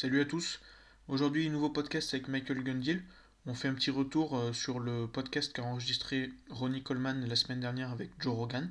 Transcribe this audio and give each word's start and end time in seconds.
Salut 0.00 0.22
à 0.22 0.24
tous. 0.24 0.60
Aujourd'hui, 1.08 1.50
nouveau 1.50 1.68
podcast 1.68 2.14
avec 2.14 2.26
Michael 2.28 2.62
Gundil. 2.64 3.02
On 3.44 3.52
fait 3.52 3.68
un 3.68 3.74
petit 3.74 3.90
retour 3.90 4.34
euh, 4.34 4.54
sur 4.54 4.80
le 4.80 5.06
podcast 5.06 5.52
qu'a 5.52 5.62
enregistré 5.62 6.32
Ronnie 6.48 6.82
Coleman 6.82 7.28
la 7.28 7.36
semaine 7.36 7.60
dernière 7.60 7.90
avec 7.90 8.08
Joe 8.18 8.34
Rogan. 8.34 8.70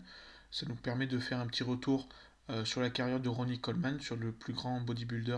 Ça 0.49 0.65
nous 0.65 0.73
permet 0.73 1.05
de 1.05 1.19
faire 1.19 1.37
un 1.37 1.45
petit 1.45 1.61
retour 1.61 2.09
euh, 2.49 2.65
sur 2.65 2.81
la 2.81 2.89
carrière 2.89 3.19
de 3.19 3.29
Ronnie 3.29 3.59
Coleman, 3.59 3.99
sur 3.99 4.15
le 4.15 4.31
plus 4.31 4.53
grand 4.53 4.81
bodybuilder 4.81 5.37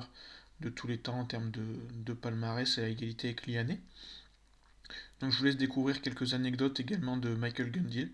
de 0.62 0.70
tous 0.70 0.88
les 0.88 0.98
temps 0.98 1.20
en 1.20 1.26
termes 1.26 1.52
de, 1.52 2.14
palmarès 2.14 2.78
à 2.78 2.88
égalité 2.88 3.28
avec 3.28 3.46
Liané. 3.46 3.82
Donc 5.20 5.34
je 5.34 5.40
vous 5.40 5.44
laisse 5.44 5.58
découvrir 5.58 6.02
quelques 6.02 6.34
anecdotes 6.34 6.80
également 6.80 7.18
de 7.18 7.36
Michael 7.36 7.70
Gundil. 7.70 8.14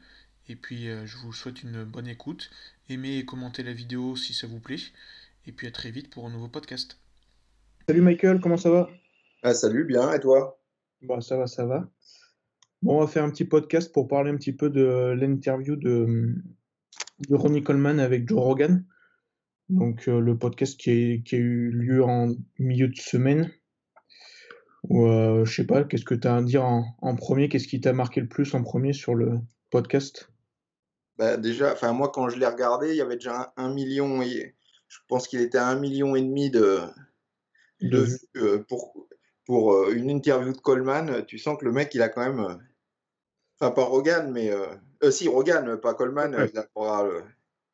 Et 0.50 0.56
puis 0.56 0.90
euh, 0.90 1.06
je 1.06 1.18
vous 1.18 1.32
souhaite 1.32 1.62
une 1.62 1.84
bonne 1.84 2.08
écoute. 2.08 2.50
Aimez 2.90 3.20
et 3.20 3.26
commentez 3.26 3.62
la 3.62 3.74
vidéo 3.74 4.16
si 4.16 4.34
ça 4.34 4.48
vous 4.48 4.60
plaît. 4.60 4.82
Et 5.46 5.52
puis 5.52 5.68
à 5.68 5.72
très 5.72 5.92
vite 5.92 6.10
pour 6.10 6.26
un 6.26 6.32
nouveau 6.32 6.48
podcast. 6.48 6.98
Salut 7.90 8.02
Michael, 8.02 8.42
comment 8.42 8.58
ça 8.58 8.70
va? 8.70 8.90
Ah, 9.44 9.54
Salut, 9.54 9.86
bien, 9.86 10.12
et 10.12 10.20
toi? 10.20 10.60
Bah, 11.04 11.22
Ça 11.22 11.38
va, 11.38 11.48
ça 11.48 11.66
va. 11.66 11.90
Bon, 12.82 12.98
on 12.98 13.00
va 13.00 13.08
faire 13.08 13.24
un 13.24 13.30
petit 13.30 13.46
podcast 13.46 13.94
pour 13.94 14.10
parler 14.10 14.30
un 14.30 14.36
petit 14.36 14.52
peu 14.52 14.70
de 14.70 15.16
l'interview 15.18 15.78
de, 15.78 16.36
de 17.30 17.36
Ronnie 17.36 17.64
Coleman 17.64 18.02
avec 18.02 18.28
Joe 18.28 18.42
Rogan. 18.42 18.86
Donc 19.70 20.10
euh, 20.10 20.20
le 20.20 20.38
podcast 20.38 20.78
qui 20.78 20.90
a, 20.90 21.38
eu 21.38 21.72
lieu 21.72 22.04
en 22.04 22.36
milieu 22.60 22.90
de 22.90 22.98
semaine. 22.98 23.54
Ou 24.90 25.06
euh, 25.06 25.46
je 25.46 25.56
sais 25.56 25.66
pas, 25.66 25.86
qu'est-ce 25.86 26.04
que 26.04 26.14
tu 26.14 26.28
as 26.28 26.36
à 26.36 26.42
dire 26.42 26.66
en, 26.66 27.16
premier? 27.16 27.48
Qu'est-ce 27.48 27.70
qui 27.70 27.80
t'a 27.80 27.94
marqué 27.94 28.20
le 28.20 28.28
plus 28.28 28.54
en 28.54 28.64
premier 28.64 28.92
sur 28.92 29.16
le 29.16 29.40
podcast? 29.70 30.30
Bah, 31.18 31.38
Déjà, 31.38 31.72
enfin 31.72 31.94
moi 31.94 32.12
quand 32.14 32.28
je 32.28 32.38
l'ai 32.38 32.48
regardé, 32.48 32.90
il 32.90 32.98
y 32.98 33.02
avait 33.02 33.16
déjà 33.16 33.54
un, 33.56 33.74
million 33.74 34.22
et 34.22 34.58
je 34.90 34.98
pense 35.08 35.30
qu'il 35.30 35.40
était 35.40 35.58
à 35.58 35.70
un 35.70 35.80
million 35.80 36.18
et 36.18 36.22
demi 36.22 36.50
de, 36.50 36.82
de 37.82 38.08
euh, 38.38 38.64
pour, 38.68 39.08
pour 39.46 39.74
euh, 39.74 39.94
une 39.94 40.10
interview 40.10 40.52
de 40.52 40.58
Coleman, 40.58 41.26
tu 41.26 41.38
sens 41.38 41.58
que 41.58 41.66
le 41.66 41.72
mec, 41.72 41.94
il 41.94 42.02
a 42.02 42.10
quand 42.10 42.26
même. 42.26 42.40
Euh, 42.40 42.56
enfin, 43.60 43.72
pas 43.72 43.84
Rogan, 43.84 44.32
mais. 44.32 44.52
Euh, 44.52 45.12
si, 45.12 45.28
Rogan, 45.28 45.78
pas 45.78 45.94
Coleman. 45.94 46.36
Ouais, 46.36 46.52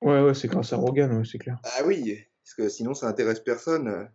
ouais, 0.02 0.22
ouais 0.22 0.34
c'est 0.34 0.48
grâce 0.48 0.74
à 0.74 0.78
Rogan, 0.78 1.24
c'est 1.24 1.38
clair. 1.38 1.60
Ah 1.64 1.84
oui, 1.86 2.20
parce 2.44 2.56
que 2.56 2.70
sinon, 2.70 2.94
ça 2.94 3.08
intéresse 3.08 3.40
personne. 3.40 4.10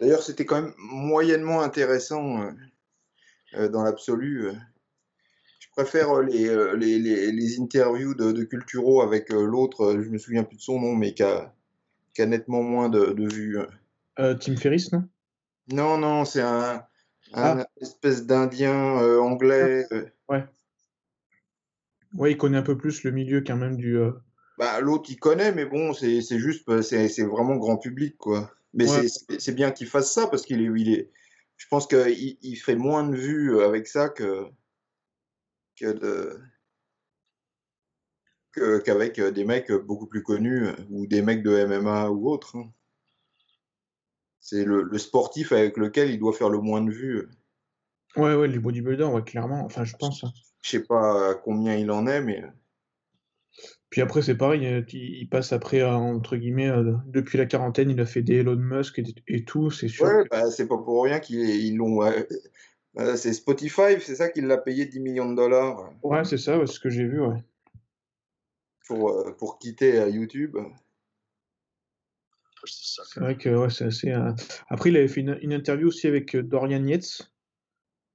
D'ailleurs, 0.00 0.22
c'était 0.22 0.44
quand 0.44 0.60
même 0.60 0.74
moyennement 0.76 1.62
intéressant 1.62 2.50
dans 3.52 3.84
l'absolu. 3.84 4.50
Je 5.60 5.68
préfère 5.70 6.20
les, 6.22 6.48
les, 6.76 6.98
les, 6.98 7.30
les 7.30 7.60
interviews 7.60 8.14
de, 8.14 8.32
de 8.32 8.42
Culturo 8.42 9.02
avec 9.02 9.30
l'autre, 9.30 9.92
je 10.02 10.08
me 10.08 10.18
souviens 10.18 10.42
plus 10.42 10.56
de 10.56 10.62
son 10.62 10.80
nom, 10.80 10.96
mais 10.96 11.14
qui 11.14 11.22
a, 11.22 11.54
qui 12.12 12.22
a 12.22 12.26
nettement 12.26 12.62
moins 12.64 12.88
de, 12.88 13.12
de 13.12 13.32
vues. 13.32 13.58
Euh, 14.18 14.34
Tim 14.34 14.56
Ferriss, 14.56 14.92
non? 14.92 15.08
Non, 15.72 15.98
non, 15.98 16.24
c'est 16.24 16.42
un, 16.42 16.86
ah. 17.32 17.66
espèce 17.80 18.26
d'Indien 18.26 18.98
euh, 19.00 19.20
anglais. 19.20 19.86
Ah, 19.90 19.94
euh. 19.94 20.06
Ouais. 20.28 20.44
Ouais, 22.14 22.32
il 22.32 22.36
connaît 22.36 22.58
un 22.58 22.62
peu 22.62 22.78
plus 22.78 23.02
le 23.02 23.10
milieu 23.10 23.40
quand 23.40 23.56
même 23.56 23.76
du. 23.76 23.98
Bah, 24.56 24.80
l'autre, 24.80 25.10
il 25.10 25.18
connaît, 25.18 25.52
mais 25.52 25.64
bon, 25.64 25.92
c'est 25.94 26.20
juste, 26.38 26.82
c'est 26.82 27.24
vraiment 27.24 27.56
grand 27.56 27.76
public, 27.76 28.16
quoi. 28.16 28.52
Mais 28.72 28.86
c'est 29.38 29.54
bien 29.54 29.70
qu'il 29.70 29.88
fasse 29.88 30.12
ça 30.12 30.26
parce 30.28 30.44
qu'il 30.44 30.60
est, 30.60 30.80
il 30.80 30.92
est. 30.92 31.10
Je 31.56 31.66
pense 31.68 31.86
qu'il 31.86 32.36
il 32.40 32.56
fait 32.56 32.76
moins 32.76 33.08
de 33.08 33.16
vues 33.16 33.60
avec 33.62 33.86
ça 33.86 34.08
que 34.08 34.46
que 35.76 35.92
de 35.92 36.40
qu'avec 38.84 39.20
des 39.20 39.44
mecs 39.44 39.72
beaucoup 39.72 40.06
plus 40.06 40.22
connus 40.22 40.68
ou 40.90 41.06
des 41.06 41.22
mecs 41.22 41.42
de 41.42 41.64
MMA 41.64 42.10
ou 42.10 42.28
autres. 42.28 42.56
Hein 44.44 44.54
c'est 44.54 44.64
le, 44.64 44.98
sportif 44.98 45.52
avec 45.52 45.76
lequel 45.76 46.10
il 46.10 46.18
doit 46.18 46.32
faire 46.32 46.50
le 46.50 46.60
moins 46.60 46.82
de 46.82 46.90
vues. 46.90 47.28
Ouais, 48.16 48.34
ouais, 48.34 48.46
les 48.46 48.58
bodybuilders, 48.58 49.12
ouais, 49.12 49.22
clairement. 49.22 49.64
Enfin, 49.64 49.84
je 49.84 49.96
pense. 49.96 50.22
Hein. 50.22 50.32
Je 50.62 50.70
sais 50.70 50.82
pas 50.82 51.34
combien 51.44 51.74
il 51.74 51.90
en 51.90 52.06
est, 52.06 52.20
mais. 52.20 52.42
Puis 53.88 54.02
après, 54.02 54.22
c'est 54.22 54.36
pareil, 54.36 54.84
il, 54.92 55.28
passe 55.28 55.52
après, 55.52 55.80
euh, 55.80 55.92
entre 55.92 56.36
guillemets, 56.36 56.68
euh, 56.68 56.94
depuis 57.06 57.38
la 57.38 57.46
quarantaine, 57.46 57.90
il 57.90 58.00
a 58.00 58.06
fait 58.06 58.22
des 58.22 58.38
Elon 58.38 58.56
Musk 58.56 59.00
et, 59.28 59.44
tout, 59.44 59.70
c'est 59.70 59.88
sûr. 59.88 60.04
Ouais, 60.04 60.24
bah, 60.30 60.50
c'est 60.50 60.66
pas 60.66 60.76
pour 60.76 61.04
rien 61.04 61.20
qu'ils 61.20 61.76
l'ont. 61.76 62.02
Euh, 62.02 63.16
c'est 63.16 63.32
Spotify, 63.32 64.00
c'est 64.00 64.16
ça 64.16 64.28
qui 64.28 64.40
l'a 64.40 64.58
payé 64.58 64.86
10 64.86 65.00
millions 65.00 65.30
de 65.30 65.36
dollars. 65.36 65.90
Ouais, 66.02 66.24
c'est 66.24 66.38
ça, 66.38 66.58
c'est 66.66 66.72
ce 66.72 66.80
que 66.80 66.90
j'ai 66.90 67.04
vu, 67.04 67.20
ouais. 67.20 67.42
Pour, 68.86 69.36
pour 69.38 69.58
quitter 69.58 70.10
YouTube. 70.10 70.56
C'est 72.66 73.20
vrai 73.20 73.36
que 73.36 73.48
ouais, 73.48 73.70
c'est 73.70 73.84
assez. 73.84 74.10
Euh, 74.10 74.32
après, 74.68 74.90
il 74.90 74.96
avait 74.96 75.08
fait 75.08 75.20
une, 75.20 75.52
interview 75.52 75.88
aussi 75.88 76.06
avec 76.06 76.34
euh, 76.34 76.42
Dorian 76.42 76.84
Yates. 76.84 77.30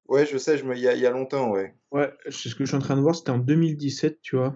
Ouais, 0.07 0.25
je 0.25 0.37
sais, 0.37 0.57
je 0.57 0.65
me... 0.65 0.75
il, 0.75 0.81
y 0.81 0.87
a, 0.87 0.93
il 0.93 1.01
y 1.01 1.05
a 1.05 1.11
longtemps, 1.11 1.51
ouais. 1.51 1.75
Ouais, 1.91 2.11
c'est 2.25 2.49
ce 2.49 2.55
que 2.55 2.65
je 2.65 2.69
suis 2.69 2.77
en 2.77 2.81
train 2.81 2.95
de 2.95 3.01
voir, 3.01 3.15
c'était 3.15 3.31
en 3.31 3.37
2017, 3.37 4.21
tu 4.21 4.37
vois. 4.37 4.55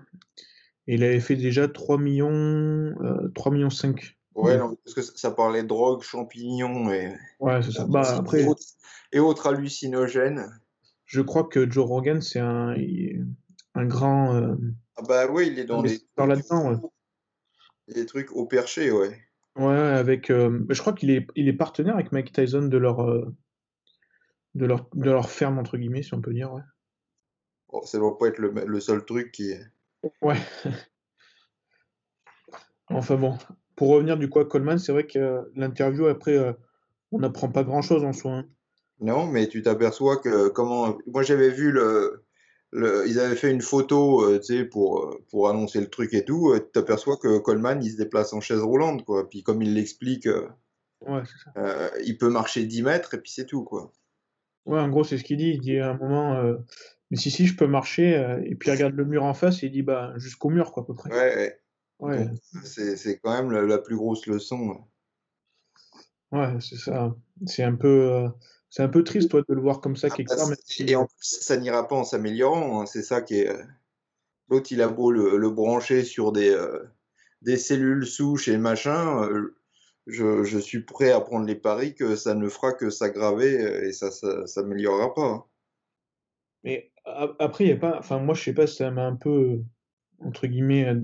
Et 0.88 0.96
il 0.96 1.04
avait 1.04 1.20
fait 1.20 1.36
déjà 1.36 1.68
3 1.68 1.98
millions, 1.98 2.30
euh, 2.30 3.30
3 3.36 3.52
millions 3.52 3.70
5. 3.70 4.18
Ouais, 4.36 4.58
non, 4.58 4.76
parce 4.84 4.96
que 4.96 5.02
ça 5.02 5.32
parlait 5.32 5.62
de 5.64 5.68
drogue, 5.68 6.02
champignons 6.02 6.92
et. 6.92 7.14
Ouais, 7.40 7.62
c'est 7.62 7.72
ça. 7.72 7.86
Bah, 7.86 8.02
après... 8.18 8.46
et, 9.12 9.20
autres, 9.20 9.48
hallucinogènes. 9.48 10.60
Je 11.06 11.22
crois 11.22 11.44
que 11.44 11.70
Joe 11.70 11.86
Rogan, 11.86 12.22
c'est 12.22 12.40
un, 12.40 12.76
un 13.76 13.86
grand. 13.86 14.36
Euh, 14.36 14.56
ah 14.98 15.04
bah 15.08 15.28
oui, 15.30 15.50
il 15.52 15.60
est 15.60 15.66
dans 15.66 15.82
les. 15.82 16.00
là-dedans, 16.18 16.72
ouais. 16.72 16.78
Des 17.94 18.06
trucs 18.06 18.32
au 18.32 18.46
perché, 18.46 18.92
ouais. 18.92 19.20
Ouais, 19.56 19.76
avec. 19.76 20.30
Euh, 20.30 20.66
je 20.70 20.82
crois 20.82 20.94
qu'il 20.94 21.12
est, 21.12 21.28
il 21.36 21.48
est 21.48 21.54
partenaire 21.54 21.96
avec 21.96 22.12
Mike 22.12 22.34
Tyson 22.34 22.64
de 22.64 22.78
leur, 22.78 23.02
euh, 23.02 23.34
de 24.56 24.66
leur, 24.66 24.88
de 24.94 25.12
leur 25.12 25.30
ferme, 25.30 25.60
entre 25.60 25.78
guillemets, 25.78 26.04
si 26.04 26.14
on 26.14 26.22
peut 26.22 26.34
dire. 26.34 26.54
Ouais. 26.54 26.62
Oh, 27.70 27.82
ça 27.86 28.00
doit 28.00 28.18
pas 28.18 28.28
être 28.28 28.40
le, 28.40 28.54
le 28.66 28.80
seul 28.80 29.06
truc 29.06 29.32
qui. 29.32 29.54
Ouais. 30.22 30.38
enfin 32.90 33.16
bon. 33.16 33.38
Pour 33.76 33.90
revenir 33.90 34.18
du 34.18 34.30
coup 34.30 34.40
à 34.40 34.46
Coleman, 34.46 34.78
c'est 34.78 34.92
vrai 34.92 35.08
que 35.08 35.52
l'interview, 35.56 36.06
après, 36.06 36.38
euh, 36.38 36.54
on 37.12 37.20
n'apprend 37.20 37.50
pas 37.50 37.64
grand-chose 37.64 38.04
en 38.04 38.14
soi. 38.14 38.32
Hein. 38.32 38.46
Non, 39.00 39.28
mais 39.28 39.48
tu 39.48 39.62
t'aperçois 39.62 40.18
que 40.18 40.50
comment. 40.50 40.98
Moi, 41.08 41.24
j'avais 41.24 41.50
vu 41.50 41.72
le, 41.72 42.23
ils 42.76 43.20
avaient 43.20 43.36
fait 43.36 43.52
une 43.52 43.62
photo 43.62 44.24
euh, 44.24 44.70
pour, 44.72 45.04
euh, 45.04 45.24
pour 45.30 45.50
annoncer 45.50 45.80
le 45.80 45.90
truc 45.90 46.14
et 46.14 46.26
tout. 46.26 46.52
Euh, 46.52 46.60
tu 46.60 46.72
t'aperçois 46.72 47.18
que 47.18 47.38
Coleman 47.40 47.84
il 47.84 47.92
se 47.92 47.98
déplace 47.98 48.34
en 48.34 48.42
chaise 48.42 48.62
roulante. 48.62 49.06
Quoi. 49.06 49.30
Puis 49.30 49.44
comme 49.44 49.62
il 49.62 49.76
l'explique, 49.76 50.28
il 51.08 52.18
peut 52.18 52.30
marcher 52.30 52.66
10 52.66 52.84
mètres 52.84 53.14
et 53.14 53.22
puis 53.22 53.32
c'est 53.32 53.46
tout. 53.46 53.64
Quoi. 53.64 53.92
Ouais, 54.66 54.80
en 54.80 54.90
gros, 54.90 55.04
c'est 55.04 55.18
ce 55.18 55.24
qu'il 55.24 55.38
dit. 55.38 55.52
Il 55.52 55.62
dit 55.62 55.80
à 55.80 55.92
un 55.92 55.98
moment, 55.98 56.42
mais 57.12 57.18
si, 57.18 57.30
si, 57.30 57.46
je 57.46 57.56
peux 57.56 57.68
marcher. 57.68 58.14
et 58.46 58.56
puis 58.56 58.70
il 58.70 58.74
regarde 58.74 58.96
le 58.96 59.06
mur 59.06 59.24
en 59.24 59.34
face 59.34 59.62
et 59.64 59.68
il 59.68 59.72
dit 59.72 59.84
bah, 59.84 60.14
jusqu'au 60.18 60.50
mur, 60.50 60.72
quoi, 60.72 60.84
à 60.84 60.86
peu 60.86 60.94
près. 60.94 61.10
Ouais, 61.12 61.60
ouais. 62.00 62.28
C'est 62.64 63.20
quand 63.20 63.32
même 63.32 63.52
la, 63.52 63.78
plus 63.78 63.98
grosse 63.98 64.26
leçon. 64.26 64.78
Ouais, 66.32 66.56
c'est 66.60 66.78
ça. 66.78 67.16
C'est 67.46 67.64
un 67.64 67.76
peu. 67.76 68.28
C'est 68.74 68.82
un 68.82 68.90
peu 68.90 69.04
triste, 69.04 69.30
toi, 69.30 69.44
de 69.48 69.54
le 69.54 69.62
voir 69.62 69.82
comme 69.82 69.96
ça 69.96 70.10
quelque 70.10 70.36
part. 70.36 70.50
Et 70.80 70.96
en 70.96 71.06
plus, 71.06 71.42
ça 71.42 71.58
n'ira 71.58 71.88
pas 71.88 71.96
en 71.96 72.04
s'améliorant. 72.04 72.82
Hein. 72.82 72.86
C'est 72.88 73.04
ça 73.04 73.22
qui 73.22 73.36
est. 73.36 73.48
Euh, 73.48 73.62
l'autre, 74.50 74.72
il 74.72 74.82
a 74.82 74.88
beau 74.88 75.12
le, 75.12 75.50
brancher 75.52 76.04
sur 76.04 76.32
des, 76.32 76.50
euh, 76.50 76.80
des 77.44 77.58
cellules 77.58 78.08
souches 78.08 78.48
et 78.48 78.58
machin. 78.58 79.30
Euh, 79.30 79.56
je, 80.08 80.44
je, 80.44 80.58
suis 80.58 80.80
prêt 80.80 81.12
à 81.12 81.22
prendre 81.22 81.46
les 81.46 81.54
paris 81.54 81.94
que 81.94 82.16
ça 82.16 82.34
ne 82.34 82.50
fera 82.50 82.74
que 82.74 82.90
s'aggraver 82.90 83.54
et 83.88 83.92
ça 83.92 84.10
ne 84.24 84.48
s'améliorera 84.48 85.14
pas. 85.14 85.28
Hein. 85.28 85.44
Mais 86.64 86.92
après, 87.38 87.66
il 87.66 87.74
a 87.74 87.76
pas. 87.76 88.00
Enfin, 88.00 88.18
moi, 88.18 88.34
je 88.34 88.42
sais 88.42 88.54
pas, 88.54 88.66
ça 88.66 88.90
m'a 88.90 89.06
un 89.06 89.16
peu, 89.16 89.60
entre 90.18 90.48
guillemets, 90.48 90.96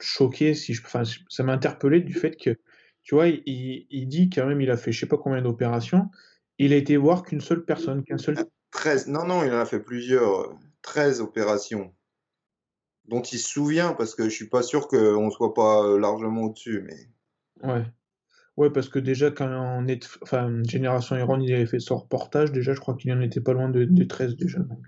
choqué. 0.00 0.54
Si 0.54 0.72
je... 0.72 0.82
enfin, 0.86 1.02
ça 1.28 1.42
m'a 1.42 1.52
interpellé 1.52 2.00
du 2.00 2.14
fait 2.14 2.34
que, 2.34 2.58
tu 3.02 3.14
vois, 3.14 3.28
il, 3.28 3.86
il, 3.90 4.08
dit 4.08 4.30
quand 4.30 4.46
même, 4.46 4.62
il 4.62 4.70
a 4.70 4.78
fait 4.78 4.90
je 4.90 5.00
sais 5.00 5.06
pas 5.06 5.18
combien 5.18 5.42
d'opérations 5.42 6.08
il 6.64 6.72
a 6.72 6.76
été 6.76 6.96
voir 6.96 7.22
qu'une 7.22 7.40
seule 7.40 7.64
personne, 7.64 8.04
qu'un 8.04 8.18
seul. 8.18 8.36
13, 8.72 9.08
non, 9.08 9.26
non, 9.26 9.42
il 9.44 9.52
en 9.52 9.58
a 9.58 9.66
fait 9.66 9.80
plusieurs. 9.80 10.56
13 10.82 11.20
opérations 11.20 11.94
dont 13.06 13.20
il 13.20 13.38
se 13.38 13.50
souvient, 13.50 13.92
parce 13.92 14.14
que 14.14 14.24
je 14.24 14.30
suis 14.30 14.48
pas 14.48 14.62
sûr 14.62 14.88
qu'on 14.88 15.26
ne 15.26 15.30
soit 15.30 15.52
pas 15.52 15.84
euh, 15.84 15.98
largement 15.98 16.44
au-dessus. 16.44 16.82
Mais... 16.82 17.68
Ouais. 17.68 17.84
Ouais, 18.56 18.70
parce 18.70 18.88
que 18.88 18.98
déjà, 18.98 19.30
quand 19.30 19.48
on 19.48 19.86
est. 19.88 20.08
Enfin, 20.22 20.62
Génération 20.64 21.16
Iron, 21.16 21.40
il 21.40 21.52
avait 21.52 21.66
fait 21.66 21.80
son 21.80 21.96
reportage, 21.96 22.52
déjà, 22.52 22.72
je 22.72 22.80
crois 22.80 22.94
qu'il 22.94 23.12
en 23.12 23.20
était 23.20 23.40
pas 23.40 23.52
loin 23.52 23.68
de, 23.68 24.04
13 24.04 24.36
déjà. 24.36 24.58
Donc... 24.60 24.84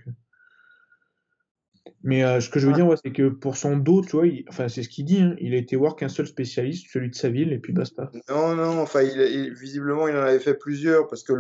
Euh. 1.87 1.90
Mais 2.02 2.25
euh, 2.25 2.40
ce 2.40 2.49
que 2.49 2.58
je 2.58 2.67
veux 2.67 2.73
dire, 2.73 2.88
c'est 3.02 3.12
que 3.12 3.29
pour 3.29 3.56
son 3.56 3.76
dos, 3.76 4.02
tu 4.02 4.17
vois, 4.17 4.26
enfin, 4.49 4.69
c'est 4.69 4.82
ce 4.82 4.88
qu'il 4.88 5.05
dit, 5.05 5.20
hein, 5.20 5.37
il 5.40 5.55
a 5.55 5.56
été 5.56 5.76
voir 5.76 5.96
qu'un 5.96 6.08
seul 6.08 6.26
spécialiste, 6.26 6.87
celui 6.90 7.11
de 7.11 7.14
sa 7.14 7.29
ville, 7.29 7.52
et 7.52 7.58
puis 7.58 7.73
basta. 7.73 8.11
Non, 8.29 8.55
non, 8.55 8.81
enfin, 8.81 9.02
il, 9.02 9.52
visiblement, 9.55 10.08
il 10.08 10.17
en 10.17 10.23
avait 10.23 10.38
fait 10.38 10.55
plusieurs, 10.55 11.08
parce 11.08 11.23
que 11.23 11.32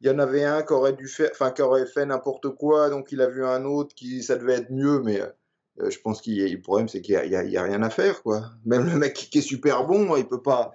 il 0.00 0.08
y 0.08 0.10
en 0.10 0.18
avait 0.18 0.44
un 0.44 0.62
qui 0.62 0.72
aurait 0.72 0.92
dû 0.92 1.08
faire, 1.08 1.30
enfin, 1.32 1.50
qui 1.50 1.62
aurait 1.62 1.86
fait 1.86 2.04
n'importe 2.04 2.50
quoi, 2.50 2.90
donc 2.90 3.12
il 3.12 3.20
a 3.20 3.28
vu 3.28 3.44
un 3.44 3.64
autre 3.64 3.94
qui, 3.94 4.22
ça 4.22 4.36
devait 4.36 4.54
être 4.54 4.70
mieux, 4.70 5.00
mais 5.00 5.20
euh, 5.20 5.90
je 5.90 5.98
pense 5.98 6.20
qu'il 6.20 6.52
le 6.52 6.60
problème, 6.60 6.88
c'est 6.88 7.00
qu'il 7.00 7.18
n'y 7.28 7.36
a, 7.36 7.60
a, 7.60 7.64
rien 7.64 7.82
à 7.82 7.90
faire, 7.90 8.22
quoi. 8.22 8.50
Même 8.64 8.86
le 8.86 8.98
mec 8.98 9.14
qui 9.14 9.38
est 9.38 9.42
super 9.42 9.86
bon, 9.86 10.16
il 10.16 10.26
peut 10.26 10.42
pas, 10.42 10.72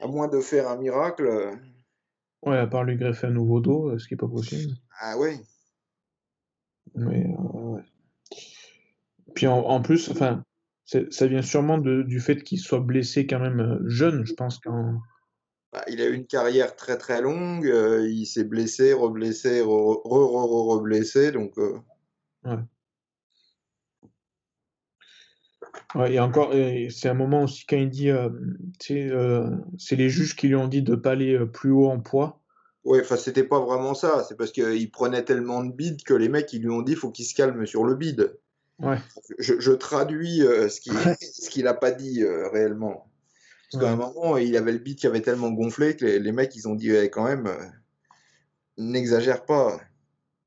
à 0.00 0.06
moins 0.06 0.28
de 0.28 0.40
faire 0.40 0.68
un 0.68 0.76
miracle. 0.76 1.56
Ouais, 2.44 2.58
à 2.58 2.66
part 2.66 2.84
lui 2.84 2.96
greffer 2.96 3.28
un 3.28 3.30
nouveau 3.30 3.60
dos, 3.60 3.90
euh, 3.90 3.98
ce 3.98 4.06
qui 4.06 4.14
est 4.14 4.18
pas 4.18 4.28
possible. 4.28 4.74
Ah 5.00 5.16
ouais. 5.18 5.38
Mais 6.94 7.26
euh, 7.26 7.58
ouais. 7.60 7.82
Puis 9.34 9.46
en, 9.46 9.58
en 9.60 9.80
plus, 9.82 10.08
enfin, 10.10 10.44
ça 10.84 11.26
vient 11.26 11.42
sûrement 11.42 11.78
de- 11.78 12.02
du 12.02 12.20
fait 12.20 12.42
qu'il 12.42 12.58
soit 12.58 12.80
blessé 12.80 13.26
quand 13.26 13.40
même 13.40 13.60
euh, 13.60 13.88
jeune. 13.88 14.24
Je 14.24 14.34
pense 14.34 14.58
qu'en 14.58 15.00
Bah, 15.72 15.84
il 15.88 16.00
a 16.00 16.06
eu 16.06 16.14
une 16.14 16.26
carrière 16.26 16.74
très 16.74 16.96
très 16.96 17.20
longue, 17.20 17.66
euh, 17.66 18.08
il 18.08 18.24
s'est 18.26 18.44
blessé, 18.44 18.92
reblessé, 18.94 19.60
re, 19.60 19.66
re, 19.66 20.02
re, 20.04 20.46
re- 20.46 20.72
reblessé, 20.76 21.32
donc 21.32 21.58
euh, 21.58 21.78
ouais. 22.44 22.64
Ouais, 25.94 26.14
et 26.14 26.20
encore, 26.20 26.52
c'est 26.90 27.08
un 27.08 27.14
moment 27.14 27.44
aussi 27.44 27.64
quand 27.66 27.76
il 27.76 27.88
dit, 27.90 28.10
euh, 28.10 28.28
c'est 29.78 29.96
les 29.96 30.08
juges 30.08 30.36
qui 30.36 30.48
lui 30.48 30.56
ont 30.56 30.68
dit 30.68 30.82
de 30.82 30.94
pas 30.94 31.12
aller 31.12 31.38
plus 31.46 31.70
haut 31.70 31.88
en 31.88 32.00
poids. 32.00 32.40
ouais, 32.84 33.00
enfin 33.00 33.16
c'était 33.16 33.44
pas 33.44 33.60
vraiment 33.60 33.94
ça, 33.94 34.24
c'est 34.24 34.36
parce 34.36 34.52
qu'il 34.52 34.90
prenait 34.90 35.24
tellement 35.24 35.62
de 35.64 35.72
bide 35.72 36.02
que 36.04 36.14
les 36.14 36.28
mecs 36.28 36.52
ils 36.52 36.62
lui 36.62 36.70
ont 36.70 36.82
dit 36.82 36.94
faut 36.94 37.10
qu'il 37.10 37.24
se 37.26 37.34
calme 37.34 37.66
sur 37.66 37.84
le 37.84 37.94
bide. 37.94 38.38
Ouais, 38.80 38.98
Je, 39.38 39.60
je 39.60 39.72
traduis 39.72 40.42
euh, 40.42 40.68
ce 40.68 40.80
qu'il 40.80 40.92
ce 41.20 41.48
qu'il 41.48 41.66
a 41.68 41.74
pas 41.74 41.90
dit 41.92 42.22
euh, 42.22 42.48
réellement. 42.48 43.08
Parce 43.70 43.82
qu'à 43.84 43.92
un 43.92 43.96
moment, 43.96 44.36
il 44.36 44.56
avait 44.56 44.72
le 44.72 44.78
bide 44.78 44.98
qui 44.98 45.06
avait 45.06 45.20
tellement 45.22 45.50
gonflé 45.50 45.96
que 45.96 46.04
les, 46.04 46.18
les 46.18 46.32
mecs 46.32 46.54
ils 46.56 46.68
ont 46.68 46.74
dit 46.74 46.92
ouais, 46.92 47.08
quand 47.10 47.24
même, 47.24 47.46
euh, 47.46 47.64
n'exagère 48.78 49.44
pas. 49.44 49.80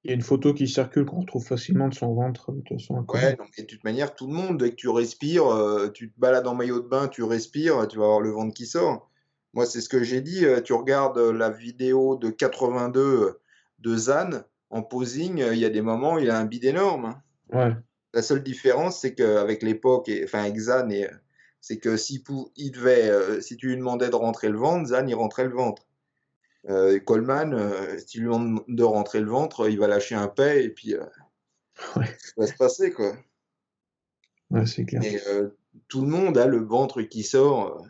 Il 0.04 0.10
y 0.10 0.12
a 0.12 0.16
une 0.16 0.22
photo 0.22 0.54
qui 0.54 0.68
circule 0.68 1.06
qu'on 1.06 1.22
retrouve 1.22 1.46
facilement 1.46 1.90
de 1.90 1.94
son 1.94 2.14
ventre, 2.14 2.52
de 2.52 2.62
toute 2.62 2.80
façon, 2.80 3.00
à 3.02 3.04
Conan. 3.04 3.24
Ouais, 3.24 3.38
de 3.58 3.64
toute 3.64 3.84
manière, 3.84 4.16
tout 4.16 4.28
le 4.28 4.34
monde, 4.34 4.58
dès 4.60 4.70
que 4.70 4.76
tu 4.76 4.88
respires, 4.90 5.46
tu 5.94 6.12
te 6.12 6.20
balades 6.20 6.48
en 6.48 6.56
maillot 6.56 6.80
de 6.80 6.88
bain, 6.88 7.08
tu 7.10 7.24
respires, 7.24 7.88
tu 7.88 7.98
vas 7.98 8.06
avoir 8.06 8.22
le 8.22 8.30
ventre 8.30 8.54
qui 8.54 8.66
sort. 8.66 9.10
Moi, 9.54 9.66
c'est 9.66 9.82
ce 9.82 9.90
que 9.90 10.04
j'ai 10.04 10.22
dit. 10.22 10.46
Tu 10.64 10.72
regardes 10.74 11.18
la 11.18 11.50
vidéo 11.50 12.16
de 12.16 12.30
82 12.30 13.00
euh, 13.02 13.42
de 13.80 13.98
Zan 13.98 14.44
en 14.70 14.82
posing, 14.84 15.40
il 15.52 15.58
y 15.58 15.66
a 15.66 15.70
des 15.70 15.82
moments, 15.82 16.18
il 16.20 16.30
a 16.30 16.38
un 16.38 16.46
bide 16.46 16.66
énorme. 16.66 17.06
hein. 17.06 17.22
Ouais, 17.52 17.76
La 18.14 18.22
seule 18.22 18.44
différence, 18.44 19.00
c'est 19.02 19.14
qu'avec 19.14 19.62
l'époque, 19.64 20.10
enfin 20.24 20.44
avec 20.44 20.58
Zan, 20.58 20.90
et, 20.90 21.10
c'est 21.62 21.78
que 21.78 21.98
si, 21.98 22.20
pou- 22.20 22.52
il 22.56 22.72
devait, 22.72 23.10
euh, 23.10 23.42
si 23.42 23.58
tu 23.58 23.68
lui 23.68 23.78
demandais 23.78 24.10
de 24.10 24.16
rentrer 24.16 24.50
le 24.50 24.58
ventre, 24.58 24.90
Zan, 24.90 25.08
il 25.08 25.16
rentrait 25.16 25.46
le 25.46 25.54
ventre. 25.54 25.86
Euh, 26.70 27.00
Coleman, 27.00 27.54
euh, 27.54 27.98
si 27.98 28.06
tu 28.06 28.20
lui 28.20 28.28
demandes 28.28 28.64
de 28.68 28.84
rentrer 28.84 29.20
le 29.20 29.30
ventre, 29.30 29.70
il 29.70 29.78
va 29.78 29.88
lâcher 29.88 30.16
un 30.16 30.28
paix 30.28 30.64
et 30.64 30.70
puis 30.70 30.96
euh, 30.96 31.04
ouais, 31.96 32.06
ça 32.20 32.34
va 32.38 32.48
se 32.48 32.54
passer, 32.54 32.92
quoi. 32.92 33.16
ouais, 34.52 34.66
c'est 34.66 34.86
clair. 34.86 35.04
Et 35.04 35.20
tout 35.88 36.02
le 36.02 36.08
monde 36.08 36.38
a 36.38 36.48
le 36.48 36.60
ventre 36.60 37.02
qui 37.02 37.24
sort. 37.24 37.86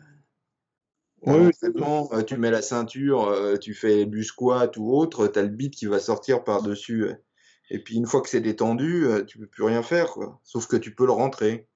euh, 1.26 2.22
tu 2.22 2.36
mets 2.36 2.50
la 2.50 2.62
ceinture, 2.62 3.58
tu 3.60 3.74
fais 3.74 4.06
du 4.06 4.24
squat 4.24 4.76
ou 4.76 4.92
autre, 4.92 5.26
tu 5.26 5.38
as 5.38 5.42
le 5.42 5.48
bit 5.48 5.74
qui 5.74 5.86
va 5.86 5.98
sortir 5.98 6.44
par-dessus. 6.44 7.10
Euh. 7.70 7.74
Et 7.74 7.78
puis 7.78 7.96
une 7.96 8.06
fois 8.06 8.20
que 8.22 8.28
c'est 8.28 8.40
détendu, 8.40 9.06
euh, 9.06 9.24
tu 9.24 9.38
peux 9.38 9.46
plus 9.46 9.64
rien 9.64 9.82
faire, 9.82 10.08
quoi. 10.10 10.40
Sauf 10.44 10.66
que 10.66 10.76
tu 10.76 10.94
peux 10.94 11.06
le 11.06 11.12
rentrer. 11.12 11.68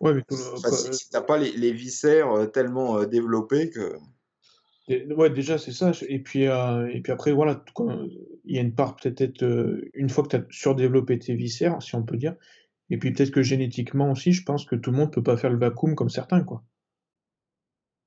Ouais, 0.00 0.14
mais 0.14 0.22
tout 0.22 0.36
le- 0.36 0.92
si 0.92 1.10
t'as 1.10 1.22
pas 1.22 1.38
les, 1.38 1.52
les 1.52 1.72
viscères 1.72 2.30
euh, 2.32 2.46
tellement 2.46 2.98
euh, 2.98 3.06
développés 3.06 3.70
que. 3.70 3.96
Ouais, 4.88 5.30
déjà, 5.30 5.58
c'est 5.58 5.72
ça. 5.72 5.92
Et 6.08 6.20
puis, 6.20 6.48
euh, 6.48 6.88
et 6.88 7.00
puis 7.00 7.12
après, 7.12 7.32
voilà, 7.32 7.64
il 8.44 8.56
y 8.56 8.58
a 8.58 8.62
une 8.62 8.74
part 8.74 8.96
peut-être, 8.96 9.42
euh, 9.42 9.88
une 9.94 10.10
fois 10.10 10.24
que 10.24 10.28
tu 10.28 10.36
as 10.36 10.44
surdéveloppé 10.50 11.18
tes 11.18 11.34
viscères, 11.34 11.80
si 11.82 11.94
on 11.94 12.02
peut 12.02 12.16
dire, 12.16 12.34
et 12.90 12.98
puis 12.98 13.12
peut-être 13.12 13.30
que 13.30 13.42
génétiquement 13.42 14.10
aussi, 14.10 14.32
je 14.32 14.42
pense 14.44 14.66
que 14.66 14.76
tout 14.76 14.90
le 14.90 14.96
monde 14.96 15.12
peut 15.12 15.22
pas 15.22 15.36
faire 15.36 15.50
le 15.50 15.58
vacuum 15.58 15.94
comme 15.94 16.10
certains, 16.10 16.42
quoi. 16.42 16.62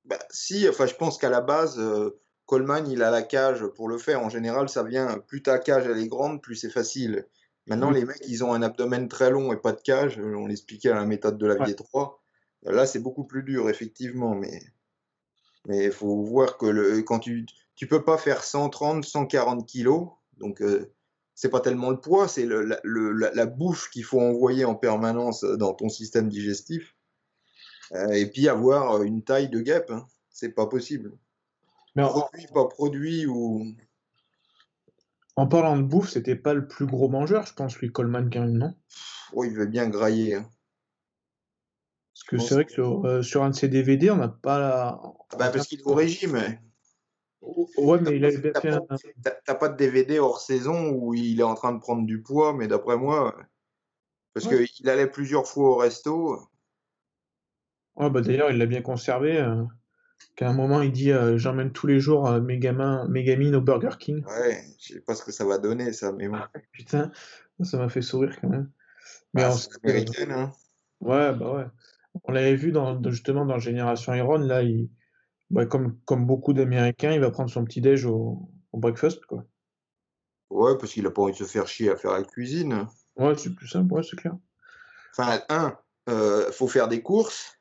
Bah, 0.04 0.18
si, 0.30 0.68
enfin, 0.68 0.86
je 0.86 0.94
pense 0.94 1.18
qu'à 1.18 1.30
la 1.30 1.40
base, 1.40 1.78
euh, 1.80 2.20
Coleman, 2.46 2.88
il 2.88 3.02
a 3.02 3.10
la 3.10 3.22
cage 3.22 3.66
pour 3.66 3.88
le 3.88 3.98
faire. 3.98 4.22
En 4.22 4.28
général, 4.28 4.68
ça 4.68 4.82
vient, 4.84 5.18
plus 5.26 5.42
ta 5.42 5.58
cage 5.58 5.86
elle 5.86 5.98
est 5.98 6.08
grande, 6.08 6.40
plus 6.42 6.54
c'est 6.56 6.70
facile. 6.70 7.26
Maintenant, 7.66 7.90
les 7.90 8.04
mecs, 8.04 8.22
ils 8.28 8.44
ont 8.44 8.52
un 8.54 8.62
abdomen 8.62 9.08
très 9.08 9.30
long 9.30 9.52
et 9.52 9.56
pas 9.56 9.72
de 9.72 9.80
cage. 9.80 10.18
euh, 10.20 10.34
On 10.36 10.46
l'expliquait 10.46 10.90
à 10.90 10.94
la 10.94 11.04
méthode 11.04 11.36
de 11.38 11.46
la 11.46 11.56
Ouais. 11.56 11.66
vie 11.66 11.74
3. 11.74 12.22
Là, 12.62 12.86
c'est 12.86 13.00
beaucoup 13.00 13.24
plus 13.24 13.42
dur, 13.42 13.68
effectivement, 13.68 14.34
mais 14.34 14.60
mais 15.66 15.86
il 15.86 15.92
faut 15.92 16.22
voir 16.22 16.58
que 16.58 16.66
le, 16.66 17.02
quand 17.02 17.18
tu 17.18 17.44
tu 17.74 17.86
peux 17.88 18.04
pas 18.04 18.16
faire 18.18 18.44
130, 18.44 19.04
140 19.04 19.66
kilos, 19.66 20.08
donc 20.38 20.62
euh, 20.62 20.92
c'est 21.34 21.50
pas 21.50 21.60
tellement 21.60 21.90
le 21.90 22.00
poids, 22.00 22.28
c'est 22.28 22.46
le, 22.46 22.62
la, 22.62 22.78
la, 23.34 23.46
bouffe 23.46 23.90
qu'il 23.90 24.04
faut 24.04 24.20
envoyer 24.20 24.64
en 24.64 24.74
permanence 24.76 25.42
dans 25.44 25.74
ton 25.74 25.88
système 25.88 26.28
digestif. 26.28 26.94
Euh, 27.92 28.10
et 28.12 28.26
puis 28.30 28.48
avoir 28.48 29.02
une 29.02 29.22
taille 29.22 29.48
de 29.48 29.60
guêpe, 29.60 29.90
hein. 29.90 30.06
c'est 30.30 30.50
pas 30.50 30.66
possible. 30.66 31.12
Mais 31.96 32.02
en, 32.02 32.10
Produit, 32.10 32.46
pas 32.54 32.68
produit 32.68 33.26
ou. 33.26 33.74
en 35.36 35.46
parlant 35.46 35.76
de 35.78 35.82
bouffe, 35.82 36.10
c'était 36.10 36.36
pas 36.36 36.54
le 36.54 36.68
plus 36.68 36.86
gros 36.86 37.08
mangeur, 37.08 37.46
je 37.46 37.54
pense, 37.54 37.76
lui, 37.78 37.90
Coleman, 37.90 38.30
quand 38.30 38.40
même, 38.40 38.58
non? 38.58 38.74
Oh, 39.32 39.44
il 39.44 39.54
veut 39.54 39.66
bien 39.66 39.88
grailler. 39.88 40.34
hein. 40.34 40.50
Parce 42.14 42.24
que 42.24 42.38
c'est 42.38 42.54
vrai 42.54 42.64
que 42.64 42.72
sur, 42.72 43.04
euh, 43.04 43.22
sur 43.22 43.42
un 43.42 43.50
de 43.50 43.54
ses 43.54 43.68
DVD, 43.68 44.10
on 44.10 44.16
n'a 44.16 44.28
pas 44.28 44.58
la... 44.58 45.00
Ah 45.32 45.36
bah, 45.38 45.50
parce 45.50 45.66
qu'il 45.66 45.80
est 45.80 45.86
au 45.86 45.94
régime. 45.94 46.36
hein. 46.36 46.56
Ouais, 47.78 48.00
mais 48.00 48.16
il 48.16 48.24
avait 48.24 48.38
bien 48.38 48.52
T'as 48.52 48.60
fait 48.60 48.70
un... 48.70 48.80
t'as- 49.22 49.38
t'as 49.44 49.54
pas 49.54 49.68
de 49.68 49.76
DVD 49.76 50.18
hors 50.18 50.40
saison 50.40 50.90
où 50.90 51.14
il 51.14 51.40
est 51.40 51.44
en 51.44 51.54
train 51.54 51.72
de 51.72 51.78
prendre 51.78 52.04
du 52.06 52.22
poids, 52.22 52.52
mais 52.54 52.68
d'après 52.68 52.96
moi, 52.96 53.36
parce 54.34 54.46
Ouais. 54.46 54.66
qu'il 54.66 54.88
allait 54.88 55.06
plusieurs 55.10 55.46
fois 55.46 55.70
au 55.70 55.76
resto. 55.76 56.40
Ouais, 57.96 58.10
bah 58.10 58.20
d'ailleurs, 58.20 58.50
il 58.50 58.58
l'a 58.58 58.66
bien 58.66 58.82
conservé. 58.82 59.38
Euh, 60.22 60.24
qu'à 60.36 60.48
un 60.48 60.52
moment, 60.52 60.82
il 60.82 60.92
dit 60.92 61.12
euh, 61.12 61.38
J'emmène 61.38 61.72
tous 61.72 61.86
les 61.86 62.00
jours 62.00 62.28
euh, 62.28 62.40
mes 62.40 62.58
gamins, 62.58 63.06
mes 63.08 63.24
gamines 63.24 63.54
au 63.54 63.60
Burger 63.60 63.96
King. 63.98 64.24
Ouais, 64.24 64.64
je 64.78 64.94
sais 64.94 65.00
pas 65.00 65.14
ce 65.14 65.24
que 65.24 65.32
ça 65.32 65.44
va 65.44 65.58
donner, 65.58 65.92
ça, 65.92 66.12
mais 66.12 66.28
bon. 66.28 66.38
Putain, 66.72 67.10
ça 67.62 67.78
m'a 67.78 67.88
fait 67.88 68.02
sourire 68.02 68.36
quand 68.40 68.48
même. 68.48 68.70
Mais 69.34 69.42
Bah, 69.42 69.52
c'est 69.52 69.70
américaine, 69.84 70.32
hein. 70.32 70.52
Ouais, 71.00 71.34
bah 71.34 71.52
ouais. 71.54 71.66
On 72.24 72.32
l'avait 72.32 72.56
vu 72.56 72.72
dans, 72.72 73.02
justement 73.10 73.44
dans 73.44 73.58
Génération 73.58 74.14
Iron, 74.14 74.38
là, 74.38 74.62
il, 74.62 74.88
ouais, 75.50 75.68
comme, 75.68 75.98
comme 76.06 76.26
beaucoup 76.26 76.52
d'Américains, 76.52 77.12
il 77.12 77.20
va 77.20 77.30
prendre 77.30 77.50
son 77.50 77.64
petit-déj 77.64 78.06
au, 78.06 78.48
au 78.72 78.78
breakfast, 78.78 79.24
quoi. 79.26 79.44
Ouais, 80.48 80.78
parce 80.78 80.92
qu'il 80.92 81.06
a 81.06 81.10
pas 81.10 81.22
envie 81.22 81.32
de 81.32 81.38
se 81.38 81.44
faire 81.44 81.66
chier 81.66 81.90
à 81.90 81.96
faire 81.96 82.12
la 82.12 82.22
cuisine. 82.22 82.86
Ouais, 83.16 83.36
c'est 83.36 83.54
plus 83.54 83.68
simple, 83.68 83.92
ouais, 83.92 84.02
c'est 84.02 84.16
clair. 84.16 84.36
Enfin, 85.12 85.40
un, 85.48 85.76
euh, 86.08 86.52
faut 86.52 86.68
faire 86.68 86.88
des 86.88 87.02
courses. 87.02 87.55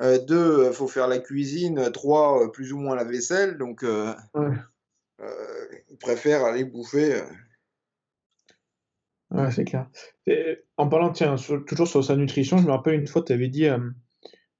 Euh, 0.00 0.18
deux, 0.18 0.66
euh, 0.68 0.72
faut 0.72 0.88
faire 0.88 1.08
la 1.08 1.18
cuisine. 1.18 1.90
Trois, 1.92 2.44
euh, 2.44 2.48
plus 2.48 2.72
ou 2.72 2.78
moins 2.78 2.94
la 2.96 3.04
vaisselle. 3.04 3.58
Donc, 3.58 3.82
euh, 3.82 4.14
Ouais, 4.34 4.56
euh, 5.20 5.66
il 5.90 5.98
préfère 5.98 6.44
aller 6.44 6.64
bouffer. 6.64 7.22
ouais, 9.30 9.50
c'est 9.50 9.64
clair. 9.64 9.88
Et 10.26 10.58
en 10.76 10.88
parlant, 10.88 11.12
tiens, 11.12 11.36
sur- 11.36 11.64
toujours 11.64 11.88
sur 11.88 12.04
sa 12.04 12.16
nutrition, 12.16 12.58
je 12.58 12.64
me 12.66 12.70
rappelle 12.70 12.94
une 12.94 13.06
fois, 13.06 13.22
tu 13.22 13.32
avais 13.32 13.48
dit 13.48 13.66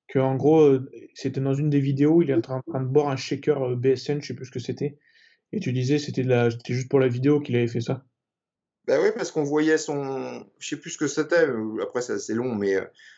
que 0.09 0.19
en 0.19 0.37
gros, 0.37 0.79
c'était 1.15 1.41
dans 1.41 1.55
une 1.55 1.71
des 1.71 1.81
vidéos, 1.81 2.23
il 2.23 2.31
est 2.31 2.35
en 2.35 2.41
train, 2.41 2.81
de 2.81 2.87
boire 2.87 3.09
un 3.09 3.17
shaker 3.17 3.77
BSN, 3.77 4.21
je 4.23 4.29
sais 4.29 4.35
plus 4.35 4.47
ce 4.47 4.51
que 4.51 4.61
c'était. 4.61 4.99
Et 5.53 5.61
tu 5.61 5.73
disais 5.73 5.99
c'était 5.99 6.23
la, 6.23 6.49
juste 6.67 6.91
pour 6.91 7.01
la 7.01 7.09
vidéo 7.09 7.41
qu'il 7.41 7.57
avait 7.57 7.69
fait 7.69 7.81
ça. 7.81 8.05
Ben 8.87 9.01
oui, 9.03 9.11
parce 9.15 9.31
qu'on 9.31 9.45
voyait 9.45 9.77
son. 9.79 10.47
Je 10.59 10.69
sais 10.69 10.77
plus 10.77 10.91
ce 10.91 10.99
que 10.99 11.07
c'était. 11.09 11.47
Après, 11.83 12.01
c'est 12.01 12.15
assez 12.15 12.35
long, 12.35 12.55
mais. 12.55 12.77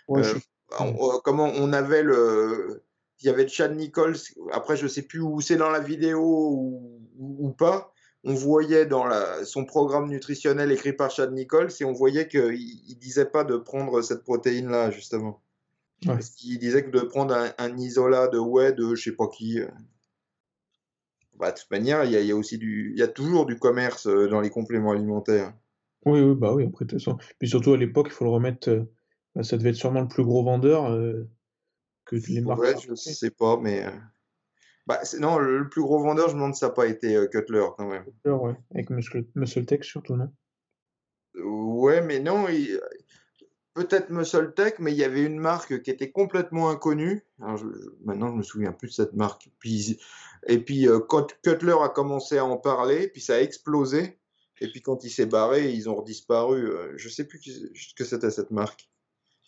Ouais, 0.08 0.20
Euh, 0.20 0.22
je- 0.22 0.38
on- 0.78 0.94
euh, 0.94 1.18
comment 1.24 1.50
on 1.56 1.72
avait 1.72 2.02
le. 2.02 2.82
Il 3.22 3.26
y 3.26 3.28
avait 3.28 3.46
Chad 3.48 3.74
Nichols. 3.76 4.16
Après, 4.52 4.76
je 4.76 4.86
sais 4.86 5.02
plus 5.02 5.20
où 5.20 5.40
c'est 5.40 5.56
dans 5.56 5.70
la 5.70 5.80
vidéo 5.80 6.20
ou, 6.22 7.00
ou- 7.18 7.48
ou 7.48 7.50
pas. 7.50 7.92
On 8.24 8.34
voyait 8.34 8.86
dans 8.86 9.04
la, 9.06 9.44
son 9.44 9.64
programme 9.64 10.08
nutritionnel 10.08 10.70
écrit 10.72 10.92
par 10.92 11.10
Chad 11.10 11.32
Nichols 11.32 11.70
et 11.80 11.84
on 11.84 11.92
voyait 11.92 12.28
qu'il 12.28 12.54
il 12.54 12.96
disait 12.98 13.24
pas 13.26 13.44
de 13.44 13.56
prendre 13.56 14.00
cette 14.02 14.22
protéine-là, 14.22 14.90
justement. 14.90 15.42
Ouais. 16.06 16.14
Parce 16.14 16.30
qu'il 16.30 16.58
disait 16.58 16.84
que 16.84 16.90
de 16.90 17.00
prendre 17.00 17.34
un, 17.34 17.50
un 17.58 17.76
isolat 17.78 18.28
de 18.28 18.38
whey 18.38 18.72
de 18.72 18.94
je 18.94 19.02
sais 19.10 19.16
pas 19.16 19.28
qui. 19.28 19.60
euh. 19.60 19.68
Bah, 21.38 21.52
de 21.52 21.58
toute 21.58 21.70
manière, 21.70 22.04
il 22.04 22.12
y 22.12 22.16
a, 22.16 22.20
il 22.20 22.26
y 22.26 22.32
a 22.32 22.36
aussi 22.36 22.58
du, 22.58 22.92
il 22.94 22.98
y 22.98 23.02
a 23.02 23.08
toujours 23.08 23.46
du 23.46 23.58
commerce 23.58 24.06
euh, 24.06 24.28
dans 24.28 24.40
les 24.40 24.50
compléments 24.50 24.92
alimentaires. 24.92 25.54
Oui, 26.04 26.20
oui, 26.20 26.34
bah 26.34 26.52
oui, 26.54 26.64
après, 26.66 26.84
de 26.84 26.90
toute 26.90 26.98
façon. 27.00 27.18
Puis 27.38 27.48
surtout 27.48 27.72
à 27.72 27.76
l'époque, 27.78 28.08
il 28.08 28.12
faut 28.12 28.24
le 28.24 28.30
remettre, 28.30 28.86
ça 29.42 29.56
devait 29.56 29.70
être 29.70 29.76
sûrement 29.76 30.00
le 30.02 30.08
plus 30.08 30.24
gros 30.24 30.44
vendeur 30.44 30.90
euh, 30.90 31.28
que 32.04 32.16
les 32.16 32.40
marques. 32.40 32.60
Ouais, 32.60 32.74
je 32.80 32.94
sais 32.94 33.30
pas, 33.30 33.56
mais. 33.56 33.84
euh, 33.86 33.90
Bah, 34.86 35.00
non, 35.18 35.38
le, 35.38 35.68
plus 35.68 35.82
gros 35.82 36.02
vendeur, 36.02 36.28
je 36.28 36.34
me 36.34 36.40
demande 36.40 36.54
si 36.54 36.60
ça 36.60 36.66
n'a 36.68 36.72
pas 36.72 36.86
été 36.86 37.14
euh, 37.16 37.26
Cutler 37.26 37.66
quand 37.76 37.88
même. 37.88 38.06
Ouais, 38.24 38.54
avec 38.72 38.90
Muscle, 38.90 39.24
Muscle 39.34 39.64
Tech 39.64 39.82
surtout, 39.82 40.16
non? 40.16 40.32
Ouais, 41.34 42.00
mais 42.00 42.18
non, 42.18 42.48
il- 42.48 42.80
peut-être 43.74 44.10
Muscle 44.10 44.52
Tech, 44.54 44.74
mais 44.80 44.92
il 44.92 44.98
y 44.98 45.04
avait 45.04 45.22
une 45.24 45.38
marque 45.38 45.80
qui 45.82 45.90
était 45.90 46.10
complètement 46.10 46.70
inconnue. 46.70 47.22
Alors, 47.40 47.56
je- 47.56 47.66
maintenant, 48.04 48.30
je 48.32 48.36
me 48.36 48.42
souviens 48.42 48.72
plus 48.72 48.88
de 48.88 48.92
cette 48.94 49.14
marque. 49.14 49.48
Puis, 49.60 50.00
et 50.48 50.58
puis, 50.58 50.88
euh, 50.88 50.98
quand 50.98 51.38
Cutler 51.42 51.76
a 51.80 51.88
commencé 51.88 52.38
à 52.38 52.44
en 52.44 52.56
parler, 52.56 53.08
puis 53.08 53.20
ça 53.20 53.36
a 53.36 53.40
explosé. 53.40 54.18
Et 54.60 54.70
puis, 54.70 54.82
quand 54.82 55.04
il 55.04 55.10
s'est 55.10 55.24
barré, 55.26 55.70
ils 55.72 55.88
ont 55.88 55.94
redisparu. 55.96 56.68
Je 56.96 57.08
sais 57.08 57.24
plus 57.24 57.40
ce 57.42 57.94
que 57.94 58.04
c'était 58.04 58.30
cette 58.30 58.50
marque. 58.50 58.89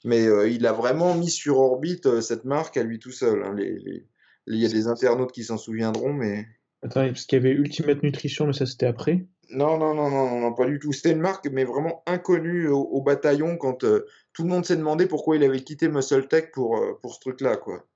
Mais 0.04 0.26
euh, 0.26 0.49
il 0.49 0.66
a 0.66 0.73
vraiment 0.73 1.14
mis 1.14 1.30
sur 1.30 1.59
orbite 1.59 2.06
euh, 2.06 2.21
cette 2.21 2.44
marque 2.44 2.76
à 2.76 2.82
lui 2.82 2.99
tout 2.99 3.12
seul. 3.12 3.42
hein. 3.44 3.54
Les- 3.54 3.78
les- 3.78 4.06
Il 4.49 4.56
y 4.56 4.66
a 4.66 4.68
des 4.68 4.88
internautes 4.88 5.30
qui 5.32 5.44
s'en 5.44 5.56
souviendront, 5.59 6.12
mais 6.12 6.47
Attends, 6.82 7.06
parce 7.06 7.26
qu'il 7.26 7.38
y 7.38 7.40
avait 7.47 7.54
Ultimate 7.54 8.02
Nutrition, 8.02 8.47
mais 8.47 8.52
ça 8.52 8.66
c'était 8.66 8.87
après. 8.87 9.25
Non, 9.50 9.78
non, 9.78 9.94
non, 9.94 10.11
non, 10.11 10.40
non, 10.40 10.52
pas 10.54 10.66
du 10.66 10.78
tout. 10.80 10.92
C'était 10.92 11.12
une 11.12 11.21
marque, 11.21 11.47
mais 11.49 11.64
vraiment 11.64 12.02
inconnue 12.06 12.68
au, 12.68 12.80
au 12.80 13.02
bataillon 13.02 13.56
quand 13.56 13.85
euh, 13.85 14.06
tout 14.32 14.42
le 14.42 14.49
monde 14.49 14.64
s'est 14.64 14.76
demandé 14.76 15.06
pourquoi 15.06 15.37
il 15.37 15.44
avait 15.44 15.61
quitté 15.62 15.88
Muscle 15.88 16.26
Tech 16.26 16.50
pour, 16.52 16.76
euh, 16.78 16.99
pour 17.00 17.14
ce 17.14 17.21
truc-là, 17.21 17.56
quoi. 17.56 17.87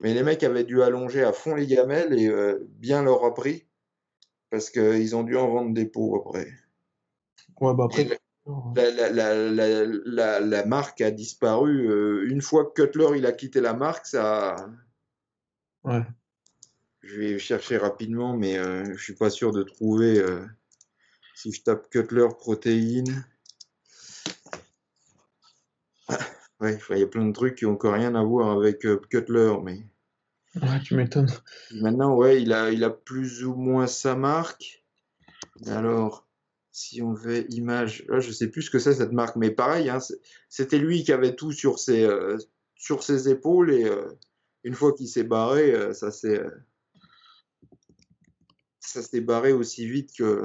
Mais 0.00 0.14
les 0.14 0.22
mecs 0.24 0.42
avaient 0.42 0.64
dû 0.64 0.82
allonger 0.82 1.22
à 1.22 1.32
fond 1.32 1.54
les 1.54 1.66
gamelles 1.66 2.18
et 2.18 2.28
euh, 2.28 2.66
bien 2.70 3.02
leur 3.02 3.24
a 3.24 3.34
pris 3.34 3.66
parce 4.50 4.70
qu'ils 4.70 5.14
ont 5.16 5.22
dû 5.22 5.36
en 5.36 5.48
vendre 5.48 5.74
des 5.74 5.86
pots 5.86 6.16
après. 6.16 6.48
Ouais, 7.60 7.74
bah 7.74 7.84
après. 7.84 8.08
La, 8.76 8.90
la, 8.90 9.10
la, 9.10 9.34
la, 9.50 9.84
la, 10.04 10.40
la 10.40 10.66
marque 10.66 11.00
a 11.00 11.10
disparu. 11.10 11.88
euh, 11.90 12.28
une 12.28 12.40
fois 12.42 12.64
que 12.66 12.82
Cutler 12.82 13.08
il 13.18 13.26
a 13.26 13.32
quitté 13.32 13.60
la 13.60 13.74
marque, 13.74 14.06
ça. 14.06 14.54
Ouais. 15.84 16.02
Je 17.02 17.16
vais 17.18 17.38
chercher 17.38 17.76
rapidement, 17.76 18.36
mais 18.36 18.58
euh, 18.58 18.84
je 18.96 19.02
suis 19.02 19.14
pas 19.14 19.30
sûr 19.30 19.52
de 19.52 19.62
trouver. 19.62 20.18
euh, 20.20 20.44
si 21.34 21.52
je 21.52 21.62
tape 21.62 21.90
Cutler 21.90 22.28
protéines. 22.38 23.24
Ah, 26.08 26.18
ouais, 26.60 26.78
il 26.90 26.98
y 26.98 27.02
a 27.02 27.06
plein 27.06 27.26
de 27.26 27.32
trucs 27.32 27.56
qui 27.56 27.66
ont 27.66 27.72
encore 27.72 27.94
rien 27.94 28.14
à 28.14 28.22
voir 28.22 28.56
avec 28.56 28.84
euh, 28.86 29.00
Cutler, 29.10 29.54
mais 29.62 29.86
Ouais, 30.62 30.80
tu 30.82 30.94
m'étonnes. 30.94 31.30
maintenant, 31.72 32.14
ouais, 32.14 32.40
il 32.40 32.52
a, 32.52 32.70
il 32.70 32.82
a 32.84 32.90
plus 32.90 33.44
ou 33.44 33.54
moins 33.54 33.86
sa 33.86 34.14
marque. 34.14 34.84
Alors, 35.66 36.25
si 36.78 37.00
on 37.00 37.16
fait 37.16 37.46
image, 37.48 38.04
là, 38.06 38.20
je 38.20 38.30
sais 38.30 38.48
plus 38.50 38.60
ce 38.60 38.70
que 38.70 38.78
c'est 38.78 38.92
cette 38.92 39.12
marque, 39.12 39.36
mais 39.36 39.50
pareil, 39.50 39.88
hein, 39.88 39.98
c'était 40.50 40.78
lui 40.78 41.04
qui 41.04 41.10
avait 41.12 41.34
tout 41.34 41.50
sur 41.50 41.78
ses, 41.78 42.04
euh, 42.04 42.36
sur 42.74 43.02
ses 43.02 43.30
épaules 43.30 43.72
et 43.72 43.84
euh, 43.84 44.12
une 44.62 44.74
fois 44.74 44.92
qu'il 44.92 45.08
s'est 45.08 45.24
barré, 45.24 45.74
euh, 45.74 45.94
ça 45.94 46.10
s'est, 46.10 46.44
ça 48.78 49.00
s'est 49.02 49.22
barré 49.22 49.52
aussi 49.52 49.88
vite 49.88 50.10
que. 50.18 50.42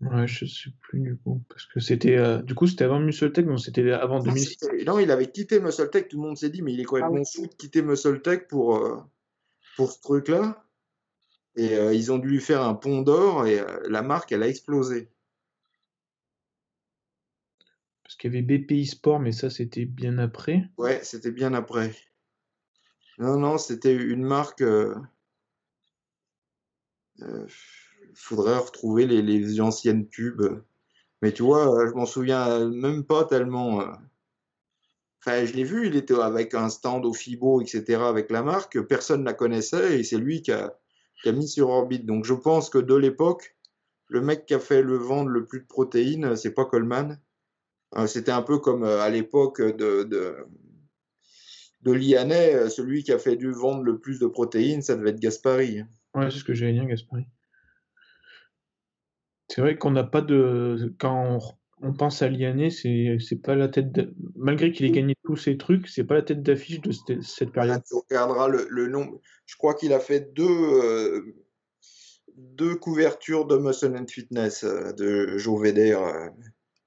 Ouais, 0.00 0.28
je 0.28 0.44
sais 0.46 0.70
plus 0.82 1.00
du 1.00 1.16
coup. 1.16 1.42
Parce 1.48 1.66
que 1.66 1.80
c'était. 1.80 2.16
euh, 2.16 2.38
Du 2.40 2.54
coup, 2.54 2.68
c'était 2.68 2.84
avant 2.84 3.00
MuscleTech, 3.00 3.46
donc 3.46 3.58
c'était 3.58 3.90
avant 3.90 4.20
Ah, 4.20 4.24
2006. 4.26 4.56
c'était- 4.60 4.84
non, 4.84 5.00
il 5.00 5.10
avait 5.10 5.30
quitté 5.32 5.58
Muscle 5.58 5.90
Tech, 5.90 6.06
tout 6.08 6.20
le 6.20 6.28
monde 6.28 6.36
s'est 6.36 6.50
dit, 6.50 6.62
mais 6.62 6.72
il 6.72 6.80
est 6.80 6.84
complètement 6.84 7.24
fou 7.24 7.48
de 7.48 7.54
quitter 7.54 7.82
Muscle 7.82 8.20
Tech 8.22 8.46
pour, 8.48 8.76
euh, 8.76 9.00
pour 9.76 9.90
ce 9.90 10.00
truc-là. 10.02 10.63
Et 11.56 11.74
euh, 11.76 11.94
ils 11.94 12.12
ont 12.12 12.18
dû 12.18 12.28
lui 12.28 12.40
faire 12.40 12.62
un 12.62 12.74
pont 12.74 13.02
d'or 13.02 13.46
et 13.46 13.60
euh, 13.60 13.80
la 13.88 14.02
marque, 14.02 14.32
elle 14.32 14.42
a 14.42 14.48
explosé. 14.48 15.08
Parce 18.02 18.16
qu'il 18.16 18.34
y 18.34 18.38
avait 18.38 18.42
BPI 18.58 18.86
Sport, 18.86 19.20
mais 19.20 19.32
ça 19.32 19.50
c'était 19.50 19.84
bien 19.84 20.18
après. 20.18 20.68
Ouais, 20.76 21.00
c'était 21.04 21.30
bien 21.32 21.54
après. 21.54 21.94
Non, 23.18 23.38
non, 23.38 23.58
c'était 23.58 23.94
une 23.94 24.24
marque. 24.24 24.62
euh, 24.62 24.94
euh, 27.22 27.46
faudrait 28.14 28.58
retrouver 28.58 29.06
les, 29.06 29.22
les 29.22 29.60
anciennes 29.60 30.06
pubs. 30.06 30.62
Mais 31.22 31.32
tu 31.32 31.42
vois, 31.42 31.86
je 31.88 31.92
m'en 31.92 32.06
souviens 32.06 32.68
même 32.68 33.04
pas 33.04 33.24
tellement. 33.24 33.82
Enfin, 35.20 35.44
je 35.44 35.52
l'ai 35.54 35.64
vu, 35.64 35.86
il 35.86 35.96
était 35.96 36.14
avec 36.14 36.54
un 36.54 36.68
stand 36.68 37.06
au 37.06 37.12
FIBO, 37.12 37.62
etc., 37.62 38.08
avec 38.08 38.30
la 38.30 38.42
marque. 38.42 38.80
Personne 38.82 39.20
ne 39.20 39.24
la 39.24 39.32
connaissait 39.34 39.98
et 39.98 40.04
c'est 40.04 40.18
lui 40.18 40.42
qui 40.42 40.52
a, 40.52 40.78
qui 41.24 41.30
a 41.30 41.32
mis 41.32 41.48
sur 41.48 41.70
orbite. 41.70 42.04
Donc 42.04 42.26
je 42.26 42.34
pense 42.34 42.68
que 42.68 42.76
de 42.76 42.94
l'époque, 42.94 43.56
le 44.08 44.20
mec 44.20 44.44
qui 44.44 44.52
a 44.52 44.60
fait 44.60 44.82
le 44.82 44.96
vendre 44.96 45.30
le 45.30 45.46
plus 45.46 45.60
de 45.60 45.66
protéines, 45.66 46.36
c'est 46.36 46.52
pas 46.52 46.66
Coleman. 46.66 47.18
Euh, 47.96 48.06
C'était 48.06 48.30
un 48.30 48.42
peu 48.42 48.58
comme 48.58 48.84
euh, 48.84 49.00
à 49.00 49.08
l'époque 49.08 49.62
de, 49.62 50.02
de, 50.02 50.36
de 51.80 51.92
euh, 51.92 52.68
celui 52.68 53.04
qui 53.04 53.12
a 53.12 53.18
fait 53.18 53.36
du 53.36 53.50
vendre 53.52 53.82
le 53.82 53.98
plus 53.98 54.18
de 54.18 54.26
protéines, 54.26 54.82
ça 54.82 54.96
devait 54.96 55.10
être 55.10 55.20
Gaspari. 55.20 55.82
Ouais, 56.14 56.30
c'est 56.30 56.38
ce 56.38 56.44
que 56.44 56.52
j'allais 56.52 56.74
dire, 56.74 56.84
Gaspari. 56.84 57.24
C'est 59.48 59.62
vrai 59.62 59.78
qu'on 59.78 59.92
n'a 59.92 60.04
pas 60.04 60.20
de. 60.20 60.94
Quand 60.98 61.40
on, 61.84 61.92
pense 61.92 62.22
à 62.22 62.28
Lianet, 62.28 62.70
c'est 62.70 63.16
c'est 63.20 63.40
pas 63.40 63.54
la 63.54 63.68
tête. 63.68 63.92
de- 63.92 64.14
Malgré 64.36 64.72
qu'il 64.72 64.86
ait 64.86 64.90
gagné 64.90 65.14
tous 65.24 65.36
ces 65.36 65.56
trucs, 65.56 65.88
c'est 65.88 66.04
pas 66.04 66.14
la 66.14 66.22
tête 66.22 66.42
d'affiche 66.42 66.80
de 66.80 66.92
cette, 66.92 67.22
cette 67.22 67.48
Là, 67.48 67.52
période. 67.62 67.82
tu 67.86 67.94
regarderas 67.94 68.48
le, 68.48 68.66
le 68.70 68.88
nombre. 68.88 69.20
Je 69.46 69.56
crois 69.56 69.74
qu'il 69.74 69.92
a 69.92 70.00
fait 70.00 70.32
deux, 70.34 70.44
euh, 70.48 71.34
deux 72.36 72.74
couvertures 72.76 73.46
de 73.46 73.56
Muscle 73.58 73.96
and 73.96 74.06
Fitness 74.08 74.64
euh, 74.64 74.92
de 74.92 75.36
Joe 75.38 75.60
Vedder 75.62 75.92
euh, 75.98 76.30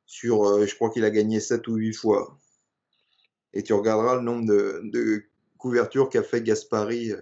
sur, 0.06 0.66
je 0.66 0.76
crois 0.76 0.90
qu'il 0.90 1.04
a 1.06 1.10
gagné 1.10 1.40
7 1.40 1.68
ou 1.68 1.76
8 1.76 1.94
fois. 1.94 2.40
Et 3.54 3.64
tu 3.64 3.74
regarderas 3.74 4.16
le 4.16 4.22
nombre 4.22 4.46
de, 4.46 4.82
de 4.92 5.24
couvertures 5.58 6.10
qu'a 6.10 6.24
fait 6.24 6.42
Gaspari. 6.42 7.14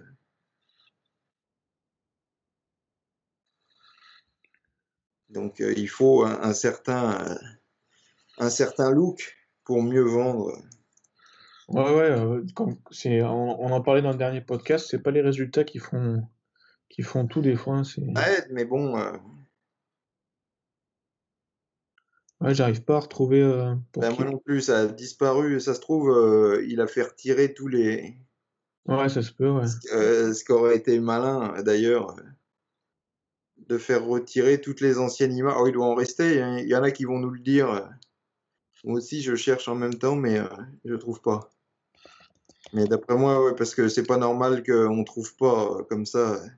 Donc 5.28 5.56
il 5.60 5.88
faut 5.88 6.24
un, 6.24 6.40
un 6.42 6.52
certain, 6.52 7.36
un 8.38 8.50
certain 8.50 8.90
look 8.90 9.36
pour 9.64 9.82
mieux 9.82 10.02
vendre. 10.04 10.52
Ouais, 11.68 11.82
ouais, 11.82 12.10
euh, 12.10 12.44
c'est, 12.92 13.22
on, 13.22 13.60
on 13.60 13.72
en 13.72 13.80
parlait 13.80 14.02
dans 14.02 14.12
le 14.12 14.18
dernier 14.18 14.40
podcast, 14.40 14.86
c'est 14.88 15.02
pas 15.02 15.10
les 15.10 15.20
résultats 15.20 15.64
qui 15.64 15.78
font, 15.78 16.22
qui 16.88 17.02
font 17.02 17.26
tout 17.26 17.40
des 17.40 17.56
fois. 17.56 17.82
C'est, 17.82 18.02
aide, 18.02 18.46
mais 18.50 18.64
bon, 18.64 18.96
euh, 18.96 19.12
ouais, 22.40 22.54
j'arrive 22.54 22.84
pas 22.84 22.96
à 22.96 23.00
retrouver 23.00 23.42
euh, 23.42 23.74
pour 23.90 24.02
ben, 24.02 24.14
moi 24.14 24.24
non 24.26 24.38
plus, 24.38 24.60
ça 24.60 24.78
a 24.78 24.86
disparu. 24.86 25.58
Ça 25.60 25.74
se 25.74 25.80
trouve, 25.80 26.10
euh, 26.10 26.64
il 26.68 26.80
a 26.80 26.86
fait 26.86 27.02
retirer 27.02 27.52
tous 27.52 27.66
les. 27.66 28.16
Ouais, 28.86 29.08
ça 29.08 29.22
se 29.22 29.32
peut, 29.32 29.50
ouais. 29.50 29.66
Euh, 29.92 30.32
ce 30.32 30.44
qui 30.44 30.52
aurait 30.52 30.76
été 30.76 31.00
malin, 31.00 31.60
d'ailleurs, 31.64 32.14
de 33.56 33.78
faire 33.78 34.04
retirer 34.04 34.60
toutes 34.60 34.80
les 34.80 34.98
anciennes 34.98 35.36
images. 35.36 35.56
Oh, 35.58 35.66
il 35.66 35.72
doit 35.72 35.86
en 35.86 35.96
rester. 35.96 36.40
hein. 36.40 36.58
Il 36.58 36.68
y 36.68 36.76
en 36.76 36.84
a 36.84 36.92
qui 36.92 37.04
vont 37.04 37.18
nous 37.18 37.30
le 37.30 37.40
dire. 37.40 37.90
Moi 38.86 38.98
aussi, 38.98 39.20
je 39.20 39.34
cherche 39.34 39.66
en 39.66 39.74
même 39.74 39.94
temps, 39.94 40.14
mais 40.14 40.38
euh, 40.38 40.46
je 40.84 40.94
trouve 40.94 41.20
pas. 41.20 41.50
Mais 42.72 42.86
d'après 42.86 43.16
moi, 43.16 43.44
ouais, 43.44 43.56
parce 43.56 43.74
que 43.74 43.88
c'est 43.88 44.06
pas 44.06 44.16
normal 44.16 44.62
qu'on 44.62 45.02
trouve 45.02 45.34
pas 45.34 45.72
euh, 45.72 45.82
comme 45.82 46.06
ça. 46.06 46.34
euh. 46.34 46.48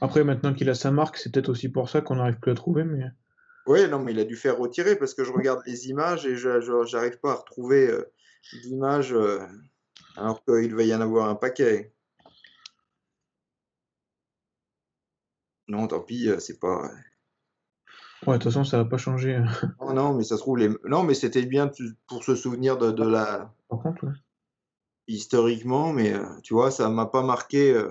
Après, 0.00 0.24
maintenant 0.24 0.52
qu'il 0.54 0.68
a 0.70 0.74
sa 0.74 0.90
marque, 0.90 1.18
c'est 1.18 1.32
peut-être 1.32 1.50
aussi 1.50 1.68
pour 1.68 1.88
ça 1.88 2.00
qu'on 2.00 2.16
n'arrive 2.16 2.40
plus 2.40 2.50
à 2.50 2.54
trouver, 2.56 2.82
mais. 2.82 3.04
Ouais, 3.68 3.86
non, 3.86 4.00
mais 4.00 4.10
il 4.10 4.18
a 4.18 4.24
dû 4.24 4.34
faire 4.34 4.58
retirer 4.58 4.96
parce 4.96 5.14
que 5.14 5.22
je 5.22 5.30
regarde 5.30 5.62
les 5.64 5.88
images 5.88 6.26
et 6.26 6.36
je, 6.36 6.60
j'arrive 6.86 7.20
pas 7.20 7.30
à 7.30 7.36
retrouver 7.36 7.88
euh, 7.88 8.12
d'images 8.64 9.12
euh, 9.14 9.38
alors 10.16 10.44
qu'il 10.44 10.74
va 10.74 10.82
y 10.82 10.92
en 10.92 11.00
avoir 11.00 11.28
un 11.28 11.36
paquet. 11.36 11.94
Non, 15.68 15.86
tant 15.86 16.00
pis, 16.00 16.28
c'est 16.40 16.58
pas. 16.58 16.90
Ouais, 18.26 18.38
de 18.38 18.42
toute 18.42 18.52
façon, 18.52 18.64
ça 18.64 18.78
va 18.78 18.84
pas 18.84 18.96
changer. 18.96 19.36
euh, 19.36 19.44
Non, 19.80 19.92
non, 19.94 20.14
mais 20.14 20.24
ça 20.24 20.36
se 20.36 20.40
trouve 20.42 20.58
les. 20.58 20.70
Non, 20.84 21.02
mais 21.02 21.14
c'était 21.14 21.44
bien 21.44 21.70
pour 22.06 22.24
se 22.24 22.34
souvenir 22.34 22.78
de, 22.78 22.90
de 22.90 23.04
la 23.04 23.52
Par 23.68 23.80
contre, 23.80 24.04
ouais. 24.06 24.12
historiquement, 25.08 25.92
mais 25.92 26.12
euh, 26.14 26.24
tu 26.42 26.54
vois, 26.54 26.70
ça 26.70 26.88
m'a 26.88 27.06
pas 27.06 27.22
marqué. 27.22 27.72
euh. 27.74 27.90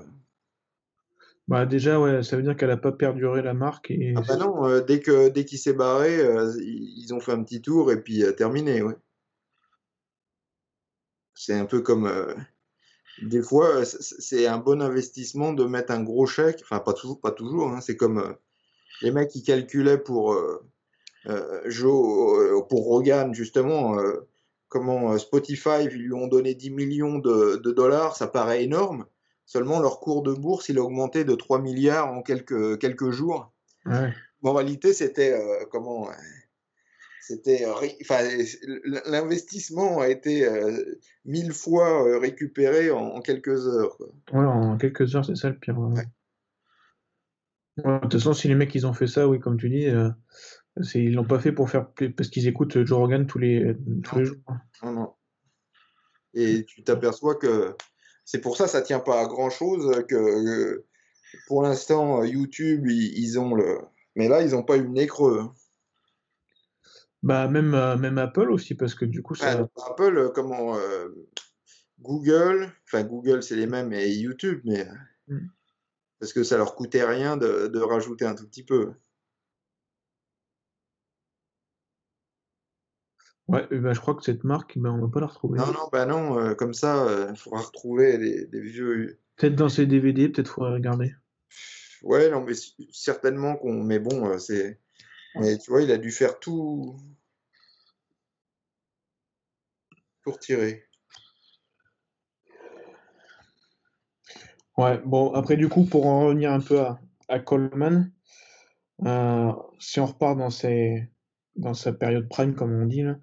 Bah, 1.48 1.66
déjà, 1.66 2.00
ouais, 2.00 2.24
ça 2.24 2.38
veut 2.38 2.42
dire 2.44 2.56
qu'elle 2.56 2.72
a 2.72 2.78
pas 2.78 2.92
perduré 2.94 3.42
la 3.42 3.54
marque 3.54 3.92
et. 3.92 4.14
Ah 4.18 4.22
bah 4.28 4.38
non, 4.38 4.66
euh, 4.66 4.82
dès 4.82 5.02
que 5.02 5.30
dès 5.30 5.46
qu'il 5.46 5.60
s'est 5.60 5.74
barré, 5.74 6.20
euh, 6.20 6.54
ils 6.62 7.14
ont 7.14 7.20
fait 7.20 7.34
un 7.34 7.44
petit 7.44 7.62
tour 7.62 7.92
et 7.92 8.02
puis 8.02 8.24
euh, 8.24 8.32
terminé, 8.32 8.82
ouais. 8.82 8.96
C'est 11.36 11.54
un 11.54 11.66
peu 11.66 11.82
comme 11.82 12.10
des 13.22 13.42
fois, 13.42 13.84
c'est 13.86 14.48
un 14.48 14.58
bon 14.58 14.82
investissement 14.82 15.54
de 15.54 15.66
mettre 15.66 15.92
un 15.92 16.02
gros 16.04 16.26
chèque. 16.26 16.62
Enfin, 16.64 16.80
pas 16.80 16.94
toujours, 16.94 17.20
pas 17.20 17.32
toujours. 17.32 17.70
hein, 17.70 17.82
c'est 17.82 17.98
comme 17.98 18.36
les 19.04 19.12
mecs 19.12 19.30
qui 19.30 19.44
calculaient 19.44 19.98
pour 20.00 20.34
euh, 20.34 20.66
euh, 21.28 21.62
Joe, 21.66 22.40
euh, 22.40 22.62
pour 22.68 22.86
Rogan 22.86 23.34
justement. 23.34 23.96
comment 24.70 25.16
Spotify 25.20 25.84
ils 25.84 25.90
lui 25.98 26.14
ont 26.14 26.26
donné 26.28 26.56
10 26.56 26.72
millions 26.72 27.20
de, 27.20 27.58
de 27.58 27.72
dollars, 27.72 28.16
ça 28.16 28.26
paraît 28.28 28.64
énorme. 28.64 29.06
Seulement 29.46 29.80
leur 29.80 30.00
cours 30.00 30.24
de 30.24 30.34
bourse, 30.34 30.70
il 30.70 30.80
a 30.80 30.82
augmenté 30.82 31.26
de 31.26 31.36
3 31.36 31.62
milliards 31.62 32.12
en 32.12 32.22
quelques 32.24 32.80
quelques 32.80 33.12
jours. 33.12 33.52
Ouais. 33.86 34.12
En 34.42 34.54
réalité, 34.54 34.94
c'était 34.94 35.40
comment 35.70 36.10
C'était 37.22 37.66
enfin 38.02 38.20
l'investissement 39.06 40.00
a 40.02 40.10
été 40.10 40.46
euh, 40.46 41.00
mille 41.26 41.54
fois 41.54 42.20
récupéré 42.20 42.92
en, 42.92 43.00
en 43.18 43.22
quelques 43.22 43.68
heures. 43.68 43.96
quoi. 43.98 44.08
Ouais, 44.34 44.46
en 44.46 44.78
quelques 44.78 45.16
heures, 45.16 45.26
c'est 45.26 45.36
ça 45.36 45.50
le 45.50 45.58
pire. 45.58 45.78
ouais. 45.78 46.04
Ouais. 47.78 47.96
De 47.96 48.00
toute 48.02 48.14
façon, 48.14 48.34
si 48.34 48.48
les 48.48 48.56
mecs 48.56 48.74
ils 48.76 48.86
ont 48.86 48.94
fait 48.94 49.08
ça, 49.08 49.28
oui, 49.28 49.40
comme 49.40 49.58
tu 49.58 49.70
dis, 49.70 49.88
euh, 49.88 50.10
ils 50.96 51.14
l'ont 51.14 51.24
pas 51.26 51.40
fait 51.40 51.52
pour 51.52 51.70
faire 51.70 51.88
parce 52.16 52.30
qu'ils 52.30 52.48
écoutent 52.48 52.84
Joe 52.84 52.98
Rogan 52.98 53.26
tous 53.26 53.40
les, 53.40 53.76
tous 54.04 54.20
les 54.20 54.26
jours. 54.26 54.38
Non, 54.84 54.92
non. 54.92 55.14
Et 56.34 56.66
tu 56.66 56.84
t'aperçois 56.84 57.36
que 57.36 57.76
c'est 58.26 58.42
pour 58.42 58.58
ça 58.58 58.68
ça 58.68 58.82
tient 58.82 59.00
pas 59.00 59.22
à 59.22 59.26
grand 59.26 59.50
chose 59.50 60.04
que 60.08 60.16
euh, 60.16 60.86
pour 61.48 61.62
l'instant 61.64 62.24
YouTube 62.24 62.88
ils, 62.88 63.18
ils 63.18 63.40
ont 63.40 63.54
le 63.56 63.80
mais 64.16 64.28
là 64.28 64.42
ils 64.42 64.56
ont 64.56 64.64
pas 64.64 64.78
eu 64.78 64.84
le 64.84 64.90
nez 64.90 65.08
creux. 65.08 65.40
hein. 65.42 65.54
Bah, 67.24 67.48
même, 67.48 67.74
euh, 67.74 67.96
même 67.96 68.18
Apple 68.18 68.52
aussi, 68.52 68.76
parce 68.76 68.96
que 68.96 69.06
du 69.06 69.22
coup, 69.22 69.34
ça. 69.34 69.66
Apple 69.88 70.18
euh, 70.18 70.30
comment 70.30 70.76
euh, 70.76 71.08
Google, 72.02 72.70
enfin 72.86 73.04
Google 73.04 73.42
c'est 73.42 73.56
les 73.56 73.66
mêmes 73.68 73.94
et 73.94 74.10
YouTube, 74.12 74.60
mais 74.66 74.86
Mm. 75.28 75.48
Parce 76.24 76.32
que 76.32 76.44
ça 76.44 76.56
leur 76.56 76.76
coûtait 76.76 77.04
rien 77.04 77.36
de, 77.36 77.68
de 77.68 77.80
rajouter 77.82 78.24
un 78.24 78.34
tout 78.34 78.48
petit 78.48 78.64
peu. 78.64 78.94
Ouais, 83.50 83.68
eh 83.72 83.78
ben, 83.78 83.92
je 83.92 84.00
crois 84.00 84.16
que 84.16 84.24
cette 84.24 84.46
marque, 84.46 84.78
ben, 84.78 84.92
on 84.92 85.02
va 85.02 85.10
pas 85.10 85.20
la 85.20 85.28
retrouver. 85.28 85.60
Non, 85.60 85.74
non, 85.74 85.90
bah 85.92 86.06
non, 86.06 86.40
euh, 86.40 86.56
comme 86.56 86.74
ça, 86.74 87.28
il 87.30 87.36
faudra 87.36 87.60
retrouver 87.60 88.18
des, 88.18 88.46
des 88.46 88.62
vieux. 88.62 89.20
Peut-être 89.36 89.56
dans 89.56 89.68
ses 89.68 89.86
DVD, 89.86 90.30
peut-être 90.30 90.48
faudrait 90.48 90.72
regarder. 90.72 91.14
Ouais, 92.04 92.30
non, 92.30 92.42
mais 92.42 92.54
certainement 92.94 93.58
qu'on. 93.58 93.84
Mais 93.84 94.00
bon, 94.00 94.30
euh, 94.30 94.38
c'est. 94.38 94.80
Mais 95.36 95.58
tu 95.58 95.72
vois, 95.72 95.82
il 95.82 95.92
a 95.92 95.98
dû 95.98 96.10
faire 96.10 96.40
tout. 96.40 96.96
Tout 100.22 100.32
retirer. 100.32 100.88
Ouais, 104.78 105.00
bon, 105.06 105.32
après, 105.34 105.56
du 105.58 105.70
coup, 105.70 105.86
pour 105.86 106.08
en 106.08 106.26
revenir 106.26 106.52
un 106.52 106.60
peu 106.60 106.80
à, 106.82 107.00
à 107.28 107.40
Coleman, 107.40 108.12
euh, 109.06 109.52
si 109.80 110.00
on 110.00 110.06
repart 110.08 110.38
dans, 110.38 110.50
ses, 110.50 111.08
dans 111.56 111.74
sa 111.74 111.94
période 111.94 112.28
prime, 112.28 112.56
comme 112.56 112.74
on 112.74 112.86
dit, 112.86 113.04
là, 113.04 113.18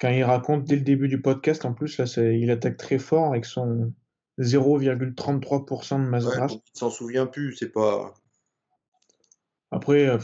quand 0.00 0.08
il 0.08 0.24
raconte 0.24 0.64
dès 0.64 0.76
le 0.76 0.82
début 0.82 1.08
du 1.08 1.20
podcast, 1.20 1.64
en 1.64 1.74
plus, 1.74 1.98
là, 1.98 2.04
il 2.32 2.50
attaque 2.50 2.78
très 2.78 2.98
fort 2.98 3.26
avec 3.26 3.44
son 3.44 3.92
0,33% 4.38 5.98
de 6.02 6.08
masse 6.08 6.24
Ouais, 6.24 6.30
grasse. 6.36 6.54
il 6.54 6.78
s'en 6.78 6.90
souvient 6.90 7.26
plus, 7.26 7.54
c'est 7.56 7.68
pas. 7.70 8.14
Après, 9.70 10.06
euh, 10.08 10.18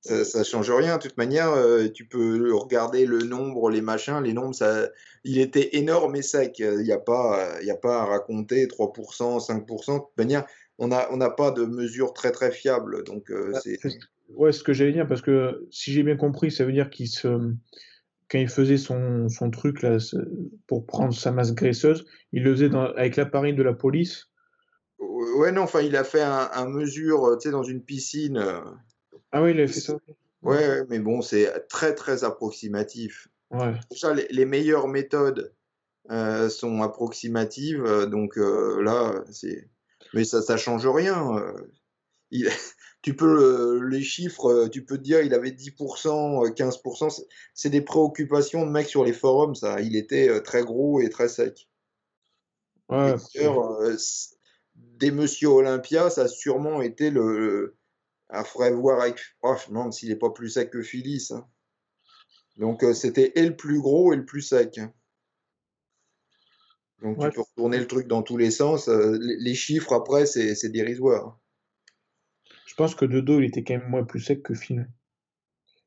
Ça, 0.00 0.24
ça 0.24 0.44
change 0.44 0.70
rien. 0.70 0.98
De 0.98 1.02
toute 1.02 1.16
manière, 1.16 1.50
euh, 1.52 1.88
tu 1.88 2.06
peux 2.06 2.54
regarder 2.54 3.06
le 3.06 3.18
nombre, 3.18 3.70
les 3.70 3.80
machins, 3.80 4.22
les 4.22 4.32
nombres, 4.32 4.54
ça, 4.54 4.88
il 5.24 5.38
était 5.38 5.76
énorme 5.76 6.14
et 6.16 6.22
sec. 6.22 6.58
Il 6.60 6.78
n'y 6.84 6.92
a 6.92 6.98
pas, 6.98 7.58
il 7.60 7.70
a 7.70 7.76
pas 7.76 8.02
à 8.02 8.04
raconter 8.04 8.68
3%, 8.68 9.40
5%. 9.40 9.94
De 9.94 9.98
toute 10.00 10.16
manière, 10.16 10.46
on 10.78 10.88
n'a 10.88 11.08
on 11.12 11.16
n'a 11.16 11.30
pas 11.30 11.50
de 11.50 11.64
mesure 11.64 12.12
très 12.12 12.30
très 12.30 12.52
fiable. 12.52 13.02
Donc, 13.04 13.30
euh, 13.30 13.50
Bah, 13.52 13.60
c'est. 13.62 13.78
Ouais, 14.34 14.52
ce 14.52 14.62
que 14.64 14.72
j'allais 14.72 14.92
dire, 14.92 15.08
parce 15.08 15.22
que 15.22 15.66
si 15.70 15.92
j'ai 15.92 16.02
bien 16.02 16.16
compris, 16.16 16.50
ça 16.50 16.64
veut 16.64 16.72
dire 16.72 16.90
qu'il 16.90 17.08
se, 17.08 17.28
quand 18.28 18.38
il 18.38 18.48
faisait 18.48 18.76
son, 18.76 19.28
son 19.28 19.50
truc 19.50 19.82
là, 19.82 19.98
pour 20.66 20.84
prendre 20.84 21.14
sa 21.14 21.30
masse 21.30 21.54
graisseuse, 21.54 22.04
il 22.32 22.42
le 22.42 22.52
faisait 22.52 22.68
dans- 22.68 22.92
avec 22.94 23.14
l'appareil 23.16 23.54
de 23.54 23.62
la 23.62 23.72
police. 23.72 24.26
Ouais, 24.98 25.52
non, 25.52 25.62
enfin, 25.62 25.80
il 25.80 25.94
a 25.96 26.02
fait 26.04 26.22
un, 26.22 26.50
un 26.52 26.68
mesure, 26.68 27.24
euh, 27.26 27.36
tu 27.36 27.48
sais, 27.48 27.52
dans 27.52 27.62
une 27.62 27.82
piscine. 27.82 28.44
Ah 29.36 29.42
ouais, 29.42 29.50
il 29.50 29.58
avait 29.58 29.68
fait 29.68 29.80
ça. 29.80 29.92
ok. 29.92 30.02
Ouais, 30.40 30.66
ouais, 30.66 30.84
mais 30.88 30.98
bon, 30.98 31.20
c'est 31.20 31.68
très 31.68 31.94
très 31.94 32.24
approximatif. 32.24 33.28
Ouais. 33.50 33.74
Déjà, 33.90 34.14
les, 34.14 34.26
les 34.30 34.46
meilleures 34.46 34.88
méthodes 34.88 35.52
euh, 36.10 36.48
sont 36.48 36.80
approximatives, 36.80 37.84
euh, 37.84 38.06
donc 38.06 38.38
euh, 38.38 38.80
là, 38.82 39.22
c'est. 39.30 39.68
Mais 40.14 40.24
ça, 40.24 40.40
ça 40.40 40.56
change 40.56 40.86
rien. 40.86 41.36
Il- 42.30 42.48
Tu 43.02 43.14
peux 43.14 43.86
les 43.88 44.02
chiffres, 44.02 44.68
tu 44.68 44.84
peux 44.84 44.96
te 44.96 45.02
dire 45.02 45.20
il 45.20 45.32
avait 45.34 45.52
10%, 45.52 46.44
euh, 46.44 46.50
15%. 46.50 47.08
c'est- 47.54 47.70
des 47.70 47.82
préoccupations 47.82 48.64
de 48.66 48.70
mecs 48.70 48.88
sur 48.88 49.04
les 49.04 49.12
forums, 49.12 49.54
ça. 49.54 49.80
Il 49.82 49.94
était 49.96 50.40
très 50.42 50.64
gros 50.64 51.00
et 51.00 51.10
très 51.10 51.28
sec. 51.28 51.68
Ouais, 52.88 53.14
d'ailleurs, 53.34 53.80
euh, 53.80 53.94
des 54.74 55.10
Monsieur 55.10 55.48
Olympia, 55.48 56.08
ça 56.10 56.22
a 56.22 56.28
sûrement 56.28 56.80
été 56.80 57.10
le. 57.10 57.76
Faudrait 58.44 58.72
voir 58.72 59.00
avec. 59.00 59.18
Oh, 59.42 59.54
je 59.56 59.64
me 59.70 59.76
demande 59.76 59.92
s'il 59.92 60.08
n'est 60.08 60.16
pas 60.16 60.30
plus 60.30 60.50
sec 60.50 60.70
que 60.70 60.82
Phyllis. 60.82 61.28
hein. 61.30 61.46
Donc, 62.56 62.82
euh, 62.82 62.94
c'était 62.94 63.32
et 63.36 63.46
le 63.46 63.54
plus 63.56 63.80
gros 63.80 64.12
et 64.12 64.16
le 64.16 64.24
plus 64.24 64.42
sec. 64.42 64.78
hein. 64.78 64.92
Donc, 67.02 67.18
Ouais. 67.18 67.28
tu 67.30 67.36
peux 67.36 67.42
retourner 67.42 67.78
le 67.78 67.86
truc 67.86 68.06
dans 68.06 68.22
tous 68.22 68.36
les 68.36 68.50
sens. 68.50 68.88
euh, 68.88 69.18
les, 69.20 69.54
chiffres, 69.54 69.92
après, 69.92 70.26
c'est 70.26 70.68
dérisoire. 70.70 71.38
je 72.66 72.74
pense 72.74 72.94
que 72.94 73.04
de 73.04 73.20
dos, 73.20 73.38
il 73.40 73.46
était 73.46 73.62
quand 73.62 73.74
même 73.78 73.88
moins 73.88 74.04
plus 74.04 74.20
sec 74.20 74.42
que 74.42 74.54
Phil. 74.54 74.88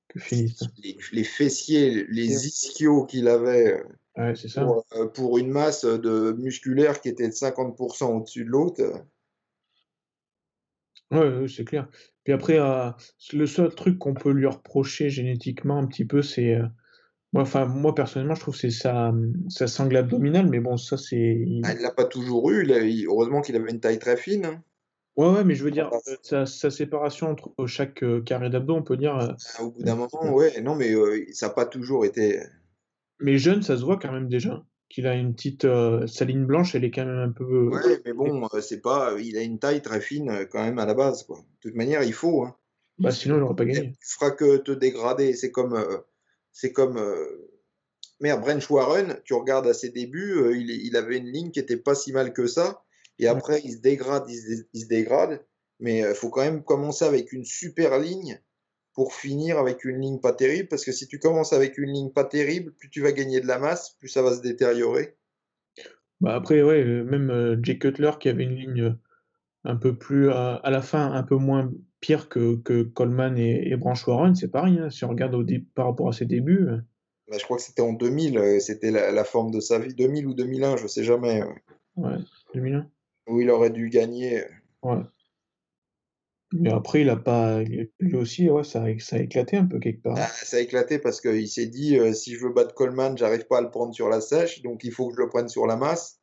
Que 0.08 0.20
Phyllis. 0.20 0.58
Les, 0.78 0.98
les 1.12 1.24
fessiers, 1.24 2.06
les 2.10 2.48
ischios 2.48 3.06
qu'il 3.06 3.28
avait 3.28 3.84
Ouais, 4.18 4.36
c'est 4.36 4.50
ça. 4.50 4.64
pour, 4.66 4.86
euh, 4.94 5.08
pour 5.08 5.38
une 5.38 5.50
masse 5.50 5.86
de 5.86 6.32
musculaire 6.34 7.00
qui 7.02 7.10
était 7.10 7.28
de 7.28 7.34
50% 7.34 8.18
au-dessus 8.18 8.44
de 8.46 8.50
l'autre. 8.50 8.82
Ouais, 11.12 11.48
c'est 11.48 11.66
clair. 11.66 11.88
Puis 12.24 12.34
après, 12.34 12.60
euh, 12.60 12.92
le 13.34 13.48
seul 13.48 13.74
truc 13.74 13.98
qu'on 13.98 14.14
peut 14.14 14.32
lui 14.32 14.46
reprocher 14.46 15.10
génétiquement 15.10 15.78
un 15.80 15.88
petit 15.88 16.06
peu, 16.06 16.22
c'est. 16.22 16.56
euh, 16.56 16.66
moi, 17.34 17.44
enfin, 17.44 17.66
moi, 17.66 17.96
personnellement, 17.96 18.36
je 18.36 18.42
trouve 18.42 18.54
que 18.56 18.60
c'est 18.62 18.70
sa, 18.72 19.14
sa 19.50 19.68
sangle 19.68 19.98
abdominale, 19.98 20.48
mais 20.50 20.60
bon, 20.60 20.78
ça, 20.78 20.98
c'est. 20.98 21.18
il- 21.18 21.62
ah, 21.66 21.74
il 21.74 21.82
l'a 21.82 21.92
pas 21.92 22.06
toujours 22.06 22.50
eu. 22.52 22.64
il 22.64 22.74
a- 22.74 22.82
il- 22.84 23.06
heureusement 23.08 23.42
qu'il 23.42 23.56
avait 23.56 23.72
une 23.72 23.80
taille 23.80 24.00
très 24.00 24.18
fine. 24.18 24.46
hein. 24.46 24.64
Ouais, 25.16 25.28
ouais, 25.30 25.44
mais 25.44 25.56
je 25.56 25.64
veux 25.64 25.72
dire, 25.72 25.92
euh, 25.94 26.16
sa, 26.22 26.46
sa 26.46 26.70
séparation 26.72 27.30
entre 27.30 27.54
chaque 27.68 28.04
euh, 28.04 28.22
carré 28.22 28.50
d'abdos, 28.50 28.76
on 28.76 28.84
peut 28.84 28.96
dire. 28.98 29.18
euh, 29.18 29.34
Ah, 29.58 29.64
Au 29.64 29.72
bout 29.72 29.84
d'un 29.84 29.96
moment, 29.96 30.10
ouais, 30.34 30.62
non, 30.62 30.76
mais 30.76 30.94
euh, 30.94 31.26
ça 31.34 31.48
n'a 31.48 31.54
pas 31.54 31.66
toujours 31.66 32.06
été. 32.06 32.40
mais 33.20 33.38
jeune, 33.38 33.62
ça 33.64 33.76
se 33.78 33.84
voit 33.84 33.98
quand 33.98 34.12
même 34.12 34.30
déjà. 34.30 34.64
Qu'il 34.90 35.06
a 35.08 35.14
une 35.14 35.34
petite. 35.36 35.66
euh, 35.66 36.08
sa 36.08 36.26
ligne 36.26 36.46
blanche, 36.46 36.74
elle 36.76 36.84
est 36.84 36.92
quand 36.92 37.06
même 37.06 37.30
un 37.30 37.32
peu. 37.32 37.44
euh, 37.44 37.70
Ouais, 37.70 38.02
mais 38.06 38.14
bon, 38.14 38.48
euh, 38.54 38.62
c'est 38.62 38.82
pas. 38.82 39.16
Il 39.20 39.38
a 39.38 39.42
une 39.42 39.60
taille 39.60 39.82
très 39.82 40.02
fine 40.02 40.30
euh, 40.30 40.46
quand 40.46 40.64
même 40.64 40.80
à 40.80 40.86
la 40.86 40.96
base, 40.96 41.24
quoi. 41.24 41.38
De 41.38 41.44
toute 41.70 41.76
manière, 41.76 42.04
il 42.04 42.14
faut. 42.14 42.44
Hein. 42.44 42.56
Bah, 42.98 43.12
sinon, 43.12 43.36
il 43.36 43.40
n'aurait 43.42 43.56
pas 43.56 43.66
gagné. 43.66 43.92
Tu 44.02 44.14
feras 44.16 44.32
que 44.32 44.58
te 44.58 44.72
dégrader. 44.72 45.34
C'est 45.34 45.52
comme. 45.52 45.76
euh, 45.76 45.98
c'est 46.52 46.72
comme. 46.74 46.98
euh, 46.98 47.52
Merde, 48.20 48.42
Brent 48.42 48.70
Warren, 48.70 49.22
tu 49.24 49.34
regardes 49.34 49.68
à 49.68 49.74
ses 49.74 49.92
débuts, 49.92 50.34
euh, 50.40 50.58
il, 50.58 50.70
il 50.72 50.98
avait 50.98 51.18
une 51.18 51.32
ligne 51.32 51.52
qui 51.52 51.60
était 51.60 51.78
pas 51.78 51.96
si 51.96 52.12
mal 52.12 52.34
que 52.34 52.48
ça. 52.48 52.84
Et 53.18 53.26
Ouais. 53.26 53.30
après, 53.30 53.62
il 53.64 53.72
se 53.74 53.78
dégrade, 53.78 54.26
il 54.28 54.36
se, 54.38 54.64
il 54.74 54.82
se 54.82 54.88
dégrade. 54.88 55.46
Mais 55.80 56.00
il 56.00 56.16
faut 56.16 56.30
quand 56.30 56.42
même 56.42 56.64
commencer 56.64 57.06
avec 57.06 57.32
une 57.32 57.46
super 57.46 57.98
ligne 58.00 58.42
pour 59.00 59.14
finir 59.14 59.58
avec 59.58 59.86
une 59.86 60.02
ligne 60.02 60.20
pas 60.20 60.34
terrible. 60.34 60.68
Parce 60.68 60.84
que 60.84 60.92
si 60.92 61.08
tu 61.08 61.20
commences 61.20 61.54
avec 61.54 61.78
une 61.78 61.90
ligne 61.90 62.10
pas 62.10 62.26
terrible, 62.26 62.74
plus 62.74 62.90
tu 62.90 63.00
vas 63.00 63.14
gagner 63.14 63.40
de 63.40 63.48
la 63.48 63.58
masse, 63.58 63.96
plus 63.98 64.10
ça 64.10 64.22
va 64.22 64.36
se 64.36 64.42
détériorer. 64.42 65.16
Bah, 66.20 66.36
après, 66.36 66.62
ouais, 66.62 66.84
euh, 66.84 67.06
même 67.06 67.30
euh, 67.30 67.56
Jay 67.64 67.78
Cutler 67.78 68.12
qui 68.20 68.28
avait 68.28 68.44
une 68.44 68.58
ligne 68.58 68.82
euh, 68.82 68.94
un 69.64 69.78
peu 69.78 69.98
plus. 69.98 70.30
à 70.32 70.70
la 70.70 70.82
fin, 70.82 71.14
un 71.14 71.24
peu 71.24 71.38
moins 71.38 71.72
pire 72.02 72.28
que, 72.28 72.58
que 72.58 72.82
Coleman 72.82 73.38
et, 73.38 73.70
et 73.70 73.78
Branch 73.78 74.06
Warren, 74.06 74.36
c'est 74.36 74.50
pareil. 74.50 74.78
hein, 74.80 74.90
si 74.90 75.06
on 75.06 75.10
regarde 75.10 75.34
au 75.34 75.46
par 75.76 75.86
rapport 75.86 76.10
à 76.10 76.12
ses 76.12 76.26
débuts. 76.26 76.68
Bah, 77.30 77.38
je 77.40 77.44
crois 77.46 77.56
que 77.56 77.64
c'était 77.64 77.82
en 77.82 77.94
2000, 77.94 78.38
euh, 78.38 78.60
c'était 78.60 78.92
la, 78.92 79.14
la 79.14 79.24
forme 79.24 79.52
de 79.52 79.62
sa 79.62 79.80
vie. 79.80 79.94
2000 79.94 80.28
ou 80.28 80.34
2001, 80.34 80.76
je 80.76 80.88
sais 80.88 81.06
jamais. 81.06 81.42
ouais, 81.96 82.18
2001. 82.54 82.86
Où 83.28 83.40
il 83.40 83.50
aurait 83.50 83.70
dû 83.70 83.90
gagner. 83.90 84.44
Ouais. 84.84 84.98
Mais 86.52 86.72
après, 86.72 87.02
il 87.02 87.10
a 87.10 87.16
pas. 87.16 87.62
Lui 87.62 88.16
aussi, 88.16 88.50
ouais, 88.50 88.64
ça, 88.64 88.84
a- 88.84 89.00
ça 89.00 89.18
a 89.18 89.20
éclaté 89.20 89.58
un 89.58 89.66
peu 89.66 89.80
quelque 89.80 90.02
part. 90.02 90.16
Ah, 90.18 90.28
ça 90.28 90.58
a 90.58 90.60
éclaté 90.60 90.98
parce 90.98 91.22
qu'il 91.22 91.48
s'est 91.48 91.68
dit 91.68 91.98
euh, 91.98 92.12
si 92.14 92.34
je 92.36 92.40
veux 92.46 92.52
battre 92.54 92.74
Coleman, 92.74 93.18
j'arrive 93.18 93.46
pas 93.46 93.60
à 93.60 93.62
le 93.62 93.70
prendre 93.70 93.94
sur 93.94 94.10
la 94.10 94.20
sèche, 94.20 94.62
donc 94.64 94.84
il 94.84 94.92
faut 94.92 95.10
que 95.10 95.16
je 95.16 95.22
le 95.22 95.30
prenne 95.30 95.48
sur 95.48 95.68
la 95.68 95.76
masse. 95.76 96.20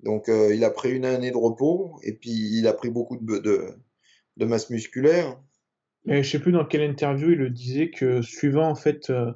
Donc 0.00 0.28
euh, 0.28 0.54
il 0.54 0.64
a 0.64 0.70
pris 0.70 0.92
une 0.92 1.04
année 1.04 1.30
de 1.30 1.36
repos 1.36 1.98
et 2.02 2.12
puis 2.12 2.30
il 2.30 2.66
a 2.68 2.72
pris 2.72 2.90
beaucoup 2.90 3.16
de, 3.16 3.38
de, 3.38 3.66
de 4.36 4.44
masse 4.44 4.70
musculaire. 4.70 5.40
Mais 6.04 6.22
je 6.22 6.30
sais 6.30 6.38
plus 6.38 6.52
dans 6.52 6.64
quelle 6.66 6.82
interview 6.82 7.30
il 7.30 7.38
le 7.38 7.50
disait 7.50 7.90
que 7.90 8.22
suivant 8.22 8.68
en 8.68 8.74
fait 8.74 9.10
euh, 9.10 9.32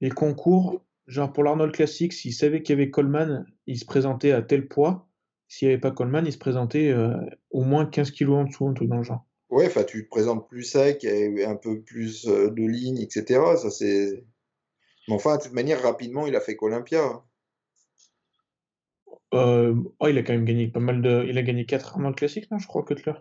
les 0.00 0.10
concours, 0.10 0.84
genre 1.06 1.32
pour 1.32 1.44
l'Arnold 1.44 1.72
Classic, 1.72 2.12
s'il 2.12 2.32
savait 2.32 2.62
qu'il 2.62 2.78
y 2.78 2.80
avait 2.80 2.90
Coleman, 2.90 3.44
il 3.66 3.78
se 3.78 3.84
présentait 3.84 4.32
à 4.32 4.40
tel 4.42 4.68
poids. 4.68 5.08
S'il 5.48 5.68
n'y 5.68 5.74
avait 5.74 5.80
pas 5.80 5.90
Coleman, 5.90 6.24
il 6.26 6.32
se 6.32 6.38
présentait 6.38 6.90
euh, 6.90 7.14
au 7.50 7.62
moins 7.64 7.84
15 7.86 8.10
kilos 8.10 8.36
en 8.36 8.44
dessous, 8.44 8.66
un 8.68 8.74
truc 8.74 8.88
dans 8.88 8.96
le 8.98 9.02
genre. 9.02 9.25
Ouais, 9.50 9.66
enfin 9.66 9.84
tu 9.84 10.04
te 10.04 10.08
présentes 10.08 10.48
plus 10.48 10.64
sec 10.64 11.04
et 11.04 11.44
un 11.44 11.56
peu 11.56 11.80
plus 11.80 12.26
euh, 12.26 12.50
de 12.50 12.62
lignes, 12.66 12.98
etc. 13.00 13.56
Ça 13.56 13.70
c'est. 13.70 14.24
Mais 15.08 15.14
enfin, 15.14 15.36
de 15.36 15.42
toute 15.44 15.52
manière, 15.52 15.82
rapidement, 15.82 16.26
il 16.26 16.34
a 16.34 16.40
fait 16.40 16.56
qu'Olympia. 16.56 17.04
hein. 17.04 17.22
Euh, 19.34 19.74
oh, 20.00 20.08
il 20.08 20.18
a 20.18 20.22
quand 20.22 20.32
même 20.32 20.44
gagné 20.44 20.68
pas 20.68 20.80
mal 20.80 21.00
de. 21.00 21.24
Il 21.28 21.38
a 21.38 21.42
gagné 21.42 21.64
4 21.64 21.94
Arnold 21.94 22.16
Classic, 22.16 22.50
non, 22.50 22.58
je 22.58 22.66
crois, 22.66 22.84
Cutler. 22.84 23.14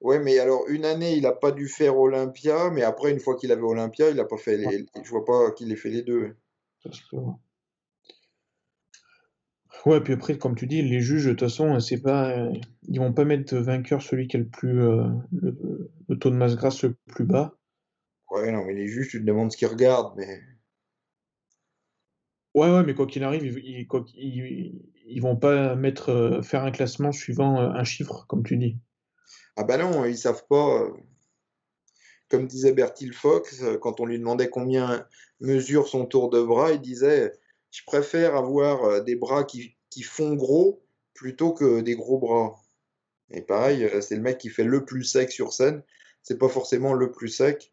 Ouais, 0.00 0.18
mais 0.20 0.38
alors 0.38 0.68
une 0.68 0.84
année, 0.84 1.14
il 1.14 1.22
n'a 1.22 1.32
pas 1.32 1.52
dû 1.52 1.68
faire 1.68 1.98
Olympia, 1.98 2.70
mais 2.70 2.82
après, 2.82 3.10
une 3.10 3.18
fois 3.18 3.36
qu'il 3.36 3.50
avait 3.50 3.62
Olympia, 3.62 4.10
il 4.10 4.20
a 4.20 4.24
pas 4.24 4.36
fait 4.36 4.56
les. 4.56 4.86
Je 5.02 5.10
vois 5.10 5.24
pas 5.24 5.50
qu'il 5.52 5.72
ait 5.72 5.76
fait 5.76 5.90
les 5.90 6.02
deux. 6.02 6.36
Ça 6.82 6.92
se 6.92 7.00
peut, 7.10 7.16
ouais. 9.86 10.00
Puis 10.02 10.12
après, 10.12 10.36
comme 10.38 10.54
tu 10.54 10.66
dis, 10.66 10.82
les 10.82 11.00
juges, 11.00 11.24
de 11.26 11.30
toute 11.30 11.40
façon, 11.40 11.80
c'est 11.80 12.00
pas, 12.02 12.30
euh, 12.38 12.52
ils 12.88 13.00
vont 13.00 13.12
pas 13.14 13.24
mettre 13.24 13.56
vainqueur 13.56 14.02
celui 14.02 14.28
qui 14.28 14.36
a 14.36 14.40
le 14.40 14.48
plus 14.48 14.82
euh, 14.82 15.08
le, 15.32 15.90
le 16.08 16.18
taux 16.18 16.30
de 16.30 16.36
masse 16.36 16.56
grasse 16.56 16.82
le 16.82 16.94
plus 17.06 17.24
bas. 17.24 17.54
Ouais, 18.30 18.52
non, 18.52 18.64
mais 18.64 18.72
les 18.74 18.86
juges, 18.86 19.08
tu 19.10 19.20
te 19.20 19.26
demandes 19.26 19.50
ce 19.50 19.56
qu'ils 19.56 19.66
regardent, 19.66 20.14
mais. 20.16 20.40
Ouais, 22.54 22.68
ouais, 22.70 22.82
mais 22.84 22.94
quoi 22.94 23.06
qu'il 23.06 23.22
arrive, 23.22 23.44
ils, 23.44 23.58
ils- 23.80 23.86
quoi 23.86 24.04
ils, 24.16 24.82
ils 25.06 25.22
vont 25.22 25.36
pas 25.36 25.76
mettre 25.76 26.08
euh, 26.10 26.42
faire 26.42 26.64
un 26.64 26.72
classement 26.72 27.12
suivant 27.12 27.60
euh, 27.60 27.68
un 27.70 27.84
chiffre, 27.84 28.26
comme 28.28 28.42
tu 28.42 28.56
dis. 28.56 28.78
Ah 29.56 29.64
bah 29.64 29.76
non, 29.76 30.04
ils 30.06 30.16
savent 30.16 30.46
pas. 30.48 30.82
euh, 30.84 30.92
Comme 32.28 32.46
disait 32.46 32.72
Bertil 32.72 33.12
Fox, 33.12 33.62
euh, 33.62 33.78
quand 33.78 34.00
on 34.00 34.06
lui 34.06 34.18
demandait 34.18 34.48
combien 34.50 35.06
mesure 35.40 35.88
son 35.88 36.06
tour 36.06 36.30
de 36.30 36.40
bras, 36.42 36.72
il 36.72 36.80
disait 36.80 37.32
Je 37.70 37.82
préfère 37.86 38.36
avoir 38.36 38.84
euh, 38.84 39.00
des 39.00 39.16
bras 39.16 39.44
qui, 39.44 39.75
qui 39.96 40.02
font 40.02 40.34
gros 40.34 40.84
plutôt 41.14 41.54
que 41.54 41.80
des 41.80 41.96
gros 41.96 42.18
bras. 42.18 42.60
Et 43.30 43.40
pareil, 43.40 43.82
euh, 43.82 44.02
c'est 44.02 44.16
le 44.16 44.20
mec 44.20 44.36
qui 44.36 44.50
fait 44.50 44.62
le 44.62 44.84
plus 44.84 45.04
sec 45.04 45.32
sur 45.32 45.54
scène. 45.54 45.82
C'est 46.22 46.36
pas 46.36 46.50
forcément 46.50 46.92
le 46.92 47.12
plus 47.12 47.30
sec. 47.30 47.72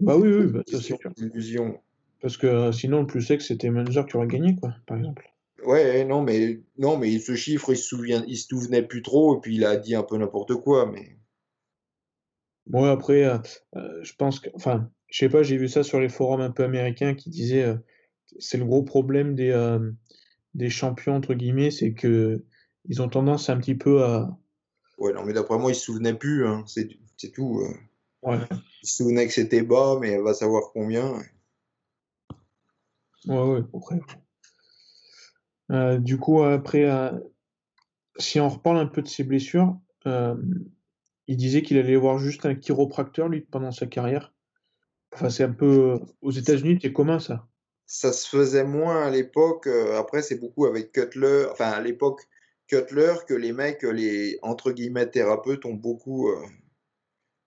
Bah 0.00 0.18
oui, 0.18 0.28
oui, 0.28 0.46
bah, 0.52 0.60
ça 0.66 0.82
c'est 0.82 0.98
clair. 0.98 1.14
Illusion. 1.16 1.80
Parce 2.20 2.36
que 2.36 2.46
euh, 2.46 2.72
sinon, 2.72 3.00
le 3.00 3.06
plus 3.06 3.22
sec, 3.22 3.40
c'était 3.40 3.70
Munzer 3.70 4.04
qui 4.04 4.16
aurait 4.16 4.26
gagné, 4.26 4.54
quoi, 4.54 4.74
par 4.86 4.98
exemple. 4.98 5.32
Ouais, 5.64 6.04
non, 6.04 6.20
mais 6.20 6.60
non, 6.76 6.98
mais 6.98 7.18
ce 7.18 7.34
chiffre, 7.34 7.70
il 7.70 7.78
se 7.78 7.84
souvient, 7.84 8.22
il 8.28 8.36
se 8.36 8.48
souvenait 8.48 8.82
plus 8.82 9.00
trop, 9.00 9.38
et 9.38 9.40
puis 9.40 9.56
il 9.56 9.64
a 9.64 9.78
dit 9.78 9.94
un 9.94 10.02
peu 10.02 10.18
n'importe 10.18 10.56
quoi, 10.56 10.84
mais. 10.84 11.16
Bon, 12.66 12.84
après, 12.84 13.24
euh, 13.24 13.38
euh, 13.76 14.02
je 14.02 14.12
pense 14.14 14.40
que, 14.40 14.50
enfin, 14.52 14.90
je 15.08 15.20
sais 15.20 15.30
pas, 15.30 15.42
j'ai 15.42 15.56
vu 15.56 15.68
ça 15.68 15.82
sur 15.82 16.00
les 16.00 16.10
forums 16.10 16.42
un 16.42 16.50
peu 16.50 16.64
américains 16.64 17.14
qui 17.14 17.30
disaient, 17.30 17.62
euh, 17.62 17.76
c'est 18.38 18.58
le 18.58 18.66
gros 18.66 18.82
problème 18.82 19.34
des, 19.34 19.50
euh, 19.50 19.90
des 20.54 20.70
champions, 20.70 21.16
entre 21.16 21.34
guillemets, 21.34 21.70
c'est 21.70 21.92
que 21.94 22.44
ils 22.86 23.02
ont 23.02 23.08
tendance 23.08 23.48
un 23.48 23.58
petit 23.58 23.74
peu 23.74 24.04
à, 24.04 24.36
Ouais, 24.98 25.12
non, 25.12 25.24
mais 25.24 25.32
d'après 25.32 25.58
moi, 25.58 25.72
il 25.72 25.74
se 25.74 25.82
souvenait 25.84 26.14
plus, 26.14 26.46
hein, 26.46 26.64
c'est 26.66 26.88
tout. 27.32 27.60
euh. 27.60 27.74
ouais, 28.22 28.38
Il 28.82 28.88
se 28.88 28.96
souvenait 28.98 29.26
que 29.26 29.32
c'était 29.32 29.62
bas, 29.62 29.98
mais 30.00 30.18
va 30.20 30.34
savoir 30.34 30.70
combien. 30.72 31.20
ouais, 33.26 33.42
ouais, 33.42 33.60
après. 33.74 34.00
Euh, 35.70 35.98
du 35.98 36.18
coup, 36.18 36.42
après, 36.42 36.84
euh, 36.84 37.10
si 38.18 38.38
on 38.38 38.48
reparle 38.48 38.78
un 38.78 38.86
peu 38.86 39.02
de 39.02 39.08
ses 39.08 39.24
blessures, 39.24 39.78
euh, 40.06 40.36
il 41.26 41.36
disait 41.36 41.62
qu'il 41.62 41.78
allait 41.78 41.96
voir 41.96 42.18
juste 42.18 42.46
un 42.46 42.54
chiropracteur, 42.54 43.28
lui, 43.28 43.40
pendant 43.40 43.72
sa 43.72 43.86
carrière. 43.86 44.32
Enfin, 45.14 45.30
c'est 45.30 45.44
un 45.44 45.52
peu, 45.52 46.00
aux 46.20 46.30
États-Unis, 46.30 46.78
c'est 46.80 46.92
commun, 46.92 47.18
ça. 47.18 47.48
Ça 47.86 48.12
se 48.12 48.28
faisait 48.28 48.64
moins 48.64 49.02
à 49.06 49.10
l'époque. 49.10 49.66
euh, 49.66 49.98
après, 49.98 50.22
c'est 50.22 50.38
beaucoup 50.38 50.66
avec 50.66 50.92
Cutler. 50.92 51.46
Enfin, 51.50 51.70
à 51.70 51.80
l'époque 51.80 52.22
Cutler 52.66 53.14
que 53.28 53.34
les 53.34 53.52
mecs, 53.52 53.82
les 53.82 54.38
entre 54.42 54.72
guillemets 54.72 55.10
thérapeutes 55.10 55.64
ont 55.66 55.74
beaucoup, 55.74 56.28
euh, 56.30 56.44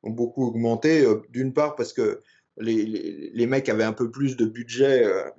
ont 0.03 0.11
beaucoup 0.11 0.45
augmenté. 0.47 1.03
euh, 1.05 1.21
D'une 1.29 1.53
part 1.53 1.75
parce 1.75 1.93
que 1.93 2.21
les, 2.57 2.85
les, 2.85 3.31
les 3.33 3.47
mecs 3.47 3.69
avaient 3.69 3.83
un 3.83 3.93
peu 3.93 4.09
plus 4.11 4.35
de 4.37 4.45
budget. 4.45 5.03
euh, 5.03 5.29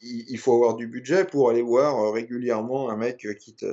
il, 0.00 0.24
il 0.28 0.38
faut 0.38 0.54
avoir 0.54 0.76
du 0.76 0.86
budget 0.86 1.24
pour 1.24 1.50
aller 1.50 1.62
voir 1.62 1.98
euh, 2.02 2.10
régulièrement 2.10 2.90
un 2.90 2.96
mec 2.96 3.24
euh, 3.24 3.34
qui 3.34 3.54
te. 3.54 3.66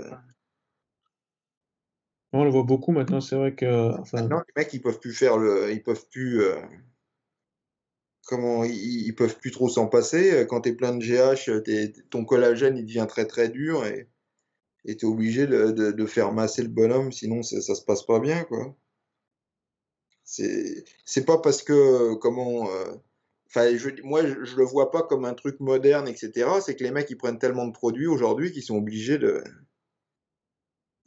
On 2.31 2.43
le 2.43 2.51
voit 2.51 2.63
beaucoup 2.63 2.91
maintenant, 2.91 3.21
c'est 3.21 3.35
vrai 3.35 3.55
que, 3.55 3.91
enfin, 3.99 4.21
Maintenant, 4.21 4.41
les 4.55 4.61
mecs, 4.61 4.73
ils 4.73 4.81
peuvent 4.81 4.99
plus 4.99 5.13
faire 5.13 5.37
le, 5.37 5.71
ils 5.71 5.81
peuvent 5.81 6.07
plus, 6.11 6.41
euh, 6.43 6.57
comment, 8.25 8.63
ils, 8.63 9.07
ils 9.07 9.15
peuvent 9.15 9.37
plus 9.37 9.51
trop 9.51 9.69
s'en 9.69 9.87
passer. 9.87 10.45
Quand 10.49 10.61
t'es 10.61 10.73
plein 10.73 10.95
de 10.95 11.03
GH, 11.03 11.49
euh, 11.49 11.87
ton 12.09 12.25
collagène, 12.25 12.77
il 12.77 12.85
devient 12.85 13.07
très 13.07 13.25
très 13.25 13.49
dur 13.49 13.85
et 13.85 14.07
et 14.85 14.97
t'es 14.97 15.05
obligé 15.05 15.47
de, 15.47 16.05
faire 16.05 16.31
masser 16.31 16.63
le 16.63 16.69
bonhomme, 16.69 17.11
sinon 17.11 17.43
ça, 17.43 17.61
ça 17.61 17.75
se 17.75 17.83
passe 17.83 18.03
pas 18.03 18.19
bien, 18.19 18.43
quoi. 18.43 18.75
C'est, 20.23 21.25
pas 21.25 21.39
parce 21.39 21.63
que, 21.63 22.13
comment, 22.15 22.69
euh, 22.69 22.93
enfin, 23.47 23.75
je, 23.75 23.89
moi, 24.03 24.25
je, 24.25 24.55
le 24.55 24.63
vois 24.63 24.91
pas 24.91 25.01
comme 25.03 25.25
un 25.25 25.33
truc 25.33 25.59
moderne, 25.59 26.07
etc. 26.07 26.47
C'est 26.63 26.75
que 26.75 26.83
les 26.83 26.91
mecs, 26.91 27.09
ils 27.09 27.17
prennent 27.17 27.39
tellement 27.39 27.67
de 27.67 27.71
produits 27.71 28.07
aujourd'hui 28.07 28.51
qu'ils 28.51 28.63
sont 28.63 28.77
obligés 28.77 29.17
de, 29.17 29.43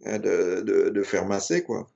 de, 0.01 0.91
de 0.91 1.03
faire 1.03 1.27
masser, 1.27 1.63
quoi. 1.63 1.89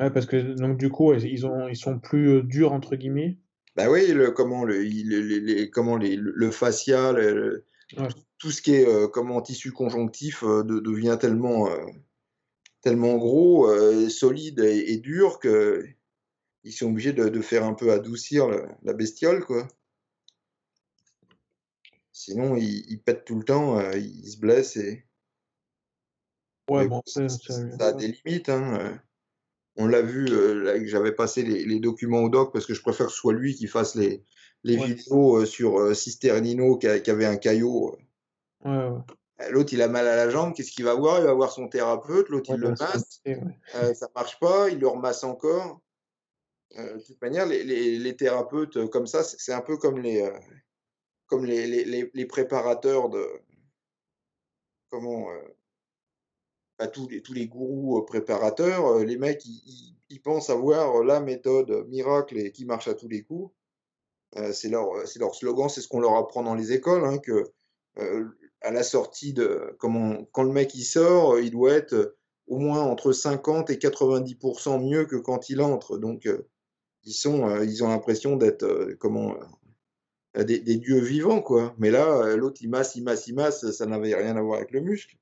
Ouais, 0.00 0.10
parce 0.10 0.26
que, 0.26 0.36
donc, 0.36 0.78
du 0.78 0.90
coup, 0.90 1.12
ils 1.14 1.46
ont, 1.46 1.68
ils 1.68 1.76
sont 1.76 1.98
plus 1.98 2.28
euh, 2.28 2.42
durs, 2.42 2.72
entre 2.72 2.96
guillemets. 2.96 3.38
Bah 3.76 3.90
oui, 3.90 4.08
le, 4.08 4.30
comment 4.32 4.64
le, 4.64 4.78
le- 4.82 5.20
les, 5.20 5.40
les- 5.40 5.70
comment 5.70 5.96
les, 5.96 6.16
le 6.16 6.50
facial, 6.50 7.16
le- 7.16 7.64
Ouais. 7.96 8.08
tout 8.38 8.50
ce 8.50 8.60
qui 8.60 8.74
est 8.74 8.86
euh, 8.86 9.08
comment 9.08 9.40
tissu 9.40 9.72
conjonctif 9.72 10.42
euh, 10.42 10.62
de- 10.62 10.78
devient 10.78 11.16
tellement, 11.20 11.70
euh, 11.70 11.86
tellement 12.82 13.16
gros, 13.16 13.68
solide 14.08 14.60
et, 14.60 14.92
et 14.92 14.98
dur 14.98 15.38
que 15.38 15.86
ils 16.64 16.72
sont 16.72 16.90
obligés 16.90 17.12
de, 17.12 17.28
de 17.28 17.40
faire 17.40 17.64
un 17.64 17.72
peu 17.74 17.92
adoucir 17.92 18.48
la 18.82 18.92
bestiole, 18.92 19.44
quoi. 19.44 19.66
Sinon, 22.12 22.56
ils, 22.56 22.84
ils 22.90 23.00
pètent 23.00 23.24
tout 23.24 23.36
le 23.36 23.44
temps, 23.44 23.80
ils 23.92 24.30
se 24.30 24.38
blessent 24.38 24.76
et 24.76 25.04
Ouais, 26.68 26.86
bon, 26.86 27.00
ça- 27.06 27.28
ça 27.28 27.86
a 27.86 27.92
des 27.92 28.08
limites, 28.08 28.48
hein. 28.50 29.00
On 29.80 29.86
l'a 29.86 30.02
vu, 30.02 30.26
euh, 30.28 30.84
j'avais 30.86 31.12
passé 31.12 31.42
les, 31.42 31.64
les 31.64 31.78
documents 31.78 32.22
au 32.22 32.28
doc 32.28 32.52
parce 32.52 32.66
que 32.66 32.74
je 32.74 32.82
préfère 32.82 33.06
que 33.06 33.12
ce 33.12 33.18
soit 33.18 33.32
lui 33.32 33.54
qui 33.54 33.68
fasse 33.68 33.94
les, 33.94 34.24
les 34.64 34.76
Ouais. 34.76 34.86
vidéos 34.86 35.36
euh, 35.38 35.46
sur 35.46 35.78
euh, 35.78 35.94
Cisternino 35.94 36.76
qui, 36.78 36.88
a- 36.88 36.98
qui 36.98 37.10
avait 37.12 37.26
un 37.26 37.36
caillot. 37.36 37.96
ouais, 38.64 38.70
ouais. 38.70 39.50
L'autre, 39.50 39.72
il 39.72 39.80
a 39.82 39.86
mal 39.86 40.08
à 40.08 40.16
la 40.16 40.30
jambe, 40.30 40.52
qu'est-ce 40.52 40.72
qu'il 40.72 40.84
va 40.84 40.94
voir? 40.94 41.20
Il 41.20 41.26
va 41.26 41.32
voir 41.32 41.52
son 41.52 41.68
thérapeute, 41.68 42.28
l'autre, 42.28 42.50
il 42.52 42.60
le 42.60 42.70
bah, 42.70 42.76
ça, 42.76 42.88
masse, 42.92 43.96
ça 43.96 44.08
marche 44.12 44.40
pas, 44.40 44.68
il 44.68 44.80
le 44.80 44.88
remasse 44.88 45.22
encore. 45.22 45.80
De 46.76 47.00
toute 47.06 47.22
manière, 47.22 47.46
les, 47.46 48.16
thérapeutes 48.16 48.90
comme 48.90 49.06
ça, 49.06 49.22
c'est 49.22 49.52
un 49.52 49.60
peu 49.60 49.76
comme 49.76 50.00
les, 50.00 50.28
comme 51.26 51.44
les 51.44 52.26
préparateurs 52.26 53.10
de. 53.10 53.24
Comment. 54.90 55.28
Euh, 56.80 56.84
bah, 56.84 56.88
tous 56.88 57.08
les, 57.08 57.22
tous 57.22 57.32
les 57.32 57.46
gourous 57.46 57.98
euh, 57.98 58.04
préparateurs, 58.04 58.86
euh, 58.86 59.04
les 59.04 59.16
mecs, 59.16 59.44
ils, 59.44 59.94
pensent 60.24 60.50
avoir 60.50 61.04
la 61.04 61.20
méthode 61.20 61.86
miracle 61.88 62.38
et 62.38 62.50
qui 62.50 62.64
marche 62.64 62.88
à 62.88 62.94
tous 62.94 63.08
les 63.08 63.22
coups. 63.22 63.52
Euh, 64.36 64.52
c'est 64.52 64.68
leur, 64.68 64.92
euh, 64.94 65.04
leur 65.16 65.34
slogan, 65.34 65.68
c'est 65.68 65.80
ce 65.80 65.88
qu'on 65.88 66.00
leur 66.00 66.16
apprend 66.16 66.42
dans 66.42 66.54
les 66.54 66.72
écoles, 66.72 67.04
hein, 67.04 67.18
que 67.18 67.50
euh, 67.98 68.24
à 68.60 68.70
la 68.70 68.82
sortie 68.82 69.32
de, 69.32 69.74
comment, 69.78 70.24
quand 70.32 70.42
le 70.42 70.52
mec 70.52 70.74
il 70.74 70.84
sort, 70.84 71.34
euh, 71.34 71.42
il 71.42 71.50
doit 71.50 71.72
être 71.72 71.94
euh, 71.94 72.16
au 72.46 72.58
moins 72.58 72.82
entre 72.82 73.12
50 73.12 73.70
et 73.70 73.76
90% 73.76 74.80
mieux 74.88 75.04
que 75.06 75.16
quand 75.16 75.50
il 75.50 75.60
entre. 75.60 75.98
Donc, 75.98 76.26
euh, 76.26 76.48
ils 77.04 77.12
sont, 77.12 77.48
euh, 77.48 77.64
ils 77.64 77.84
ont 77.84 77.88
l'impression 77.88 78.36
d'être, 78.36 78.64
euh, 78.64 78.96
comment, 78.98 79.36
euh, 80.36 80.44
des, 80.44 80.58
des 80.60 80.76
dieux 80.76 81.00
vivants, 81.00 81.42
quoi. 81.42 81.74
Mais 81.78 81.90
là, 81.90 82.06
euh, 82.06 82.36
l'autre, 82.36 82.60
il 82.62 82.70
masse, 82.70 82.96
il 82.96 83.04
masse, 83.04 83.26
il 83.26 83.34
masse, 83.34 83.70
ça 83.70 83.86
n'avait 83.86 84.14
rien 84.14 84.36
à 84.36 84.42
voir 84.42 84.58
avec 84.58 84.72
le 84.72 84.80
muscle. 84.80 85.17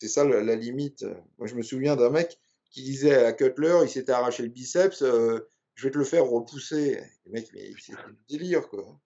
C'est 0.00 0.08
ça 0.08 0.24
la, 0.24 0.42
la 0.42 0.56
limite. 0.56 1.04
Moi, 1.36 1.46
je 1.46 1.54
me 1.54 1.60
souviens 1.62 1.94
d'un 1.94 2.08
mec 2.08 2.40
qui 2.70 2.82
disait 2.82 3.22
à 3.22 3.34
Cutler, 3.34 3.80
il 3.82 3.88
s'était 3.90 4.12
arraché 4.12 4.42
le 4.42 4.48
biceps, 4.48 5.02
euh, 5.02 5.50
je 5.74 5.86
vais 5.86 5.90
te 5.92 5.98
le 5.98 6.04
faire 6.04 6.24
repousser. 6.24 6.98
Le 7.26 7.32
mec, 7.32 7.50
mais 7.52 7.70
c'est 7.78 7.92
du 7.92 8.16
délire, 8.38 8.66
quoi. 8.68 8.98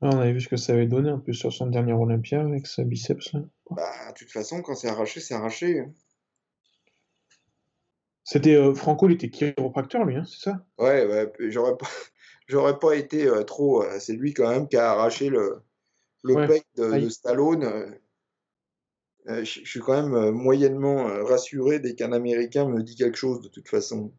Ouais, 0.00 0.08
on 0.14 0.18
avait 0.20 0.32
vu 0.32 0.40
ce 0.40 0.48
que 0.48 0.56
ça 0.56 0.72
avait 0.72 0.86
donné 0.86 1.10
un 1.10 1.18
peu 1.18 1.32
sur 1.32 1.52
son 1.52 1.66
dernier 1.66 1.92
Olympia 1.94 2.40
avec 2.42 2.66
sa 2.68 2.84
biceps 2.84 3.32
là. 3.32 3.40
Bah, 3.70 4.08
de 4.12 4.14
toute 4.14 4.30
façon, 4.30 4.62
quand 4.62 4.74
c'est 4.74 4.88
arraché, 4.88 5.20
c'est 5.20 5.34
arraché. 5.34 5.80
hein. 5.80 5.92
C'était 8.24 8.54
euh, 8.54 8.74
Franco, 8.74 9.08
il 9.08 9.14
était 9.14 9.30
chiropracteur 9.30 10.04
lui, 10.04 10.16
hein, 10.16 10.24
c'est 10.26 10.40
ça? 10.50 10.66
Ouais, 10.78 11.06
ouais, 11.06 11.32
j'aurais 11.50 11.76
pas, 11.76 11.86
j'aurais 12.48 12.78
pas 12.78 12.94
été 12.96 13.26
euh, 13.26 13.42
trop. 13.44 13.82
euh, 13.82 13.98
c'est 14.00 14.14
lui 14.14 14.34
quand 14.34 14.48
même 14.50 14.68
qui 14.68 14.76
a 14.76 14.90
arraché 14.90 15.28
le, 15.28 15.62
le 16.22 16.34
Ouais, 16.34 16.46
pec 16.46 16.64
de, 16.76 16.84
de. 17.00 17.08
Stallone. 17.08 17.98
Euh. 19.28 19.44
Je 19.44 19.64
suis 19.64 19.80
quand 19.80 20.00
même 20.00 20.14
euh, 20.14 20.32
moyennement 20.32 21.08
euh, 21.08 21.24
rassuré 21.24 21.78
dès 21.78 21.94
qu'un 21.94 22.12
Américain 22.12 22.68
me 22.68 22.82
dit 22.82 22.96
quelque 22.96 23.16
chose, 23.16 23.40
de 23.40 23.48
toute 23.48 23.68
façon. 23.68 24.12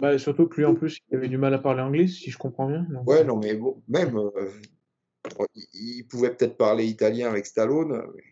Bah, 0.00 0.18
surtout 0.18 0.48
que 0.48 0.56
lui 0.56 0.64
en 0.64 0.74
plus, 0.74 0.98
il 1.10 1.16
avait 1.16 1.28
du 1.28 1.38
mal 1.38 1.54
à 1.54 1.58
parler 1.58 1.82
anglais, 1.82 2.06
si 2.06 2.30
je 2.30 2.38
comprends 2.38 2.68
bien. 2.68 2.86
donc, 2.90 3.08
Ouais, 3.08 3.24
non, 3.24 3.36
mais 3.36 3.54
bon, 3.54 3.82
même, 3.88 4.16
euh, 4.16 4.50
il, 5.72 6.04
pouvait 6.08 6.34
peut-être 6.34 6.56
parler 6.56 6.84
italien 6.86 7.30
avec 7.30 7.46
Stallone. 7.46 8.02
mais 8.14 8.22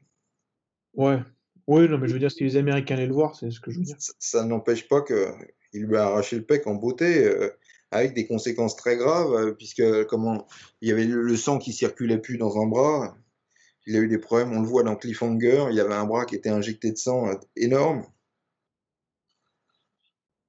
Ouais. 0.95 1.21
Oui, 1.69 1.89
non, 1.89 1.99
mais 1.99 2.09
je 2.09 2.13
veux 2.13 2.19
dire, 2.19 2.31
si 2.31 2.43
les 2.43 2.57
Américains 2.57 2.97
allaient 2.97 3.07
le 3.07 3.15
voir, 3.15 3.37
c'est 3.37 3.51
ce 3.51 3.61
que 3.61 3.71
je 3.71 3.79
veux 3.79 3.85
dire. 3.85 3.97
ça, 3.99 4.13
ça 4.19 4.45
n'empêche 4.45 4.89
pas 4.89 5.01
que 5.01 5.29
il 5.73 5.85
lui 5.85 5.97
a 5.97 6.07
arraché 6.07 6.37
le 6.37 6.43
pec 6.43 6.67
en 6.67 6.75
beauté, 6.75 7.25
euh, 7.25 7.51
avec 7.91 8.15
des 8.15 8.27
conséquences 8.27 8.77
très 8.77 8.97
graves, 8.97 9.33
euh, 9.33 9.53
puisque 9.53 10.05
comment 10.07 10.47
il 10.81 10.89
y 10.89 10.93
avait 10.93 11.05
le, 11.05 11.23
le 11.23 11.37
sang 11.37 11.59
qui 11.59 11.73
circulait 11.73 12.19
plus 12.19 12.39
dans 12.39 12.61
un 12.61 12.67
bras. 12.67 13.17
Il 13.87 13.97
a 13.97 14.01
eu 14.01 14.09
des 14.09 14.19
problèmes, 14.19 14.53
on 14.53 14.61
le 14.61 14.67
voit 14.67 14.83
dans 14.83 14.97
Cliffhanger, 14.97 15.67
il 15.71 15.77
y 15.77 15.81
avait 15.81 15.95
un 15.95 16.05
bras 16.05 16.25
qui 16.25 16.37
était 16.37 16.51
injecté 16.51 16.93
de 16.93 16.97
sang 16.97 17.29
euh, 17.29 17.35
énorme. 17.57 18.05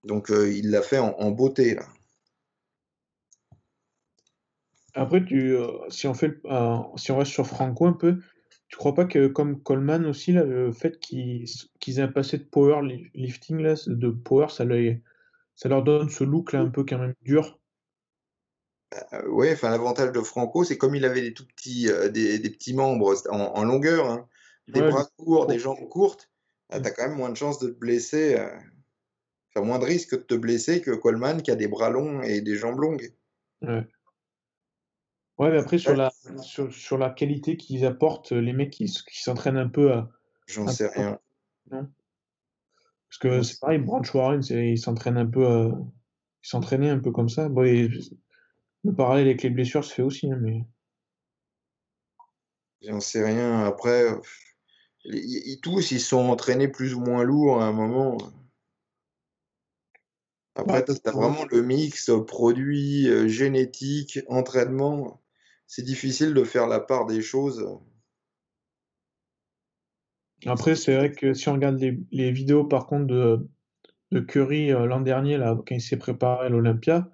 Donc 0.03 0.29
euh, 0.29 0.51
il 0.51 0.69
l'a 0.69 0.81
fait 0.81 0.99
en, 0.99 1.31
beauté. 1.31 1.79
Après, 4.95 5.23
euh, 5.31 5.67
si 5.89 6.07
on 6.07 6.13
fait, 6.13 6.39
si 6.97 7.11
on 7.11 7.17
reste 7.17 7.31
sur 7.31 7.47
Franco 7.47 7.87
un 7.87 7.93
peu, 7.93 8.19
tu 8.67 8.77
crois 8.77 8.93
pas 8.93 9.05
que 9.05 9.27
comme 9.27 9.61
Coleman 9.61 10.05
aussi, 10.05 10.33
le 10.33 10.71
fait 10.71 10.99
qu'ils 10.99 11.45
aient 11.87 11.99
un 12.01 12.07
passé 12.07 12.37
de 12.37 12.43
power 12.43 12.81
li- 12.85 13.09
lifting, 13.13 13.75
ça, 14.49 14.65
ça 15.55 15.69
leur 15.69 15.83
donne 15.83 16.09
ce 16.09 16.23
look 16.23 16.53
là 16.53 16.59
un 16.59 16.69
peu 16.69 16.83
quand 16.83 16.99
même 16.99 17.15
dur? 17.21 17.59
Euh, 19.13 19.27
ouais, 19.29 19.53
enfin 19.53 19.69
l'avantage 19.69 20.11
de 20.11 20.21
Franco, 20.21 20.63
c'est 20.63 20.77
comme 20.77 20.95
il 20.95 21.05
avait 21.05 21.21
des 21.21 21.33
tout 21.33 21.45
petits, 21.47 21.89
euh, 21.89 22.09
des, 22.09 22.37
des 22.39 22.49
petits 22.49 22.73
membres 22.73 23.15
en, 23.29 23.39
en 23.39 23.63
longueur, 23.63 24.09
hein, 24.09 24.27
des 24.67 24.81
Ouais, 24.81 24.89
bras 24.91 25.07
courts, 25.17 25.47
des 25.47 25.59
jambes 25.59 25.87
courtes, 25.89 26.29
euh, 26.73 26.79
Mm. 26.79 26.81
t'as 26.81 26.91
quand 26.91 27.07
même 27.07 27.17
moins 27.17 27.29
de 27.29 27.37
chances 27.37 27.59
de 27.59 27.69
te 27.69 27.77
blesser, 27.79 28.35
euh, 28.37 28.49
enfin 29.55 29.65
moins 29.65 29.79
de 29.79 29.85
risque 29.85 30.11
de 30.11 30.23
te 30.23 30.35
blesser 30.35 30.81
que 30.81 30.91
Coleman 30.91 31.41
qui 31.41 31.51
a 31.51 31.55
des 31.55 31.67
bras 31.67 31.89
longs 31.89 32.21
et 32.21 32.41
des 32.41 32.55
jambes 32.55 32.79
longues. 32.79 33.13
Ouais. 33.61 33.87
Ouais, 35.39 35.49
mais 35.49 35.57
après, 35.57 35.79
sur 35.79 35.95
la, 35.95 36.11
sur, 36.43 36.71
sur 36.71 36.97
la 36.99 37.09
qualité 37.09 37.57
qu'ils 37.57 37.85
apportent, 37.85 38.31
les 38.31 38.53
mecs 38.53 38.69
qui, 38.69 38.87
s'entraînent 38.87 39.57
un 39.57 39.67
peu 39.69 39.91
à. 39.91 40.09
J'en 40.45 40.67
sais 40.67 40.87
peu- 40.93 40.99
rien. 40.99 41.19
Non? 41.71 41.89
Parce 43.09 43.19
que 43.19 43.41
c'est 43.41 43.59
pareil, 43.59 43.79
Branch 43.79 44.13
Warren, 44.13 44.41
il 44.51 44.77
s'entraîne 44.77 45.17
un 45.17 45.25
peu 45.25 45.47
à- 45.47 45.71
Il 46.43 46.47
s'entraînait 46.47 46.89
un 46.89 46.99
peu 46.99 47.11
comme 47.11 47.29
ça. 47.29 47.49
Bon, 47.49 47.63
et 47.63 47.89
le 48.83 48.93
parallèle 48.93 49.27
avec 49.27 49.43
les 49.43 49.49
blessures 49.49 49.83
se 49.83 49.93
fait 49.93 50.01
aussi, 50.01 50.31
hein, 50.31 50.37
mais. 50.41 50.65
J'en 52.81 52.99
sais 52.99 53.23
rien. 53.23 53.61
Après, 53.65 54.09
ils, 55.05 55.59
tous, 55.61 55.91
ils 55.91 56.01
sont 56.01 56.29
entraînés 56.29 56.67
plus 56.67 56.93
ou 56.93 56.99
moins 56.99 57.23
lourds 57.23 57.61
à 57.61 57.65
un 57.65 57.71
moment. 57.71 58.17
Après, 60.55 60.83
Ouais, 60.87 60.99
t'as 61.03 61.11
vraiment 61.11 61.45
le 61.49 61.63
mix 61.63 62.09
euh, 62.09 62.23
produit, 62.23 63.07
euh, 63.07 63.27
génétique, 63.27 64.19
entraînement. 64.27 65.23
C'est 65.65 65.81
difficile 65.81 66.33
de 66.33 66.43
faire 66.43 66.67
la 66.67 66.79
part 66.79 67.05
des 67.05 67.21
choses. 67.21 67.65
Après, 70.45 70.75
c'est 70.75 70.95
vrai 70.95 71.11
que 71.11 71.33
si 71.33 71.49
on 71.49 71.53
regarde 71.53 71.79
les, 71.79 71.97
les 72.11 72.31
vidéos, 72.31 72.65
par 72.65 72.85
contre, 72.85 73.07
de, 73.07 73.49
de 74.11 74.19
Curry 74.19 74.71
euh, 74.71 74.85
l'an 74.85 75.01
dernier, 75.01 75.37
là, 75.37 75.55
quand 75.55 75.73
il 75.73 75.81
s'est 75.81 75.97
préparé 75.97 76.45
à 76.45 76.49
l'Olympia, 76.49 77.09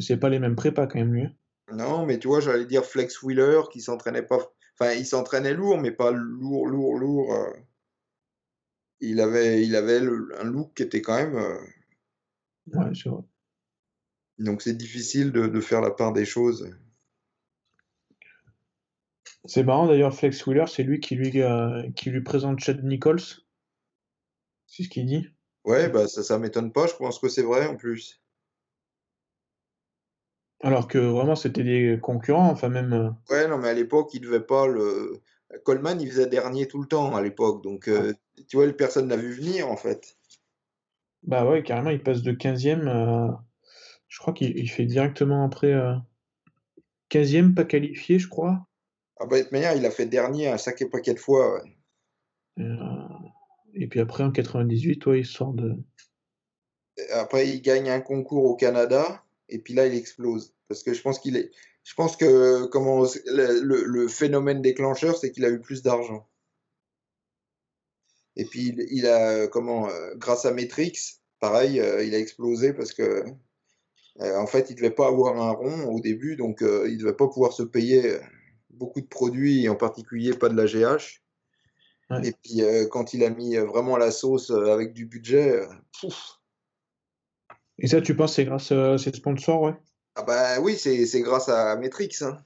c'est 0.00 0.16
pas 0.18 0.28
les 0.28 0.38
mêmes 0.38 0.56
prépas 0.56 0.86
quand 0.86 0.98
même, 0.98 1.12
lui. 1.14 1.22
hein. 1.24 1.34
Non, 1.72 2.04
mais 2.06 2.18
tu 2.18 2.28
vois, 2.28 2.40
j'allais 2.40 2.66
dire 2.66 2.84
Flex 2.84 3.22
Wheeler 3.22 3.62
qui 3.72 3.80
s'entraînait 3.80 4.22
pas. 4.24 4.38
Enfin, 4.78 4.92
il 4.92 5.06
s'entraînait 5.06 5.54
lourd, 5.54 5.78
mais 5.78 5.92
pas 5.92 6.10
lourd, 6.10 6.66
lourd, 6.66 6.98
lourd. 6.98 7.34
euh. 7.34 7.52
Il 9.00 9.20
avait, 9.20 9.64
il 9.64 9.76
avait 9.76 10.00
le- 10.00 10.28
un 10.40 10.44
look 10.44 10.74
qui 10.74 10.82
était 10.82 11.00
quand 11.02 11.16
même. 11.16 11.36
euh, 11.36 11.58
Ouais, 12.66 12.90
c'est 12.94 13.08
vrai. 13.08 13.22
Donc 14.38 14.62
c'est 14.62 14.74
difficile 14.76 15.32
de, 15.32 15.46
de 15.46 15.60
faire 15.60 15.80
la 15.80 15.90
part 15.90 16.12
des 16.12 16.24
choses. 16.24 16.70
C'est 19.44 19.62
marrant 19.64 19.86
d'ailleurs, 19.86 20.14
Flex 20.14 20.46
Wheeler, 20.46 20.66
c'est 20.68 20.82
lui 20.82 21.00
qui 21.00 21.14
lui, 21.14 21.40
euh, 21.42 21.90
qui 21.92 22.10
lui 22.10 22.22
présente 22.22 22.60
Chad 22.60 22.82
Nichols. 22.84 23.20
C'est 24.66 24.82
ce 24.84 24.88
qu'il 24.88 25.06
dit. 25.06 25.28
Ouais, 25.64 25.88
bah 25.88 26.08
ça, 26.08 26.22
ça 26.22 26.38
m'étonne 26.38 26.72
pas. 26.72 26.86
Je 26.86 26.94
pense 26.94 27.18
que 27.18 27.28
c'est 27.28 27.42
vrai 27.42 27.66
en 27.66 27.76
plus. 27.76 28.19
Alors 30.62 30.88
que 30.88 30.98
vraiment, 30.98 31.36
c'était 31.36 31.64
des 31.64 31.98
concurrents, 32.00 32.50
enfin 32.50 32.68
même. 32.68 32.92
euh, 32.92 33.10
Ouais, 33.30 33.48
non, 33.48 33.56
mais 33.58 33.68
à 33.68 33.72
l'époque, 33.74 34.12
il 34.14 34.20
devait 34.20 34.40
pas 34.44 34.66
le. 34.66 35.20
Coleman, 35.64 36.00
il 36.00 36.08
faisait 36.10 36.26
dernier 36.26 36.68
tout 36.68 36.80
le 36.80 36.86
temps 36.86 37.16
à 37.16 37.22
l'époque. 37.22 37.62
Donc, 37.62 37.88
euh, 37.88 38.12
tu 38.48 38.56
vois, 38.56 38.70
personne 38.72 39.08
l'a 39.08 39.16
vu 39.16 39.32
venir 39.32 39.68
en 39.70 39.76
fait. 39.76 40.16
Bah 41.22 41.48
ouais, 41.48 41.62
carrément, 41.62 41.90
il 41.90 42.02
passe 42.02 42.22
de 42.22 42.32
15e 42.32 42.88
à... 42.88 43.42
Je 44.08 44.18
crois 44.18 44.32
qu'il 44.34 44.56
il 44.58 44.68
fait 44.68 44.86
directement 44.86 45.44
après 45.44 45.72
euh, 45.72 45.94
15e, 47.08 47.54
pas 47.54 47.64
qualifié, 47.64 48.18
je 48.18 48.28
crois. 48.28 48.66
Ah 49.18 49.26
bah, 49.26 49.38
de 49.38 49.42
toute 49.42 49.52
manière, 49.52 49.76
il 49.76 49.86
a 49.86 49.90
fait 49.90 50.06
dernier 50.06 50.48
un 50.48 50.58
sacré 50.58 50.86
paquet 50.86 51.14
de 51.14 51.18
fois. 51.20 51.54
ouais. 51.54 51.76
Et, 52.56 52.62
euh, 52.62 53.08
et 53.74 53.86
puis 53.88 54.00
après, 54.00 54.24
en 54.24 54.30
98, 54.30 55.06
ouais, 55.06 55.20
il 55.20 55.26
sort 55.26 55.52
de... 55.52 55.76
Après, 57.12 57.48
il 57.48 57.62
gagne 57.62 57.90
un 57.90 58.00
concours 58.00 58.44
au 58.44 58.56
Canada. 58.56 59.22
Et 59.50 59.58
puis 59.58 59.74
là, 59.74 59.86
il 59.86 59.94
explose. 59.94 60.54
Parce 60.68 60.82
que 60.82 60.94
je 60.94 61.02
pense 61.02 61.18
qu'il 61.18 61.36
est. 61.36 61.50
Je 61.82 61.94
pense 61.94 62.16
que 62.16 62.66
comment 62.66 63.04
le, 63.26 64.08
phénomène 64.08 64.62
déclencheur, 64.62 65.16
c'est 65.16 65.32
qu'il 65.32 65.44
a 65.44 65.50
eu 65.50 65.60
plus 65.60 65.82
d'argent. 65.82 66.28
Et 68.36 68.44
puis 68.44 68.68
il, 68.68 68.86
il 68.90 69.06
a 69.06 69.48
comment 69.48 69.88
euh, 69.88 70.14
grâce 70.16 70.44
à 70.44 70.52
Matrix, 70.52 71.20
pareil, 71.40 71.80
euh, 71.80 72.04
il 72.04 72.14
a 72.14 72.18
explosé 72.18 72.72
parce 72.72 72.92
que 72.92 73.24
euh, 74.20 74.38
en 74.38 74.46
fait, 74.46 74.70
il 74.70 74.76
devait 74.76 74.90
pas 74.90 75.08
avoir 75.08 75.40
un 75.40 75.50
rond 75.50 75.94
au 75.94 76.00
début, 76.00 76.36
donc 76.36 76.60
il 76.62 76.98
devait 76.98 77.16
pas 77.16 77.28
pouvoir 77.28 77.52
se 77.52 77.62
payer 77.62 78.18
beaucoup 78.70 79.00
de 79.00 79.06
produits, 79.06 79.64
et 79.64 79.68
en 79.68 79.76
particulier 79.76 80.32
pas 80.34 80.48
de 80.48 80.56
la 80.56 80.66
GH. 80.66 81.22
Ouais. 82.10 82.28
Et 82.28 82.32
puis 82.32 82.62
quand 82.90 83.14
il 83.14 83.24
a 83.24 83.30
mis 83.30 83.56
vraiment 83.56 83.96
la 83.96 84.10
sauce 84.10 84.50
avec 84.50 84.92
du 84.92 85.06
budget, 85.06 85.62
pouf, 85.98 86.39
Et 87.80 87.86
ça, 87.88 88.00
tu 88.00 88.14
penses, 88.14 88.34
c'est 88.34 88.44
grâce 88.44 88.72
à 88.72 88.96
ses 88.98 89.12
sponsors, 89.12 89.62
ouais? 89.62 89.74
Ah 90.14 90.22
bah 90.22 90.60
oui, 90.60 90.76
c'est 90.76 91.06
c'est 91.06 91.20
grâce 91.20 91.48
à 91.48 91.76
Matrix. 91.76 92.10
Hein. 92.22 92.36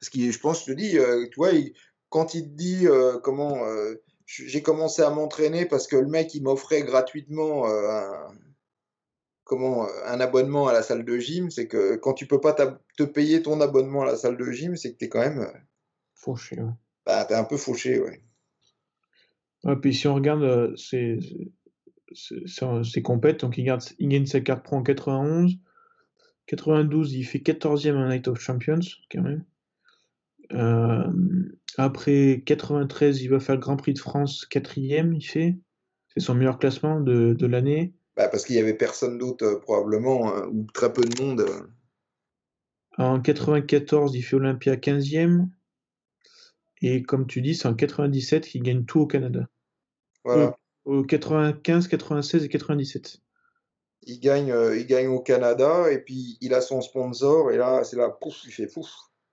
Parce 0.00 0.10
que 0.10 0.30
je 0.30 0.38
pense, 0.40 0.60
je 0.66 0.72
te 0.72 0.76
dis, 0.76 0.98
euh, 0.98 1.26
tu 1.28 1.36
vois, 1.36 1.52
il- 1.52 1.74
quand 2.10 2.34
il 2.34 2.44
te 2.44 2.56
dit 2.56 2.86
euh, 2.88 3.18
comment 3.20 3.64
euh, 3.66 3.94
j'ai 4.26 4.62
commencé 4.62 5.02
à 5.02 5.10
m'entraîner 5.10 5.66
parce 5.66 5.86
que 5.86 5.96
le 5.96 6.06
mec 6.08 6.34
il 6.34 6.42
m'offrait 6.42 6.82
gratuitement 6.82 7.68
euh, 7.68 7.88
un, 7.90 8.34
comment, 9.44 9.86
euh, 9.86 9.90
un 10.06 10.20
abonnement 10.20 10.68
à 10.68 10.72
la 10.72 10.82
salle 10.82 11.04
de 11.04 11.18
gym, 11.18 11.50
c'est 11.50 11.66
que 11.68 11.96
quand 11.96 12.12
tu 12.14 12.26
peux 12.26 12.40
pas 12.40 12.52
te 12.52 13.02
payer 13.04 13.42
ton 13.42 13.60
abonnement 13.60 14.02
à 14.02 14.06
la 14.06 14.16
salle 14.16 14.36
de 14.36 14.50
gym, 14.50 14.76
c'est 14.76 14.92
que 14.92 14.98
t'es 14.98 15.08
quand 15.08 15.20
même, 15.20 15.38
euh, 15.40 15.52
Fauché, 16.14 16.60
ouais. 16.60 16.72
bah, 17.06 17.24
t'es 17.24 17.34
un 17.34 17.44
peu 17.44 17.56
fauché, 17.56 18.00
ouais. 18.00 18.22
Ouais, 19.64 19.76
puis 19.76 19.94
si 19.94 20.06
on 20.08 20.14
regarde 20.14 20.42
euh, 20.42 20.74
ses 22.14 23.02
compètes, 23.02 23.40
donc 23.40 23.58
il, 23.58 23.64
garde, 23.64 23.82
il 23.98 24.08
gagne 24.08 24.26
sa 24.26 24.40
carte 24.40 24.64
pro 24.64 24.76
en 24.76 24.82
91, 24.82 25.58
92, 26.46 27.14
il 27.14 27.24
fait 27.24 27.38
14e 27.38 27.96
à 27.96 28.08
Night 28.08 28.28
of 28.28 28.40
Champions, 28.40 28.80
quand 29.10 29.22
même. 29.22 29.44
Euh, 30.52 31.10
après 31.78 32.42
93, 32.44 33.22
il 33.22 33.28
va 33.28 33.40
faire 33.40 33.54
le 33.54 33.60
Grand 33.60 33.76
Prix 33.76 33.94
de 33.94 33.98
France, 33.98 34.46
4e, 34.50 35.14
il 35.14 35.22
fait. 35.22 35.56
C'est 36.08 36.20
son 36.20 36.34
meilleur 36.34 36.58
classement 36.58 37.00
de, 37.00 37.32
de 37.32 37.46
l'année. 37.46 37.94
Bah, 38.16 38.28
parce 38.28 38.44
qu'il 38.44 38.54
y 38.54 38.60
avait 38.60 38.74
personne 38.74 39.18
d'autre 39.18 39.44
euh, 39.44 39.58
probablement, 39.58 40.32
hein, 40.32 40.46
ou 40.52 40.66
très 40.72 40.92
peu 40.92 41.02
de 41.02 41.20
monde. 41.22 41.40
euh. 41.40 41.66
En 42.98 43.20
94, 43.20 44.14
il 44.14 44.22
fait 44.22 44.36
Olympia 44.36 44.76
15e. 44.76 45.48
Et 46.82 47.02
comme 47.02 47.26
tu 47.26 47.40
dis, 47.40 47.54
c'est 47.54 47.66
en 47.66 47.74
97 47.74 48.46
qu'il 48.46 48.62
gagne 48.62 48.84
tout 48.84 49.00
au 49.00 49.06
Canada. 49.06 49.48
Voilà. 50.24 50.56
Au 50.84 51.02
95, 51.02 51.88
96 51.88 52.44
et 52.44 52.48
97. 52.48 53.20
Il 54.06 54.20
gagne, 54.20 54.52
euh, 54.52 54.76
il 54.76 54.86
gagne 54.86 55.08
au 55.08 55.20
Canada 55.20 55.90
et 55.90 55.98
puis 55.98 56.36
il 56.40 56.52
a 56.52 56.60
son 56.60 56.82
sponsor 56.82 57.50
et 57.50 57.56
là, 57.56 57.84
c'est 57.84 57.96
là, 57.96 58.10
pouf, 58.10 58.44
il 58.44 58.52
fait 58.52 58.66
pouf. 58.66 58.90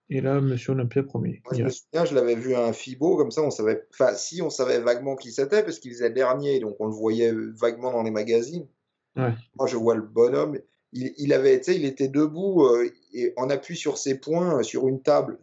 Et 0.09 0.19
là, 0.19 0.41
Monsieur 0.41 0.73
Olympia 0.73 1.03
premier. 1.03 1.41
Moi, 1.45 1.57
je 1.57 1.63
me 1.63 1.69
souviens, 1.69 2.03
je 2.05 2.13
l'avais 2.15 2.35
vu 2.35 2.53
à 2.53 2.65
un 2.65 2.73
FIBO, 2.73 3.15
comme 3.15 3.31
ça, 3.31 3.41
on 3.41 3.49
savait, 3.49 3.87
enfin, 3.93 4.13
si 4.13 4.41
on 4.41 4.49
savait 4.49 4.79
vaguement 4.79 5.15
qui 5.15 5.31
c'était, 5.31 5.63
parce 5.63 5.79
qu'il 5.79 5.91
faisait 5.91 6.09
dernier, 6.09 6.59
donc 6.59 6.75
on 6.79 6.87
le 6.87 6.93
voyait 6.93 7.33
vaguement 7.33 7.93
dans 7.93 8.03
les 8.03 8.11
magazines. 8.11 8.67
Ouais. 9.15 9.33
Moi, 9.55 9.67
je 9.67 9.77
vois 9.77 9.95
le 9.95 10.01
bonhomme, 10.01 10.59
il, 10.91 11.13
il 11.17 11.33
avait, 11.33 11.57
tu 11.59 11.71
sais, 11.71 11.75
il 11.77 11.85
était 11.85 12.09
debout 12.09 12.65
euh, 12.65 12.89
et 13.13 13.33
en 13.37 13.49
appui 13.49 13.77
sur 13.77 13.97
ses 13.97 14.19
poings 14.19 14.59
euh, 14.59 14.63
sur 14.63 14.87
une 14.87 15.01
table. 15.01 15.39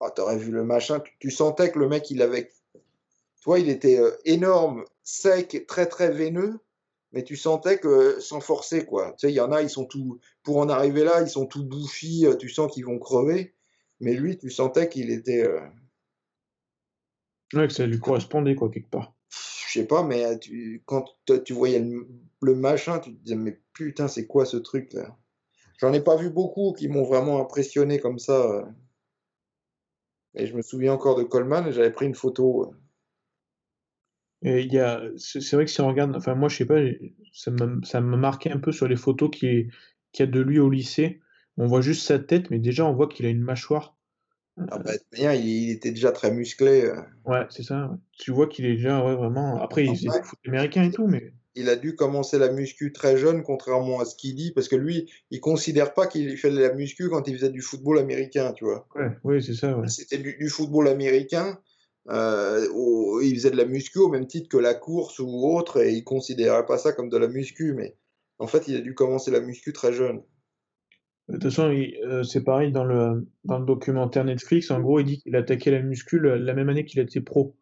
Ah, 0.00 0.10
t'aurais 0.10 0.38
vu 0.38 0.52
le 0.52 0.64
machin, 0.64 1.00
tu, 1.00 1.12
tu 1.18 1.30
sentais 1.30 1.70
que 1.70 1.78
le 1.78 1.88
mec, 1.88 2.10
il 2.10 2.22
avait, 2.22 2.50
il 3.54 3.68
était 3.68 3.98
euh, 4.00 4.10
énorme, 4.24 4.84
sec, 5.02 5.64
très 5.68 5.86
très 5.86 6.10
veineux, 6.10 6.58
mais 7.12 7.22
tu 7.24 7.36
sentais 7.36 7.78
que 7.78 8.20
sans 8.20 8.40
forcer, 8.40 8.84
quoi. 8.84 9.12
Tu 9.12 9.26
sais, 9.28 9.32
il 9.32 9.36
y 9.36 9.40
en 9.40 9.52
a, 9.52 9.62
ils 9.62 9.70
sont 9.70 9.86
tout, 9.86 10.20
pour 10.42 10.58
en 10.58 10.68
arriver 10.68 11.04
là, 11.04 11.22
ils 11.22 11.28
sont 11.30 11.46
tout 11.46 11.64
bouffis, 11.64 12.26
euh, 12.26 12.36
tu 12.36 12.48
sens 12.48 12.72
qu'ils 12.72 12.84
vont 12.86 12.98
crever. 12.98 13.54
Mais 14.00 14.14
lui, 14.14 14.36
tu 14.38 14.50
sentais 14.50 14.88
qu'il 14.88 15.10
était, 15.10 15.44
euh, 15.46 15.60
Ouais, 17.54 17.66
que 17.66 17.72
ça 17.72 17.86
lui 17.86 17.98
correspondait, 17.98 18.54
quoi, 18.54 18.70
quelque 18.70 18.88
part. 18.90 19.14
je 19.30 19.72
sais 19.80 19.86
pas, 19.86 20.02
mais 20.02 20.24
euh, 20.24 20.36
tu, 20.38 20.82
quand 20.86 21.04
tu 21.44 21.52
voyais 21.52 21.78
le, 21.80 22.08
le 22.42 22.54
machin, 22.54 22.98
tu 23.00 23.14
te 23.14 23.22
disais, 23.22 23.36
mais 23.36 23.60
putain, 23.72 24.08
c'est 24.08 24.26
quoi 24.26 24.44
ce 24.46 24.56
truc 24.56 24.92
là? 24.92 25.16
J'en 25.78 25.92
ai 25.92 26.00
pas 26.02 26.16
vu 26.16 26.30
beaucoup 26.30 26.72
qui 26.72 26.88
m'ont 26.88 27.04
vraiment 27.04 27.40
impressionné 27.40 27.98
comme 28.00 28.18
ça. 28.18 28.66
Et 30.34 30.46
je 30.46 30.54
me 30.56 30.62
souviens 30.62 30.92
encore 30.92 31.16
de 31.16 31.24
Coleman, 31.24 31.70
j'avais 31.72 31.90
pris 31.92 32.06
une 32.06 32.14
photo. 32.14 32.72
Il 34.46 34.72
y 34.72 34.78
a, 34.78 35.02
c'est 35.16 35.52
vrai 35.52 35.64
que 35.64 35.70
si 35.70 35.80
on 35.80 35.88
regarde, 35.88 36.14
enfin, 36.16 36.34
moi, 36.34 36.48
je 36.48 36.56
sais 36.56 36.66
pas, 36.66 36.80
ça 37.32 37.50
m'a 37.50 37.66
ça 37.84 38.00
m'a 38.00 38.16
marqué 38.16 38.50
un 38.50 38.58
peu 38.58 38.72
sur 38.72 38.86
les 38.86 38.96
photos 38.96 39.30
qu'il 39.30 39.48
y, 39.48 39.70
qu'il 40.12 40.26
y 40.26 40.28
a 40.28 40.32
de 40.32 40.40
lui 40.40 40.58
au 40.58 40.70
lycée. 40.70 41.20
On 41.56 41.66
voit 41.66 41.80
juste 41.80 42.06
sa 42.06 42.18
tête, 42.18 42.50
mais 42.50 42.58
déjà, 42.58 42.84
on 42.84 42.94
voit 42.94 43.08
qu'il 43.08 43.26
a 43.26 43.30
une 43.30 43.40
mâchoire. 43.40 43.96
Ah 44.58 44.78
bah, 44.78 44.92
manière, 45.12 45.34
il, 45.34 45.70
était 45.70 45.90
déjà 45.90 46.12
très 46.12 46.30
musclé. 46.30 46.84
euh. 46.84 46.96
Ouais, 47.24 47.46
c'est 47.50 47.62
ça. 47.62 47.98
Tu 48.18 48.30
vois 48.30 48.46
qu'il 48.46 48.64
est 48.64 48.76
déjà, 48.76 49.04
ouais, 49.04 49.14
vraiment. 49.14 49.60
Après, 49.60 49.84
il 49.84 49.96
foot 49.96 50.38
américain 50.46 50.84
et 50.84 50.90
tout, 50.90 51.06
mais. 51.06 51.32
Il 51.58 51.70
a 51.70 51.76
dû 51.76 51.94
commencer 51.94 52.38
la 52.38 52.52
muscu 52.52 52.92
très 52.92 53.16
jeune, 53.16 53.42
contrairement 53.42 54.00
à 54.00 54.04
ce 54.04 54.14
qu'il 54.14 54.34
dit, 54.34 54.52
parce 54.52 54.68
que 54.68 54.76
lui, 54.76 55.10
il 55.30 55.40
considère 55.40 55.94
pas 55.94 56.06
qu'il 56.06 56.36
fait 56.36 56.50
de 56.50 56.58
la 56.58 56.74
muscu 56.74 57.08
quand 57.08 57.26
il 57.28 57.34
faisait 57.34 57.50
du 57.50 57.62
football 57.62 57.98
américain, 57.98 58.52
tu 58.52 58.64
vois. 58.64 58.86
Ouais, 58.94 59.10
oui, 59.24 59.42
c'est 59.42 59.54
ça, 59.54 59.76
ouais. 59.76 59.88
C'était 59.88 60.18
du, 60.18 60.36
du 60.36 60.50
football 60.50 60.88
américain. 60.88 61.58
Euh, 62.10 62.68
au- 62.72 63.20
il 63.20 63.34
faisait 63.34 63.50
de 63.50 63.56
la 63.56 63.64
muscu 63.64 63.98
au 63.98 64.08
même 64.08 64.26
titre 64.26 64.48
que 64.48 64.56
la 64.56 64.74
course 64.74 65.18
ou 65.18 65.46
autre, 65.48 65.82
et 65.82 65.92
il 65.92 66.04
considérait 66.04 66.66
pas 66.66 66.78
ça 66.78 66.92
comme 66.92 67.08
de 67.08 67.16
la 67.16 67.28
muscu, 67.28 67.74
mais 67.74 67.96
en 68.38 68.46
fait, 68.46 68.68
il 68.68 68.76
a 68.76 68.80
dû 68.80 68.94
commencer 68.94 69.30
la 69.30 69.40
muscu 69.40 69.72
très 69.72 69.92
jeune. 69.92 70.22
De 71.28 71.34
toute 71.34 71.44
façon, 71.44 71.74
euh, 72.04 72.22
c'est 72.22 72.44
pareil 72.44 72.70
dans 72.70 72.84
le, 72.84 73.26
dans 73.44 73.58
le 73.58 73.66
documentaire 73.66 74.24
Netflix. 74.24 74.70
En 74.70 74.80
gros, 74.80 75.00
il 75.00 75.06
dit 75.06 75.18
qu'il 75.18 75.34
a 75.34 75.40
attaqué 75.40 75.72
la 75.72 75.82
muscu 75.82 76.20
la 76.20 76.54
même 76.54 76.68
année 76.68 76.84
qu'il 76.84 77.00
était 77.00 77.20
pro. 77.20 77.56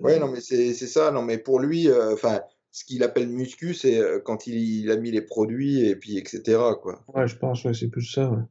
Ouais, 0.00 0.18
non, 0.18 0.28
mais 0.28 0.40
c'est 0.40 0.72
ça. 0.74 1.10
Non, 1.10 1.22
mais 1.22 1.38
pour 1.38 1.60
lui, 1.60 1.88
euh, 1.88 2.12
enfin, 2.12 2.42
ce 2.70 2.84
qu'il 2.84 3.02
appelle 3.04 3.28
muscu, 3.28 3.72
c'est 3.74 3.98
euh, 3.98 4.20
quand 4.20 4.46
il, 4.46 4.54
il 4.56 4.90
a 4.90 4.96
mis 4.96 5.10
les 5.12 5.22
produits 5.22 5.86
et 5.86 5.94
puis 5.96 6.18
etc. 6.18 6.58
quoi. 6.82 7.04
Ouais, 7.14 7.28
je 7.28 7.36
pense, 7.36 7.64
ouais, 7.64 7.74
c'est 7.74 7.88
plus 7.88 8.04
ça, 8.04 8.30
ouais. 8.30 8.42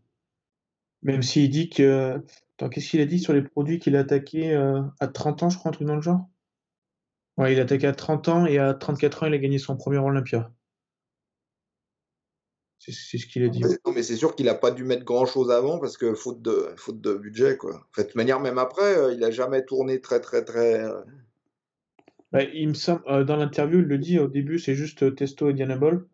Même 1.04 1.22
s'il 1.22 1.50
dit 1.50 1.70
que. 1.70 2.22
Attends, 2.58 2.70
qu'est-ce 2.70 2.90
qu'il 2.90 3.02
a 3.02 3.06
dit 3.06 3.20
sur 3.20 3.34
les 3.34 3.42
produits 3.44 3.80
qu'il 3.80 3.96
a 3.96 4.00
attaqués 4.00 4.54
euh, 4.56 4.82
à 5.00 5.08
30 5.08 5.44
ans, 5.44 5.50
je 5.50 5.58
crois, 5.58 5.70
un 5.70 5.74
truc 5.74 5.88
dans 5.88 5.96
le 5.96 6.02
genre? 6.02 6.28
Ouais, 7.38 7.54
il 7.54 7.60
a 7.60 7.64
attaqué 7.64 7.88
à 7.88 7.94
30 7.94 8.28
ans 8.30 8.46
et 8.46 8.58
à 8.60 8.74
34 8.74 9.24
ans, 9.24 9.26
il 9.28 9.34
a 9.34 9.38
gagné 9.38 9.58
son 9.58 9.76
premier 9.76 9.98
Olympia. 9.98 10.52
C'est 12.80 12.92
c'est 12.92 13.18
ce 13.18 13.26
qu'il 13.28 13.44
a 13.44 13.50
dit. 13.50 13.62
Non, 13.64 13.94
mais 13.94 14.04
c'est 14.04 14.16
sûr 14.18 14.36
qu'il 14.36 14.46
n'a 14.46 14.56
pas 14.56 14.72
dû 14.72 14.84
mettre 14.84 15.06
grand-chose 15.06 15.52
avant 15.52 15.80
parce 15.80 15.98
que 15.98 16.14
faute 16.14 16.42
de, 16.42 16.74
faute 16.78 17.00
de 17.02 17.14
budget, 17.16 17.58
quoi. 17.58 17.76
En 17.78 17.94
fait, 17.94 18.04
de 18.04 18.08
toute 18.08 18.16
manière, 18.16 18.40
même 18.40 18.58
après, 18.58 18.98
euh, 18.98 19.14
il 19.14 19.20
n'a 19.20 19.32
jamais 19.32 19.64
tourné 19.66 20.02
très, 20.02 20.20
très, 20.20 20.44
très. 20.44 20.84
euh, 20.84 21.02
Bah, 22.32 22.44
il 22.44 22.68
me 22.70 22.74
semble, 22.74 23.02
euh, 23.08 23.24
dans 23.24 23.38
l'interview, 23.38 23.80
il 23.80 23.86
le 23.86 23.98
dit 23.98 24.20
au 24.20 24.28
début, 24.28 24.60
c'est 24.60 24.76
juste 24.76 25.16
testo 25.16 25.50
et 25.50 25.54
Dianabol. 25.54 26.08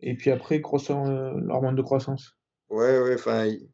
Et 0.00 0.14
puis 0.16 0.30
après, 0.30 0.60
croissant, 0.60 1.06
l'hormone 1.36 1.76
de 1.76 1.82
croissance. 1.82 2.36
Ouais, 2.68 3.00
ouais, 3.00 3.14
enfin, 3.14 3.46
il 3.46 3.68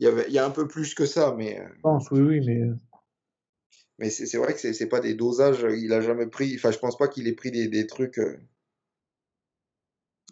il 0.00 0.04
y 0.04 0.08
avait, 0.08 0.24
il 0.28 0.32
y 0.32 0.38
a 0.38 0.46
un 0.46 0.50
peu 0.50 0.66
plus 0.68 0.94
que 0.94 1.06
ça, 1.06 1.34
mais, 1.36 1.60
euh, 1.60 1.68
Je 1.74 1.80
pense, 1.80 2.10
oui, 2.10 2.20
oui, 2.20 2.40
mais. 2.46 2.60
euh, 2.62 2.74
mais 3.98 4.10
c'est 4.10 4.26
c'est 4.26 4.38
vrai 4.38 4.52
que 4.54 4.60
c'est 4.60 4.72
c'est 4.74 4.88
pas 4.88 5.00
des 5.00 5.14
dosages. 5.14 5.64
euh, 5.64 5.76
Il 5.76 5.92
a 5.92 6.00
jamais 6.00 6.26
pris. 6.26 6.54
Enfin, 6.56 6.70
je 6.70 6.78
pense 6.78 6.96
pas 6.98 7.08
qu'il 7.08 7.28
ait 7.28 7.32
pris 7.34 7.50
des, 7.50 7.68
des 7.68 7.86
trucs. 7.86 8.18
euh, 8.18 8.38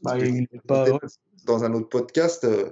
Bah, 0.03 0.19
que 0.19 0.25
il 0.25 0.43
est 0.53 0.61
pas. 0.67 0.91
ouais. 0.91 0.99
dans 1.45 1.65
un 1.65 1.73
autre 1.75 1.89
podcast, 1.89 2.45
euh, 2.45 2.71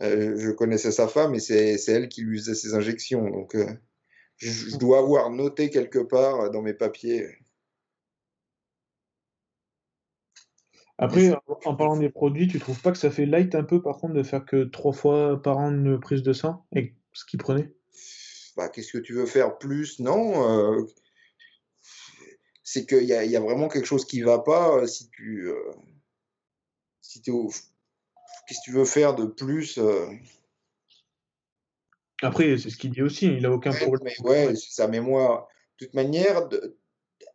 euh, 0.00 0.36
je 0.38 0.50
connaissais 0.50 0.92
sa 0.92 1.06
femme 1.08 1.34
et 1.34 1.40
c'est 1.40 1.76
c'est 1.78 1.92
elle 1.92 2.08
qui 2.08 2.22
lui 2.22 2.38
faisait 2.38 2.54
ses 2.54 2.74
injections. 2.74 3.28
Donc, 3.28 3.56
je, 4.38 4.50
je 4.50 4.76
dois 4.78 4.98
avoir 5.00 5.30
noté 5.30 5.70
quelque 5.70 5.98
part 5.98 6.50
dans 6.50 6.62
mes 6.62 6.74
papiers. 6.74 7.28
Après, 11.02 11.34
en 11.64 11.74
parlant 11.74 11.96
des 11.96 12.10
produits, 12.10 12.46
tu 12.46 12.60
trouves 12.60 12.80
pas 12.80 12.92
que 12.92 12.98
ça 12.98 13.10
fait 13.10 13.26
light 13.26 13.54
un 13.54 13.64
peu, 13.64 13.82
par 13.82 13.98
contre, 13.98 14.14
de 14.14 14.22
faire 14.22 14.44
que 14.44 14.64
trois 14.64 14.92
fois 14.92 15.42
par 15.42 15.58
an 15.58 15.70
une 15.70 15.98
prise 15.98 16.22
de 16.22 16.32
sang 16.32 16.64
et 16.74 16.94
ce 17.12 17.24
qu'il 17.24 17.40
prenait? 17.40 17.72
Bah, 18.56 18.68
qu'est-ce 18.68 18.92
que 18.92 18.98
tu 18.98 19.12
veux 19.12 19.26
faire 19.26 19.58
plus? 19.58 19.98
Non. 19.98 20.76
euh, 20.78 20.86
c'est 22.62 22.86
qu'il 22.86 23.04
y 23.04 23.12
a, 23.12 23.24
y 23.24 23.36
a 23.36 23.40
vraiment 23.40 23.68
quelque 23.68 23.86
chose 23.86 24.04
qui 24.04 24.22
va 24.22 24.38
pas 24.38 24.76
euh, 24.76 24.86
si 24.86 25.10
tu 25.10 25.48
euh, 25.48 25.58
si 27.00 27.20
au- 27.30 27.50
qu'est-ce 28.46 28.60
que 28.60 28.64
tu 28.64 28.72
veux 28.72 28.84
faire 28.84 29.14
de 29.14 29.26
plus 29.26 29.78
euh, 29.78 30.06
Après, 32.22 32.56
c'est 32.56 32.70
ce 32.70 32.76
qu'il 32.76 32.92
dit 32.92 33.02
aussi, 33.02 33.26
il 33.26 33.44
a 33.44 33.50
aucun 33.50 33.72
ouais, 33.72 33.78
problème. 33.78 34.14
mais 34.24 34.30
ouais 34.30 34.54
c'est 34.54 34.70
sa 34.70 34.86
mémoire 34.86 35.48
de 35.80 35.86
toute 35.86 35.94
manière 35.94 36.48
de- 36.48 36.78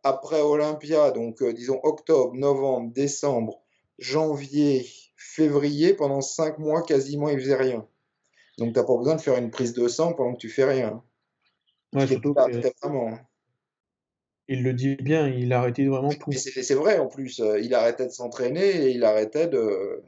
après 0.02 0.40
Olympia 0.40 1.10
donc 1.10 1.42
euh, 1.42 1.52
disons 1.52 1.80
octobre 1.82 2.34
novembre 2.34 2.92
décembre 2.92 3.60
janvier 3.98 4.86
février 5.16 5.94
pendant 5.94 6.20
cinq 6.20 6.58
mois 6.58 6.82
quasiment 6.82 7.28
il 7.28 7.38
faisait 7.38 7.56
rien 7.56 7.86
donc 8.58 8.74
t'as 8.74 8.84
pas 8.84 8.96
besoin 8.96 9.16
de 9.16 9.20
faire 9.20 9.36
une 9.36 9.50
prise 9.50 9.72
de 9.72 9.88
sang 9.88 10.12
pendant 10.14 10.34
que 10.34 10.38
tu 10.40 10.48
fais 10.48 10.64
rien 10.64 11.02
Ouais, 11.94 12.04
vraiment 12.04 13.18
qu'il 14.48 14.62
le 14.62 14.72
dit 14.72 14.96
bien, 14.96 15.28
il 15.28 15.52
a 15.52 15.60
arrêté 15.60 15.86
vraiment 15.86 16.10
tout. 16.10 16.32
C'est 16.32 16.74
vrai 16.74 16.98
en 16.98 17.06
plus, 17.06 17.40
euh, 17.40 17.60
il 17.60 17.74
arrêtait 17.74 18.06
de 18.06 18.10
s'entraîner 18.12 18.86
et 18.86 18.90
il 18.90 19.04
arrêtait 19.04 19.46
de, 19.46 20.02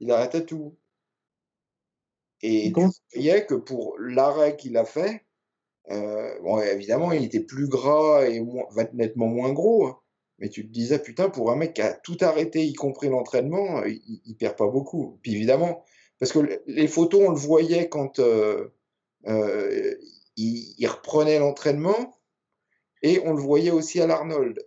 il 0.00 0.10
arrêtait 0.10 0.44
tout. 0.44 0.76
Et 2.42 2.66
tu 2.66 2.72
Comment- 2.72 2.90
voyais 3.12 3.46
que 3.46 3.54
pour 3.54 3.96
l'arrêt 3.98 4.56
qu'il 4.56 4.76
a 4.76 4.84
fait, 4.84 5.23
euh, 5.90 6.40
bon 6.42 6.60
évidemment 6.60 7.12
il 7.12 7.24
était 7.24 7.40
plus 7.40 7.68
gras 7.68 8.26
et 8.26 8.40
moins, 8.40 8.64
nettement 8.94 9.26
moins 9.26 9.52
gros, 9.52 9.86
hein. 9.86 9.98
mais 10.38 10.48
tu 10.48 10.66
te 10.66 10.72
disais 10.72 10.98
putain 10.98 11.28
pour 11.30 11.50
un 11.50 11.56
mec 11.56 11.74
qui 11.74 11.82
a 11.82 11.92
tout 11.92 12.16
arrêté, 12.20 12.64
y 12.64 12.74
compris 12.74 13.08
l'entraînement, 13.08 13.84
il, 13.84 14.20
il 14.24 14.36
perd 14.36 14.56
pas 14.56 14.68
beaucoup. 14.68 15.18
Puis 15.22 15.34
évidemment, 15.34 15.84
parce 16.18 16.32
que 16.32 16.38
le- 16.40 16.62
les 16.66 16.88
photos 16.88 17.22
on 17.26 17.30
le 17.30 17.36
voyait 17.36 17.88
quand 17.88 18.18
euh, 18.18 18.68
euh, 19.28 19.94
il, 20.36 20.74
il 20.78 20.86
reprenait 20.88 21.38
l'entraînement. 21.38 22.14
Et 23.02 23.20
on 23.24 23.32
le 23.34 23.40
voyait 23.42 23.70
aussi 23.70 24.00
à 24.00 24.06
l'Arnold, 24.06 24.58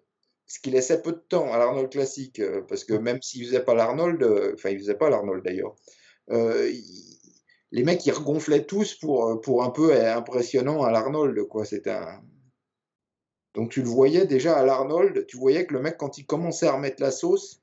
ce 0.45 0.60
qui 0.60 0.69
laissait 0.71 1.01
peu 1.01 1.12
de 1.12 1.17
temps 1.30 1.51
à 1.51 1.58
l'Arnold 1.58 1.89
classique, 1.91 2.39
euh, 2.39 2.62
parce 2.67 2.84
que 2.84 2.93
même 2.93 3.21
s'il 3.21 3.45
faisait 3.45 3.63
pas 3.63 3.73
l'Arnold, 3.73 4.23
enfin 4.53 4.69
il 4.69 4.80
faisait 4.80 4.95
pas 4.95 5.10
l'Arnold 5.10 5.43
d'ailleurs, 5.43 5.75
il- 6.32 7.16
les 7.71 7.84
mecs 7.84 8.06
ils 8.06 8.12
regonflaient 8.12 8.65
tous 8.65 8.95
pour, 8.95 9.25
euh, 9.27 9.36
pour 9.41 9.63
un 9.63 9.69
peu 9.69 9.93
impressionnant 10.06 10.84
à 10.84 10.91
l'Arnold, 10.91 11.43
quoi. 11.47 11.65
C'était 11.65 11.91
un... 11.91 12.21
Donc 13.53 13.71
tu 13.71 13.82
le 13.82 13.88
voyais 13.89 14.25
déjà 14.25 14.58
à 14.58 14.65
l'Arnold, 14.65 15.25
tu 15.27 15.38
voyais 15.38 15.65
que 15.65 15.73
le 15.73 15.82
mec 15.82 15.97
quand 15.97 16.17
il 16.17 16.25
commençait 16.25 16.67
à 16.67 16.73
remettre 16.73 17.01
la 17.01 17.12
sauce, 17.12 17.62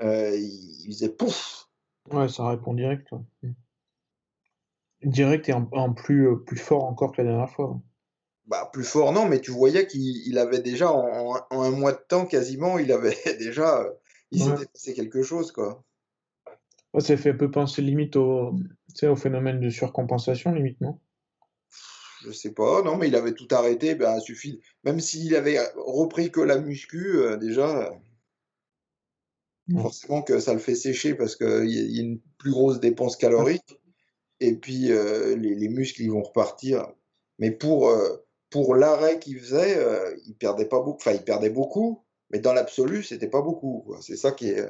euh, 0.00 0.36
il, 0.36 0.84
il 0.86 0.92
faisait 0.92 1.08
pouf. 1.08 1.68
Ouais, 2.10 2.28
ça 2.28 2.48
répond 2.48 2.74
direct. 2.74 3.10
ouais. 3.12 3.50
Direct 5.04 5.48
et 5.48 5.52
en, 5.52 5.68
en 5.72 5.92
plus, 5.92 6.28
euh, 6.28 6.36
plus 6.36 6.56
fort 6.58 6.84
encore 6.84 7.12
que 7.12 7.22
la 7.22 7.28
dernière 7.30 7.50
fois. 7.50 7.70
ouais. 7.72 7.80
Bah, 8.46 8.68
plus 8.72 8.84
fort, 8.84 9.12
non, 9.12 9.28
mais 9.28 9.40
tu 9.40 9.50
voyais 9.50 9.86
qu'il 9.86 10.02
il 10.26 10.36
avait 10.38 10.60
déjà, 10.60 10.92
en, 10.92 11.34
en- 11.34 11.46
en 11.50 11.62
un 11.62 11.70
mois 11.70 11.92
de 11.92 12.00
temps 12.08 12.26
quasiment, 12.26 12.78
il 12.78 12.92
avait 12.92 13.16
déjà, 13.38 13.82
euh, 13.82 13.90
il 14.30 14.42
Ouais. 14.42 14.56
s'était 14.56 14.66
passé 14.72 14.94
quelque 14.94 15.22
chose, 15.22 15.52
quoi. 15.52 15.82
Ouais, 16.94 17.00
ça 17.00 17.16
fait 17.16 17.30
un 17.30 17.36
peu 17.36 17.50
penser 17.50 17.82
limite 17.82 18.16
au, 18.16 18.54
tu 18.92 19.00
sais, 19.00 19.08
au 19.08 19.16
phénomène 19.16 19.60
de 19.60 19.70
surcompensation, 19.70 20.52
limite, 20.52 20.80
non? 20.80 20.98
Je 22.24 22.30
sais 22.30 22.52
pas, 22.52 22.82
non, 22.82 22.96
mais 22.96 23.08
il 23.08 23.16
avait 23.16 23.34
tout 23.34 23.48
arrêté, 23.50 23.94
ben, 23.94 24.20
suffit. 24.20 24.60
Même 24.84 25.00
s'il 25.00 25.34
avait 25.34 25.58
repris 25.76 26.30
que 26.30 26.40
la 26.40 26.58
muscu, 26.58 27.16
euh, 27.16 27.36
déjà, 27.36 27.92
forcément 29.80 30.22
que 30.22 30.38
ça 30.38 30.52
le 30.52 30.60
fait 30.60 30.74
sécher 30.74 31.14
parce 31.14 31.34
qu'il 31.34 31.68
y, 31.68 31.96
y 31.96 31.98
a 31.98 32.02
une 32.02 32.20
plus 32.38 32.52
grosse 32.52 32.78
dépense 32.78 33.16
calorique. 33.16 33.80
Et 34.38 34.54
puis, 34.56 34.92
euh, 34.92 35.36
les, 35.36 35.54
les 35.54 35.68
muscles, 35.68 36.02
ils 36.02 36.10
vont 36.10 36.22
repartir. 36.22 36.86
Mais 37.38 37.50
pour, 37.50 37.88
euh, 37.88 38.24
pour 38.50 38.74
l'arrêt 38.76 39.18
qu'il 39.18 39.38
faisait, 39.40 39.84
il 40.26 40.34
perdait 40.36 40.68
pas 40.68 40.80
beaucoup. 40.80 40.98
Enfin, 40.98 41.12
il 41.12 41.24
perdait 41.24 41.50
beaucoup, 41.50 42.04
mais 42.30 42.38
dans 42.38 42.52
l'absolu, 42.52 43.02
c'était 43.02 43.30
pas 43.30 43.42
beaucoup. 43.42 43.94
C'est 44.00 44.16
ça 44.16 44.30
qui 44.30 44.50
est. 44.50 44.68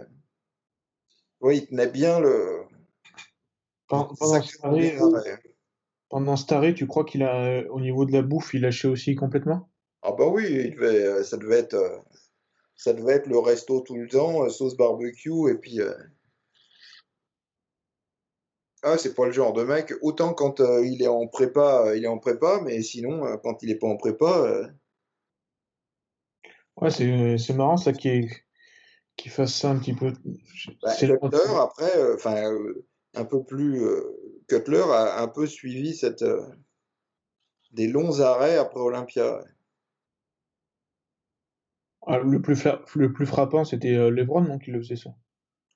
Ouais, 1.40 1.58
il 1.58 1.66
tenait 1.66 1.88
bien 1.88 2.20
le. 2.20 2.61
Pendant 3.92 4.40
qui 4.40 4.52
l'arrêt. 4.60 5.38
pendant 6.08 6.34
tu 6.74 6.86
crois 6.86 7.04
qu'il 7.04 7.22
a, 7.22 7.44
euh, 7.44 7.68
au 7.70 7.80
niveau 7.80 8.04
de 8.04 8.12
la 8.12 8.22
bouffe, 8.22 8.54
il 8.54 8.62
lâchait 8.62 8.88
aussi 8.88 9.14
complètement? 9.14 9.68
Ah 10.02 10.12
bah 10.12 10.26
oui, 10.28 10.44
il 10.48 10.74
devait, 10.74 11.04
euh, 11.04 11.22
ça 11.24 11.36
devait 11.36 11.58
être, 11.58 11.74
euh, 11.74 11.98
ça 12.76 12.92
devait 12.92 13.14
être 13.14 13.26
le 13.28 13.38
resto 13.38 13.80
tout 13.82 13.96
le 13.96 14.08
temps, 14.08 14.48
sauce 14.50 14.76
barbecue 14.76 15.50
et 15.50 15.56
puis. 15.56 15.80
euh, 15.80 15.94
Ah, 18.84 18.96
c'est 18.96 19.14
pas 19.14 19.26
le 19.26 19.32
genre 19.32 19.52
de 19.52 19.64
mec. 19.64 19.92
Autant 20.02 20.34
quand 20.34 20.60
euh, 20.60 20.86
il 20.86 21.02
est 21.02 21.08
en 21.08 21.26
prépa, 21.26 21.94
il 21.96 22.04
est 22.04 22.08
en 22.08 22.18
prépa, 22.18 22.60
mais 22.62 22.80
sinon, 22.82 23.36
quand 23.42 23.60
il 23.64 23.70
est 23.70 23.76
pas 23.76 23.88
en 23.88 23.96
prépa, 23.96 24.38
euh, 24.38 24.66
Ouais, 26.76 26.90
c'est, 26.90 27.38
c'est 27.38 27.54
marrant 27.54 27.76
ça 27.76 27.92
qu'il 27.92 28.28
qu'il 29.16 29.30
fasse 29.30 29.54
ça 29.54 29.70
un 29.70 29.78
petit 29.78 29.94
peu. 29.94 30.12
bah, 30.82 30.94
C'est 30.96 31.06
le- 31.06 31.18
Cutler 31.18 31.54
après, 31.58 32.12
enfin, 32.14 32.50
euh, 32.52 32.84
un 33.14 33.24
peu 33.24 33.42
plus, 33.44 33.82
euh, 33.84 34.02
Cutler 34.48 34.84
a 34.88 35.22
un 35.22 35.28
peu 35.28 35.46
suivi 35.46 35.94
cette 35.94 36.22
euh, 36.22 36.42
des 37.72 37.88
longs 37.88 38.20
arrêts 38.20 38.56
après 38.56 38.80
Olympia. 38.80 39.42
Ah, 42.06 42.18
le 42.18 42.42
plus, 42.42 42.66
le 42.96 43.12
plus 43.12 43.26
frappant, 43.26 43.64
c'était 43.64 43.94
euh, 43.94 44.10
LeBron, 44.10 44.42
non, 44.42 44.58
qui 44.58 44.70
le 44.70 44.80
faisait 44.80 44.96
ça? 44.96 45.10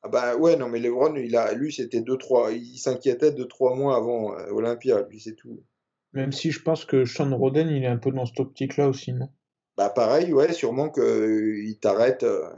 Ah 0.03 0.09
bah 0.09 0.37
ouais, 0.37 0.57
non 0.57 0.69
mais 0.69 0.79
LeBron, 0.79 1.15
il 1.17 1.37
a, 1.37 1.53
lui, 1.53 1.73
c'était 1.73 2.01
deux 2.01 2.17
trois, 2.17 2.53
il 2.53 2.79
s'inquiétait 2.79 3.33
deux 3.33 3.49
trois 3.49 3.75
mois 3.75 3.97
avant 3.97 4.31
Olympia, 4.51 5.03
lui 5.09 5.21
c'est 5.21 5.35
tout. 5.35 5.65
Même 6.13 6.33
si 6.33 6.51
je 6.51 6.63
pense 6.63 6.85
que 6.85 7.05
Sean 7.05 7.37
Roden, 7.37 7.69
il 7.69 7.83
est 7.83 7.89
un 7.89 7.99
peu 7.99 8.11
dans 8.11 8.25
cette 8.25 8.41
optique-là 8.41 8.89
aussi, 8.89 9.13
non? 9.13 9.29
Bah 9.77 9.91
pareil, 9.91 10.33
ouais, 10.33 10.53
sûrement 10.53 10.89
que 10.89 11.01
euh, 11.01 11.75
t'arrête, 11.81 12.23
euh, 12.23 12.49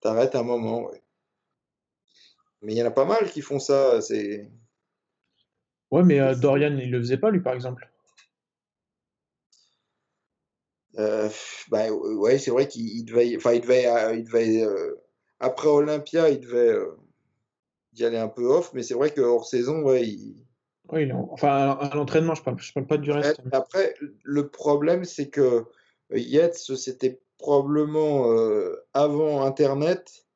t'arrête 0.00 0.34
un 0.34 0.42
moment, 0.42 0.86
ouais. 0.86 1.02
Mais 2.62 2.74
il 2.74 2.78
y 2.78 2.82
en 2.82 2.86
a 2.86 2.90
pas 2.90 3.04
mal 3.04 3.30
qui 3.30 3.40
font 3.40 3.58
ça, 3.58 4.00
c'est. 4.00 4.50
Ouais, 5.90 6.02
mais 6.02 6.20
euh, 6.20 6.34
Dorian, 6.34 6.76
il 6.76 6.90
le 6.90 6.98
faisait 6.98 7.16
pas, 7.16 7.30
lui, 7.30 7.40
par 7.40 7.54
exemple. 7.54 7.88
euh, 10.98 11.28
bah 11.70 11.90
ouais, 11.90 12.38
c'est 12.38 12.50
vrai 12.50 12.66
qu'il 12.66 12.88
il 12.88 13.04
devait, 13.04 13.36
enfin 13.36 13.52
il 13.52 13.60
devait, 13.60 13.86
euh, 13.86 14.14
il 14.16 14.24
devait 14.24 14.62
euh, 14.64 14.96
après 15.38 15.68
Olympia, 15.68 16.28
il 16.28 16.40
devait 16.40 16.74
y 17.94 18.04
aller 18.04 18.16
un 18.16 18.28
peu 18.28 18.44
off, 18.46 18.72
mais 18.74 18.82
c'est 18.82 18.94
vrai 18.94 19.10
que 19.10 19.20
hors 19.20 19.46
saison, 19.46 19.82
ouais, 19.82 20.06
il. 20.06 20.44
En- 20.90 21.28
Enfin, 21.32 21.76
à, 21.80 21.94
l'entraînement, 21.94 22.34
je 22.34 22.42
parle, 22.42 22.58
je 22.58 22.72
parle 22.72 22.86
pas 22.86 22.96
du 22.96 23.12
reste. 23.12 23.40
Après, 23.52 23.94
le 24.24 24.48
problème, 24.48 25.04
c'est 25.04 25.28
que 25.28 25.66
Yates, 26.10 26.54
c'était 26.54 27.20
probablement 27.36 28.26
avant 28.94 29.42
Internet 29.42 30.27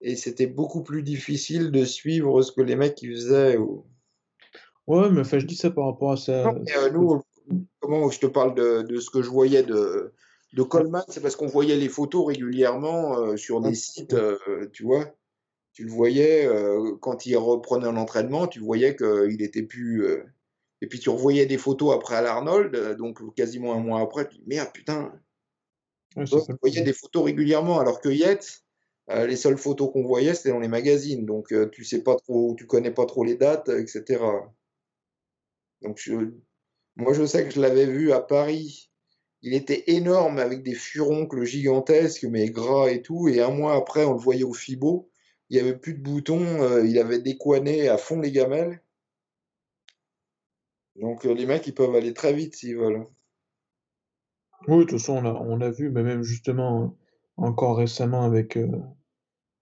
et 0.00 0.16
c'était 0.16 0.46
beaucoup 0.46 0.82
plus 0.82 1.02
difficile 1.02 1.70
de 1.70 1.84
suivre 1.84 2.42
ce 2.42 2.52
que 2.52 2.62
les 2.62 2.76
mecs 2.76 3.00
ils 3.02 3.12
faisaient. 3.12 3.56
ou- 3.56 3.84
Ouais, 4.86 5.10
mais 5.10 5.20
enfin, 5.20 5.38
je 5.38 5.46
dis 5.46 5.56
ça 5.56 5.70
par 5.70 5.86
rapport 5.86 6.12
à 6.12 6.16
ça. 6.16 6.44
Non, 6.44 6.60
mais, 6.64 6.76
euh, 6.76 6.90
nous, 6.90 7.22
comment 7.80 8.10
je 8.10 8.18
te 8.18 8.26
parle 8.26 8.54
de, 8.54 8.82
de 8.82 8.98
ce 8.98 9.10
que 9.10 9.22
je 9.22 9.28
voyais 9.30 9.62
de, 9.62 10.12
de 10.52 10.62
Coleman, 10.62 11.04
c'est 11.08 11.20
parce 11.20 11.36
qu'on 11.36 11.46
voyait 11.46 11.76
les 11.76 11.88
photos 11.88 12.26
régulièrement 12.26 13.18
euh, 13.18 13.36
sur 13.36 13.60
des 13.60 13.74
sites, 13.74 14.14
euh, 14.14 14.68
tu 14.72 14.82
vois. 14.82 15.14
Tu 15.72 15.84
le 15.84 15.90
voyais 15.90 16.44
euh, 16.46 16.96
quand 17.00 17.26
il 17.26 17.36
reprenait 17.36 17.86
un 17.86 17.96
entraînement, 17.96 18.48
tu 18.48 18.58
voyais 18.58 18.96
qu'il 18.96 19.42
était 19.42 19.62
plus. 19.62 20.04
Et 20.82 20.86
puis 20.88 20.98
tu 20.98 21.10
revoyais 21.10 21.46
des 21.46 21.58
photos 21.58 21.94
après 21.94 22.16
à 22.16 22.22
l'Arnold, 22.22 22.96
donc 22.96 23.20
quasiment 23.34 23.74
un 23.74 23.80
mois 23.80 24.00
après, 24.00 24.26
tu 24.28 24.38
dis 24.38 24.44
merde, 24.46 24.70
putain, 24.72 25.12
Ouais, 26.16 26.24
le 26.24 26.26
voyais 26.26 26.56
problème. 26.56 26.84
des 26.84 26.92
photos 26.92 27.24
régulièrement, 27.24 27.78
alors 27.78 28.00
que 28.00 28.08
Yates, 28.08 28.64
euh, 29.10 29.26
les 29.26 29.36
seules 29.36 29.58
photos 29.58 29.92
qu'on 29.92 30.04
voyait, 30.04 30.34
c'était 30.34 30.50
dans 30.50 30.60
les 30.60 30.68
magazines, 30.68 31.26
donc 31.26 31.52
euh, 31.52 31.68
tu 31.70 31.84
sais 31.84 32.02
pas 32.02 32.16
trop, 32.16 32.54
tu 32.56 32.66
connais 32.66 32.92
pas 32.92 33.06
trop 33.06 33.24
les 33.24 33.36
dates, 33.36 33.68
etc. 33.68 34.22
Donc 35.82 35.98
moi, 36.96 37.12
je 37.12 37.24
sais 37.24 37.44
que 37.44 37.50
je 37.50 37.60
l'avais 37.60 37.86
vu 37.86 38.12
à 38.12 38.20
Paris. 38.20 38.90
Il 39.42 39.54
était 39.54 39.84
énorme 39.86 40.38
avec 40.38 40.62
des 40.62 40.74
furoncles 40.74 41.44
gigantesques, 41.44 42.24
mais 42.24 42.50
gras 42.50 42.90
et 42.90 43.00
tout. 43.00 43.28
Et 43.28 43.40
un 43.40 43.50
mois 43.50 43.74
après, 43.74 44.04
on 44.04 44.12
le 44.12 44.18
voyait 44.18 44.44
au 44.44 44.52
FIBO. 44.52 45.10
Il 45.48 45.54
n'y 45.54 45.66
avait 45.66 45.78
plus 45.78 45.94
de 45.94 46.02
boutons. 46.02 46.62
euh, 46.62 46.86
il 46.86 46.98
avait 46.98 47.20
décoiné 47.20 47.88
à 47.88 47.96
fond 47.96 48.20
les 48.20 48.30
gamelles. 48.30 48.82
Donc 50.96 51.24
les 51.24 51.46
mecs, 51.46 51.66
ils 51.66 51.74
peuvent 51.74 51.94
aller 51.94 52.12
très 52.12 52.34
vite 52.34 52.54
s'ils 52.54 52.76
veulent. 52.76 53.06
Oui, 54.68 54.80
de 54.80 54.90
toute 54.90 54.98
façon, 54.98 55.24
on 55.24 55.56
l'a 55.56 55.70
vu, 55.70 55.90
mais 55.90 56.02
même 56.02 56.22
justement, 56.22 56.82
euh, 56.82 56.88
encore 57.38 57.78
récemment 57.78 58.24
avec, 58.24 58.58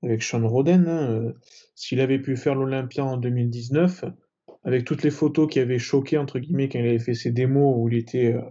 avec 0.02 0.22
Sean 0.22 0.46
Roden, 0.46 0.86
hein, 0.88 1.10
euh, 1.10 1.32
s'il 1.74 2.00
avait 2.00 2.18
pu 2.20 2.36
faire 2.36 2.54
l'Olympia 2.54 3.04
en 3.04 3.16
2019, 3.16 4.04
avec 4.64 4.84
toutes 4.84 5.02
les 5.02 5.10
photos 5.10 5.48
qui 5.50 5.60
avaient 5.60 5.78
choqué, 5.78 6.18
entre 6.18 6.38
guillemets, 6.38 6.68
quand 6.68 6.78
il 6.78 6.86
avait 6.88 6.98
fait 6.98 7.14
ses 7.14 7.30
démos 7.32 7.74
où 7.76 7.88
il 7.88 7.96
était 7.96 8.34
euh, 8.34 8.42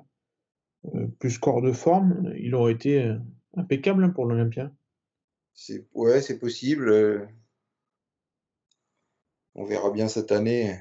euh, 0.95 1.07
plus 1.19 1.37
corps 1.37 1.61
de 1.61 1.71
forme, 1.71 2.33
il 2.37 2.55
aurait 2.55 2.73
été 2.73 3.03
euh, 3.03 3.17
impeccable 3.55 4.03
hein, 4.03 4.09
pour 4.09 4.25
l'Olympia. 4.25 4.71
C'est 5.53 5.87
ouais, 5.93 6.21
c'est 6.21 6.39
possible. 6.39 6.89
euh, 6.89 7.25
On 9.55 9.65
verra 9.65 9.91
bien 9.91 10.07
cette 10.07 10.31
année. 10.31 10.77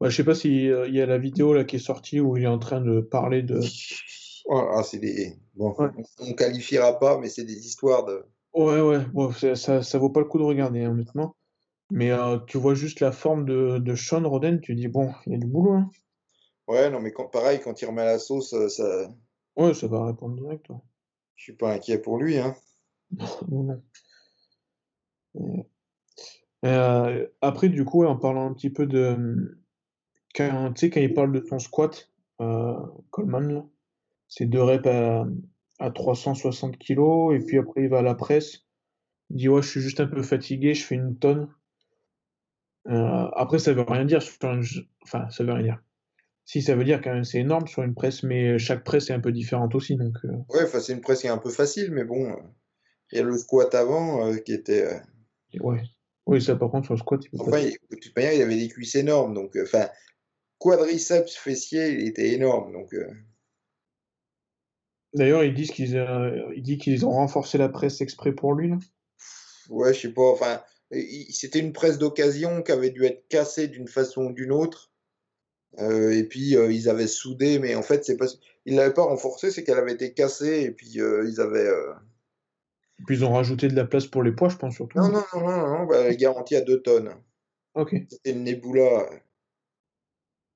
Ouais, 0.00 0.10
je 0.10 0.16
sais 0.16 0.24
pas 0.24 0.34
si 0.34 0.68
euh, 0.70 0.86
il 0.88 0.94
y 0.94 1.00
a 1.00 1.06
la 1.06 1.18
vidéo 1.18 1.52
là 1.54 1.64
qui 1.64 1.76
est 1.76 1.80
sortie 1.80 2.20
où 2.20 2.36
il 2.36 2.44
est 2.44 2.48
en 2.48 2.58
train 2.58 2.80
de 2.80 3.00
parler 3.00 3.42
de. 3.42 3.60
Ah, 4.50 4.82
c'est 4.84 4.98
des 4.98 5.36
bon, 5.54 5.74
Ouais. 5.78 5.88
on 6.18 6.28
ne 6.28 6.32
qualifiera 6.34 6.98
pas, 6.98 7.18
mais 7.18 7.28
c'est 7.28 7.44
des 7.44 7.66
histoires 7.66 8.04
de. 8.04 8.24
Ouais, 8.56 8.80
ouais, 8.80 9.04
bon, 9.12 9.30
ça, 9.32 9.54
ça, 9.54 9.82
ça 9.84 9.98
vaut 9.98 10.10
pas 10.10 10.18
le 10.20 10.26
coup 10.26 10.38
de 10.38 10.42
regarder, 10.42 10.82
hein, 10.82 10.90
honnêtement. 10.90 11.36
Mais 11.90 12.10
euh, 12.12 12.38
tu 12.46 12.58
vois 12.58 12.74
juste 12.74 13.00
la 13.00 13.12
forme 13.12 13.44
de, 13.46 13.78
de 13.78 13.94
Sean 13.96 14.28
Roden, 14.28 14.60
tu 14.60 14.74
dis, 14.76 14.88
bon, 14.88 15.12
il 15.26 15.32
y 15.32 15.36
a 15.36 15.38
du 15.38 15.46
boulot, 15.48 15.74
hein. 15.74 15.90
Ouais, 16.68 16.90
non, 16.90 17.00
mais 17.00 17.12
quand, 17.12 17.28
pareil, 17.28 17.60
quand 17.60 17.80
il 17.82 17.86
remet 17.86 18.04
la 18.04 18.18
sauce, 18.20 18.52
euh, 18.52 18.68
ça, 18.68 19.08
Ouais, 19.56 19.74
ça 19.74 19.86
va 19.86 20.06
répondre 20.06 20.34
direct, 20.36 20.68
ouais. 20.70 20.76
je 21.36 21.44
suis 21.44 21.52
pas 21.56 21.72
inquiet 21.72 21.98
pour 21.98 22.18
lui, 22.18 22.36
hein. 22.38 22.56
Non, 23.48 23.62
non. 23.64 23.82
Euh, 25.36 25.62
euh, 26.64 27.28
après, 27.40 27.68
du 27.68 27.84
coup, 27.84 28.04
en 28.04 28.16
parlant 28.16 28.46
un 28.50 28.54
petit 28.54 28.70
peu 28.70 28.86
de. 28.86 29.58
Quand, 30.34 30.72
tu 30.74 30.80
sais, 30.80 30.90
quand 30.90 31.00
il 31.00 31.14
parle 31.14 31.32
de 31.32 31.44
son 31.46 31.58
squat, 31.58 32.10
euh, 32.40 32.74
Coleman, 33.10 33.52
là, 33.52 33.66
c'est 34.28 34.46
deux 34.46 34.62
reps 34.62 34.86
à, 34.86 35.26
à 35.78 35.90
360 35.90 36.78
kilos, 36.78 37.34
et 37.34 37.44
puis 37.44 37.58
après, 37.58 37.82
il 37.82 37.88
va 37.88 37.98
à 37.98 38.02
la 38.02 38.14
presse. 38.14 38.64
Il 39.30 39.36
dit, 39.36 39.48
ouais, 39.48 39.62
je 39.62 39.68
suis 39.68 39.80
juste 39.80 40.00
un 40.00 40.06
peu 40.06 40.22
fatigué, 40.22 40.74
je 40.74 40.84
fais 40.84 40.94
une 40.94 41.18
tonne. 41.18 41.48
Euh, 42.88 43.28
après, 43.34 43.58
ça 43.58 43.72
veut 43.72 43.82
rien 43.86 44.04
dire 44.04 44.22
sur 44.22 44.34
Enfin, 45.02 45.28
ça 45.30 45.44
veut 45.44 45.52
rien 45.52 45.62
dire. 45.62 45.82
Si, 46.44 46.62
ça 46.62 46.76
veut 46.76 46.84
dire 46.84 47.00
quand 47.02 47.12
même, 47.12 47.24
c'est 47.24 47.40
énorme 47.40 47.66
sur 47.66 47.82
une 47.82 47.94
presse, 47.94 48.22
mais 48.22 48.58
chaque 48.58 48.84
presse 48.84 49.10
est 49.10 49.12
un 49.12 49.20
peu 49.20 49.32
différente 49.32 49.74
aussi, 49.74 49.96
donc. 49.96 50.14
euh, 50.24 50.32
Ouais, 50.50 50.66
c'est 50.80 50.92
une 50.92 51.00
presse 51.00 51.20
qui 51.22 51.26
est 51.26 51.30
un 51.30 51.38
peu 51.38 51.50
facile, 51.50 51.90
mais 51.90 52.04
bon, 52.04 52.36
il 53.10 53.18
y 53.18 53.20
a 53.20 53.24
le 53.24 53.36
squat 53.36 53.74
avant 53.74 54.26
euh, 54.26 54.36
qui 54.36 54.52
était. 54.52 54.86
euh, 54.86 54.98
ouais. 55.60 55.82
Oui, 56.26 56.40
ça, 56.40 56.54
par 56.56 56.70
contre, 56.70 56.86
sur 56.86 56.94
le 56.94 57.00
squat, 57.00 57.20
il. 57.32 57.40
Enfin, 57.40 57.58
il- 57.58 57.76
de 57.90 57.96
toute 58.00 58.14
manière, 58.16 58.32
il 58.32 58.42
avait 58.42 58.56
des 58.56 58.68
cuisses 58.68 58.94
énormes, 58.94 59.34
donc, 59.34 59.56
enfin, 59.60 59.88
quadriceps 60.58 61.34
fessier, 61.36 61.94
il 62.00 62.06
était 62.08 62.32
énorme, 62.32 62.72
donc. 62.72 62.94
D'ailleurs, 65.16 65.44
ils 65.44 65.54
disent 65.54 65.70
qu'ils 65.70 65.96
euh, 65.96 67.04
ont 67.04 67.10
renforcé 67.10 67.58
la 67.58 67.68
presse 67.68 68.00
exprès 68.00 68.32
pour 68.32 68.54
lui, 68.54 68.68
là. 68.68 68.76
Ouais, 69.70 69.92
je 69.92 70.02
sais 70.02 70.12
pas, 70.12 70.30
enfin, 70.30 70.60
c'était 71.30 71.58
une 71.58 71.72
presse 71.72 71.98
d'occasion 71.98 72.62
qui 72.62 72.70
avait 72.70 72.90
dû 72.90 73.04
être 73.04 73.26
cassée 73.28 73.66
d'une 73.66 73.88
façon 73.88 74.26
ou 74.26 74.32
d'une 74.32 74.52
autre. 74.52 74.92
Euh, 75.78 76.12
et 76.12 76.24
puis 76.24 76.56
euh, 76.56 76.70
ils 76.72 76.88
avaient 76.88 77.06
soudé, 77.06 77.58
mais 77.58 77.74
en 77.74 77.82
fait, 77.82 78.04
c'est 78.04 78.16
pas, 78.16 78.26
ils 78.64 78.76
l'avaient 78.76 78.94
pas 78.94 79.02
renforcée, 79.04 79.50
c'est 79.50 79.64
qu'elle 79.64 79.78
avait 79.78 79.92
été 79.92 80.12
cassée 80.14 80.62
et 80.62 80.70
puis 80.70 81.00
euh, 81.00 81.24
ils 81.28 81.40
avaient. 81.40 81.66
euh, 81.66 81.92
Puis 83.06 83.16
ils 83.16 83.24
ont 83.24 83.32
rajouté 83.32 83.68
de 83.68 83.74
la 83.74 83.84
place 83.84 84.06
pour 84.06 84.22
les 84.22 84.32
poids, 84.32 84.48
je 84.48 84.56
pense, 84.56 84.76
surtout. 84.76 84.98
Non, 84.98 85.08
non, 85.08 85.24
non, 85.34 85.40
non, 85.40 85.78
non, 85.78 85.86
bah, 85.86 85.98
elle 86.00 86.12
est 86.12 86.16
garantie 86.16 86.56
à 86.56 86.60
2 86.60 86.80
tonnes. 86.80 87.10
Ok. 87.74 87.94
C'était 88.08 88.30
une 88.30 88.44
Nebula. 88.44 89.08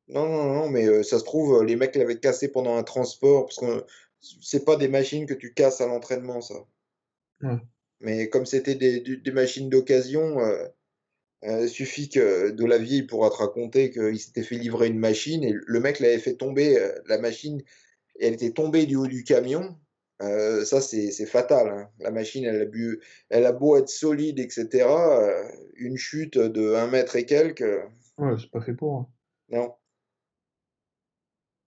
Non, 0.08 0.26
non, 0.28 0.54
non, 0.54 0.68
mais 0.68 0.86
euh, 0.86 1.02
ça 1.02 1.18
se 1.18 1.24
trouve, 1.24 1.62
les 1.64 1.76
mecs 1.76 1.94
l'avaient 1.96 2.18
cassée 2.18 2.50
pendant 2.50 2.76
un 2.76 2.82
transport, 2.82 3.46
parce 3.46 3.58
que 3.58 3.84
c'est 4.20 4.64
pas 4.64 4.76
des 4.76 4.88
machines 4.88 5.26
que 5.26 5.34
tu 5.34 5.52
casses 5.54 5.80
à 5.80 5.86
l'entraînement, 5.86 6.40
ça. 6.40 6.54
Ouais. 7.42 7.56
Mais 8.00 8.28
comme 8.28 8.46
c'était 8.46 8.74
des, 8.74 9.32
machines 9.32 9.68
d'occasion, 9.68 10.40
euh, 10.40 10.66
euh, 11.44 11.66
suffit 11.66 12.08
que 12.08 12.50
de 12.50 12.64
la 12.64 12.78
vieille 12.78 13.02
pourra 13.04 13.30
te 13.30 13.36
raconter 13.36 13.90
qu'il 13.90 14.18
s'était 14.18 14.42
fait 14.42 14.56
livrer 14.56 14.88
une 14.88 14.98
machine 14.98 15.42
et 15.44 15.54
le 15.54 15.80
mec 15.80 16.00
l'avait 16.00 16.18
fait 16.18 16.34
tomber, 16.34 16.78
euh, 16.78 16.92
la 17.06 17.18
machine, 17.18 17.62
et 18.18 18.26
elle 18.26 18.34
était 18.34 18.52
tombée 18.52 18.86
du 18.86 18.96
haut 18.96 19.06
du 19.06 19.24
camion. 19.24 19.76
Euh, 20.22 20.66
ça, 20.66 20.82
c'est 20.82 21.10
fatal. 21.24 21.68
hein. 21.68 21.88
La 21.98 22.10
machine, 22.10 22.44
elle 22.44 22.60
a, 22.60 22.64
bu, 22.66 23.00
elle 23.30 23.46
a 23.46 23.52
beau 23.52 23.78
être 23.78 23.88
solide, 23.88 24.38
etc. 24.38 24.86
une 25.76 25.96
chute 25.96 26.36
de 26.36 26.74
1 26.74 26.88
mètre 26.88 27.16
et 27.16 27.24
quelques, 27.24 27.64
Ouais, 28.18 28.34
c'est 28.38 28.50
pas 28.50 28.60
fait 28.60 28.74
pour. 28.74 28.96
hein. 28.96 29.08
non. 29.48 29.72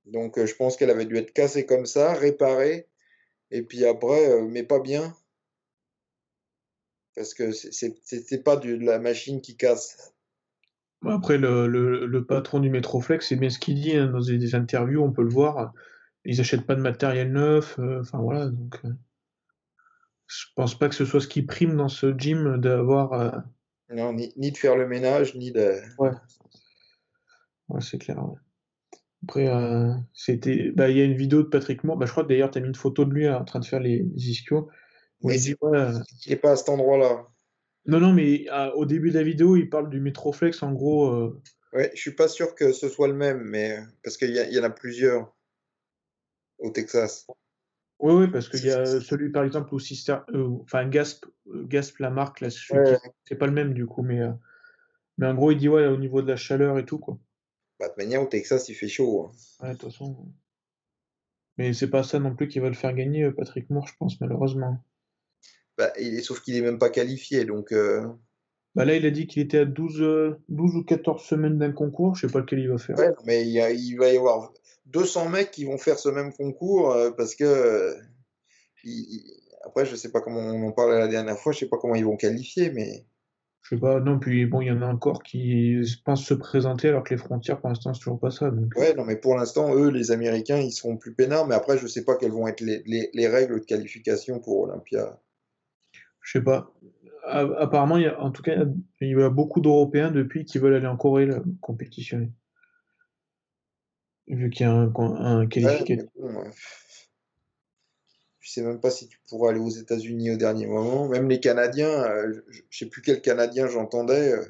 Donc, 0.06 0.38
euh, 0.38 0.46
je 0.46 0.56
pense 0.56 0.76
qu'elle 0.78 0.90
avait 0.90 1.06
dû 1.06 1.18
être 1.18 1.34
cassée 1.34 1.66
comme 1.66 1.86
ça, 1.86 2.14
réparée, 2.14 2.88
et 3.52 3.62
puis 3.64 3.86
après, 3.86 4.30
euh, 4.32 4.42
mais 4.48 4.64
pas 4.64 4.80
bien, 4.80 5.16
parce 7.16 7.34
que 7.34 7.52
c'était 7.52 8.40
pas 8.40 8.56
de 8.58 8.74
la 8.76 9.00
machine 9.00 9.42
qui 9.42 9.56
casse. 9.56 10.14
Après, 11.06 11.38
le, 11.38 11.68
le, 11.68 12.06
le 12.06 12.26
patron 12.26 12.60
du 12.60 12.70
Metroflex, 12.70 13.28
c'est 13.28 13.36
bien 13.36 13.50
ce 13.50 13.60
qu'il 13.60 13.76
dit 13.76 13.96
hein, 13.96 14.08
dans 14.08 14.22
des, 14.22 14.56
interviews, 14.56 15.04
on 15.04 15.12
peut 15.12 15.24
le 15.24 15.30
voir. 15.30 15.74
Ils 16.26 16.40
achètent 16.40 16.66
pas 16.66 16.76
de 16.76 16.82
matériel 16.82 17.32
neuf. 17.32 17.78
euh, 17.80 18.00
Enfin, 18.02 18.20
voilà. 18.20 18.48
Donc, 18.48 18.80
euh, 18.86 18.90
je 20.28 20.46
pense 20.56 20.78
pas 20.80 20.88
que 20.90 20.96
ce 20.96 21.06
soit 21.06 21.20
ce 21.20 21.28
qui 21.28 21.42
prime 21.42 21.76
dans 21.76 21.90
ce 21.90 22.18
gym 22.18 22.58
d'avoir. 22.58 23.14
euh, 23.14 23.32
Non, 23.90 24.14
ni, 24.14 24.34
ni 24.38 24.52
de 24.52 24.58
faire 24.58 24.78
le 24.78 24.88
ménage, 24.88 25.36
ni 25.36 25.52
de. 25.52 25.82
Ouais. 26.00 26.12
Ouais, 27.68 27.82
c'est 27.82 27.98
clair. 27.98 28.18
ouais. 28.24 28.40
Après, 29.24 29.48
euh, 29.48 29.94
c'était. 30.14 30.72
Bah, 30.72 30.90
il 30.90 30.98
y 30.98 31.02
a 31.02 31.06
une 31.06 31.16
vidéo 31.16 31.44
de 31.44 31.48
Patrick 31.48 31.84
Moore. 31.84 31.98
Bah, 31.98 32.06
je 32.06 32.12
crois 32.12 32.24
que 32.24 32.30
d'ailleurs, 32.30 32.52
tu 32.52 32.58
as 32.58 32.62
mis 32.62 32.68
une 32.68 32.76
photo 32.76 33.06
de 33.06 33.14
lui 33.14 33.28
hein, 33.28 33.38
en 33.38 33.46
train 33.46 33.60
de 33.60 33.66
faire 33.66 33.80
les 33.80 34.06
ischios. 34.16 34.70
Où 35.22 35.30
Mais 35.30 35.42
il 35.42 35.56
euh, 35.64 35.94
Il 36.26 36.32
n'est 36.32 36.38
pas 36.38 36.52
à 36.52 36.56
cet 36.56 36.70
endroit-là. 36.70 37.28
Non, 37.86 38.00
non, 38.00 38.14
mais 38.14 38.46
euh, 38.52 38.72
au 38.72 38.86
début 38.86 39.12
de 39.12 39.18
la 39.18 39.24
vidéo, 39.24 39.56
il 39.56 39.70
parle 39.70 39.90
du 39.90 40.00
Metroflex. 40.00 40.62
En 40.64 40.74
gros, 40.74 41.08
euh, 41.08 41.42
Ouais, 41.74 41.92
je 41.96 42.02
suis 42.02 42.14
pas 42.14 42.28
sûr 42.28 42.54
que 42.54 42.72
ce 42.72 42.88
soit 42.88 43.08
le 43.08 43.16
même, 43.16 43.42
mais 43.42 43.80
parce 44.04 44.18
qu'il 44.18 44.30
y, 44.30 44.60
en 44.60 44.64
a 44.64 44.70
plusieurs 44.70 45.34
au 46.60 46.70
Texas. 46.70 47.26
Oui, 48.00 48.14
oui, 48.14 48.28
parce 48.28 48.48
qu'il 48.48 48.66
y 48.66 48.72
a 48.72 48.86
celui, 48.86 49.32
par 49.32 49.44
exemple, 49.44 49.74
où 49.74 49.80
Sister, 49.80 50.18
enfin 50.62 50.88
Gasp, 50.88 51.26
Gasp, 51.48 51.98
la 51.98 52.12
marque, 52.12 52.42
là, 52.42 52.50
Ouais. 52.70 52.98
c'est 53.26 53.38
pas 53.38 53.48
le 53.48 53.54
même 53.54 53.74
du 53.74 53.88
coup, 53.88 54.04
mais, 54.04 54.22
mais 55.18 55.26
en 55.26 55.34
gros, 55.34 55.52
il 55.52 55.58
dit 55.58 55.68
ouais, 55.68 55.88
au 55.88 55.98
niveau 55.98 56.22
de 56.22 56.28
la 56.28 56.36
chaleur 56.36 56.78
et 56.78 56.86
tout, 56.86 57.00
quoi. 57.00 57.18
Bah, 57.80 57.90
de 57.90 57.94
manière, 57.98 58.22
au 58.22 58.28
Texas, 58.28 58.70
il 58.70 58.76
fait 58.76 58.88
chaud. 58.88 59.28
hein. 59.28 59.32
Ouais, 59.64 59.74
de 59.74 59.78
toute 59.78 59.92
façon. 59.92 60.16
Mais 61.58 61.74
c'est 61.74 61.90
pas 61.90 62.04
ça 62.04 62.20
non 62.20 62.36
plus 62.36 62.48
qui 62.48 62.60
va 62.60 62.68
le 62.70 62.74
faire 62.76 62.94
gagner, 62.94 63.24
euh, 63.24 63.32
Patrick 63.32 63.70
Moore, 63.70 63.88
je 63.88 63.94
pense, 64.00 64.20
malheureusement. 64.22 64.84
Bah, 65.78 65.92
il 66.00 66.16
est, 66.16 66.22
sauf 66.22 66.42
qu'il 66.42 66.56
est 66.56 66.62
même 66.62 66.80
pas 66.80 66.90
qualifié, 66.90 67.46
donc 67.46 67.72
euh, 67.72 68.08
Bah 68.76 68.86
là, 68.86 68.96
il 68.96 69.06
a 69.06 69.12
dit 69.12 69.28
qu'il 69.28 69.42
était 69.42 69.60
à 69.60 69.66
12, 69.66 70.02
euh, 70.02 70.40
12 70.50 70.76
ou 70.76 70.84
14 70.84 71.24
semaines 71.24 71.58
d'un 71.60 71.72
concours, 71.72 72.16
je 72.16 72.26
sais 72.28 72.32
pas 72.34 72.40
lequel 72.40 72.60
il 72.60 72.70
va 72.70 72.78
faire. 72.78 72.98
ouais, 72.98 73.12
mais 73.26 73.42
il, 73.44 73.50
y 73.52 73.60
a- 73.62 73.72
il 73.72 73.96
va 73.98 74.12
y 74.12 74.18
avoir 74.18 74.52
200 74.88 75.30
mecs 75.30 75.52
qui 75.52 75.66
vont 75.66 75.78
faire 75.78 75.98
ce 76.00 76.10
même 76.10 76.34
concours 76.34 76.92
euh, 76.92 77.12
parce 77.12 77.36
que 77.36 77.44
euh, 77.44 77.96
il- 78.84 78.92
il- 79.16 79.40
après, 79.64 79.86
je 79.86 79.96
sais 79.96 80.12
pas 80.12 80.22
comment 80.22 80.40
on 80.42 80.68
en 80.68 80.72
parlait 80.72 81.00
la 81.00 81.08
dernière 81.08 81.38
fois, 81.40 81.54
je 81.54 81.60
sais 81.60 81.68
pas 81.70 81.78
comment 81.78 81.96
ils 81.96 82.06
vont 82.06 82.18
qualifier, 82.18 82.70
mais 82.72 83.06
Je 83.64 83.76
sais 83.76 83.80
pas, 83.80 84.02
non, 84.02 84.20
puis 84.20 84.46
bon, 84.46 84.60
il 84.60 84.68
y 84.68 84.72
en 84.72 84.82
a 84.82 84.88
encore 84.88 85.24
qui 85.24 85.82
pensent 86.04 86.26
se 86.26 86.34
présenter 86.34 86.90
alors 86.90 87.04
que 87.04 87.14
les 87.14 87.18
frontières, 87.18 87.60
pour 87.62 87.70
l'instant, 87.70 87.94
c'est 87.94 88.02
toujours 88.02 88.20
pas 88.20 88.30
ça. 88.30 88.52
Donc, 88.52 88.76
ouais, 88.76 88.94
non, 88.94 89.06
mais 89.06 89.16
pour 89.16 89.36
l'instant, 89.36 89.74
eux, 89.74 89.90
les 89.90 90.12
Américains, 90.12 90.58
ils 90.58 90.72
seront 90.74 90.98
plus 90.98 91.14
peinards, 91.14 91.48
mais 91.48 91.56
après, 91.56 91.78
je 91.78 91.88
sais 91.88 92.04
pas 92.04 92.18
quelles 92.18 92.32
vont 92.34 92.46
être 92.48 92.60
les, 92.60 92.84
les- 92.86 93.10
les 93.14 93.28
règles 93.28 93.62
de 93.62 93.66
qualification 93.66 94.40
pour 94.40 94.62
Olympia. 94.62 95.18
je 96.22 96.32
sais 96.40 96.44
pas. 96.44 96.74
Apparemment, 97.26 97.96
il 97.96 98.04
y 98.04 98.08
a, 98.08 98.22
en 98.22 98.32
tout 98.32 98.44
cas, 98.44 98.66
il 99.00 99.08
y 99.18 99.22
a 99.22 99.30
beaucoup 99.30 99.62
d'Européens 99.62 100.12
depuis 100.12 100.44
qui 100.44 100.58
veulent 100.58 100.76
aller 100.76 100.88
en 100.88 100.98
Corée 100.98 101.26
là, 101.26 101.42
compétitionner. 101.62 102.32
Vu 104.28 104.50
qu'il 104.50 104.66
y 104.66 104.70
a 104.70 104.74
un, 104.74 104.94
un 104.96 105.48
qualificatif. 105.48 106.02
Tu 108.44 108.50
sais 108.50 108.62
même 108.62 108.82
pas 108.82 108.92
si 108.92 109.08
tu 109.08 109.18
pourras 109.30 109.52
aller 109.52 109.60
aux 109.62 109.70
États-Unis 109.70 110.32
au 110.32 110.36
dernier 110.36 110.66
moment. 110.68 111.08
Même 111.08 111.30
les 111.30 111.40
Canadiens, 111.40 112.04
euh, 112.04 112.42
je, 112.50 112.60
je 112.70 112.78
sais 112.78 112.88
plus 112.88 113.02
quel 113.02 113.22
Canadien 113.22 113.68
j'entendais. 113.68 114.34
euh, 114.34 114.44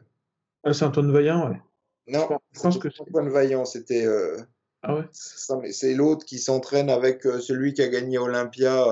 Ah, 0.64 0.74
c'est 0.74 0.84
Antoine 0.84 1.12
Vaillant, 1.12 1.52
ouais. 1.52 1.62
non, 2.08 2.28
Je 2.54 2.60
pense 2.60 2.80
que 2.80 2.88
Antoine 3.00 3.30
Vaillant, 3.30 3.66
c'était 3.66 4.08
euh, 4.08 4.36
Ah 4.82 4.96
ouais 4.96 5.04
c'est 5.12 5.94
l'autre 5.94 6.26
qui 6.26 6.40
s'entraîne 6.40 6.90
avec 6.90 7.28
euh, 7.28 7.40
celui 7.40 7.74
qui 7.74 7.84
a 7.84 7.88
gagné 7.88 8.18
Olympia, 8.18 8.84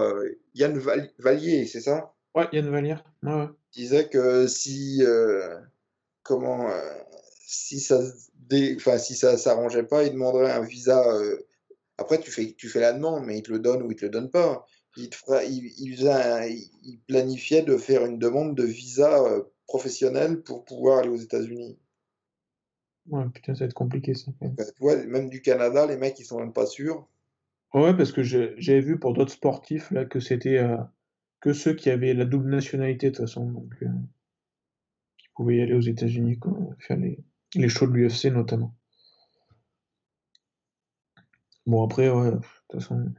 Yann 0.54 0.78
Val- 0.78 1.12
Vallier, 1.18 1.66
c'est 1.66 1.82
ça? 1.82 2.14
Ouais, 2.36 2.48
Yann. 2.54 2.70
Ouais, 2.70 2.94
ouais. 3.24 3.48
disait 3.74 4.08
que 4.08 4.46
si 4.46 5.02
comment 6.22 6.70
si 7.40 7.80
ça 7.80 8.00
dé- 8.36 8.76
enfin 8.78 9.00
si 9.00 9.16
ça 9.16 9.36
s'arrangeait 9.40 9.82
pas, 9.84 10.04
il 10.04 10.12
demanderait 10.14 10.52
un 10.52 10.62
visa. 10.62 11.04
Après, 11.98 12.20
tu 12.20 12.30
fais 12.32 12.54
tu 12.56 12.70
fais 12.70 12.80
la 12.82 12.94
demande, 12.94 13.26
mais 13.26 13.40
il 13.40 13.44
te 13.44 13.52
le 13.52 13.60
donne 13.60 13.82
ou 13.82 13.92
il 13.92 13.96
te 13.96 14.06
le 14.06 14.12
donne 14.12 14.30
pas. 14.30 14.66
Il 14.96 15.10
te 15.10 15.16
fera- 15.18 15.44
il, 15.44 15.74
il 15.80 15.98
faisait 15.98 16.12
un- 16.14 16.46
il- 16.46 16.70
il 16.84 17.00
planifiait 17.02 17.62
de 17.64 17.76
faire 17.78 18.06
une 18.06 18.20
demande 18.20 18.56
de 18.56 18.64
visa 18.64 19.22
euh, 19.22 19.44
professionnel 19.68 20.42
pour 20.44 20.64
pouvoir 20.64 21.00
aller 21.00 21.10
aux 21.10 21.18
États-Unis. 21.18 21.78
Ouais, 23.06 23.30
putain, 23.30 23.54
ça 23.54 23.60
va 23.60 23.66
être 23.68 23.76
compliqué 23.76 24.16
ça. 24.16 24.32
même. 24.42 24.56
Tu 24.56 24.64
vois, 24.80 24.96
même 25.06 25.30
du 25.30 25.42
Canada, 25.44 25.86
les 25.86 25.98
mecs 25.98 26.18
ils 26.20 26.26
sont 26.26 26.40
même 26.40 26.54
pas 26.54 26.66
sûrs. 26.66 27.08
Ouais, 27.74 27.94
parce 27.96 28.14
que 28.14 28.24
j'avais 28.24 28.80
vu 28.80 28.98
pour 28.98 29.12
d'autres 29.14 29.34
sportifs 29.34 29.92
là 29.92 30.06
que 30.06 30.22
c'était 30.22 30.58
euh, 30.60 30.78
que 31.42 31.54
ceux 31.54 31.74
qui 31.76 31.90
avaient 31.90 32.14
la 32.14 32.26
double 32.26 32.50
nationalité 32.50 33.12
de 33.12 33.16
toute 33.18 33.26
façon, 33.28 33.46
donc 33.52 33.74
euh, 33.84 33.88
qui 35.18 35.30
pouvaient 35.34 35.56
y 35.56 35.62
aller 35.62 35.74
aux 35.74 35.80
États-Unis, 35.80 36.38
faire 36.80 36.98
les, 36.98 37.18
les 37.56 37.70
shows 37.70 37.88
de 37.88 37.94
l'UFC 37.94 38.26
notamment. 38.30 38.76
Bon, 41.66 41.84
après, 41.84 42.08
ouais, 42.12 42.30
de 42.32 42.38
toute 42.70 42.82
façon. 42.82 43.14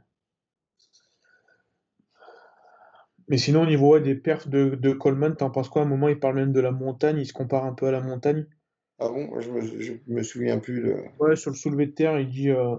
Mais 3.27 3.37
sinon, 3.37 3.63
au 3.63 3.65
niveau 3.65 3.93
ouais, 3.93 4.01
des 4.01 4.15
perfs 4.15 4.47
de, 4.47 4.75
de 4.75 4.91
Coleman, 4.91 5.35
t'en 5.35 5.49
penses 5.49 5.69
quoi? 5.69 5.81
À 5.81 5.85
un 5.85 5.87
moment, 5.87 6.09
il 6.09 6.19
parle 6.19 6.35
même 6.35 6.51
de 6.51 6.59
la 6.59 6.71
montagne, 6.71 7.17
il 7.19 7.25
se 7.25 7.33
compare 7.33 7.65
un 7.65 7.73
peu 7.73 7.87
à 7.87 7.91
la 7.91 8.01
montagne. 8.01 8.45
Ah 8.99 9.09
bon, 9.09 9.39
je 9.39 9.49
me, 9.49 9.81
je 9.81 9.93
me 10.07 10.23
souviens 10.23 10.59
plus 10.59 10.81
de. 10.81 10.95
Ouais, 11.19 11.35
sur 11.35 11.51
le 11.51 11.55
soulevé 11.55 11.87
de 11.87 11.91
terre, 11.91 12.19
il 12.19 12.29
dit 12.29 12.49
euh, 12.49 12.75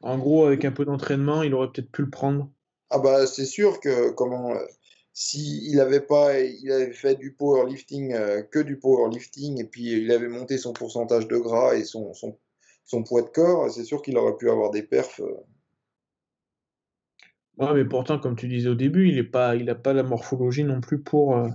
en 0.00 0.18
gros, 0.18 0.44
avec 0.46 0.64
un 0.64 0.72
peu 0.72 0.84
d'entraînement, 0.84 1.42
il 1.42 1.54
aurait 1.54 1.68
peut-être 1.68 1.90
pu 1.90 2.02
le 2.02 2.10
prendre. 2.10 2.50
Ah 2.90 2.98
bah 2.98 3.26
c'est 3.26 3.46
sûr 3.46 3.80
que 3.80 4.10
comment 4.10 4.52
euh, 4.52 4.64
si 5.12 5.68
il 5.68 5.80
avait 5.80 6.00
pas 6.00 6.38
il 6.38 6.70
avait 6.70 6.92
fait 6.92 7.16
du 7.16 7.32
powerlifting 7.32 8.12
euh, 8.12 8.42
que 8.42 8.60
du 8.60 8.78
powerlifting 8.78 9.60
et 9.60 9.64
puis 9.64 9.90
il 9.90 10.12
avait 10.12 10.28
monté 10.28 10.56
son 10.56 10.72
pourcentage 10.72 11.26
de 11.26 11.36
gras 11.36 11.74
et 11.74 11.84
son 11.84 12.14
son, 12.14 12.38
son 12.84 13.02
poids 13.02 13.22
de 13.22 13.28
corps, 13.28 13.70
c'est 13.70 13.84
sûr 13.84 14.02
qu'il 14.02 14.16
aurait 14.16 14.36
pu 14.36 14.48
avoir 14.50 14.70
des 14.70 14.82
perfs. 14.82 15.20
Ouais, 17.58 17.72
mais 17.74 17.84
pourtant, 17.84 18.18
comme 18.18 18.36
tu 18.36 18.48
disais 18.48 18.68
au 18.68 18.74
début, 18.74 19.08
il 19.08 19.18
est 19.18 19.24
pas, 19.24 19.56
il 19.56 19.68
a 19.70 19.74
pas 19.74 19.92
la 19.92 20.02
morphologie 20.02 20.64
non 20.64 20.80
plus 20.80 21.00
pour. 21.02 21.36
euh, 21.36 21.48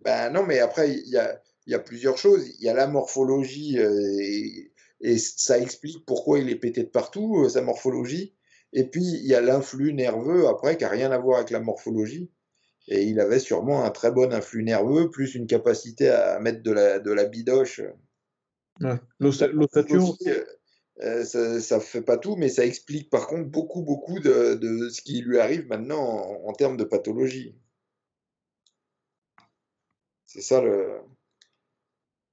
Ben 0.00 0.30
non, 0.30 0.44
mais 0.44 0.58
après 0.60 0.92
il 0.92 1.08
y 1.08 1.16
a 1.16 1.40
il 1.66 1.72
y 1.72 1.74
a 1.74 1.78
plusieurs 1.78 2.16
choses. 2.16 2.48
Il 2.58 2.64
y 2.64 2.68
a 2.68 2.74
la 2.74 2.86
morphologie 2.86 3.78
euh, 3.78 4.18
et, 4.20 4.72
et 5.00 5.18
ça 5.18 5.58
explique 5.58 6.04
pourquoi 6.06 6.38
il 6.38 6.48
est 6.48 6.56
pété 6.56 6.82
de 6.82 6.88
partout, 6.88 7.42
euh, 7.44 7.48
sa 7.50 7.60
morphologie. 7.62 8.34
Et 8.72 8.84
puis 8.84 9.02
il 9.02 9.26
y 9.26 9.34
a 9.34 9.40
l'influx 9.40 9.92
nerveux 9.92 10.46
après 10.48 10.76
qui 10.78 10.84
a 10.84 10.88
rien 10.88 11.10
à 11.12 11.18
voir 11.18 11.38
avec 11.38 11.50
la 11.50 11.60
morphologie. 11.60 12.30
Et 12.88 13.04
il 13.04 13.20
avait 13.20 13.38
sûrement 13.38 13.84
un 13.84 13.90
très 13.90 14.12
bon 14.12 14.32
influx 14.32 14.64
nerveux, 14.64 15.10
plus 15.10 15.34
une 15.34 15.46
capacité 15.46 16.08
à 16.10 16.40
mettre 16.40 16.62
de 16.62 16.72
la, 16.72 16.98
de 17.00 17.12
la 17.12 17.26
bidoche. 17.26 17.80
ouais. 18.80 18.94
L'ossa- 19.20 19.48
L'ossature, 19.48 20.16
euh, 21.02 21.24
ça, 21.24 21.60
ça 21.60 21.80
fait 21.80 22.02
pas 22.02 22.16
tout, 22.18 22.36
mais 22.36 22.48
ça 22.48 22.64
explique 22.64 23.10
par 23.10 23.26
contre 23.26 23.48
beaucoup, 23.48 23.82
beaucoup 23.82 24.18
de, 24.20 24.54
de 24.54 24.88
ce 24.88 25.00
qui 25.02 25.20
lui 25.22 25.38
arrive 25.38 25.66
maintenant 25.68 26.00
en, 26.00 26.48
en 26.48 26.52
termes 26.52 26.76
de 26.76 26.84
pathologie. 26.84 27.54
C'est 30.26 30.42
ça 30.42 30.60
le. 30.60 31.00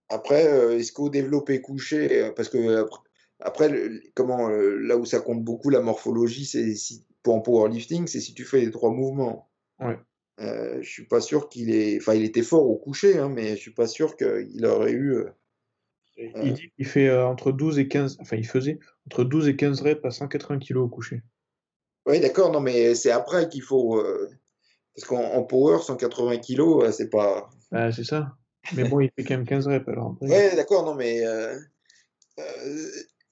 Après, 0.10 0.48
euh, 0.48 0.78
est-ce 0.78 0.92
qu'au 0.92 1.10
développé 1.10 1.62
couché, 1.62 2.24
euh, 2.24 2.32
parce 2.32 2.50
que 2.50 2.82
après, 2.82 3.00
après, 3.40 3.70
le- 3.70 4.02
comment, 4.14 4.50
euh, 4.50 4.78
là 4.78 4.98
où 4.98 5.06
ça 5.06 5.20
compte 5.20 5.44
beaucoup 5.44 5.70
la 5.70 5.82
morphologie, 5.82 6.46
c'est 6.46 6.76
si, 6.76 7.06
pour 7.24 7.36
en 7.36 7.42
powerlifting, 7.42 8.08
c'est 8.08 8.20
si 8.22 8.34
tu 8.34 8.44
fais 8.46 8.62
les 8.62 8.72
trois 8.72 8.92
mouvements. 8.92 9.50
Ouais. 9.80 9.98
Je 10.38 10.82
suis 10.88 11.06
pas 11.06 11.22
sûr 11.22 11.50
qu'il 11.50 11.74
est, 11.74 11.98
enfin, 11.98 12.14
il 12.14 12.24
était 12.24 12.44
fort 12.44 12.70
au 12.70 12.76
coucher, 12.78 13.18
hein, 13.18 13.30
mais 13.30 13.56
je 13.56 13.62
suis 13.62 13.74
pas 13.74 13.88
sûr 13.88 14.16
qu'il 14.16 14.66
aurait 14.66 14.92
eu. 14.92 15.24
Il 16.18 16.54
dit 16.54 16.72
qu'il 16.76 16.86
fait 16.86 17.08
euh, 17.10 17.26
entre 17.28 17.52
12 17.52 17.80
et 17.80 17.88
15, 17.88 18.18
enfin, 18.22 18.38
il 18.38 18.48
faisait 18.48 18.80
entre 19.08 19.24
12 19.24 19.48
et 19.50 19.56
15 19.56 19.82
reps 19.82 20.06
à 20.06 20.12
180 20.12 20.60
kg 20.60 20.78
au 20.78 20.88
coucher. 20.88 21.22
Oui, 22.08 22.20
d'accord, 22.20 22.52
non, 22.52 22.60
mais 22.60 22.96
c'est 22.96 23.12
après 23.12 23.50
qu'il 23.50 23.64
faut. 23.64 23.98
euh, 23.98 24.30
Parce 24.96 25.08
qu'en 25.08 25.24
en 25.24 25.44
power, 25.44 25.80
180 25.82 26.38
kilos, 26.38 26.84
euh, 26.86 26.92
c'est 26.92 27.10
pas. 27.10 27.50
Bah, 27.72 27.92
c'est 27.92 28.04
ça. 28.04 28.38
Mais 28.76 28.84
bon, 28.88 29.00
il 29.00 29.10
fait 29.16 29.24
quand 29.24 29.36
même 29.38 29.46
15 29.46 29.68
reps 29.68 29.88
alors. 29.88 30.12
après. 30.14 30.28
Ouais, 30.30 30.56
d'accord, 30.56 30.86
non, 30.86 30.96
mais 30.96 31.26
euh, 31.26 31.58
euh, 32.40 32.88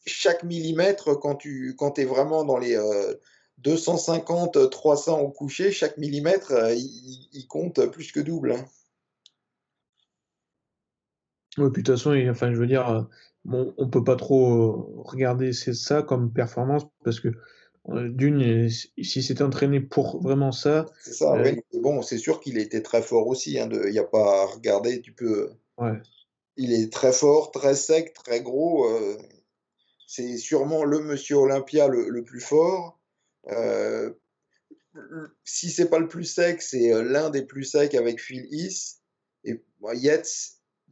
chaque 0.06 0.44
millimètre, 0.44 1.20
quand 1.20 1.36
tu 1.36 1.76
quand 1.78 1.98
es 2.00 2.06
vraiment 2.06 2.44
dans 2.44 2.58
les 2.58 2.76
euh, 2.76 3.14
250, 3.60 4.70
300 4.70 5.20
au 5.22 5.30
coucher, 5.30 5.72
chaque 5.72 5.98
millimètre, 5.98 6.52
euh, 6.52 6.74
il, 6.74 7.30
il 7.32 7.48
compte 7.48 7.86
plus 7.92 8.12
que 8.12 8.20
double. 8.20 8.54
hein. 8.54 8.66
Ouais, 11.58 11.70
puis 11.72 11.84
de 11.84 11.88
toute 11.88 11.96
façon, 11.98 12.14
il- 12.14 12.30
enfin, 12.30 12.52
je 12.54 12.58
veux 12.60 12.68
dire, 12.68 12.90
euh, 12.90 13.02
bon, 13.46 13.74
on 13.78 13.90
peut 13.90 14.04
pas 14.04 14.16
trop 14.16 14.52
euh, 14.98 15.02
regarder 15.04 15.54
c'est 15.54 15.74
ça 15.74 16.02
comme 16.02 16.34
performance 16.34 16.84
parce 17.04 17.20
que 17.20 17.30
euh, 17.90 18.10
d'une, 18.10 18.42
euh, 18.68 18.70
si 18.70 19.22
c'était 19.22 19.44
entraîné 19.44 19.82
pour 19.82 20.22
vraiment 20.22 20.52
ça, 20.52 20.86
C'est 21.02 21.14
ça, 21.14 21.34
Euh. 21.36 21.54
Bon, 21.82 22.02
c'est 22.02 22.18
sûr 22.18 22.40
qu'il 22.40 22.58
était 22.58 22.82
très 22.82 23.02
fort 23.02 23.28
aussi. 23.28 23.54
Il 23.56 23.92
n'y 23.92 24.00
a 24.00 24.04
pas 24.06 24.44
à 24.44 24.46
regarder. 24.46 25.02
Tu 25.02 25.12
peux. 25.14 25.52
ouais. 25.78 26.02
Il 26.56 26.72
est 26.72 26.92
très 26.94 27.12
fort, 27.12 27.52
très 27.52 27.76
sec, 27.76 28.14
très 28.14 28.42
gros. 28.42 28.88
euh, 28.88 29.18
c'est 30.08 30.38
sûrement 30.38 30.84
le 30.86 31.00
monsieur 31.00 31.38
Olympia 31.38 31.88
le, 31.88 32.08
le 32.10 32.24
plus 32.24 32.40
fort. 32.40 33.00
Euh, 33.52 34.14
si 35.44 35.70
c'est 35.72 35.90
pas 35.90 36.00
le 36.00 36.08
plus 36.08 36.24
sec, 36.26 36.62
c'est 36.62 36.94
euh, 36.94 37.04
l'un 37.04 37.30
des 37.30 37.44
plus 37.44 37.64
secs 37.64 37.96
avec 37.96 38.22
Phil 38.22 38.46
Heath. 38.52 39.00
Et 39.44 39.62
moi, 39.82 39.96
Yates, 39.96 40.30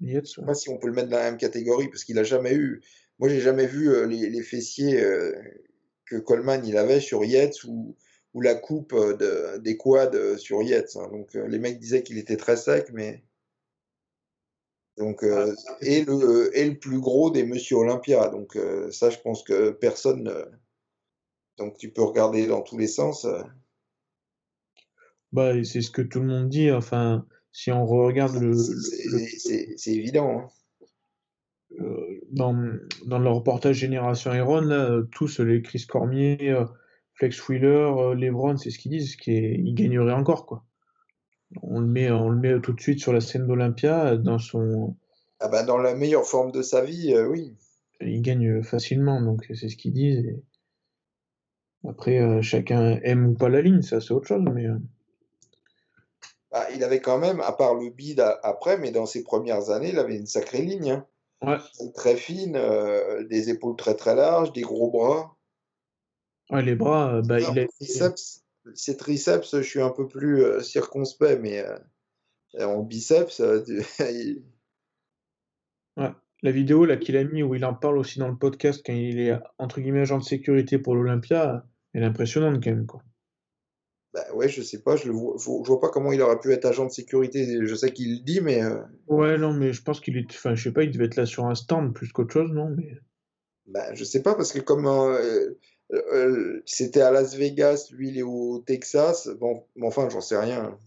Yates, 0.02 0.28
je 0.28 0.32
sais 0.34 0.46
pas 0.46 0.54
si 0.54 0.70
on 0.70 0.78
peut 0.78 0.88
le 0.88 0.94
mettre 0.94 1.10
dans 1.10 1.18
la 1.18 1.32
même 1.32 1.38
catégorie 1.38 1.88
parce 1.90 2.04
qu'il 2.04 2.20
a 2.20 2.24
jamais 2.24 2.54
eu. 2.54 2.82
Moi, 3.20 3.30
j'ai 3.30 3.40
jamais 3.40 3.68
vu 3.68 3.90
euh, 3.90 4.06
les, 4.08 4.30
les 4.30 4.42
fessiers 4.42 5.00
euh, 5.02 5.32
que 6.06 6.16
Coleman 6.18 6.66
il 6.66 6.76
avait 6.78 7.00
sur 7.00 7.24
Yates 7.24 7.64
ou, 7.66 7.96
ou 8.34 8.42
la 8.42 8.56
coupe 8.56 8.94
euh, 8.94 9.16
de, 9.16 9.60
des 9.60 9.78
quads 9.78 10.38
sur 10.38 10.62
Yates. 10.64 10.96
hein. 10.96 11.08
Donc, 11.12 11.34
les 11.34 11.60
mecs 11.60 11.80
disaient 11.80 12.04
qu'il 12.04 12.18
était 12.18 12.38
très 12.38 12.58
sec, 12.58 12.90
mais. 12.94 13.24
Donc, 14.98 15.24
euh, 15.24 15.56
et, 15.82 16.04
le, 16.04 16.56
et 16.58 16.70
le 16.70 16.78
plus 16.78 17.00
gros 17.00 17.32
des 17.32 17.44
Monsieur 17.44 17.78
Olympia. 17.78 18.28
Donc, 18.30 18.56
euh, 18.56 18.92
ça, 18.92 19.10
je 19.10 19.20
pense 19.20 19.44
que 19.44 19.72
personne. 19.72 20.28
euh, 20.28 20.46
donc, 21.58 21.78
tu 21.78 21.92
peux 21.92 22.04
regarder 22.04 22.48
dans 22.48 22.62
tous 22.62 22.78
les 22.78 22.88
sens. 22.88 23.26
Bah, 25.32 25.54
c'est 25.64 25.82
ce 25.82 25.92
que 25.92 26.02
tout 26.02 26.20
le 26.20 26.28
monde 26.28 26.50
dit. 26.50 26.72
Enfin, 26.72 27.26
si 27.52 27.72
on 27.72 27.86
regarde 27.86 28.36
le, 28.36 28.50
le- 28.52 28.54
C'est 29.78 29.92
évident. 29.94 30.40
hein. 30.40 30.48
euh, 31.80 32.20
dans, 32.32 32.56
dans 33.06 33.20
le 33.20 33.30
reportage 33.30 33.78
Génération 33.78 34.34
Iron, 34.34 34.62
là, 34.62 35.02
tous 35.12 35.40
les 35.40 35.62
Chris 35.62 35.86
Cormier, 35.88 36.50
euh, 36.50 36.66
Flex 37.16 37.48
Wheeler, 37.48 37.68
euh, 37.98 38.16
LeBron, 38.16 38.58
c'est 38.58 38.70
ce 38.72 38.80
qu'ils 38.80 38.92
disent, 38.92 39.16
qu'ils 39.16 39.74
gagneraient 39.76 40.14
encore, 40.14 40.46
quoi. 40.46 40.64
On 41.62 41.80
le 41.82 41.88
met, 41.88 42.10
on 42.10 42.30
le 42.30 42.38
met 42.40 42.60
tout 42.62 42.72
de 42.74 42.80
suite 42.82 43.00
sur 43.00 43.12
la 43.14 43.20
scène 43.22 43.46
d'Olympia, 43.48 44.16
dans 44.16 44.40
son, 44.40 44.96
Ah 45.40 45.50
bah, 45.50 45.64
dans 45.64 45.78
la 45.78 45.96
meilleure 45.96 46.26
forme 46.26 46.52
de 46.52 46.62
sa 46.62 46.84
vie, 46.84 47.14
euh, 47.14 47.28
oui. 47.28 47.54
il 48.00 48.22
gagne 48.22 48.64
facilement, 48.64 49.22
donc 49.22 49.46
c'est 49.54 49.68
ce 49.68 49.76
qu'ils 49.76 49.92
disent. 49.94 50.26
et 50.26 50.42
Après, 51.88 52.20
euh, 52.20 52.42
chacun 52.42 53.00
aime 53.04 53.28
ou 53.28 53.34
pas 53.34 53.50
la 53.50 53.62
ligne, 53.62 53.82
ça 53.82 54.00
c'est 54.00 54.12
autre 54.14 54.28
chose, 54.28 54.44
mais 54.54 54.66
Bah, 56.52 56.68
il 56.74 56.84
avait 56.84 57.00
quand 57.02 57.18
même, 57.18 57.40
à 57.42 57.54
part 57.54 57.76
le 57.76 57.90
bide 57.90 58.20
a- 58.20 58.40
après, 58.44 58.78
mais 58.78 58.92
dans 58.92 59.06
ses 59.06 59.24
premières 59.24 59.70
années, 59.70 59.90
il 59.90 60.00
avait 60.00 60.18
une 60.18 60.26
sacrée 60.26 60.62
ligne. 60.62 60.92
hein. 60.92 61.08
ouais, 61.42 61.58
Très 61.96 62.16
fine, 62.18 62.56
euh, 62.58 63.24
des 63.28 63.50
épaules 63.50 63.76
très 63.78 63.96
très 63.96 64.16
larges, 64.16 64.52
des 64.52 64.62
gros 64.62 64.92
bras. 64.92 65.36
ouais, 66.50 66.62
les 66.62 66.76
bras, 66.76 67.16
euh, 67.16 67.22
bah, 67.22 67.36
Alors, 67.36 67.54
il 67.56 67.60
a 67.60 67.68
triceps, 67.68 68.44
ses 68.76 68.98
triceps, 68.98 69.56
je 69.58 69.62
suis 69.62 69.82
un 69.82 69.90
peu 69.92 70.08
plus 70.08 70.44
euh, 70.44 70.62
circonspect, 70.62 71.40
mais 71.42 71.60
euh, 71.66 72.66
en 72.66 72.84
biceps, 72.84 73.40
il- 73.40 74.44
Ouais. 75.98 76.12
La 76.44 76.52
vidéo 76.52 76.86
là 76.86 76.98
qu'il 76.98 77.16
a 77.18 77.24
mis 77.24 77.44
où 77.44 77.54
il 77.56 77.64
en 77.66 77.74
parle 77.76 77.98
aussi 77.98 78.18
dans 78.20 78.28
le 78.28 78.38
podcast 78.38 78.82
quand 78.86 78.94
il 78.94 79.20
est 79.20 79.38
entre 79.60 79.80
guillemets 79.80 80.02
agent 80.02 80.18
de 80.18 80.24
sécurité 80.24 80.80
pour 80.80 80.96
l'Olympia, 80.96 81.66
elle 81.94 82.04
est 82.04 82.06
impressionnante 82.08 82.64
quand 82.64 82.72
même 82.72 82.86
quoi. 82.88 83.02
Bah 84.14 84.26
ouais, 84.34 84.50
je 84.50 84.62
sais 84.62 84.82
pas, 84.82 84.96
je 84.96 85.08
le 85.08 85.14
vois, 85.14 85.36
je 85.38 85.50
vois 85.50 85.80
pas 85.80 85.90
comment 85.90 86.12
il 86.12 86.22
aurait 86.22 86.40
pu 86.40 86.52
être 86.52 86.66
agent 86.66 86.86
de 86.86 86.92
sécurité. 86.92 87.60
Je 87.66 87.76
sais 87.76 87.92
qu'il 87.94 88.20
le 88.20 88.24
dit, 88.24 88.42
mais 88.42 88.64
euh, 88.64 88.82
Ouais 89.08 89.38
non 89.38 89.54
mais 89.54 89.74
je 89.74 89.84
pense 89.84 90.00
qu'il 90.00 90.18
est, 90.18 90.26
enfin 90.32 90.56
je 90.56 90.64
sais 90.64 90.74
pas, 90.74 90.84
il 90.84 90.92
devait 90.92 91.06
être 91.06 91.16
là 91.16 91.26
sur 91.26 91.46
un 91.46 91.56
stand 91.56 91.94
plus 91.94 92.12
qu'autre 92.12 92.34
chose 92.34 92.52
non 92.52 92.70
mais 92.76 92.98
bah, 93.68 93.94
je 93.94 94.04
sais 94.04 94.22
pas 94.22 94.36
parce 94.36 94.52
que 94.52 94.60
comme 94.60 94.86
euh, 94.88 95.52
euh, 95.94 96.62
c'était 96.66 97.02
à 97.02 97.12
Las 97.12 97.36
Vegas, 97.36 97.90
lui 97.92 98.10
il 98.10 98.18
est 98.18 98.24
au 98.24 98.60
Texas. 98.60 99.28
Bon, 99.40 99.66
mais 99.76 99.88
enfin, 99.88 100.10
j'en 100.10 100.22
sais 100.22 100.38
rien. 100.38 100.78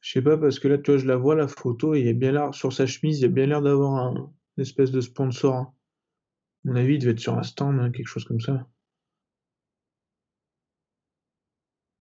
Je 0.00 0.12
sais 0.12 0.22
pas, 0.22 0.36
parce 0.36 0.58
que 0.58 0.68
là, 0.68 0.76
tu 0.76 0.90
vois, 0.90 0.98
je 1.00 1.06
la 1.06 1.16
vois, 1.16 1.34
la 1.34 1.48
photo, 1.48 1.94
et 1.94 2.00
il 2.00 2.06
y 2.06 2.10
a 2.10 2.12
bien 2.12 2.32
l'air, 2.32 2.54
sur 2.54 2.72
sa 2.74 2.84
chemise, 2.86 3.20
il 3.20 3.22
y 3.22 3.24
a 3.24 3.28
bien 3.28 3.46
l'air 3.46 3.62
d'avoir 3.62 3.94
un 3.94 4.32
une 4.58 4.62
espèce 4.62 4.90
de 4.90 5.00
sponsor. 5.00 5.54
hein. 5.54 5.74
À 6.66 6.68
mon 6.70 6.76
avis, 6.76 6.94
il 6.94 6.98
devait 7.00 7.12
être 7.12 7.20
sur 7.20 7.38
un 7.38 7.42
stand, 7.42 7.80
hein, 7.80 7.90
quelque 7.90 8.08
chose 8.08 8.24
comme 8.24 8.40
ça. 8.40 8.66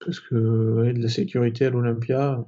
Parce 0.05 0.21
que, 0.21 0.35
de 0.35 1.03
la 1.03 1.09
sécurité 1.09 1.67
à 1.67 1.71
l'Olympia, 1.71 2.45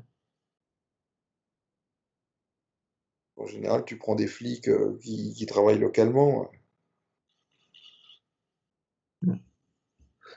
En 3.37 3.47
général, 3.47 3.85
tu 3.85 3.99
prends 3.99 4.15
des 4.15 4.27
flics 4.27 4.69
euh, 4.69 4.99
qui, 5.03 5.35
qui 5.35 5.45
travaillent 5.45 5.79
localement. 5.79 6.51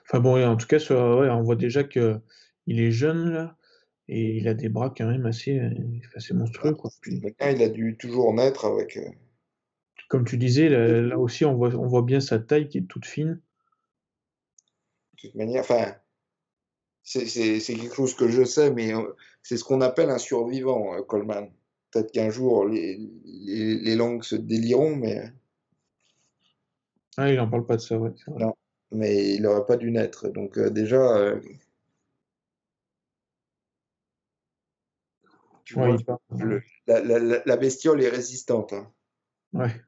Enfin 0.07 0.19
bon, 0.19 0.43
en 0.45 0.55
tout 0.57 0.67
cas, 0.67 0.79
sur- 0.79 0.95
ouais, 1.19 1.29
on 1.29 1.41
voit 1.43 1.55
déjà 1.55 1.83
que 1.83 2.19
il 2.67 2.79
est 2.79 2.91
jeune 2.91 3.31
là, 3.31 3.57
et 4.07 4.37
il 4.37 4.47
a 4.47 4.53
des 4.53 4.69
bras 4.69 4.93
quand 4.95 5.07
même 5.07 5.25
assez, 5.25 5.59
euh, 5.59 5.69
assez 6.15 6.33
monstrueux, 6.33 6.73
quoi. 6.73 6.91
Puis, 7.01 7.19
Maintenant, 7.21 7.47
il 7.49 7.61
a 7.61 7.69
dû 7.69 7.97
toujours 7.97 8.33
naître 8.33 8.65
avec. 8.65 8.97
euh, 8.97 9.09
comme 10.09 10.25
tu 10.25 10.37
disais, 10.37 10.69
là, 10.69 11.01
là 11.01 11.17
aussi, 11.19 11.45
on 11.45 11.55
voit, 11.55 11.73
on 11.75 11.87
voit 11.87 12.01
bien 12.03 12.19
sa 12.19 12.39
taille 12.39 12.67
qui 12.67 12.79
est 12.79 12.87
toute 12.87 13.05
fine. 13.05 13.41
de 15.13 15.21
toute 15.29 15.35
manière, 15.35 15.61
enfin, 15.61 15.95
c'est 17.05 17.59
quelque 17.61 17.95
chose 17.95 18.15
que 18.15 18.27
je 18.29 18.43
sais, 18.43 18.71
mais 18.71 18.93
euh, 18.93 19.13
c'est 19.43 19.57
ce 19.57 19.63
qu'on 19.63 19.81
appelle 19.81 20.09
un 20.09 20.17
survivant, 20.17 20.95
euh, 20.95 21.03
Coleman. 21.03 21.49
Peut-être 21.91 22.11
qu'un 22.11 22.29
jour, 22.31 22.65
les, 22.65 22.97
les, 23.23 23.75
les 23.75 23.95
langues 23.95 24.23
se 24.23 24.35
délieront, 24.35 24.95
mais, 24.95 25.31
Ah, 27.17 27.31
il 27.31 27.39
en 27.39 27.49
parle 27.49 27.65
pas 27.65 27.77
de 27.77 27.81
ça, 27.81 27.97
ouais. 27.97 28.11
non, 28.27 28.53
mais 28.91 29.35
il 29.35 29.43
n'aurait 29.43 29.65
pas 29.65 29.77
dû 29.77 29.91
naître. 29.91 30.27
Donc, 30.29 30.57
euh, 30.57 30.69
déjà, 30.69 31.15
euh, 31.15 31.39
tu 35.63 35.75
Ouais, 35.79 35.95
vois, 35.95 36.19
le- 36.37 36.61
la, 36.87 37.01
la- 37.01 37.19
la- 37.19 37.43
la 37.45 37.57
bestiole 37.57 38.03
est 38.03 38.09
résistante. 38.09 38.73
hein. 38.73 38.91
ouais. 39.53 39.81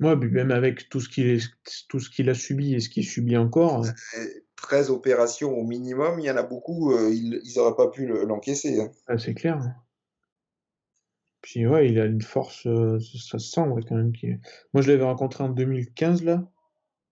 Ouais, 0.00 0.16
puis 0.18 0.30
même 0.30 0.50
avec 0.50 0.88
tout 0.88 1.00
ce 1.00 1.08
qu'il 1.10 2.30
a 2.30 2.34
subi 2.34 2.74
et 2.74 2.80
ce 2.80 2.88
qu'il 2.88 3.04
subit 3.04 3.36
encore, 3.36 3.84
Et 4.16 4.44
13 4.60 4.90
opérations 4.90 5.52
au 5.56 5.64
minimum, 5.64 6.18
il 6.20 6.26
y 6.26 6.30
en 6.30 6.36
a 6.36 6.42
beaucoup, 6.42 6.92
euh, 6.92 7.10
ils 7.12 7.40
n'auraient 7.56 7.76
pas 7.76 7.88
pu 7.88 8.06
le- 8.06 8.24
l'encaisser. 8.24 8.80
hein. 8.80 8.90
ah, 9.06 9.18
c'est 9.18 9.34
clair. 9.34 9.56
hein. 9.58 9.74
Puis 11.42 11.66
ouais, 11.66 11.88
il 11.88 11.98
a 11.98 12.04
une 12.04 12.20
force, 12.22 12.66
euh, 12.66 12.98
ça 13.00 13.38
se 13.38 13.50
sent 13.50 13.62
ouais, 13.62 13.82
quand 13.88 13.96
même. 13.96 14.12
Moi, 14.74 14.82
je 14.82 14.90
l'avais 14.90 15.04
rencontré 15.04 15.42
en 15.42 15.48
2015 15.48 16.22
là, 16.22 16.46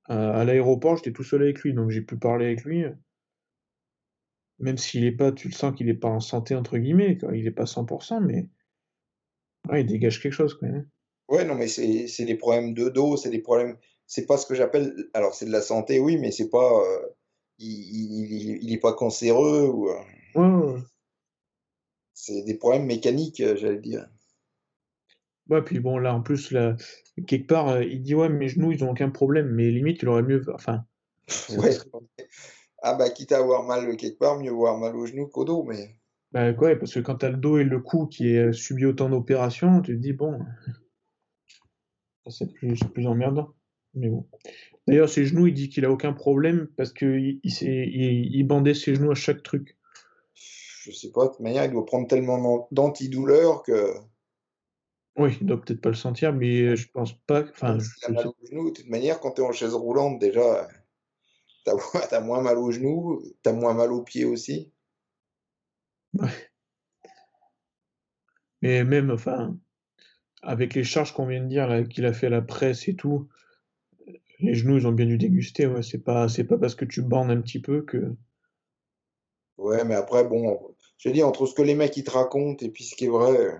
à, 0.05 0.31
à 0.41 0.45
l'aéroport, 0.45 0.97
j'étais 0.97 1.13
tout 1.13 1.25
seul 1.25 1.43
avec 1.43 1.61
lui, 1.61 1.73
donc 1.73 1.91
j'ai 1.91 2.03
pu 2.03 2.17
parler 2.19 2.47
avec 2.47 2.65
lui. 2.65 2.85
Même 4.59 4.77
s'il 4.77 5.05
est 5.05 5.13
pas, 5.13 5.33
tu 5.33 5.49
le 5.49 5.55
sens 5.55 5.75
qu'il 5.75 5.89
est 5.89 5.95
pas 5.95 6.09
en 6.09 6.21
santé 6.21 6.55
entre 6.55 6.79
guillemets, 6.79 7.17
quoi. 7.17 7.37
Il 7.37 7.47
est 7.47 7.53
pas 7.53 7.65
100%, 7.67 8.21
mais 8.21 8.49
ouais, 9.71 9.83
il 9.83 9.87
dégage 9.87 10.21
quelque 10.21 10.33
chose 10.33 10.57
quand 10.59 10.67
même. 10.67 10.89
Ouais, 11.29 11.45
non, 11.45 11.55
mais 11.55 11.69
c'est 11.69 12.07
c'est 12.09 12.25
des 12.25 12.35
problèmes 12.37 12.75
de 12.75 12.89
dos, 12.89 13.17
c'est 13.17 13.31
des 13.31 13.41
problèmes. 13.41 13.77
C'est 14.07 14.27
pas 14.27 14.37
ce 14.39 14.47
que 14.47 14.55
j'appelle. 14.55 14.95
Alors, 15.15 15.35
c'est 15.35 15.45
de 15.47 15.53
la 15.53 15.61
santé, 15.61 16.01
oui, 16.01 16.17
mais 16.19 16.31
c'est 16.33 16.49
pas. 16.49 16.81
euh, 16.83 17.07
il, 17.59 17.71
il, 17.71 18.33
il- 18.33 18.59
il 18.65 18.73
est 18.73 18.79
pas 18.79 18.93
cancéreux 18.95 19.67
ou. 19.69 19.89
euh, 19.91 20.03
Ouais, 20.35 20.43
ouais, 20.47 20.73
ouais. 20.75 20.81
c'est 22.13 22.43
des 22.43 22.59
problèmes 22.59 22.85
mécaniques, 22.85 23.41
euh, 23.41 23.57
j'allais 23.57 23.81
dire. 23.81 24.07
Ouais, 25.49 25.63
puis 25.63 25.81
bon, 25.81 25.99
là 25.99 26.15
en 26.15 26.21
plus, 26.23 26.51
là, 26.53 26.77
quelque 27.27 27.47
part, 27.49 27.69
euh, 27.69 27.83
il 27.85 28.03
dit 28.03 28.15
ouais, 28.15 28.29
mes 28.29 28.49
genoux 28.49 28.71
ils 28.73 28.85
ont 28.85 28.91
aucun 28.91 29.11
problème, 29.11 29.49
mais 29.51 29.71
limite, 29.71 30.03
il 30.03 30.09
aurait 30.09 30.23
mieux. 30.23 30.45
Enfin, 30.55 30.85
Ouais. 31.49 31.77
Ah, 32.83 32.95
bah, 32.95 33.11
quitte 33.11 33.31
à 33.33 33.39
avoir 33.39 33.63
mal 33.63 33.97
quelque 33.97 34.19
part, 34.19 34.39
mieux 34.41 34.51
avoir 34.51 34.79
mal 34.79 34.97
au 34.97 35.07
genou 35.07 35.29
qu'au 35.29 35.45
dos, 35.45 35.63
mais. 35.63 35.97
bah, 36.33 36.53
quoi, 36.55 36.75
parce 36.77 36.95
que 36.95 37.01
quand 37.01 37.17
t'as 37.17 37.31
le 37.31 37.37
dos 37.37 37.59
et 37.59 37.65
le 37.65 37.81
cou 37.81 38.07
qui 38.07 38.29
est 38.29 38.53
subi 38.53 38.85
autant 38.87 39.09
d'opérations, 39.11 39.81
tu 39.83 39.95
te 39.97 40.01
dis 40.01 40.13
bon, 40.13 40.39
c'est 42.29 42.53
plus, 42.53 42.77
c'est 42.77 42.93
plus 42.93 43.07
emmerdant. 43.07 43.55
Mais 43.95 44.09
bon. 44.09 44.29
D'ailleurs, 44.89 45.11
ses 45.11 45.27
genoux, 45.27 45.47
il 45.47 45.53
dit 45.53 45.69
qu'il 45.69 45.85
a 45.85 45.91
aucun 45.91 46.15
problème 46.15 46.67
parce 46.79 46.95
que 46.95 47.19
il, 47.45 48.45
bandait 48.45 48.73
ses 48.73 48.95
genoux 48.95 49.11
à 49.11 49.15
chaque 49.15 49.43
truc. 49.43 49.77
Je 50.35 50.91
sais 50.91 51.11
pas, 51.11 51.27
de 51.27 51.31
toute 51.33 51.41
manière, 51.41 51.67
il 51.67 51.73
doit 51.73 51.85
prendre 51.85 52.09
tellement 52.09 52.39
d'an- 52.39 52.69
d'antidouleurs 52.71 53.63
que. 53.63 53.93
Oui, 55.17 55.37
il 55.43 55.47
doit 55.47 55.61
peut-être 55.61 55.83
pas 55.83 55.91
le 55.91 55.95
sentir, 55.95 56.33
mais 56.33 56.75
je 56.75 56.91
pense 56.91 57.13
pas. 57.13 57.43
Enfin, 57.51 57.79
je 57.79 58.11
mal 58.11 58.29
au 58.29 58.35
genou, 58.47 58.71
de 58.71 58.77
toute 58.77 58.89
manière, 58.89 59.21
quand 59.21 59.33
tu 59.33 59.43
es 59.43 59.45
en 59.45 59.53
chaise 59.53 59.75
roulante, 59.75 60.19
déjà, 60.19 60.67
t'as 61.67 61.75
as 62.17 62.21
moins 62.21 62.41
mal 62.41 62.57
au 62.57 62.71
genou, 62.71 63.23
t'as 63.43 63.53
moins 63.53 63.75
mal 63.75 63.93
aux 63.93 64.03
pieds 64.03 64.25
aussi. 64.25 64.73
Mais 68.63 68.85
même, 68.85 69.11
enfin, 69.11 69.55
avec 70.41 70.73
les 70.73 70.85
charges 70.85 71.13
qu'on 71.13 71.27
vient 71.27 71.43
de 71.43 71.49
dire 71.49 71.85
qu'il 71.91 72.07
a 72.07 72.15
fait 72.15 72.29
à 72.29 72.31
la 72.31 72.41
presse 72.41 72.89
et 72.89 72.97
tout, 72.97 73.29
les 74.41 74.55
genoux, 74.55 74.77
ils 74.79 74.87
ont 74.89 74.93
bien 74.93 75.07
dû 75.07 75.19
déguster. 75.19 75.67
Ouais, 75.67 75.83
c'est 75.83 76.03
pas, 76.03 76.29
c'est 76.29 76.45
pas 76.45 76.59
parce 76.59 76.75
que 76.75 76.85
tu 76.85 77.03
bandes 77.03 77.31
un 77.31 77.41
petit 77.41 77.61
peu 77.61 77.83
que. 77.83 78.17
Ouais, 79.59 79.85
mais 79.85 79.95
après, 79.95 80.25
bon, 80.25 80.75
je 80.97 81.11
dis, 81.11 81.23
entre 81.23 81.45
ce 81.45 81.53
que 81.55 81.61
les 81.61 81.75
mecs 81.75 81.95
ils 81.99 82.05
te 82.05 82.11
racontent 82.11 82.65
et 82.65 82.71
puis 82.71 82.85
ce 82.85 82.97
qui 82.97 83.05
est 83.05 83.09
vrai. 83.09 83.37
euh, 83.39 83.59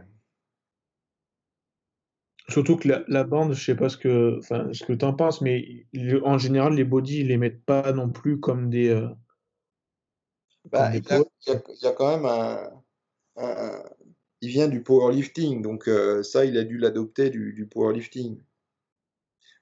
Surtout 2.51 2.77
que 2.77 2.89
la, 2.89 3.05
la 3.09 3.25
bande, 3.25 3.55
je 3.55 3.65
sais 3.65 3.75
pas 3.75 3.89
ce 3.89 3.97
que, 3.97 4.37
enfin, 4.39 4.69
ce 4.73 4.85
que 4.85 4.93
t'en 4.93 5.15
penses, 5.15 5.41
mais 5.41 5.87
en 6.25 6.37
général, 6.39 6.75
les 6.75 6.85
bodies, 6.85 7.21
ils 7.21 7.29
les 7.29 7.39
mettent 7.39 7.65
pas 7.65 7.93
non 7.95 8.11
plus 8.11 8.39
comme 8.41 8.69
des. 8.71 8.89
euh, 8.89 9.09
Bah, 10.71 10.93
il 10.97 11.05
y 11.11 11.13
a, 11.15 11.19
y 11.55 11.87
y 11.87 11.95
quand 11.97 12.17
même 12.17 12.27
un, 12.27 12.71
un- 13.37 13.67
un- 13.69 13.85
Il 14.43 14.51
vient 14.51 14.69
du 14.69 14.83
powerlifting, 14.83 15.63
donc 15.63 15.89
euh, 15.89 16.23
ça, 16.25 16.45
il 16.47 16.59
a 16.59 16.65
dû 16.65 16.79
l'adopter 16.79 17.31
du, 17.31 17.53
du 17.55 17.67
powerlifting. 17.67 18.41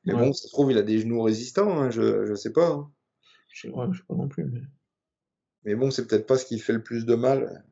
Mais 0.07 0.15
Ouais, 0.15 0.27
bon, 0.27 0.33
ça 0.33 0.47
se 0.49 0.53
trouve, 0.53 0.71
il 0.71 0.79
a 0.79 0.83
des 0.83 1.01
genoux 1.01 1.21
résistants, 1.23 1.79
hein, 1.81 1.91
je, 1.91 2.25
je 2.27 2.35
sais 2.35 2.53
pas. 2.53 2.69
hein. 2.71 2.91
je 3.53 3.63
sais, 3.63 3.69
ouais, 3.75 3.87
je 3.93 3.99
sais 3.99 4.05
pas 4.09 4.15
non 4.15 4.29
plus. 4.29 4.45
Mais... 4.45 4.61
Mais 5.65 5.75
bon, 5.75 5.91
c'est 5.91 6.07
peut-être 6.07 6.27
pas 6.27 6.39
ce 6.39 6.47
qui 6.47 6.59
fait 6.59 6.73
le 6.73 6.83
plus 6.83 7.05
de 7.07 7.15
mal. 7.17 7.65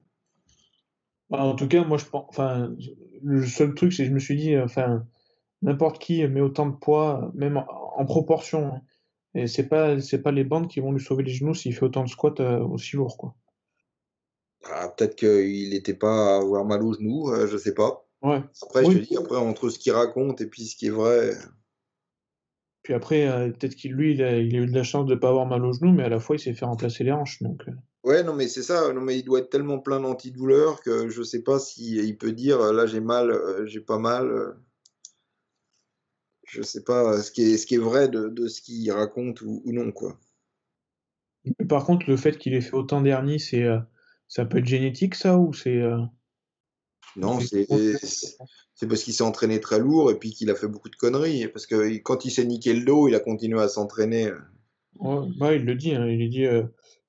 Bah, 1.30 1.42
en 1.44 1.54
tout 1.54 1.68
cas, 1.68 1.84
moi, 1.84 1.96
je 1.96 2.04
pense. 2.06 2.26
Enfin, 2.28 2.74
le 3.22 3.46
seul 3.46 3.74
truc, 3.74 3.92
c'est 3.92 4.02
que 4.04 4.08
je 4.10 4.14
me 4.14 4.18
suis 4.18 4.36
dit, 4.36 4.54
euh, 4.54 4.64
enfin, 4.64 5.06
n'importe 5.62 5.98
qui 6.00 6.26
met 6.26 6.40
autant 6.40 6.66
de 6.68 6.76
poids, 6.76 7.30
même 7.34 7.56
en, 7.56 7.66
en 7.96 8.04
proportion. 8.04 8.74
hein. 8.74 8.82
Et 9.36 9.46
c'est 9.46 9.68
pas, 9.68 10.00
c'est 10.00 10.22
pas 10.22 10.32
les 10.32 10.44
bandes 10.44 10.68
qui 10.68 10.80
vont 10.80 10.92
lui 10.92 11.00
sauver 11.00 11.22
les 11.24 11.32
genoux 11.32 11.54
s'il 11.54 11.74
fait 11.74 11.84
autant 11.84 12.04
de 12.04 12.08
squats 12.08 12.34
euh, 12.40 12.60
aussi 12.60 12.96
lourd, 12.96 13.16
quoi. 13.16 13.34
Ah, 14.64 14.88
peut-être 14.88 15.16
qu'il 15.16 15.70
n'était 15.70 15.94
pas 15.94 16.34
à 16.34 16.40
avoir 16.40 16.64
mal 16.64 16.82
aux 16.82 16.94
genoux, 16.94 17.30
euh, 17.30 17.46
je 17.46 17.56
sais 17.56 17.74
pas. 17.74 18.06
Ouais. 18.22 18.42
Après, 18.62 18.84
je 18.84 18.90
te 18.98 19.04
dis, 19.04 19.16
après, 19.16 19.36
entre 19.36 19.68
ce 19.70 19.78
qu'il 19.78 19.92
raconte 19.92 20.40
et 20.40 20.46
puis 20.46 20.64
ce 20.66 20.76
qui 20.76 20.86
est 20.86 20.90
vrai. 20.90 21.32
Puis 22.84 22.94
après, 22.94 23.26
euh, 23.26 23.50
peut-être 23.50 23.74
qu'il 23.74 23.92
lui, 23.94 24.12
il 24.12 24.22
a, 24.22 24.38
il 24.38 24.54
a 24.54 24.60
eu 24.60 24.66
de 24.66 24.74
la 24.74 24.84
chance 24.84 25.06
de 25.06 25.14
pas 25.16 25.30
avoir 25.30 25.46
mal 25.46 25.64
aux 25.64 25.72
genoux, 25.72 25.92
mais 25.92 26.04
à 26.04 26.08
la 26.08 26.20
fois, 26.20 26.36
il 26.36 26.38
s'est 26.38 26.52
fait 26.54 26.66
remplacer 26.66 27.02
les 27.02 27.10
hanches. 27.12 27.42
Donc, 27.42 27.66
euh, 27.66 27.72
Ouais, 28.04 28.22
non, 28.22 28.34
mais 28.34 28.46
c'est 28.46 28.62
ça. 28.62 28.92
Non, 28.92 29.00
mais 29.00 29.18
il 29.18 29.24
doit 29.24 29.38
être 29.38 29.48
tellement 29.50 29.78
plein 29.78 29.98
d'antidouleurs 29.98 30.82
que 30.82 31.08
je 31.08 31.22
sais 31.22 31.42
pas 31.42 31.58
si 31.58 31.96
il 31.96 32.18
peut 32.18 32.32
dire 32.32 32.60
euh, 32.60 32.72
là 32.74 32.84
j'ai 32.86 33.00
mal, 33.00 33.30
euh, 33.30 33.64
j'ai 33.64 33.80
pas 33.80 33.98
mal. 33.98 34.30
euh. 34.30 34.52
Je 36.46 36.60
sais 36.60 36.84
pas 36.84 37.22
ce 37.22 37.32
qui 37.32 37.42
est, 37.42 37.56
ce 37.56 37.66
qui 37.66 37.76
est 37.76 37.78
vrai 37.78 38.08
de, 38.10 38.28
de 38.28 38.46
ce 38.46 38.60
qu'il 38.60 38.92
raconte 38.92 39.40
ou, 39.40 39.62
ou 39.64 39.72
non, 39.72 39.90
quoi. 39.90 40.20
Par 41.66 41.86
contre, 41.86 42.08
le 42.08 42.18
fait 42.18 42.36
qu'il 42.36 42.52
ait 42.52 42.60
fait 42.60 42.74
autant 42.74 43.00
d'hernie, 43.00 43.40
c'est, 43.40 43.66
ça 44.28 44.44
peut 44.44 44.58
être 44.58 44.66
génétique, 44.66 45.14
ça, 45.14 45.38
ou 45.38 45.52
c'est, 45.54 45.82
Non, 47.16 47.38
c'est 47.40 48.88
parce 48.88 49.02
qu'il 49.04 49.14
s'est 49.14 49.22
entraîné 49.22 49.60
très 49.60 49.78
lourd 49.78 50.10
et 50.10 50.18
puis 50.18 50.30
qu'il 50.32 50.50
a 50.50 50.54
fait 50.54 50.68
beaucoup 50.68 50.88
de 50.88 50.96
conneries. 50.96 51.48
Parce 51.48 51.66
que 51.66 51.96
quand 51.98 52.24
il 52.24 52.30
s'est 52.30 52.44
niqué 52.44 52.72
le 52.74 52.84
dos, 52.84 53.08
il 53.08 53.14
a 53.14 53.20
continué 53.20 53.60
à 53.60 53.68
s'entraîner. 53.68 54.30
Ouais, 54.98 55.28
ouais, 55.40 55.56
il 55.56 55.64
le 55.64 55.74
dit, 55.74 55.94
hein, 55.94 56.06
il 56.06 56.28
dit, 56.30 56.44
euh, 56.46 56.64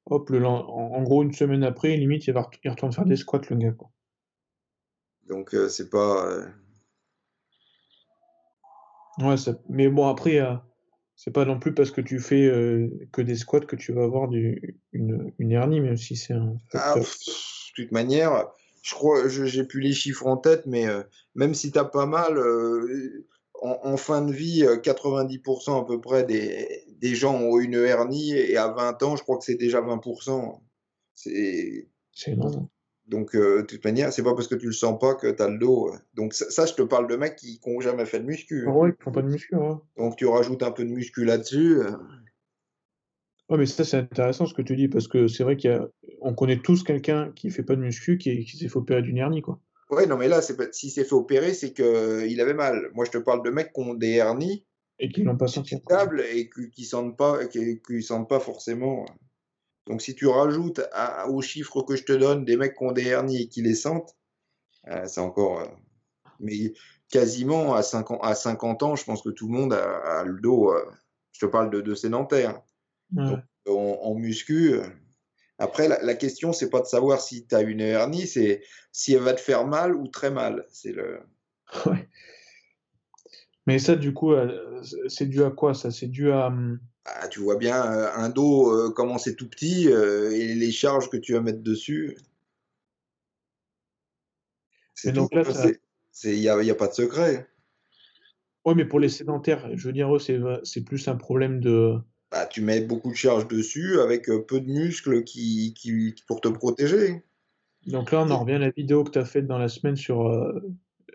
hop, 0.06 0.30
le, 0.30 0.45
en, 0.45 0.68
en 0.68 1.03
gros, 1.03 1.24
une 1.24 1.34
semaine 1.34 1.64
après, 1.64 1.95
limite, 1.97 2.28
il 2.28 2.34
va, 2.34 2.49
il 2.64 2.70
retourne 2.70 2.91
faire 2.91 3.06
des 3.06 3.16
squats, 3.16 3.41
le 3.49 3.56
gars, 3.58 3.72
quoi. 3.72 3.89
Donc 5.28 5.56
euh, 5.56 5.70
c'est 5.70 5.89
pas. 5.89 6.28
euh, 6.28 6.45
Ouais, 9.20 9.38
ça- 9.38 9.58
mais 9.70 9.88
bon, 9.89 10.08
après, 10.08 10.39
c'est 11.16 11.32
pas 11.32 11.45
non 11.45 11.60
plus 11.60 11.74
parce 11.74 11.91
que 11.91 12.01
tu 12.01 12.20
fais 12.20 12.51
que 13.12 13.22
des 13.22 13.36
squats 13.36 13.62
que 13.62 13.76
tu 13.76 13.93
vas 13.93 14.03
avoir 14.03 14.28
du, 14.28 14.78
une, 14.91 15.32
une 15.39 15.51
hernie, 15.51 15.80
même 15.80 15.97
si 15.97 16.16
c'est 16.16 16.34
un 16.34 16.58
Ah, 16.74 16.95
pff, 16.95 17.18
de 17.78 17.84
toute 17.84 17.91
manière, 17.91 18.47
je 18.86 18.93
crois, 18.93 19.27
j'ai 19.27 19.63
plus 19.63 19.81
les 19.81 19.93
chiffres 19.93 20.27
en 20.27 20.38
tête, 20.38 20.67
mais 20.67 20.88
euh, 20.88 21.01
même 21.33 21.55
si 21.55 21.71
t'as 21.71 21.86
pas 21.86 22.05
mal, 22.05 22.38
euh, 22.38 23.25
en, 23.61 23.79
en 23.83 23.97
fin 23.97 24.21
de 24.21 24.31
vie, 24.31 24.63
euh, 24.63 24.77
90% 24.77 25.81
à 25.81 25.86
peu 25.86 25.99
près 25.99 26.23
des, 26.23 26.83
des 26.99 27.15
gens 27.15 27.33
ont 27.36 27.59
une 27.59 27.73
hernie 27.73 28.33
et 28.33 28.57
à 28.57 28.67
20 28.67 29.01
ans, 29.01 29.15
je 29.15 29.23
crois 29.23 29.39
que 29.39 29.43
c'est 29.43 29.55
déjà 29.55 29.81
20%. 29.81 30.61
C'est 31.15 31.88
énorme. 32.27 32.67
Donc, 33.07 33.36
euh, 33.36 33.61
de 33.61 33.65
toute 33.65 33.83
manière, 33.83 34.13
c'est 34.13 34.21
pas 34.23 34.36
parce 34.36 34.47
que 34.47 34.55
tu 34.55 34.67
le 34.67 34.71
sens 34.71 34.99
pas 34.99 35.15
que 35.15 35.31
tu 35.31 35.41
as 35.41 35.49
le 35.49 35.57
dos. 35.57 35.89
euh. 35.91 35.97
Donc, 36.13 36.33
ça, 36.36 36.49
ça, 36.51 36.65
je 36.67 36.73
te 36.73 36.81
parle 36.83 37.07
de 37.07 37.15
mecs 37.15 37.36
qui 37.36 37.59
n'ont 37.65 37.79
jamais 37.81 38.05
fait 38.05 38.19
de 38.19 38.25
muscu. 38.25 38.65
Ah 38.67 38.69
hein. 38.69 38.73
ouais, 38.75 38.89
ils 38.89 39.03
font 39.03 39.11
pas 39.11 39.21
de 39.23 39.29
muscu. 39.29 39.55
hein. 39.55 39.81
Donc, 39.97 40.15
tu 40.15 40.25
rajoutes 40.27 40.61
un 40.63 40.71
peu 40.71 40.83
de 40.83 40.89
muscu 40.91 41.23
là-dessus. 41.25 41.79
euh. 41.81 41.91
Ouais, 43.49 43.57
mais 43.57 43.65
ça, 43.67 43.83
c'est 43.83 43.97
intéressant 43.97 44.45
ce 44.47 44.53
que 44.55 44.63
tu 44.63 44.75
dis, 44.75 44.88
parce 44.88 45.07
que 45.07 45.27
c'est 45.27 45.43
vrai 45.43 45.55
qu'il 45.55 45.69
y 45.71 45.73
a... 45.73 45.88
on 46.26 46.34
connaît 46.34 46.57
tous 46.59 46.84
quelqu'un 46.84 47.32
qui 47.34 47.49
fait 47.51 47.63
pas 47.63 47.76
de 47.76 47.82
muscu, 47.82 48.17
qui, 48.17 48.43
qui 48.45 48.57
s'est 48.57 48.67
fait 48.67 48.78
opérer 48.78 49.01
d'une 49.01 49.17
hernie, 49.17 49.41
quoi. 49.41 49.59
Ouais, 49.91 50.07
non, 50.07 50.17
mais 50.17 50.28
là, 50.28 50.41
c'est 50.41 50.73
s'il 50.73 50.89
s'est 50.91 51.05
fait 51.05 51.13
opérer, 51.13 51.53
c'est 51.53 51.71
qu'il 51.71 52.41
avait 52.41 52.53
mal. 52.55 52.89
Moi, 52.93 53.05
je 53.05 53.11
te 53.11 53.17
parle 53.19 53.43
de 53.43 53.51
mecs 53.51 53.71
qui 53.71 53.82
ont 53.82 53.93
des 53.93 54.13
hernies 54.13 54.65
Et 54.99 55.09
qui 55.09 55.21
l'ont 55.23 55.38
pas 55.38 55.47
senti. 55.47 55.76
et 55.76 56.49
qui, 56.49 56.69
qui 56.71 56.84
sentent 56.86 57.15
pas, 57.17 57.45
qui, 57.45 57.82
qui 57.82 58.01
sentent 58.01 58.28
pas 58.28 58.39
forcément. 58.39 59.05
Donc, 59.88 60.01
si 60.01 60.15
tu 60.15 60.26
rajoutes 60.26 60.82
à- 60.93 61.30
aux 61.30 61.41
chiffres 61.43 61.84
que 61.84 61.95
je 61.95 62.03
te 62.03 62.13
donne 62.13 62.43
des 62.45 62.57
mecs 62.57 62.76
qui 62.76 62.84
ont 62.84 62.91
des 62.91 63.05
hernies 63.05 63.43
et 63.43 63.47
qui 63.47 63.61
les 63.61 63.76
sentent, 63.76 64.15
euh, 64.88 65.05
c'est 65.05 65.21
encore. 65.21 65.59
euh, 65.59 65.67
Mais 66.39 66.73
quasiment 67.09 67.76
à 67.76 67.84
50, 67.84 68.19
à 68.23 68.34
50 68.34 68.82
ans, 68.82 68.95
je 68.95 69.05
pense 69.05 69.21
que 69.21 69.30
tout 69.30 69.47
le 69.47 69.53
monde 69.53 69.73
a, 69.73 70.19
a 70.21 70.23
le 70.23 70.39
dos. 70.41 70.71
euh, 70.73 70.84
Je 71.34 71.45
te 71.45 71.45
parle 71.45 71.69
de, 71.69 71.82
de 71.82 71.93
sédentaires. 71.93 72.61
Ouais. 73.15 73.38
en, 73.67 73.99
en 74.01 74.15
muscu. 74.15 74.73
Après, 75.58 75.88
la, 75.88 76.01
la 76.03 76.16
question, 76.16 76.53
c'est 76.53 76.70
pas 76.70 76.82
de 76.82 76.86
savoir 76.86 77.22
si 77.22 77.47
tu 77.47 77.56
as 77.56 77.62
une 77.62 77.82
hernie, 77.82 78.28
c'est 78.28 78.64
si 78.91 79.14
elle 79.14 79.22
va 79.22 79.34
te 79.34 79.41
faire 79.41 79.66
mal 79.66 79.95
ou 79.95 80.08
très 80.08 80.32
mal. 80.32 80.66
C'est 80.70 80.91
le. 80.91 81.22
Ouais. 81.86 82.08
Mais 83.68 83.80
ça, 83.80 83.95
du 83.95 84.14
coup, 84.14 84.34
euh, 84.34 84.84
c'est 85.08 85.26
dû 85.26 85.43
à 85.43 85.49
quoi, 85.49 85.74
ça? 85.74 85.89
C'est 85.89 86.08
dû 86.08 86.32
à... 86.32 86.53
Ah, 87.06 87.28
tu 87.28 87.39
vois 87.39 87.56
bien 87.58 87.84
euh, 87.91 88.12
un 88.16 88.30
dos, 88.30 88.72
euh, 88.72 88.91
comment 88.91 89.18
c'est 89.18 89.36
tout 89.36 89.49
petit 89.49 89.89
euh, 89.89 90.32
et 90.32 90.53
les 90.56 90.72
charges 90.72 91.10
que 91.10 91.18
tu 91.18 91.34
vas 91.34 91.41
mettre 91.41 91.62
dessus. 91.62 92.18
C'est 94.93 95.12
donc 95.12 95.34
là, 95.34 95.43
Il 96.24 96.39
n'y 96.39 96.47
a, 96.47 96.56
a 96.58 96.76
pas 96.76 96.88
de 96.88 96.93
secret. 96.93 97.47
Ouais, 98.66 98.76
mais 98.76 98.86
pour 98.86 98.99
les 98.99 99.10
sédentaires, 99.10 99.70
je 99.76 99.88
veux 99.88 99.93
dire, 99.93 100.10
c'est 100.64 100.84
plus 100.84 101.08
un 101.08 101.16
problème 101.16 101.60
de... 101.60 101.95
Bah, 102.36 102.45
tu 102.47 102.59
mets 102.59 102.81
beaucoup 102.81 103.11
de 103.11 103.15
charges 103.15 103.47
dessus 103.47 104.01
avec 104.01 104.29
euh, 104.29 104.41
peu 104.45 104.59
de 104.59 104.69
muscles 104.69 105.23
qui, 105.23 105.73
pour 106.27 106.41
te 106.41 106.49
protéger. 106.49 107.23
Donc 107.88 108.11
là, 108.11 108.23
on 108.23 108.29
en 108.29 108.39
revient 108.41 108.55
à 108.55 108.59
la 108.59 108.71
vidéo 108.71 109.05
que 109.05 109.11
tu 109.11 109.19
as 109.19 109.25
faite 109.25 109.47
dans 109.47 109.57
la 109.57 109.69
semaine 109.69 109.95
sur... 109.95 110.27
euh, 110.27 110.59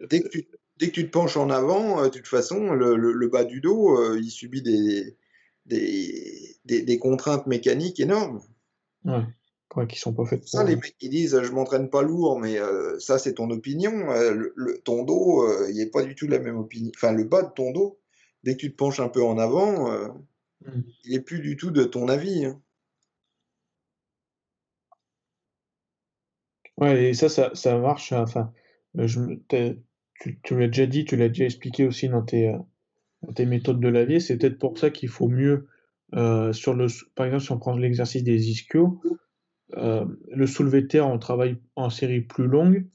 Dès 0.08 0.22
que 0.22 0.28
tu, 0.28 0.48
dès 0.78 0.86
que 0.86 0.92
tu 0.92 1.04
te 1.04 1.10
penches 1.10 1.36
en 1.36 1.50
avant, 1.50 2.00
euh, 2.00 2.04
de 2.04 2.08
toute 2.08 2.26
façon, 2.26 2.72
le, 2.72 2.96
le- 2.96 3.12
le 3.12 3.28
bas 3.28 3.44
du 3.44 3.60
dos, 3.60 3.98
euh, 3.98 4.18
il 4.18 4.30
subit 4.30 4.62
des, 4.62 5.14
des, 5.66 6.56
des, 6.64 6.80
des 6.80 6.98
contraintes 6.98 7.46
mécaniques 7.46 8.00
énormes. 8.00 8.40
Ouais, 9.04 9.20
ouais, 9.76 9.86
qui 9.86 9.98
sont 9.98 10.14
pas 10.14 10.24
faites 10.24 10.48
Ça, 10.48 10.64
les 10.64 10.76
mecs 10.76 10.96
qui 10.96 11.10
disent 11.10 11.38
je 11.42 11.52
m'entraîne 11.52 11.90
pas 11.90 12.00
lourd, 12.00 12.40
mais 12.40 12.58
euh, 12.58 12.98
ça, 12.98 13.18
c'est 13.18 13.34
ton 13.34 13.50
opinion. 13.50 13.92
le, 14.06 14.54
le- 14.56 14.78
ton 14.78 15.02
dos, 15.02 15.46
il 15.68 15.76
n'est 15.76 15.90
pas 15.90 16.02
du 16.02 16.14
tout 16.14 16.28
la 16.28 16.38
même 16.38 16.56
opinion. 16.56 16.90
Enfin, 16.96 17.12
le 17.12 17.24
bas 17.24 17.42
de 17.42 17.52
ton 17.54 17.72
dos, 17.72 17.98
dès 18.42 18.54
que 18.54 18.60
tu 18.60 18.70
te 18.72 18.76
penches 18.76 19.00
un 19.00 19.10
peu 19.10 19.22
en 19.22 19.36
avant, 19.36 20.16
euh, 20.66 20.70
Mm. 20.70 20.82
il 21.04 21.14
est 21.14 21.20
plus 21.20 21.40
du 21.40 21.56
tout 21.56 21.70
de 21.70 21.84
ton 21.84 22.08
avis. 22.08 22.46
hein. 22.46 22.62
Ouais, 26.76 27.10
et 27.10 27.14
ça, 27.14 27.28
ça, 27.28 27.50
ça 27.54 27.78
marche. 27.78 28.12
Enfin, 28.12 28.52
euh, 28.98 29.06
je, 29.06 29.20
me- 29.20 29.36
t'as- 29.48 29.74
tu, 30.20 30.40
tu 30.42 30.58
l'as 30.58 30.66
déjà 30.68 30.86
dit, 30.86 31.04
tu 31.04 31.16
l'as 31.16 31.28
déjà 31.28 31.44
expliqué 31.44 31.86
aussi 31.86 32.08
dans 32.08 32.22
tes, 32.22 32.48
euh, 32.48 32.58
dans 33.22 33.32
tes 33.32 33.46
méthodes 33.46 33.80
de 33.80 33.88
lavier. 33.88 34.20
C'est 34.20 34.38
peut-être 34.38 34.58
pour 34.58 34.78
ça 34.78 34.90
qu'il 34.90 35.08
faut 35.08 35.28
mieux, 35.28 35.68
euh, 36.14 36.52
sur 36.52 36.74
le, 36.74 36.88
sou- 36.88 37.06
par 37.14 37.26
exemple, 37.26 37.44
si 37.44 37.52
on 37.52 37.58
prend 37.58 37.76
l'exercice 37.76 38.24
des 38.24 38.50
ischios, 38.50 39.00
euh, 39.76 40.06
le 40.30 40.46
soulevé 40.46 40.82
de 40.82 40.88
terre, 40.88 41.08
on 41.08 41.18
travaille 41.18 41.58
en 41.76 41.90
série 41.90 42.22
plus 42.22 42.46
longue 42.48 42.86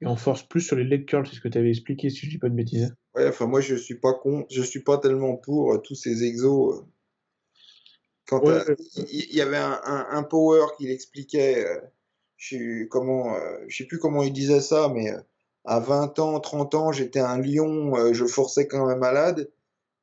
et 0.00 0.06
on 0.06 0.16
force 0.16 0.42
plus 0.44 0.60
sur 0.62 0.76
les 0.76 0.84
leg 0.84 1.06
curls. 1.06 1.26
C'est 1.28 1.36
ce 1.36 1.40
que 1.40 1.48
tu 1.48 1.58
avais 1.58 1.70
expliqué, 1.70 2.10
si 2.10 2.26
je 2.26 2.30
dis 2.30 2.38
pas 2.38 2.48
de 2.50 2.54
bêtises. 2.56 2.94
Ouais, 3.14 3.28
enfin, 3.28 3.46
moi, 3.46 3.60
je 3.60 3.76
suis 3.76 3.96
pas 3.96 4.14
con, 4.14 4.46
je 4.50 4.62
suis 4.62 4.80
pas 4.82 4.98
tellement 4.98 5.36
pour 5.36 5.74
euh, 5.74 5.78
tous 5.78 5.94
ces 5.94 6.24
exos. 6.24 6.74
euh. 6.80 6.86
Quand 8.28 8.40
Ouais, 8.40 8.64
t'as- 8.64 8.74
il 9.12 9.34
y 9.34 9.40
avait 9.40 9.56
un, 9.58 9.80
un, 9.84 10.06
un 10.10 10.22
power 10.22 10.66
qui 10.78 10.86
l'expliquait, 10.86 11.64
euh, 11.66 11.80
je 12.36 12.56
sais 12.56 12.88
comment, 12.90 13.36
euh, 13.36 13.58
je 13.68 13.76
sais 13.78 13.84
plus 13.86 13.98
comment 13.98 14.22
il 14.22 14.32
disait 14.32 14.60
ça, 14.60 14.90
mais 14.94 15.12
euh, 15.12 15.20
à 15.64 15.80
20 15.80 16.18
ans, 16.18 16.40
30 16.40 16.74
ans, 16.74 16.92
j'étais 16.92 17.20
un 17.20 17.38
lion, 17.38 17.96
euh, 17.96 18.12
je 18.14 18.24
forçais 18.26 18.66
quand 18.68 18.86
même 18.86 18.98
malade, 18.98 19.50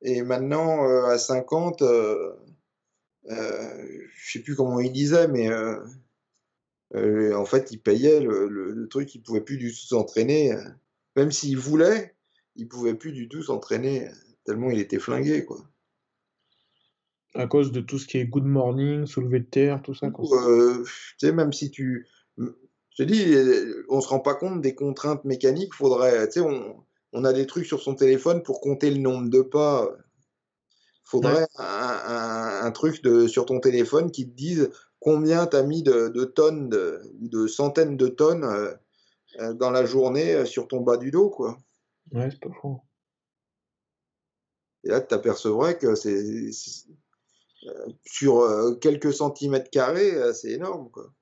et 0.02 0.22
maintenant, 0.22 0.86
euh, 0.88 1.06
à 1.06 1.18
50, 1.18 1.82
euh, 1.82 2.34
euh, 3.30 3.86
je 4.16 4.32
sais 4.32 4.40
plus 4.40 4.56
comment 4.56 4.80
il 4.80 4.92
disait, 4.92 5.28
mais 5.28 5.50
euh, 5.50 5.76
euh, 6.94 7.34
en 7.34 7.44
fait, 7.44 7.70
il 7.70 7.78
payait 7.80 8.20
le, 8.20 8.48
le, 8.48 8.72
le 8.72 8.88
truc, 8.88 9.14
il 9.14 9.22
pouvait 9.22 9.40
plus 9.40 9.56
du 9.58 9.70
tout 9.70 9.76
s'entraîner, 9.86 10.52
euh. 10.52 10.62
même 11.16 11.32
s'il 11.32 11.58
voulait, 11.58 12.14
il 12.56 12.68
pouvait 12.68 12.94
plus 12.94 13.12
du 13.12 13.28
tout 13.28 13.42
s'entraîner, 13.42 14.10
tellement 14.44 14.70
il 14.70 14.78
était 14.80 14.98
flingué, 14.98 15.44
quoi. 15.44 15.58
À 17.34 17.46
cause 17.46 17.72
de 17.72 17.80
tout 17.80 17.98
ce 17.98 18.06
qui 18.06 18.18
est 18.18 18.26
good 18.26 18.44
morning, 18.44 19.06
soulevé 19.06 19.40
de 19.40 19.46
terre, 19.46 19.80
tout 19.82 19.94
ça. 19.94 20.10
quoi. 20.10 20.26
Euh, 20.46 20.84
tu 20.84 21.26
sais, 21.26 21.32
même 21.32 21.52
si 21.52 21.70
tu. 21.70 22.06
Je 22.36 22.44
te 22.98 23.02
dis, 23.04 23.34
on 23.88 24.00
se 24.02 24.08
rend 24.08 24.20
pas 24.20 24.34
compte 24.34 24.60
des 24.60 24.74
contraintes 24.74 25.24
mécaniques. 25.24 25.72
Faudrait, 25.72 26.26
tu 26.28 26.34
sais, 26.34 26.40
on, 26.40 26.84
on 27.14 27.24
a 27.24 27.32
des 27.32 27.46
trucs 27.46 27.64
sur 27.64 27.80
son 27.80 27.94
téléphone 27.94 28.42
pour 28.42 28.60
compter 28.60 28.90
le 28.90 28.98
nombre 28.98 29.30
de 29.30 29.40
pas. 29.40 29.88
Faudrait 31.04 31.46
un, 31.58 31.64
un- 31.64 32.66
un 32.66 32.70
truc 32.70 33.02
de, 33.02 33.26
sur 33.26 33.46
ton 33.46 33.60
téléphone 33.60 34.10
qui 34.10 34.28
te 34.28 34.34
dise 34.34 34.70
combien 35.00 35.46
tu 35.46 35.56
as 35.56 35.62
mis 35.62 35.82
de, 35.82 36.08
de 36.08 36.24
tonnes 36.24 36.68
de- 36.68 37.00
ou 37.20 37.28
de 37.28 37.46
centaines 37.46 37.96
de 37.96 38.08
tonnes 38.08 38.44
euh, 38.44 38.72
euh, 39.40 39.52
dans 39.54 39.70
la 39.70 39.84
journée 39.84 40.44
sur 40.46 40.68
ton 40.68 40.80
bas 40.80 40.96
du 40.98 41.10
dos, 41.10 41.28
quoi. 41.30 41.58
Ouais, 42.12 42.28
c'est 42.30 42.40
pas 42.40 42.54
faux. 42.60 42.80
Et 44.84 44.88
là, 44.88 45.00
tu 45.00 45.08
t'apercevrais 45.08 45.78
que 45.78 45.94
c'est 45.94 46.50
sur 48.04 48.40
euh, 48.40 48.74
quelques 48.76 49.12
centimètres 49.12 49.70
carrés, 49.70 50.14
euh, 50.14 50.32
c'est 50.32 50.50
énorme, 50.52 50.90
quoi. 50.90 51.12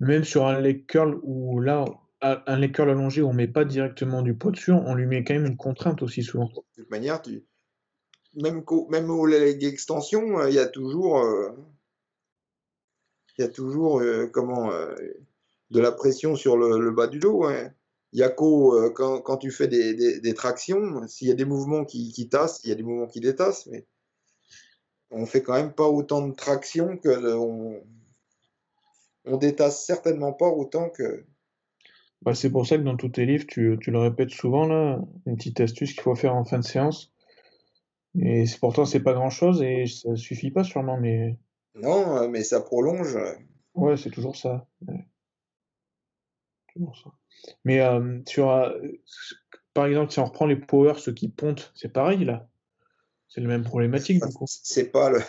Même 0.00 0.24
sur 0.24 0.46
un 0.46 0.60
leg 0.60 0.86
curl 0.86 1.18
où 1.22 1.60
là, 1.60 1.84
un 2.22 2.56
leg 2.58 2.74
curl 2.74 2.90
allongé 2.90 3.22
où 3.22 3.28
on 3.28 3.32
met 3.34 3.48
pas 3.48 3.64
directement 3.64 4.22
du 4.22 4.34
poids 4.34 4.50
dessus, 4.50 4.72
on 4.72 4.94
lui 4.94 5.06
met 5.06 5.24
quand 5.24 5.34
même 5.34 5.46
une 5.46 5.56
contrainte 5.56 6.02
aussi 6.02 6.22
souvent. 6.22 6.46
De 6.46 6.82
toute 6.82 6.90
manière, 6.90 7.20
tu... 7.20 7.44
même, 8.34 8.64
qu'au- 8.64 8.88
même 8.88 9.10
aux 9.10 9.26
leg 9.26 9.62
extensions, 9.64 10.38
euh, 10.40 10.48
il 10.48 10.54
y 10.54 10.58
a 10.58 10.66
toujours, 10.66 11.18
euh, 11.20 11.50
il 13.38 13.42
y 13.42 13.44
a 13.44 13.48
toujours 13.48 14.00
euh, 14.00 14.26
comment, 14.26 14.70
euh, 14.72 14.94
de 15.70 15.80
la 15.80 15.92
pression 15.92 16.34
sur 16.34 16.56
le, 16.56 16.78
le 16.78 16.90
bas 16.90 17.06
du 17.06 17.18
dos. 17.18 17.44
hein. 17.44 17.70
Il 18.12 18.18
y 18.18 18.22
a 18.24 18.28
qu'au, 18.28 18.74
euh, 18.76 18.90
quand, 18.90 19.20
quand 19.20 19.36
tu 19.36 19.50
fais 19.50 19.68
des, 19.68 19.94
des- 19.94 20.20
des 20.20 20.34
tractions, 20.34 21.06
s'il 21.06 21.28
y 21.28 21.30
a 21.30 21.34
des 21.34 21.44
mouvements 21.44 21.84
qui, 21.84 22.10
qui 22.12 22.28
tassent, 22.28 22.60
il 22.64 22.70
y 22.70 22.72
a 22.72 22.74
des 22.74 22.82
mouvements 22.82 23.06
qui 23.06 23.20
détassent, 23.20 23.66
mais 23.66 23.86
on 25.10 25.26
fait 25.26 25.42
quand 25.42 25.54
même 25.54 25.72
pas 25.72 25.88
autant 25.88 26.26
de 26.26 26.34
traction 26.34 26.96
que 26.96 27.08
le- 27.08 27.38
on, 27.38 27.82
on 29.24 29.36
détasse 29.36 29.84
certainement 29.84 30.32
pas 30.32 30.48
autant 30.48 30.88
que. 30.90 31.24
Bah, 32.22 32.34
c'est 32.34 32.50
pour 32.50 32.66
ça 32.66 32.76
que 32.76 32.82
dans 32.82 32.96
tous 32.96 33.08
tes 33.08 33.24
livres, 33.26 33.46
tu, 33.48 33.78
tu 33.80 33.90
le 33.90 33.98
répètes 33.98 34.30
souvent 34.30 34.66
là, 34.66 34.98
une 35.26 35.36
petite 35.36 35.60
astuce 35.60 35.92
qu'il 35.94 36.02
faut 36.02 36.14
faire 36.14 36.34
en 36.34 36.44
fin 36.44 36.58
de 36.58 36.64
séance. 36.64 37.12
Et 38.20 38.44
pourtant, 38.60 38.84
c'est 38.84 39.02
pas 39.02 39.14
grand-chose 39.14 39.62
et 39.62 39.86
ça 39.86 40.16
suffit 40.16 40.50
pas 40.50 40.64
sûrement, 40.64 40.98
mais 40.98 41.38
Non, 41.76 42.16
euh, 42.16 42.28
mais 42.28 42.42
ça 42.42 42.60
prolonge. 42.60 43.16
ouais, 43.74 43.96
c'est 43.96 44.10
toujours 44.10 44.36
ça. 44.36 44.66
ouais. 44.86 45.06
Toujours 46.74 46.96
ça. 46.96 47.10
Mais 47.64 47.80
euh, 47.80 48.20
sur, 48.26 48.50
euh, 48.50 48.78
par 49.72 49.86
exemple, 49.86 50.12
si 50.12 50.18
on 50.18 50.26
reprend 50.26 50.46
les 50.46 50.56
powers, 50.56 50.98
ceux 50.98 51.14
qui 51.14 51.30
pontent, 51.30 51.72
c'est 51.74 51.92
pareil 51.92 52.26
là. 52.26 52.49
C'est 53.30 53.40
la 53.40 53.48
même 53.48 53.64
problématique 53.64 54.22
du 54.24 54.32
coup. 54.34 54.44
C'est 54.46 54.90
pas 54.90 55.08
le, 55.08 55.20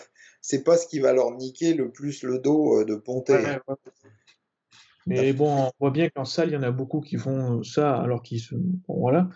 c'est 0.41 0.63
pas 0.63 0.75
ce 0.75 0.87
qui 0.87 0.99
va 0.99 1.13
leur 1.13 1.31
niquer 1.31 1.73
le 1.73 1.91
plus 1.91 2.23
le 2.23 2.39
dos 2.39 2.81
euh, 2.81 2.85
de 2.85 2.95
ponter. 2.95 3.33
Ouais, 3.33 3.59
ouais. 3.67 3.75
Mais 5.07 5.33
bon, 5.33 5.65
on 5.67 5.71
voit 5.79 5.91
bien 5.91 6.09
qu'en 6.09 6.25
salle, 6.25 6.49
il 6.49 6.53
y 6.53 6.57
en 6.57 6.63
a 6.63 6.71
beaucoup 6.71 7.01
qui 7.01 7.17
font 7.17 7.63
ça 7.63 7.95
alors 7.95 8.21
qu'ils 8.21 8.39
se. 8.39 8.55
Bon, 8.55 8.99
voilà. 8.99 9.29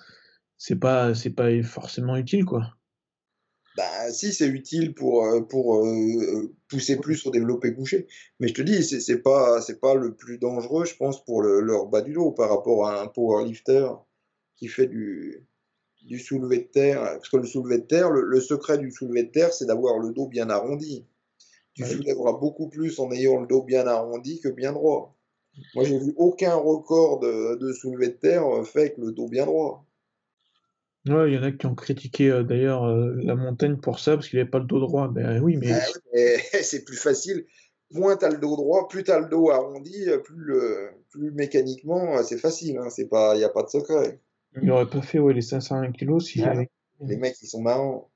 C'est 0.57 0.77
pas, 0.77 1.13
c'est 1.13 1.31
pas 1.31 1.61
forcément 1.63 2.15
utile, 2.17 2.45
quoi. 2.45 2.75
Bah, 3.77 4.09
si, 4.11 4.31
c'est 4.31 4.47
utile 4.47 4.93
pour, 4.93 5.25
euh, 5.25 5.41
pour 5.41 5.85
euh, 5.85 6.55
pousser 6.69 6.97
plus 6.97 7.25
au 7.25 7.31
développé 7.31 7.73
couché. 7.73 8.07
Mais 8.39 8.47
je 8.47 8.53
te 8.53 8.61
dis, 8.61 8.83
c'est 8.83 9.01
c'est 9.01 9.21
pas, 9.21 9.61
c'est 9.61 9.81
pas 9.81 9.95
le 9.95 10.15
plus 10.15 10.37
dangereux, 10.37 10.85
je 10.85 10.95
pense, 10.95 11.23
pour 11.25 11.41
le- 11.41 11.59
leur 11.59 11.87
bas 11.87 12.01
du 12.01 12.13
dos 12.13 12.31
par 12.31 12.49
rapport 12.49 12.87
à 12.87 13.01
un 13.01 13.07
powerlifter 13.07 13.89
qui 14.55 14.67
fait 14.69 14.87
du, 14.87 15.45
du 16.05 16.19
soulevé 16.19 16.59
de 16.59 16.63
terre. 16.67 17.01
Parce 17.01 17.29
que 17.29 17.37
le 17.37 17.45
soulevé 17.45 17.79
de 17.79 17.85
terre, 17.85 18.09
le, 18.11 18.21
le 18.23 18.41
secret 18.41 18.77
du 18.77 18.91
soulevé 18.91 19.23
de 19.23 19.31
terre, 19.31 19.53
c'est 19.53 19.65
d'avoir 19.65 19.99
le 19.99 20.11
dos 20.13 20.27
bien 20.27 20.49
arrondi. 20.49 21.05
Tu 21.73 21.83
Ouais. 21.83 21.89
soulèveras 21.89 22.33
beaucoup 22.33 22.69
plus 22.69 22.99
en 22.99 23.11
ayant 23.11 23.41
le 23.41 23.47
dos 23.47 23.63
bien 23.63 23.87
arrondi 23.87 24.39
que 24.41 24.49
bien 24.49 24.73
droit. 24.73 25.17
Moi, 25.75 25.83
j'ai 25.85 25.99
vu 25.99 26.13
aucun 26.17 26.55
record 26.55 27.19
de, 27.19 27.55
de 27.55 27.73
soulevé 27.73 28.09
de 28.09 28.13
terre 28.15 28.45
euh, 28.47 28.63
fait 28.63 28.79
avec 28.81 28.97
le 28.97 29.11
dos 29.11 29.27
bien 29.29 29.45
droit. 29.45 29.85
Ouais, 31.07 31.31
il 31.31 31.35
y 31.35 31.37
en 31.37 31.43
a 31.43 31.51
qui 31.51 31.65
ont 31.67 31.75
critiqué 31.75 32.31
euh, 32.31 32.43
d'ailleurs 32.43 32.83
euh, 32.85 33.13
la 33.23 33.35
montagne 33.35 33.77
pour 33.77 33.99
ça, 33.99 34.15
parce 34.15 34.27
qu'il 34.27 34.39
n'avait 34.39 34.49
pas 34.49 34.59
le 34.59 34.65
dos 34.65 34.79
droit. 34.79 35.07
Ben 35.07 35.39
oui, 35.41 35.57
mais 35.57 35.71
Ah 35.71 35.85
oui, 35.93 36.01
mais 36.13 36.37
c'est 36.63 36.83
plus 36.83 36.97
facile. 36.97 37.45
moins 37.91 38.17
tu 38.17 38.25
as 38.25 38.29
le 38.29 38.37
dos 38.37 38.55
droit, 38.55 38.87
plus 38.87 39.03
tu 39.03 39.11
as 39.11 39.19
le 39.19 39.27
dos 39.29 39.49
arrondi, 39.51 40.05
plus, 40.23 40.35
le, 40.37 40.89
plus 41.11 41.31
mécaniquement 41.31 42.21
c'est 42.23 42.37
facile. 42.39 42.77
Hein, 42.77 42.89
c'est 42.89 43.07
pas, 43.07 43.35
il 43.35 43.39
n'y 43.39 43.43
a 43.43 43.49
pas 43.49 43.63
de 43.63 43.69
secret. 43.69 44.19
Il 44.61 44.67
n'aurait 44.67 44.89
pas 44.89 45.01
fait 45.01 45.19
ouais, 45.19 45.33
les 45.33 45.41
501 45.41 45.91
kilos 45.91 46.25
si 46.25 46.39
j'avais. 46.39 46.69
Les 47.01 47.17
mecs, 47.17 47.35
ils 47.41 47.47
sont 47.47 47.61
marrants. 47.61 48.09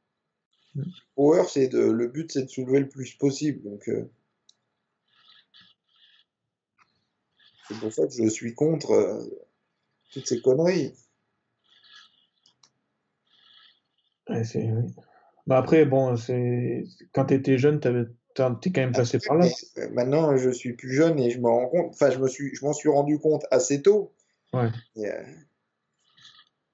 Mm. 0.76 0.84
Power, 1.16 1.44
c'est 1.50 1.68
de, 1.68 1.80
le 1.80 2.08
but, 2.08 2.32
c'est 2.32 2.44
de 2.44 2.50
soulever 2.50 2.80
le 2.80 2.90
plus 2.90 3.14
possible. 3.16 3.62
Donc, 3.64 3.88
euh, 3.90 4.10
c'est 7.68 7.78
pour 7.80 7.92
ça 7.92 8.08
que 8.08 8.14
je 8.14 8.28
suis 8.30 8.54
contre 8.54 8.92
euh, 8.92 9.24
toutes 10.14 10.28
ces 10.28 10.42
conneries. 10.42 10.94
Ouais, 14.30 14.44
c'est, 14.44 14.70
bah 15.48 15.58
après, 15.58 15.86
bon, 15.86 16.16
c'est 16.16 16.84
quand 17.14 17.26
tu 17.26 17.34
étais 17.34 17.58
jeune, 17.58 17.80
tu 17.80 17.88
es 17.90 18.06
quand 18.36 18.82
même 18.82 18.92
passé 18.92 19.20
par 19.20 19.38
là. 19.38 19.48
Euh, 19.78 19.90
maintenant, 19.90 20.38
je 20.38 20.52
suis 20.52 20.74
plus 20.74 20.94
jeune 20.94 21.20
et 21.20 21.32
je 21.32 21.40
m'en 21.40 21.56
rends 21.56 21.70
compte. 21.70 21.90
Enfin, 21.94 22.12
je 22.12 22.20
me 22.20 22.28
suis, 22.28 22.56
je 22.56 22.64
m'en 22.64 22.74
suis 22.74 22.90
rendu 22.90 23.18
compte 23.20 23.44
assez 23.52 23.82
tôt. 23.82 24.14
Ouais. 24.54 24.70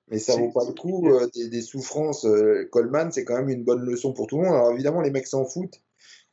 Mais 0.09 0.19
ça 0.19 0.35
vaut 0.35 0.51
pas 0.51 0.65
le 0.65 0.73
coup 0.73 1.09
euh, 1.09 1.27
des, 1.33 1.61
souffrances. 1.61 2.25
Euh, 2.25 2.67
Coleman, 2.71 3.11
c'est 3.11 3.25
quand 3.25 3.37
même 3.37 3.49
une 3.49 3.63
bonne 3.63 3.81
leçon 3.81 4.13
pour 4.13 4.27
tout 4.27 4.37
le 4.37 4.43
monde. 4.43 4.53
Alors 4.53 4.71
évidemment, 4.71 5.01
les 5.01 5.09
mecs 5.09 5.27
s'en 5.27 5.45
foutent. 5.45 5.81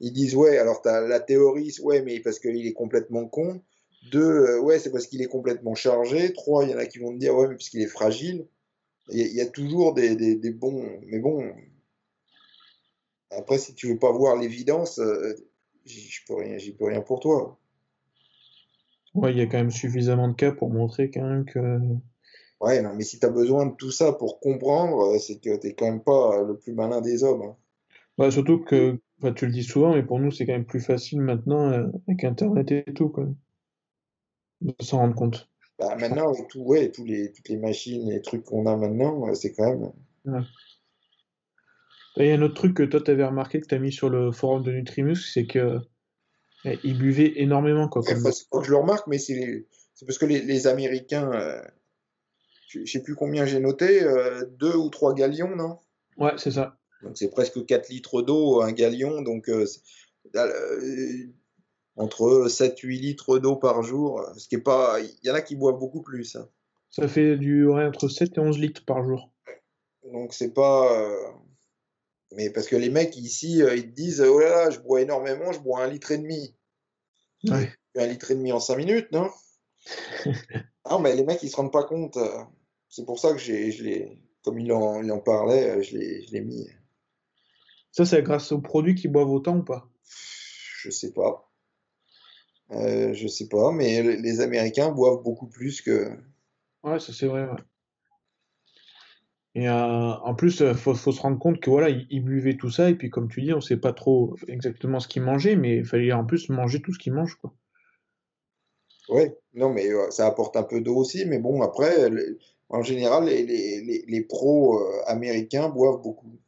Ils 0.00 0.12
disent 0.12 0.34
ouais, 0.34 0.58
alors 0.58 0.82
t'as 0.82 1.00
la 1.00 1.20
théorie, 1.20 1.74
ouais, 1.82 2.02
mais 2.02 2.20
parce 2.20 2.38
qu'il 2.38 2.66
est 2.66 2.72
complètement 2.72 3.26
con. 3.26 3.62
Deux, 4.10 4.20
euh, 4.20 4.60
ouais, 4.60 4.78
c'est 4.78 4.90
parce 4.90 5.06
qu'il 5.06 5.22
est 5.22 5.26
complètement 5.26 5.74
chargé. 5.74 6.32
Trois, 6.32 6.64
il 6.64 6.70
y 6.70 6.74
en 6.74 6.78
a 6.78 6.86
qui 6.86 6.98
vont 6.98 7.12
te 7.12 7.18
dire 7.18 7.34
ouais, 7.34 7.48
mais 7.48 7.54
parce 7.54 7.70
qu'il 7.70 7.80
est 7.80 7.86
fragile. 7.86 8.46
Il 9.08 9.34
y, 9.34 9.40
a 9.40 9.46
toujours 9.46 9.94
des, 9.94 10.14
des, 10.14 10.36
des, 10.36 10.50
bons. 10.52 10.88
Mais 11.06 11.18
bon. 11.18 11.52
Après, 13.30 13.58
si 13.58 13.74
tu 13.74 13.88
veux 13.88 13.98
pas 13.98 14.12
voir 14.12 14.36
l'évidence, 14.36 15.00
j'y 15.84 16.20
peux 16.26 16.36
rien, 16.36 16.56
j'y 16.56 16.72
peux 16.72 16.84
rien 16.84 17.00
pour 17.00 17.18
toi. 17.18 17.58
Ouais, 19.14 19.32
il 19.32 19.38
y 19.38 19.40
a 19.42 19.46
quand 19.46 19.58
même 19.58 19.72
suffisamment 19.72 20.28
de 20.28 20.34
cas 20.34 20.52
pour 20.52 20.70
montrer 20.70 21.10
quand 21.10 21.28
même 21.28 21.44
que 21.44 21.80
Ouais, 22.62 22.80
non, 22.80 22.94
mais 22.94 23.02
si 23.02 23.18
tu 23.18 23.26
as 23.26 23.30
besoin 23.30 23.66
de 23.66 23.74
tout 23.74 23.90
ça 23.90 24.12
pour 24.12 24.38
comprendre, 24.38 25.14
euh, 25.14 25.18
c'est 25.18 25.40
que 25.40 25.58
tu 25.58 25.74
quand 25.74 25.84
même 25.84 26.02
pas 26.02 26.38
euh, 26.38 26.46
le 26.46 26.56
plus 26.56 26.72
malin 26.72 27.00
des 27.00 27.24
hommes. 27.24 27.42
Hein. 27.42 27.56
Ouais, 28.18 28.30
surtout 28.30 28.60
que, 28.60 29.00
tu 29.34 29.46
le 29.46 29.52
dis 29.52 29.64
souvent, 29.64 29.94
mais 29.94 30.04
pour 30.04 30.20
nous, 30.20 30.30
c'est 30.30 30.46
quand 30.46 30.52
même 30.52 30.64
plus 30.64 30.80
facile 30.80 31.20
maintenant 31.22 31.70
euh, 31.70 31.88
avec 32.06 32.22
Internet 32.22 32.70
et 32.70 32.84
tout, 32.94 33.08
quoi, 33.08 33.26
de 34.60 34.74
s'en 34.80 34.98
rendre 34.98 35.16
compte. 35.16 35.48
Bah, 35.80 35.96
maintenant, 35.96 36.32
avec 36.32 36.46
tout, 36.46 36.60
ouais, 36.60 36.92
tous 36.92 37.04
les, 37.04 37.32
toutes 37.32 37.48
les 37.48 37.56
machines 37.56 38.08
et 38.08 38.14
les 38.14 38.22
trucs 38.22 38.44
qu'on 38.44 38.64
a 38.66 38.76
maintenant, 38.76 39.34
c'est 39.34 39.52
quand 39.54 39.68
même. 39.68 39.90
Il 42.16 42.26
y 42.26 42.30
a 42.30 42.34
un 42.34 42.42
autre 42.42 42.54
truc 42.54 42.76
que 42.76 42.84
toi, 42.84 43.00
tu 43.00 43.10
avais 43.10 43.24
remarqué, 43.24 43.60
que 43.60 43.66
tu 43.66 43.74
as 43.74 43.80
mis 43.80 43.90
sur 43.90 44.08
le 44.08 44.30
forum 44.30 44.62
de 44.62 44.70
Nutrimus, 44.70 45.16
c'est 45.16 45.46
que 45.46 45.80
eh, 46.64 46.78
ils 46.84 46.96
buvaient 46.96 47.32
énormément. 47.40 47.88
Quoi, 47.88 48.02
comme... 48.04 48.30
je 48.62 48.70
le 48.70 48.76
remarque, 48.76 49.08
mais 49.08 49.18
c'est 49.18 49.66
parce 50.06 50.18
que 50.18 50.26
les, 50.26 50.42
les 50.42 50.68
Américains, 50.68 51.32
je 52.72 52.90
sais 52.90 53.02
plus 53.02 53.14
combien 53.14 53.44
j'ai 53.44 53.60
noté, 53.60 54.02
euh, 54.02 54.44
deux 54.58 54.74
ou 54.74 54.88
trois 54.88 55.14
galions, 55.14 55.54
non? 55.54 55.78
Ouais, 56.16 56.32
c'est 56.36 56.52
ça. 56.52 56.78
Donc 57.02 57.16
c'est 57.16 57.30
presque 57.30 57.64
4 57.64 57.88
litres 57.88 58.22
d'eau, 58.22 58.62
un 58.62 58.72
galion, 58.72 59.22
donc 59.22 59.48
euh, 59.48 59.66
euh, 60.36 61.26
entre 61.96 62.48
7-8 62.48 63.00
litres 63.00 63.38
d'eau 63.38 63.56
par 63.56 63.82
jour, 63.82 64.24
ce 64.36 64.48
qui 64.48 64.56
est 64.56 64.60
pas... 64.60 65.00
Il 65.00 65.26
y 65.26 65.30
en 65.30 65.34
a 65.34 65.42
qui 65.42 65.56
boivent 65.56 65.78
beaucoup 65.78 66.02
plus. 66.02 66.36
Hein. 66.36 66.48
Ça 66.90 67.08
fait 67.08 67.36
du 67.36 67.68
entre 67.68 68.08
7 68.08 68.36
et 68.36 68.40
11 68.40 68.58
litres 68.58 68.84
par 68.84 69.02
jour. 69.02 69.32
Donc 70.12 70.32
c'est 70.32 70.52
pas... 70.52 70.88
Mais 72.34 72.50
parce 72.50 72.66
que 72.66 72.76
les 72.76 72.88
mecs 72.88 73.16
ici, 73.16 73.58
ils 73.58 73.90
te 73.90 73.94
disent, 73.94 74.22
oh 74.22 74.38
là 74.38 74.48
là, 74.48 74.70
je 74.70 74.80
bois 74.80 75.02
énormément, 75.02 75.52
je 75.52 75.60
bois 75.60 75.82
un 75.82 75.88
litre 75.88 76.12
et 76.12 76.18
demi. 76.18 76.54
Ouais. 77.44 77.70
Un 77.96 78.06
litre 78.06 78.30
et 78.30 78.34
demi 78.36 78.52
en 78.52 78.60
5 78.60 78.76
minutes, 78.76 79.12
non? 79.12 79.28
Non, 80.88 80.98
mais 81.00 81.14
les 81.14 81.24
mecs, 81.24 81.42
ils 81.42 81.50
se 81.50 81.56
rendent 81.56 81.72
pas 81.72 81.84
compte. 81.84 82.16
C'est 82.92 83.06
pour 83.06 83.18
ça 83.18 83.32
que 83.32 83.38
j'ai, 83.38 83.72
je 83.72 83.84
l'ai, 83.84 84.18
comme 84.44 84.58
il 84.58 84.70
en, 84.70 85.02
il 85.02 85.10
en 85.10 85.18
parlait, 85.18 85.70
euh, 85.70 85.82
je 85.82 85.96
l'ai, 85.96 86.26
je 86.26 86.32
l'ai 86.32 86.42
mis. 86.42 86.68
Ça, 87.90 88.04
c'est 88.04 88.22
grâce 88.22 88.52
aux 88.52 88.60
produits 88.60 88.94
qui 88.94 89.08
boivent 89.08 89.30
autant 89.30 89.56
ou 89.56 89.62
pas? 89.62 89.88
Je 90.76 90.90
sais 90.90 91.14
pas. 91.14 91.50
Euh, 92.72 93.14
je 93.14 93.26
sais 93.28 93.48
pas, 93.48 93.72
mais 93.72 94.02
les 94.02 94.40
Américains 94.42 94.90
boivent 94.90 95.22
beaucoup 95.22 95.46
plus 95.46 95.80
que. 95.80 96.10
Ouais, 96.82 97.00
ça 97.00 97.14
c'est 97.14 97.26
vrai. 97.26 97.44
Ouais. 97.44 97.56
Et 99.54 99.70
euh, 99.70 99.72
en 99.72 100.34
plus, 100.34 100.60
il 100.60 100.74
faut, 100.74 100.94
faut, 100.94 101.12
se 101.12 101.20
rendre 101.22 101.38
compte 101.38 101.60
que 101.60 101.70
voilà, 101.70 101.88
ils, 101.88 102.22
buvaient 102.22 102.58
tout 102.58 102.70
ça, 102.70 102.90
et 102.90 102.94
puis 102.94 103.08
comme 103.08 103.30
tu 103.30 103.40
dis, 103.40 103.54
on 103.54 103.62
sait 103.62 103.78
pas 103.78 103.94
trop 103.94 104.36
exactement 104.48 105.00
ce 105.00 105.08
qu'ils 105.08 105.22
mangeaient, 105.22 105.56
mais 105.56 105.78
il 105.78 105.86
fallait 105.86 106.12
en 106.12 106.26
plus 106.26 106.50
manger 106.50 106.82
tout 106.82 106.92
ce 106.92 106.98
qu'ils 106.98 107.14
mangent, 107.14 107.36
quoi. 107.36 107.54
Ouais, 109.08 109.34
non, 109.54 109.70
mais 109.70 109.88
ça 110.10 110.26
apporte 110.26 110.56
un 110.56 110.62
peu 110.62 110.80
d'eau 110.82 110.96
aussi, 110.96 111.24
mais 111.26 111.38
bon, 111.38 111.60
après, 111.62 112.10
en 112.72 112.82
général, 112.82 113.26
les, 113.26 113.44
les, 113.44 114.04
les, 114.06 114.20
pros 114.22 114.80
euh, 114.80 115.02
américains 115.06 115.68
boivent 115.68 116.00
beaucoup. 116.00 116.40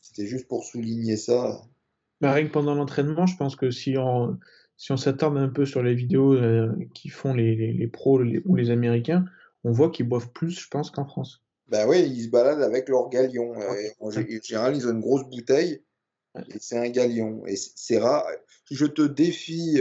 C'était 0.00 0.26
juste 0.26 0.48
pour 0.48 0.64
souligner 0.64 1.16
ça. 1.16 1.62
Bah, 2.22 2.32
rien 2.32 2.46
que 2.46 2.52
pendant 2.52 2.74
l'entraînement, 2.74 3.26
je 3.26 3.36
pense 3.36 3.54
que 3.54 3.70
si 3.70 3.96
on, 3.98 4.38
si 4.78 4.92
on 4.92 4.96
s'attarde 4.96 5.36
un 5.36 5.48
peu 5.48 5.66
sur 5.66 5.82
les 5.82 5.94
vidéos 5.94 6.32
euh, 6.32 6.72
qui 6.94 7.10
font 7.10 7.34
les, 7.34 7.54
les 7.54 7.86
pros 7.86 8.18
ou 8.46 8.56
les 8.56 8.70
Américains, 8.70 9.26
on 9.62 9.72
voit 9.72 9.90
qu'ils 9.90 10.08
boivent 10.08 10.32
plus, 10.32 10.58
je 10.58 10.68
pense, 10.68 10.90
qu'en 10.90 11.04
France. 11.04 11.42
Ben 11.68 11.86
oui, 11.86 12.00
ils 12.00 12.24
se 12.24 12.30
baladent 12.30 12.62
avec 12.62 12.88
leur 12.88 13.10
galion. 13.10 13.54
Euh, 13.60 13.88
en 14.00 14.10
général, 14.10 14.74
ils 14.74 14.86
ont 14.86 14.92
une 14.92 15.00
grosse 15.00 15.24
bouteille 15.24 15.82
et 16.48 16.58
c'est 16.60 16.78
un 16.78 16.88
galion. 16.88 17.44
Et 17.46 17.56
c'est 17.56 17.98
rare. 17.98 18.24
Je 18.70 18.86
te 18.86 19.02
défie 19.02 19.78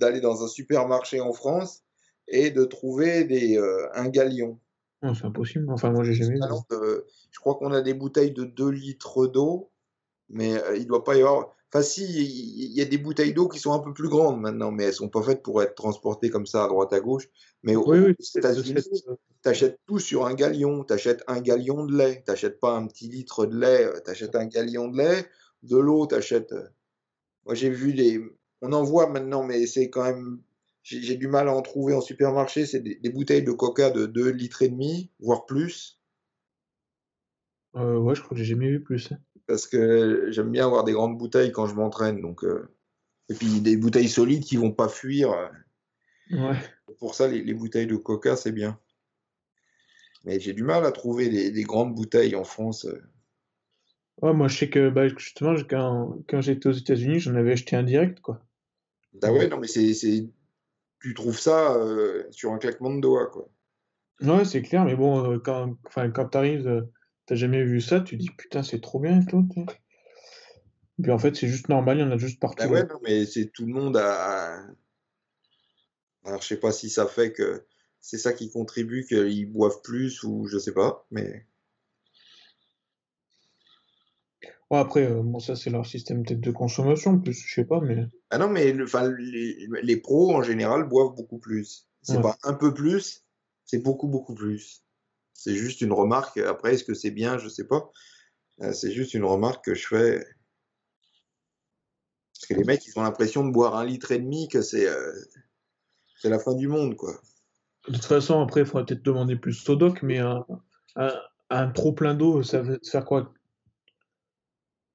d'aller 0.00 0.20
dans 0.20 0.44
un 0.44 0.48
supermarché 0.48 1.20
en 1.20 1.32
France 1.32 1.83
et 2.28 2.50
de 2.50 2.64
trouver 2.64 3.24
des, 3.24 3.58
euh, 3.58 3.88
un 3.94 4.08
galion. 4.08 4.58
c'est 5.02 5.24
impossible. 5.24 5.70
Enfin, 5.70 5.90
moi, 5.90 6.04
j'ai 6.04 6.14
jamais 6.14 6.34
vu. 6.34 6.40
je 7.30 7.38
crois 7.40 7.56
qu'on 7.56 7.72
a 7.72 7.82
des 7.82 7.94
bouteilles 7.94 8.32
de 8.32 8.44
2 8.44 8.70
litres 8.70 9.26
d'eau, 9.26 9.70
mais 10.28 10.54
euh, 10.54 10.76
il 10.76 10.86
doit 10.86 11.04
pas 11.04 11.16
y 11.16 11.20
avoir. 11.20 11.54
Enfin, 11.72 11.82
si, 11.82 12.04
il 12.04 12.72
y 12.72 12.80
a 12.80 12.84
des 12.84 12.98
bouteilles 12.98 13.34
d'eau 13.34 13.48
qui 13.48 13.58
sont 13.58 13.72
un 13.72 13.80
peu 13.80 13.92
plus 13.92 14.08
grandes 14.08 14.40
maintenant, 14.40 14.70
mais 14.70 14.84
elles 14.84 14.94
sont 14.94 15.08
pas 15.08 15.22
faites 15.22 15.42
pour 15.42 15.60
être 15.60 15.74
transportées 15.74 16.30
comme 16.30 16.46
ça 16.46 16.64
à 16.64 16.68
droite 16.68 16.92
à 16.92 17.00
gauche. 17.00 17.28
Mais 17.64 17.74
oui, 17.74 17.98
oui, 17.98 18.14
tu 18.16 19.48
achètes 19.48 19.80
tout 19.86 19.98
sur 19.98 20.24
un 20.24 20.34
galion. 20.34 20.84
Tu 20.84 20.92
achètes 20.92 21.24
un 21.26 21.40
galion 21.40 21.84
de 21.84 21.96
lait. 21.96 22.22
Tu 22.24 22.30
n'achètes 22.30 22.60
pas 22.60 22.76
un 22.76 22.86
petit 22.86 23.08
litre 23.08 23.46
de 23.46 23.58
lait. 23.58 23.90
Tu 24.04 24.10
achètes 24.10 24.36
un 24.36 24.46
galion 24.46 24.88
de 24.88 24.98
lait. 24.98 25.26
De 25.64 25.76
l'eau, 25.76 26.06
tu 26.06 26.14
achètes. 26.14 26.52
Euh, 26.52 26.68
moi, 27.44 27.54
j'ai 27.54 27.70
vu 27.70 27.92
des. 27.92 28.20
On 28.62 28.72
en 28.72 28.84
voit 28.84 29.08
maintenant, 29.08 29.42
mais 29.42 29.66
c'est 29.66 29.90
quand 29.90 30.04
même 30.04 30.40
j'ai 30.84 31.16
du 31.16 31.28
mal 31.28 31.48
à 31.48 31.54
en 31.54 31.62
trouver 31.62 31.94
en 31.94 32.02
supermarché, 32.02 32.66
c'est 32.66 32.80
des, 32.80 33.10
bouteilles 33.10 33.42
de 33.42 33.52
coca 33.52 33.90
de 33.90 34.04
2 34.04 34.30
litres 34.30 34.62
et 34.62 34.68
demi, 34.68 35.10
voire 35.18 35.46
plus. 35.46 35.98
Euh, 37.74 37.96
ouais, 37.96 38.14
je 38.14 38.20
crois 38.20 38.36
que 38.36 38.42
j'ai 38.42 38.54
jamais 38.54 38.68
vu 38.68 38.82
plus. 38.82 39.12
Parce 39.46 39.66
que 39.66 40.30
j'aime 40.30 40.50
bien 40.50 40.66
avoir 40.66 40.84
des 40.84 40.92
grandes 40.92 41.16
bouteilles 41.16 41.52
quand 41.52 41.66
je 41.66 41.74
m'entraîne, 41.74 42.20
donc 42.20 42.44
euh, 42.44 42.70
et 43.30 43.34
puis 43.34 43.60
des 43.60 43.76
bouteilles 43.76 44.08
solides 44.08 44.44
qui 44.44 44.56
vont 44.56 44.72
pas 44.72 44.88
fuir. 44.88 45.30
Ouais. 46.30 46.56
Pour 46.98 47.14
ça, 47.14 47.28
les, 47.28 47.54
bouteilles 47.54 47.86
de 47.86 47.96
coca, 47.96 48.36
c'est 48.36 48.52
bien. 48.52 48.78
Mais 50.24 50.40
j'ai 50.40 50.52
du 50.52 50.62
mal 50.62 50.84
à 50.84 50.92
trouver 50.92 51.50
des, 51.50 51.62
grandes 51.62 51.94
bouteilles 51.94 52.36
en 52.36 52.44
France. 52.44 52.84
Euh. 52.84 53.02
Ouais, 54.22 54.32
moi 54.32 54.48
je 54.48 54.58
sais 54.58 54.70
que 54.70 54.90
bah, 54.90 55.08
justement 55.08 55.56
quand, 55.68 56.18
quand 56.28 56.40
j'étais 56.42 56.68
aux 56.68 56.72
États-Unis, 56.72 57.20
j'en 57.20 57.34
avais 57.34 57.52
acheté 57.52 57.74
un 57.74 57.82
direct 57.82 58.20
quoi. 58.20 58.46
Ah 59.22 59.32
ouais, 59.32 59.48
non 59.48 59.58
mais 59.58 59.66
c'est 59.66 60.28
tu 61.04 61.12
trouves 61.12 61.38
ça 61.38 61.74
euh, 61.74 62.24
sur 62.30 62.54
un 62.54 62.58
claquement 62.58 62.94
de 62.94 62.98
doigts, 62.98 63.26
quoi. 63.26 63.50
Ouais, 64.22 64.46
c'est 64.46 64.62
clair, 64.62 64.86
mais 64.86 64.96
bon, 64.96 65.32
euh, 65.32 65.38
quand, 65.38 65.76
quand 65.92 66.24
t'arrives, 66.30 66.66
euh, 66.66 66.80
t'as 67.26 67.34
jamais 67.34 67.62
vu 67.62 67.82
ça, 67.82 68.00
tu 68.00 68.16
dis 68.16 68.30
putain, 68.30 68.62
c'est 68.62 68.80
trop 68.80 69.00
bien 69.00 69.20
et 69.20 69.26
tout. 69.26 69.46
Puis 71.02 71.12
en 71.12 71.18
fait, 71.18 71.36
c'est 71.36 71.46
juste 71.46 71.68
normal, 71.68 71.98
il 71.98 72.00
y 72.00 72.04
en 72.04 72.10
a 72.10 72.16
juste 72.16 72.40
partout. 72.40 72.66
Bah 72.66 72.72
ouais, 72.72 72.86
non, 72.86 72.98
mais 73.02 73.26
c'est 73.26 73.50
tout 73.52 73.66
le 73.66 73.72
monde 73.74 73.98
à. 73.98 74.64
Alors, 76.24 76.40
je 76.40 76.46
sais 76.46 76.56
pas 76.56 76.72
si 76.72 76.88
ça 76.88 77.06
fait 77.06 77.32
que 77.32 77.66
c'est 78.00 78.16
ça 78.16 78.32
qui 78.32 78.50
contribue 78.50 79.04
qu'ils 79.04 79.52
boivent 79.52 79.82
plus 79.82 80.22
ou 80.22 80.46
je 80.46 80.56
sais 80.56 80.72
pas, 80.72 81.06
mais. 81.10 81.46
Après, 84.80 85.10
euh, 85.10 85.22
bon, 85.22 85.40
ça, 85.40 85.56
c'est 85.56 85.70
leur 85.70 85.86
système 85.86 86.24
peut-être 86.24 86.40
de 86.40 86.50
consommation, 86.50 87.18
plus, 87.18 87.34
je 87.46 87.54
sais 87.54 87.64
pas, 87.64 87.80
mais. 87.80 88.06
Ah 88.30 88.38
non, 88.38 88.48
mais 88.48 88.72
le, 88.72 88.86
les, 89.18 89.68
les, 89.82 89.96
pros, 89.96 90.34
en 90.34 90.42
général, 90.42 90.84
boivent 90.84 91.14
beaucoup 91.14 91.38
plus. 91.38 91.88
C'est 92.02 92.20
pas 92.20 92.36
un 92.42 92.52
peu 92.52 92.74
plus, 92.74 93.24
c'est 93.64 93.78
beaucoup, 93.78 94.08
beaucoup 94.08 94.34
plus. 94.34 94.84
C'est 95.32 95.54
juste 95.54 95.80
une 95.80 95.92
remarque. 95.92 96.36
Après, 96.38 96.74
est-ce 96.74 96.84
que 96.84 96.94
c'est 96.94 97.10
bien 97.10 97.38
Je 97.38 97.48
sais 97.48 97.66
pas. 97.66 97.90
Euh, 98.60 98.72
c'est 98.72 98.92
juste 98.92 99.14
une 99.14 99.24
remarque 99.24 99.64
que 99.64 99.74
je 99.74 99.86
fais. 99.86 100.26
Parce 102.34 102.46
que 102.48 102.54
les 102.54 102.64
mecs, 102.64 102.86
ils 102.86 102.98
ont 102.98 103.02
l'impression 103.02 103.44
de 103.46 103.50
boire 103.50 103.76
un 103.76 103.84
litre 103.84 104.12
et 104.12 104.18
demi, 104.18 104.48
que 104.48 104.60
c'est 104.60 104.86
euh, 104.86 105.12
c'est 106.20 106.28
la 106.28 106.38
fin 106.38 106.54
du 106.54 106.68
monde, 106.68 106.96
quoi. 106.96 107.14
De 107.88 107.94
toute 107.94 108.04
façon, 108.04 108.40
après, 108.40 108.60
il 108.60 108.66
faudrait 108.66 108.86
peut-être 108.86 109.02
demander 109.02 109.36
plus 109.36 109.68
au 109.68 109.76
doc, 109.76 110.02
mais 110.02 110.18
un, 110.18 110.44
un, 110.96 111.12
un 111.50 111.70
trop 111.70 111.92
plein 111.92 112.14
d'eau, 112.14 112.42
ça 112.42 112.62
veut 112.62 112.80
faire 112.82 113.04
quoi? 113.04 113.32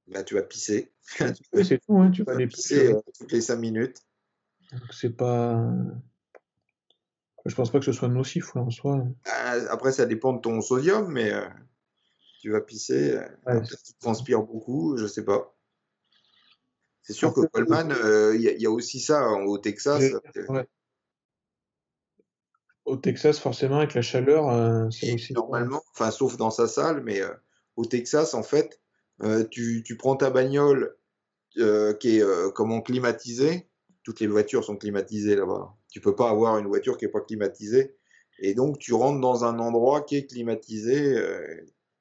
Là, 0.09 0.23
tu 0.23 0.35
vas 0.35 0.43
pisser. 0.43 0.91
Oui, 1.53 1.65
c'est 1.65 1.79
tout, 1.79 1.97
hein, 1.97 2.11
tu 2.11 2.23
vas 2.23 2.31
vas 2.33 2.37
aller 2.37 2.47
pisser 2.47 2.93
euh, 2.93 2.99
toutes 3.17 3.31
les 3.31 3.41
5 3.41 3.57
minutes. 3.57 3.97
C'est 4.91 5.15
pas. 5.15 5.63
Je 7.45 7.55
pense 7.55 7.71
pas 7.71 7.79
que 7.79 7.85
ce 7.85 7.91
soit 7.93 8.07
nocif 8.09 8.53
ouais, 8.55 8.61
en 8.61 8.69
soi. 8.69 9.03
Ah, 9.25 9.53
Après, 9.69 9.91
ça 9.91 10.05
dépend 10.05 10.33
de 10.33 10.39
ton 10.41 10.61
sodium, 10.61 11.11
mais 11.11 11.31
euh, 11.31 11.47
tu 12.41 12.51
vas 12.51 12.61
pisser. 12.61 13.13
euh, 13.17 13.27
Ouais, 13.47 13.61
tu 13.63 13.93
transpires 13.99 14.41
beaucoup, 14.43 14.97
je 14.97 15.07
sais 15.07 15.23
pas. 15.23 15.55
C'est 17.01 17.13
sûr 17.13 17.33
que 17.33 17.41
Après, 17.41 17.63
Coleman, 17.63 17.91
euh, 17.91 18.35
il 18.35 18.41
y, 18.41 18.47
a- 18.49 18.51
il 18.53 18.61
y 18.61 18.65
a 18.67 18.71
aussi 18.71 18.99
ça 18.99 19.21
hein, 19.23 19.43
au 19.45 19.57
Texas. 19.57 20.03
Euh, 20.03 20.45
ouais. 20.49 20.67
Au 22.85 22.97
Texas, 22.97 23.39
forcément, 23.39 23.77
avec 23.77 23.93
la 23.93 24.01
chaleur, 24.01 24.49
euh, 24.49 24.89
c'est 24.89 25.13
aussi. 25.13 25.33
normalement, 25.33 25.81
enfin, 25.93 26.11
sauf 26.11 26.37
dans 26.37 26.51
sa 26.51 26.67
salle, 26.67 27.01
mais 27.03 27.21
euh, 27.21 27.33
au 27.75 27.85
Texas, 27.85 28.33
en 28.33 28.43
fait, 28.43 28.79
euh, 29.23 29.43
tu, 29.45 29.83
tu 29.83 29.97
prends 29.97 30.15
ta 30.15 30.29
bagnole 30.29 30.95
euh, 31.57 31.93
qui 31.93 32.17
est 32.17 32.23
euh, 32.23 32.51
comment 32.51 32.81
climatisée. 32.81 33.67
Toutes 34.03 34.19
les 34.19 34.27
voitures 34.27 34.63
sont 34.63 34.77
climatisées 34.77 35.35
là-bas. 35.35 35.75
Tu 35.91 36.01
peux 36.01 36.15
pas 36.15 36.29
avoir 36.29 36.57
une 36.57 36.67
voiture 36.67 36.97
qui 36.97 37.05
est 37.05 37.09
pas 37.09 37.21
climatisée. 37.21 37.95
Et 38.39 38.53
donc, 38.53 38.79
tu 38.79 38.93
rentres 38.93 39.19
dans 39.19 39.43
un 39.43 39.59
endroit 39.59 40.01
qui 40.01 40.15
est 40.15 40.25
climatisé. 40.25 41.15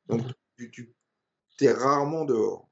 donc, 0.06 0.22
Mhm. 0.22 0.32
tu, 0.70 0.94
tu 1.58 1.64
es 1.64 1.72
rarement 1.72 2.24
dehors. 2.24 2.68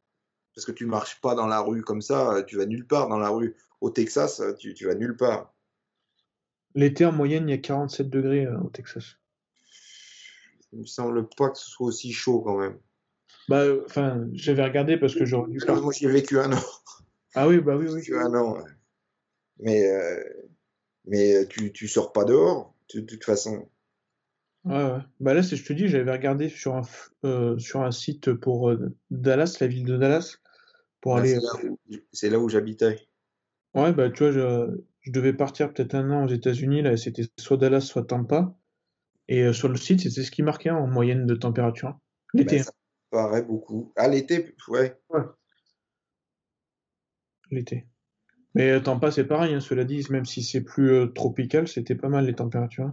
Parce 0.54 0.64
que 0.64 0.72
tu 0.72 0.86
marches 0.86 1.20
pas 1.20 1.34
dans 1.34 1.46
la 1.46 1.60
rue 1.60 1.82
comme 1.82 2.00
ça. 2.00 2.42
Tu 2.46 2.56
vas 2.56 2.66
nulle 2.66 2.86
part 2.86 3.08
dans 3.08 3.18
la 3.18 3.28
rue. 3.28 3.56
Au 3.80 3.90
Texas, 3.90 4.40
tu, 4.58 4.72
tu 4.74 4.86
vas 4.86 4.94
nulle 4.94 5.16
part. 5.16 5.52
L'été, 6.74 7.04
en 7.04 7.12
moyenne, 7.12 7.48
il 7.48 7.52
y 7.52 7.54
a 7.54 7.58
47 7.58 8.08
degrés 8.08 8.46
au 8.46 8.68
Texas. 8.70 9.16
Il 10.72 10.80
me 10.80 10.86
semble 10.86 11.28
pas 11.36 11.50
que 11.50 11.58
ce 11.58 11.68
soit 11.68 11.86
aussi 11.86 12.12
chaud 12.12 12.40
quand 12.40 12.58
même. 12.58 12.78
Bah, 13.48 13.60
euh, 13.60 13.82
enfin, 13.86 14.26
j'avais 14.32 14.64
regardé 14.64 14.96
parce 14.96 15.14
que 15.14 15.24
j'aurais 15.24 15.50
dû 15.50 15.58
Moi, 15.68 15.92
j'y 15.92 16.06
ai 16.06 16.10
vécu 16.10 16.38
un 16.38 16.52
an. 16.52 16.62
Ah 17.34 17.46
oui, 17.46 17.60
bah 17.60 17.76
oui, 17.76 17.86
oui. 17.88 18.00
vécu 18.00 18.16
un 18.16 18.34
an. 18.34 18.58
Mais, 19.58 19.88
euh, 19.88 20.22
mais 21.06 21.46
tu, 21.48 21.72
tu 21.72 21.88
sors 21.88 22.12
pas 22.12 22.24
dehors, 22.24 22.74
de, 22.94 23.00
toute 23.00 23.24
façon. 23.24 23.68
Ouais, 24.64 24.74
ouais. 24.82 24.98
Bah 25.20 25.34
là, 25.34 25.42
c'est, 25.42 25.56
je 25.56 25.64
te 25.64 25.72
dis, 25.72 25.86
j'avais 25.86 26.10
regardé 26.10 26.48
sur 26.48 26.74
un, 26.74 26.82
euh, 27.24 27.56
sur 27.58 27.82
un 27.82 27.92
site 27.92 28.32
pour 28.32 28.70
euh, 28.70 28.92
Dallas, 29.10 29.58
la 29.60 29.66
ville 29.68 29.84
de 29.84 29.96
Dallas, 29.96 30.38
pour 31.00 31.14
Là, 31.14 31.20
aller. 31.20 31.38
c'est 32.12 32.30
là 32.30 32.38
où, 32.38 32.48
j'habitais. 32.48 33.06
Ouais, 33.74 33.92
bah 33.92 34.10
tu 34.10 34.24
vois, 34.24 34.32
je, 34.32 34.82
je 35.02 35.12
devais 35.12 35.34
partir 35.34 35.72
peut-être 35.72 35.94
un 35.94 36.10
an 36.10 36.24
aux 36.24 36.28
États-Unis, 36.28 36.82
là, 36.82 36.96
c'était 36.96 37.24
soit 37.38 37.58
Dallas, 37.58 37.82
soit 37.82 38.04
Tampa. 38.04 38.56
Et 39.28 39.42
euh, 39.42 39.52
sur 39.52 39.68
le 39.68 39.76
site, 39.76 40.00
c'était 40.00 40.22
ce 40.22 40.30
qui 40.30 40.42
marquait 40.42 40.70
en 40.70 40.86
moyenne 40.86 41.26
de 41.26 41.34
température. 41.34 41.88
hein. 41.88 42.00
L'été, 42.34 42.58
ça 42.60 42.72
paraît 43.10 43.42
beaucoup. 43.42 43.92
À 43.96 44.08
l'été, 44.08 44.54
ouais. 44.68 44.98
hein, 45.12 45.34
l'été. 47.50 47.86
Mais 48.54 48.70
euh, 48.70 48.80
Tampa, 48.80 49.10
c'est 49.10 49.26
pareil, 49.26 49.54
hein, 49.54 49.60
cela 49.60 49.84
dit, 49.84 50.04
même 50.10 50.24
si 50.24 50.42
c'est 50.42 50.62
plus 50.62 50.90
euh, 50.90 51.06
tropical, 51.06 51.68
c'était 51.68 51.94
pas 51.94 52.08
mal 52.08 52.26
les 52.26 52.34
températures. 52.34 52.92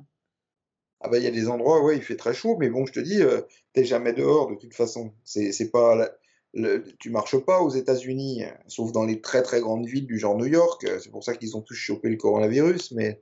Ah 0.99 1.09
ben, 1.09 1.17
il 1.17 1.23
y 1.23 1.27
a 1.27 1.31
des 1.31 1.49
endroits, 1.49 1.83
ouais, 1.83 1.97
il 1.97 2.01
fait 2.03 2.15
très 2.15 2.33
chaud, 2.33 2.57
mais 2.59 2.69
bon, 2.69 2.85
je 2.85 2.93
te 2.93 2.99
dis, 2.99 3.21
euh, 3.21 3.41
t'es 3.73 3.83
jamais 3.83 4.13
dehors 4.13 4.49
de 4.49 4.55
toute 4.55 4.73
façon. 4.73 5.13
C'est, 5.23 5.51
c'est 5.51 5.69
pas 5.69 5.95
la- 5.95 6.11
le- 6.53 6.83
tu 6.99 7.09
marches 7.09 7.37
pas 7.37 7.61
aux 7.61 7.69
États-Unis, 7.69 8.43
hein, 8.43 8.57
sauf 8.67 8.91
dans 8.91 9.05
les 9.05 9.19
très 9.21 9.41
très 9.43 9.59
grandes 9.59 9.85
villes 9.85 10.05
du 10.05 10.17
genre 10.19 10.37
New 10.37 10.45
York. 10.45 10.85
C'est 11.01 11.11
pour 11.11 11.23
ça 11.23 11.35
qu'ils 11.35 11.57
ont 11.57 11.61
tous 11.61 11.75
chopé 11.75 12.09
le 12.09 12.17
coronavirus, 12.17 12.91
mais 12.91 13.21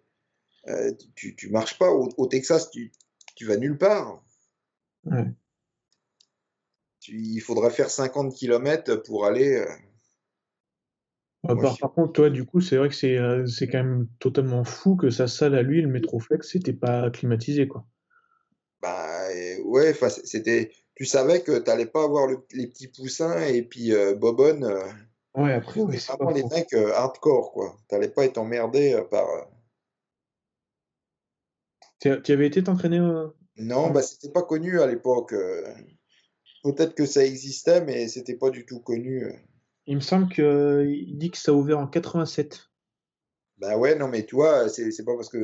euh, 0.68 0.92
tu, 1.16 1.36
tu 1.36 1.50
marches 1.50 1.78
pas. 1.80 1.92
Au, 1.92 2.10
au 2.18 2.28
Texas, 2.28 2.70
tu, 2.72 2.92
tu 3.36 3.46
vas 3.46 3.58
nulle 3.58 3.78
part. 3.78 4.24
Ouais. 5.06 5.26
Tu- 7.02 7.18
il 7.20 7.40
faudrait 7.42 7.72
faire 7.72 7.90
50 7.90 8.34
km 8.34 8.96
pour 8.96 9.26
aller. 9.26 9.56
euh, 9.56 9.66
Moi, 11.44 11.60
par, 11.80 11.92
contre, 11.94 12.14
toi, 12.14 12.30
du 12.30 12.46
coup, 12.46 12.62
c'est 12.62 12.78
vrai 12.78 12.88
que 12.90 12.96
c'est 12.96 13.18
euh, 13.18 13.46
c'est 13.48 13.68
quand 13.68 13.80
même 13.84 14.08
totalement 14.20 14.64
fou 14.64 14.96
que 14.96 15.10
sa 15.10 15.28
salle 15.28 15.56
à 15.56 15.64
lui, 15.64 15.82
le 15.82 15.88
Metroflex, 15.88 16.48
c'était 16.48 16.74
pas 16.74 17.10
climatisé, 17.10 17.68
quoi. 17.68 17.86
Bah 18.82 19.28
euh, 19.30 19.62
ouais, 19.64 19.94
c'était. 20.10 20.72
Tu 20.96 21.06
savais 21.06 21.42
que 21.42 21.58
t'allais 21.58 21.88
pas 21.88 22.04
avoir 22.04 22.28
le- 22.28 22.46
les 22.54 22.68
petits 22.68 22.88
poussins 22.88 23.40
et 23.42 23.64
puis 23.64 23.92
euh, 23.94 24.14
Bobonne, 24.14 24.64
Ouais, 25.36 25.54
après, 25.54 25.80
oui, 25.82 26.00
c'est 26.00 26.14
vraiment 26.14 26.30
les 26.32 26.42
faux. 26.42 26.50
mecs 26.50 26.74
hardcore 26.74 27.52
quoi. 27.54 27.76
T'allais 27.88 28.10
pas 28.10 28.26
être 28.26 28.38
emmerdé 28.38 29.02
par. 29.10 29.26
Tu 32.00 32.10
avais 32.32 32.48
été 32.48 32.64
t'entraîner 32.64 33.00
Non, 33.58 33.88
Ouais. 33.88 33.94
bah 33.94 34.02
c'était 34.04 34.32
pas 34.32 34.44
connu 34.44 34.80
à 34.80 34.88
l'époque. 34.88 35.34
Peut-être 36.64 36.96
que 36.96 37.06
ça 37.06 37.26
existait, 37.26 37.84
mais 37.84 38.08
c'était 38.08 38.36
pas 38.36 38.50
du 38.50 38.66
tout 38.66 38.80
connu. 38.80 39.26
euh. 39.26 39.34
Il 39.88 39.96
me 39.96 40.02
semble 40.02 40.30
qu'il 40.34 41.18
dit 41.18 41.32
que 41.32 41.38
ça 41.38 41.52
a 41.52 41.56
ouvert 41.56 41.80
en 41.80 41.88
87. 41.88 42.70
Bah 43.58 43.78
ouais, 43.78 43.96
non, 43.96 44.08
mais 44.08 44.26
tu 44.26 44.36
vois, 44.36 44.70
c'est 44.70 44.92
c'est 44.92 45.04
pas 45.06 45.16
parce 45.16 45.30
que 45.30 45.38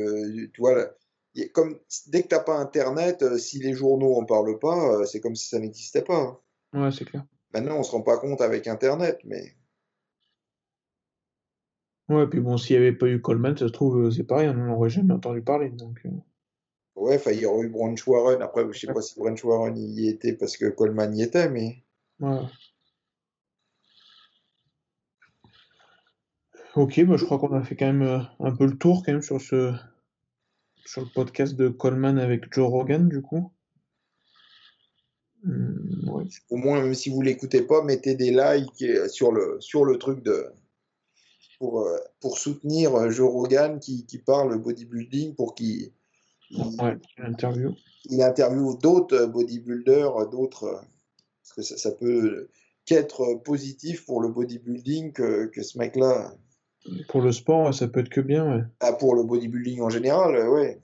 a- 0.66 1.50
comme 1.54 1.80
dès 2.08 2.24
que 2.24 2.28
t'as 2.30 2.40
pas 2.44 2.58
Internet, 2.58 3.22
euh, 3.22 3.38
si 3.38 3.60
les 3.60 3.74
journaux 3.74 4.16
en 4.16 4.26
parlent 4.26 4.60
pas, 4.60 5.02
euh, 5.02 5.06
c'est 5.06 5.20
comme 5.22 5.36
si 5.36 5.48
ça 5.48 5.60
n'existait 5.60 6.02
pas. 6.04 6.18
hein. 6.18 6.40
Ouais, 6.74 6.92
c'est 6.92 7.06
clair. 7.06 7.26
Maintenant, 7.54 7.78
on 7.80 7.84
se 7.84 7.92
rend 7.92 8.02
pas 8.02 8.18
compte 8.18 8.42
avec 8.42 8.68
Internet, 8.68 9.20
mais. 9.24 9.56
Ouais, 12.10 12.28
puis 12.28 12.40
bon, 12.42 12.58
s'il 12.58 12.78
n'y 12.78 12.86
avait 12.86 12.96
pas 12.98 13.08
eu 13.08 13.22
Coleman, 13.22 13.56
ça 13.58 13.68
se 13.68 13.72
trouve, 13.74 14.10
c'est 14.12 14.24
pareil, 14.26 14.50
on 14.50 14.54
n'en 14.54 14.74
aurait 14.76 14.90
jamais 14.90 15.14
entendu 15.14 15.42
parler. 15.42 15.70
Donc, 15.70 16.02
Ouais, 16.98 17.16
enfin, 17.16 17.32
il 17.32 17.42
y 17.42 17.46
aurait 17.46 17.68
eu 17.68 17.70
Branch 17.70 18.08
Warren. 18.08 18.42
Après, 18.42 18.66
je 18.72 18.80
sais 18.80 18.92
pas 18.92 19.04
si 19.04 19.20
Branch 19.20 19.42
Warren 19.44 19.78
y 19.78 20.08
était 20.10 20.34
parce 20.34 20.58
que 20.58 20.66
Coleman 20.66 21.16
y 21.16 21.22
était, 21.22 21.48
mais. 21.48 21.84
ouais. 22.20 22.42
Ok, 26.76 27.04
bah, 27.06 27.18
je 27.18 27.26
crois 27.26 27.38
qu'on 27.38 27.54
a 27.54 27.64
fait 27.64 27.76
quand 27.76 27.86
même 27.86 28.02
euh, 28.02 28.20
un 28.40 28.56
peu 28.56 28.66
le 28.66 28.78
tour 28.78 29.04
quand 29.06 29.12
même 29.12 29.22
sur 29.22 29.40
ce 29.40 29.74
sur 30.86 31.02
le 31.02 31.08
podcast 31.14 31.56
de 31.56 31.70
Coleman 31.70 32.18
avec 32.18 32.52
Joe 32.52 32.70
Rogan, 32.70 33.08
du 33.08 33.22
coup. 33.22 33.52
Hum, 35.46 36.10
ouais. 36.10 36.26
Au 36.50 36.56
moins, 36.58 36.82
même 36.82 36.96
si 36.96 37.12
vous 37.12 37.22
l'écoutez 37.22 37.62
pas, 37.62 37.84
mettez 37.84 38.16
des 38.16 38.32
likes 38.32 38.82
euh, 38.82 39.08
sur 39.08 39.32
le, 39.32 39.58
sur 39.60 39.86
le 39.86 39.98
truc 40.00 40.24
de. 40.24 40.48
Pour, 41.60 41.82
euh, 41.82 41.98
pour 42.20 42.38
soutenir 42.38 43.10
Joe 43.12 43.32
Rogan 43.32 43.80
qui, 43.80 44.06
qui 44.06 44.20
parle 44.20 44.60
bodybuilding 44.60 45.34
pour 45.36 45.56
qu'il 45.56 45.68
il, 45.68 45.94
Ouais, 46.52 46.98
il 48.10 48.22
interviewe 48.22 48.78
d'autres 48.78 49.16
euh, 49.16 49.28
bodybuilders, 49.28 50.16
euh, 50.16 50.26
d'autres. 50.26 50.64
euh, 50.66 50.80
Parce 51.44 51.54
que 51.56 51.62
ça, 51.62 51.78
ça 51.78 51.92
peut 51.92 52.48
qu'être 52.86 53.36
positif 53.44 54.06
pour 54.06 54.22
le 54.22 54.30
bodybuilding 54.30 55.12
que, 55.12 55.46
que 55.48 55.62
ce 55.62 55.78
mec-là. 55.78 56.34
Pour 57.10 57.22
le 57.22 57.34
sport, 57.34 57.74
ça 57.74 57.88
peut 57.88 58.00
être 58.00 58.10
que 58.10 58.22
bien, 58.22 58.50
ouais. 58.50 58.64
Ah, 58.80 58.94
pour 58.94 59.14
le 59.16 59.24
bodybuilding 59.24 59.82
en 59.82 59.90
général, 59.90 60.48
ouais. 60.50 60.80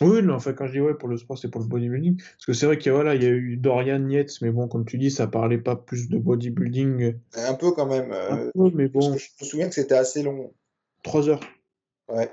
Oui, 0.00 0.22
non, 0.22 0.34
enfin, 0.34 0.52
quand 0.52 0.68
je 0.68 0.72
dis 0.72 0.80
ouais, 0.80 0.94
pour 0.94 1.08
le 1.08 1.16
sport, 1.16 1.36
c'est 1.36 1.50
pour 1.50 1.60
le 1.60 1.66
bodybuilding. 1.66 2.16
Parce 2.16 2.46
que 2.46 2.52
c'est 2.52 2.66
vrai 2.66 2.78
qu'il 2.78 2.86
y 2.86 2.90
a, 2.90 2.94
voilà, 2.94 3.14
il 3.16 3.22
y 3.22 3.26
a 3.26 3.30
eu 3.30 3.56
Dorian 3.56 4.08
Yates, 4.08 4.40
mais 4.42 4.50
bon, 4.50 4.68
comme 4.68 4.84
tu 4.84 4.96
dis, 4.96 5.10
ça 5.10 5.26
parlait 5.26 5.58
pas 5.58 5.74
plus 5.74 6.08
de 6.08 6.18
bodybuilding. 6.18 7.14
Un 7.34 7.54
peu 7.54 7.72
quand 7.72 7.86
même. 7.86 8.12
Un 8.12 8.50
peu, 8.54 8.70
mais 8.72 8.88
parce 8.88 9.08
bon, 9.08 9.14
que 9.14 9.18
je 9.18 9.28
me 9.40 9.46
souviens 9.46 9.68
que 9.68 9.74
c'était 9.74 9.96
assez 9.96 10.22
long. 10.22 10.54
trois 11.02 11.28
heures. 11.28 11.40
Ouais. 12.08 12.30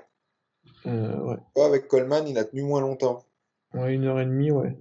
Euh, 0.86 1.18
ouais. 1.20 1.64
Avec 1.64 1.88
Coleman, 1.88 2.28
il 2.28 2.38
a 2.38 2.44
tenu 2.46 2.64
moins 2.64 2.82
longtemps. 2.82 3.24
Ouais, 3.74 3.94
une 3.94 4.06
heure 4.06 4.20
et 4.20 4.26
demie, 4.26 4.52
ouais. 4.52 4.78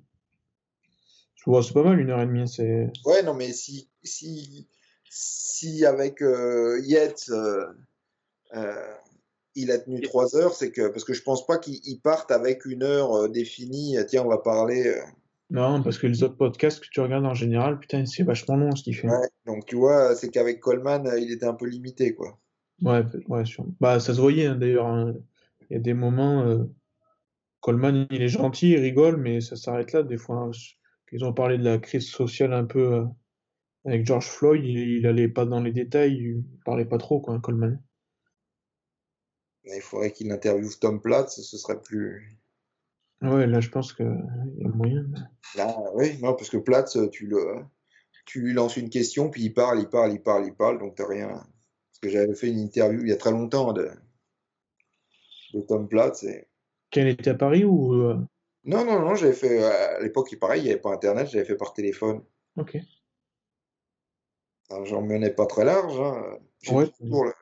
Je 1.36 1.44
vois, 1.46 1.62
c'est 1.62 1.72
pas 1.72 1.82
mal, 1.82 1.98
une 1.98 2.10
heure 2.10 2.20
et 2.20 2.26
demie, 2.26 2.48
c'est. 2.48 2.92
Ouais, 3.04 3.22
non, 3.22 3.34
mais 3.34 3.52
si, 3.52 3.88
si, 4.02 4.68
si 5.08 5.84
avec 5.84 6.22
euh, 6.22 6.80
Yates, 6.84 7.30
euh, 7.30 7.66
euh, 8.54 8.94
il 9.54 9.70
a 9.70 9.78
tenu 9.78 10.00
trois 10.02 10.36
heures, 10.36 10.54
c'est 10.54 10.70
que, 10.70 10.88
parce 10.88 11.04
que 11.04 11.12
je 11.14 11.22
pense 11.22 11.46
pas 11.46 11.58
qu'ils 11.58 11.80
ils 11.84 12.00
partent 12.00 12.30
avec 12.30 12.64
une 12.64 12.82
heure 12.82 13.28
définie, 13.28 13.96
tiens, 14.08 14.22
on 14.24 14.28
va 14.28 14.38
parler. 14.38 15.00
Non, 15.50 15.82
parce 15.82 15.98
que 15.98 16.06
les 16.06 16.22
autres 16.22 16.36
podcasts 16.36 16.80
que 16.80 16.86
tu 16.90 17.00
regardes 17.00 17.26
en 17.26 17.34
général, 17.34 17.78
putain, 17.78 18.06
c'est 18.06 18.22
vachement 18.22 18.56
long 18.56 18.74
ce 18.74 18.82
qu'il 18.84 18.96
fait. 18.96 19.08
ouais. 19.08 19.28
Donc, 19.44 19.66
tu 19.66 19.76
vois, 19.76 20.14
c'est 20.14 20.30
qu'avec 20.30 20.60
Coleman, 20.60 21.10
il 21.18 21.30
était 21.30 21.46
un 21.46 21.54
peu 21.54 21.66
limité, 21.66 22.14
quoi. 22.14 22.38
Ouais, 22.82 23.02
ouais, 23.28 23.44
sûr. 23.44 23.64
Bah, 23.80 24.00
ça 24.00 24.14
se 24.14 24.20
voyait, 24.20 24.46
hein, 24.46 24.54
d'ailleurs. 24.54 24.86
hein. 24.86 25.14
Il 25.72 25.76
y 25.76 25.78
a 25.78 25.80
des 25.80 25.94
moments, 25.94 26.42
euh, 26.42 26.64
Coleman, 27.60 28.06
il 28.10 28.20
est 28.20 28.28
gentil, 28.28 28.72
il 28.72 28.78
rigole, 28.78 29.16
mais 29.16 29.40
ça 29.40 29.56
s'arrête 29.56 29.92
là, 29.92 30.02
des 30.02 30.18
fois. 30.18 30.36
hein. 30.36 30.50
Ils 31.12 31.24
ont 31.24 31.32
parlé 31.32 31.56
de 31.56 31.64
la 31.64 31.78
crise 31.78 32.10
sociale 32.10 32.52
un 32.52 32.66
peu 32.66 32.92
euh, 32.92 33.04
avec 33.86 34.04
George 34.04 34.26
Floyd, 34.26 34.62
il, 34.62 34.76
il 34.76 35.06
allait 35.06 35.28
pas 35.30 35.46
dans 35.46 35.62
les 35.62 35.72
détails, 35.72 36.12
il 36.12 36.44
parlait 36.66 36.84
pas 36.84 36.98
trop, 36.98 37.22
quoi, 37.22 37.40
Coleman. 37.40 37.82
Il 39.64 39.80
faudrait 39.80 40.12
qu'il 40.12 40.30
interviewe 40.30 40.78
Tom 40.78 41.00
Platz, 41.00 41.40
ce 41.40 41.56
serait 41.56 41.80
plus. 41.80 42.38
Ouais, 43.22 43.46
là, 43.46 43.60
je 43.60 43.70
pense 43.70 43.94
qu'il 43.94 44.04
y 44.58 44.64
a 44.66 44.68
moyen. 44.68 45.06
Là, 45.56 45.74
oui, 45.94 46.18
non, 46.20 46.34
parce 46.34 46.50
que 46.50 46.58
Platz, 46.58 46.98
tu 47.12 47.26
le, 47.26 47.62
tu 48.26 48.42
lui 48.42 48.52
lances 48.52 48.76
une 48.76 48.90
question, 48.90 49.30
puis 49.30 49.44
il 49.44 49.54
parle, 49.54 49.80
il 49.80 49.88
parle, 49.88 50.12
il 50.12 50.20
parle, 50.20 50.44
il 50.46 50.54
parle, 50.54 50.78
donc 50.78 50.96
t'as 50.96 51.08
rien. 51.08 51.28
Parce 51.28 51.98
que 52.02 52.10
j'avais 52.10 52.34
fait 52.34 52.50
une 52.50 52.58
interview 52.58 53.00
il 53.00 53.08
y 53.08 53.12
a 53.12 53.16
très 53.16 53.30
longtemps 53.30 53.72
de, 53.72 53.88
de 55.52 55.60
Tom 55.60 55.88
Platz 55.88 56.24
et. 56.24 56.48
Qu'elle 56.90 57.08
était 57.08 57.30
à 57.30 57.34
Paris 57.34 57.64
ou. 57.64 57.94
euh, 57.94 58.18
Non, 58.64 58.84
non, 58.84 59.00
non, 59.00 59.14
j'avais 59.14 59.32
fait, 59.32 59.62
à 59.62 60.00
l'époque, 60.00 60.34
pareil, 60.38 60.60
il 60.60 60.64
n'y 60.64 60.70
avait 60.70 60.80
pas 60.80 60.92
Internet, 60.92 61.28
j'avais 61.28 61.44
fait 61.44 61.56
par 61.56 61.72
téléphone. 61.72 62.22
Ok. 62.56 62.76
J'en 64.84 65.02
menais 65.02 65.30
pas 65.30 65.46
très 65.46 65.64
large. 65.64 66.00
hein. 66.00 66.38
Ouais. 66.70 66.88
le- 67.00 67.32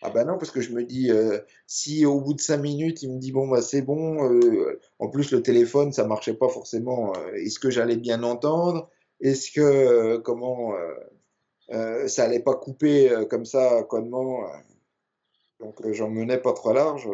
Ah 0.00 0.10
bah 0.10 0.24
non, 0.24 0.38
parce 0.38 0.50
que 0.52 0.60
je 0.60 0.72
me 0.72 0.84
dis, 0.84 1.10
euh, 1.10 1.40
si 1.66 2.06
au 2.06 2.20
bout 2.20 2.32
de 2.34 2.40
cinq 2.40 2.58
minutes, 2.58 3.02
il 3.02 3.12
me 3.12 3.18
dit, 3.18 3.32
bon, 3.32 3.48
bah 3.48 3.60
c'est 3.62 3.82
bon, 3.82 4.30
euh, 4.32 4.78
en 5.00 5.08
plus 5.08 5.32
le 5.32 5.42
téléphone, 5.42 5.92
ça 5.92 6.06
marchait 6.06 6.34
pas 6.34 6.48
forcément, 6.48 7.12
euh, 7.16 7.32
est-ce 7.34 7.58
que 7.58 7.68
j'allais 7.68 7.96
bien 7.96 8.22
entendre? 8.22 8.88
Est-ce 9.20 9.50
que, 9.50 9.60
euh, 9.60 10.18
comment, 10.20 10.74
euh, 10.74 10.94
euh, 11.72 12.06
ça 12.08 12.24
allait 12.24 12.40
pas 12.42 12.54
couper 12.54 13.10
euh, 13.10 13.24
comme 13.24 13.44
ça, 13.44 13.82
connement? 13.82 14.44
Euh. 15.60 15.64
Donc 15.64 15.80
euh, 15.84 15.92
j'en 15.92 16.08
menais 16.10 16.38
pas 16.38 16.52
trop 16.52 16.72
large. 16.72 17.08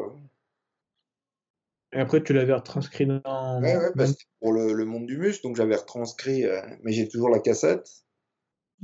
Et 1.93 1.99
après, 2.01 2.23
tu 2.23 2.33
l'avais 2.33 2.53
retranscrit 2.55 3.07
dans. 3.07 3.63
Ouais, 3.63 3.77
ouais, 3.77 3.91
bah, 3.95 4.05
dans- 4.05 4.07
c'était 4.07 4.25
pour 4.41 4.53
le, 4.53 4.73
le 4.73 4.85
monde 4.85 5.07
du 5.07 5.17
muscle, 5.17 5.45
donc 5.47 5.57
j'avais 5.57 5.77
retranscrit, 5.77 6.45
euh, 6.45 6.61
mais 6.83 6.93
j'ai 6.93 7.09
toujours 7.09 7.29
la 7.29 7.39
cassette. 7.39 7.89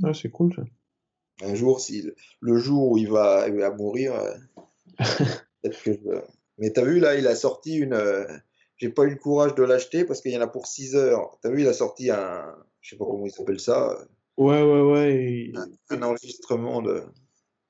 Ouais, 0.01 0.13
c'est 0.13 0.29
cool 0.29 0.53
ça. 0.55 0.63
Un 1.43 1.55
jour, 1.55 1.81
si 1.81 2.09
le 2.39 2.57
jour 2.57 2.89
où 2.91 2.97
il 2.97 3.09
va, 3.09 3.47
il 3.47 3.55
va 3.55 3.71
mourir, 3.71 4.13
euh, 4.15 4.33
peut-être 5.61 5.81
que 5.83 5.93
je... 5.93 5.99
Mais 6.57 6.71
t'as 6.71 6.83
vu, 6.85 6.99
là, 6.99 7.15
il 7.15 7.27
a 7.27 7.35
sorti 7.35 7.77
une... 7.77 7.93
euh, 7.93 8.25
J'ai 8.77 8.89
pas 8.89 9.03
eu 9.03 9.09
le 9.09 9.15
courage 9.15 9.55
de 9.55 9.63
l'acheter 9.63 10.05
parce 10.05 10.21
qu'il 10.21 10.31
y 10.31 10.37
en 10.37 10.41
a 10.41 10.47
pour 10.47 10.67
6 10.67 10.95
heures. 10.95 11.37
T'as 11.41 11.49
vu, 11.49 11.61
il 11.61 11.67
a 11.67 11.73
sorti 11.73 12.11
un... 12.11 12.55
Je 12.79 12.91
sais 12.91 12.97
pas 12.97 13.05
comment 13.05 13.25
il 13.25 13.31
s'appelle 13.31 13.59
ça. 13.59 13.97
Ouais, 14.37 14.61
ouais, 14.61 14.81
ouais. 14.81 15.13
et- 15.15 15.53
Un 15.89 16.01
enregistrement 16.03 16.81
de... 16.81 17.03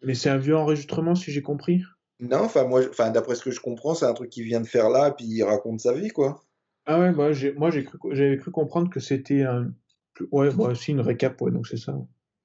Mais 0.03 0.15
c'est 0.15 0.29
un 0.29 0.37
vieux 0.37 0.55
enregistrement, 0.57 1.15
si 1.15 1.31
j'ai 1.31 1.41
compris. 1.41 1.81
Non, 2.19 2.39
enfin, 2.39 2.65
moi, 2.67 2.81
enfin, 2.89 3.09
d'après 3.11 3.35
ce 3.35 3.43
que 3.43 3.51
je 3.51 3.59
comprends, 3.59 3.95
c'est 3.95 4.05
un 4.05 4.13
truc 4.13 4.29
qu'il 4.29 4.43
vient 4.43 4.61
de 4.61 4.67
faire 4.67 4.89
là, 4.89 5.11
puis 5.11 5.25
il 5.25 5.43
raconte 5.43 5.79
sa 5.79 5.93
vie, 5.93 6.09
quoi. 6.09 6.43
Ah 6.85 6.99
ouais, 6.99 7.11
bah, 7.11 7.31
j'ai, 7.33 7.53
moi, 7.53 7.69
j'ai 7.71 7.83
cru, 7.83 7.97
j'avais 8.11 8.37
cru 8.37 8.51
comprendre 8.51 8.89
que 8.89 8.99
c'était 8.99 9.43
un. 9.43 9.73
Ouais, 10.31 10.51
bah, 10.53 10.65
aussi 10.69 10.91
une 10.91 11.01
récap, 11.01 11.39
ouais, 11.41 11.51
donc 11.51 11.67
c'est 11.67 11.77
ça. 11.77 11.95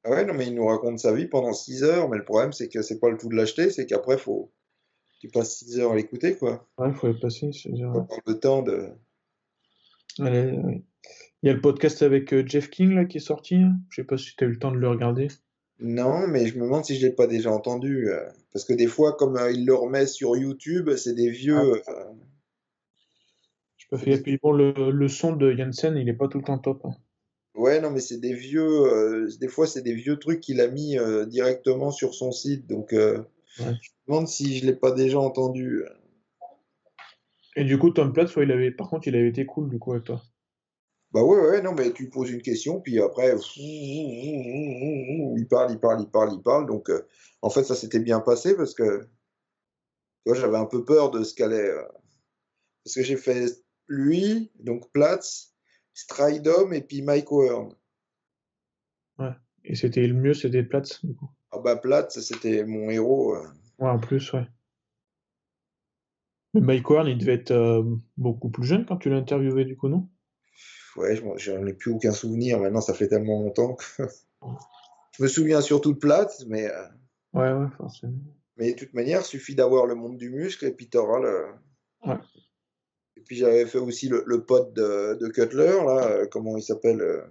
Ah 0.04 0.10
ouais, 0.10 0.24
non, 0.24 0.34
mais 0.34 0.46
il 0.46 0.54
nous 0.54 0.66
raconte 0.66 0.98
sa 0.98 1.12
vie 1.12 1.26
pendant 1.26 1.52
6 1.52 1.82
heures, 1.82 2.08
mais 2.08 2.16
le 2.16 2.24
problème, 2.24 2.52
c'est 2.52 2.68
que 2.68 2.80
c'est 2.80 3.00
pas 3.00 3.10
le 3.10 3.16
tout 3.18 3.28
de 3.28 3.34
l'acheter, 3.34 3.70
c'est 3.70 3.86
qu'après, 3.86 4.18
faut... 4.18 4.52
Tu 5.20 5.28
passes 5.28 5.56
6 5.58 5.80
heures 5.80 5.92
à 5.92 5.96
l'écouter, 5.96 6.36
quoi. 6.36 6.68
Ouais, 6.78 6.92
faut 6.92 7.10
y 7.10 7.18
passer. 7.18 7.50
c'est 7.52 7.72
dire, 7.72 7.90
Faut 7.92 8.00
ouais. 8.00 8.20
le 8.26 8.38
temps 8.38 8.62
de... 8.62 8.88
Allez, 10.20 10.52
ouais. 10.52 10.84
Il 11.42 11.46
y 11.48 11.50
a 11.50 11.52
le 11.54 11.60
podcast 11.60 12.02
avec 12.02 12.32
euh, 12.32 12.44
Jeff 12.46 12.70
King 12.70 12.94
là 12.94 13.04
qui 13.04 13.18
est 13.18 13.20
sorti. 13.20 13.56
hein. 13.56 13.76
Je 13.90 13.96
sais 14.00 14.06
pas 14.06 14.16
si 14.16 14.34
tu 14.36 14.44
as 14.44 14.46
eu 14.46 14.50
le 14.50 14.58
temps 14.58 14.72
de 14.72 14.78
le 14.78 14.88
regarder. 14.88 15.28
Non, 15.78 16.26
mais 16.26 16.46
je 16.46 16.56
me 16.58 16.64
demande 16.64 16.84
si 16.84 16.96
je 16.96 17.06
l'ai 17.06 17.12
pas 17.12 17.26
déjà 17.26 17.50
entendu. 17.50 18.08
euh, 18.10 18.28
parce 18.52 18.64
que 18.64 18.72
des 18.72 18.86
fois, 18.86 19.12
comme 19.16 19.36
euh, 19.36 19.50
il 19.52 19.66
le 19.66 19.74
remet 19.74 20.06
sur 20.06 20.36
YouTube, 20.36 20.90
c'est 20.96 21.14
des 21.14 21.30
vieux. 21.30 21.56
euh, 21.88 22.12
Je 23.76 23.86
pas 23.88 23.98
fait. 23.98 24.12
Et 24.12 24.20
puis 24.20 24.38
bon, 24.42 24.52
le, 24.52 24.90
le 24.90 25.08
son 25.08 25.34
de 25.36 25.54
Janssen, 25.54 25.96
il 25.96 26.08
est 26.08 26.14
pas 26.14 26.28
tout 26.28 26.38
le 26.38 26.44
temps 26.44 26.58
top. 26.58 26.84
hein. 26.84 26.94
ouais, 27.54 27.80
non, 27.80 27.90
mais 27.90 28.00
c'est 28.00 28.20
des 28.20 28.32
vieux. 28.34 28.62
euh, 28.64 29.28
des 29.40 29.48
fois, 29.48 29.66
c'est 29.66 29.82
des 29.82 29.94
vieux 29.94 30.18
trucs 30.18 30.40
qu'il 30.40 30.60
a 30.60 30.68
mis 30.68 30.98
euh, 30.98 31.26
directement 31.26 31.90
sur 31.90 32.14
son 32.14 32.32
site. 32.32 32.66
Donc, 32.66 32.92
euh, 32.92 33.22
Ouais. 33.58 33.72
je 33.80 33.88
me 33.90 34.06
demande 34.14 34.28
si 34.28 34.58
je 34.58 34.66
l'ai 34.66 34.74
pas 34.76 34.92
déjà 34.92 35.18
entendu. 35.18 35.82
Et 37.56 37.64
du 37.64 37.76
coup, 37.78 37.90
Tom 37.90 38.12
Platz, 38.12 38.36
ouais, 38.36 38.44
il 38.44 38.52
avait, 38.52 38.70
par 38.70 38.88
contre, 38.88 39.08
il 39.08 39.16
avait 39.16 39.28
été 39.28 39.46
cool 39.46 39.68
du 39.68 39.78
coup 39.78 39.92
avec 39.92 40.04
toi. 40.04 40.22
Bah 41.16 41.22
ouais, 41.24 41.40
ouais, 41.40 41.62
non, 41.62 41.72
mais 41.72 41.94
tu 41.94 42.10
poses 42.10 42.30
une 42.30 42.42
question, 42.42 42.78
puis 42.78 43.00
après, 43.00 43.34
il 43.56 45.46
parle, 45.48 45.72
il 45.72 45.80
parle, 45.80 46.02
il 46.02 46.10
parle, 46.10 46.34
il 46.34 46.42
parle. 46.42 46.66
Donc, 46.66 46.90
euh, 46.90 47.06
en 47.40 47.48
fait, 47.48 47.64
ça 47.64 47.74
s'était 47.74 48.00
bien 48.00 48.20
passé 48.20 48.54
parce 48.54 48.74
que, 48.74 49.00
tu 49.00 49.08
vois, 50.26 50.34
j'avais 50.34 50.58
un 50.58 50.66
peu 50.66 50.84
peur 50.84 51.10
de 51.10 51.24
ce 51.24 51.34
qu'allait. 51.34 51.70
euh, 51.70 51.82
parce 52.84 52.96
que 52.96 53.02
j'ai 53.02 53.16
fait 53.16 53.46
lui, 53.88 54.52
donc 54.60 54.92
Platz, 54.92 55.54
Stridom 55.94 56.72
et 56.72 56.82
puis 56.82 57.00
Mike 57.00 57.32
Owen. 57.32 57.70
Et 59.64 59.74
c'était 59.74 60.06
le 60.06 60.12
mieux, 60.12 60.34
c'était 60.34 60.64
Platz. 60.64 61.02
Du 61.02 61.14
coup. 61.14 61.30
Ah 61.50 61.60
bah 61.60 61.76
Platz, 61.76 62.20
c'était 62.20 62.62
mon 62.66 62.90
héros. 62.90 63.36
euh. 63.36 63.48
Ouais, 63.78 63.88
en 63.88 63.98
plus, 63.98 64.34
ouais. 64.34 64.46
Mais 66.52 66.60
Mike 66.60 66.90
Horn, 66.90 67.08
il 67.08 67.16
devait 67.16 67.32
être 67.32 67.86
beaucoup 68.18 68.50
plus 68.50 68.64
jeune 68.64 68.84
quand 68.84 68.98
tu 68.98 69.08
l'as 69.08 69.16
interviewé, 69.16 69.64
du 69.64 69.78
coup, 69.78 69.88
non? 69.88 70.10
Ouais, 70.96 71.16
j'en 71.36 71.66
ai 71.66 71.72
plus 71.74 71.90
aucun 71.92 72.12
souvenir. 72.12 72.58
Maintenant, 72.60 72.80
ça 72.80 72.94
fait 72.94 73.08
tellement 73.08 73.42
longtemps. 73.42 73.74
que- 73.74 73.84
je 75.12 75.22
me 75.22 75.28
souviens 75.28 75.60
surtout 75.60 75.92
de 75.92 75.98
Platz, 75.98 76.44
mais, 76.46 76.66
euh, 76.70 76.86
Ouais, 77.34 77.52
ouais, 77.52 77.68
forcément. 77.76 78.18
mais 78.56 78.72
de 78.72 78.78
toute 78.78 78.94
manière, 78.94 79.20
il 79.20 79.24
suffit 79.24 79.54
d'avoir 79.54 79.86
le 79.86 79.94
monde 79.94 80.16
du 80.16 80.30
muscle 80.30 80.64
et 80.64 80.72
puis 80.72 80.88
t'auras 80.88 81.20
le. 81.20 81.46
Ouais. 82.06 82.18
Et 83.16 83.20
puis 83.22 83.36
j'avais 83.36 83.66
fait 83.66 83.78
aussi 83.78 84.08
le, 84.08 84.22
le 84.26 84.44
pote 84.44 84.72
de, 84.74 85.14
de 85.20 85.28
Cutler, 85.28 85.66
là, 85.84 86.06
euh, 86.08 86.26
comment 86.26 86.56
il 86.56 86.62
s'appelle 86.62 87.00
euh, 87.00 87.22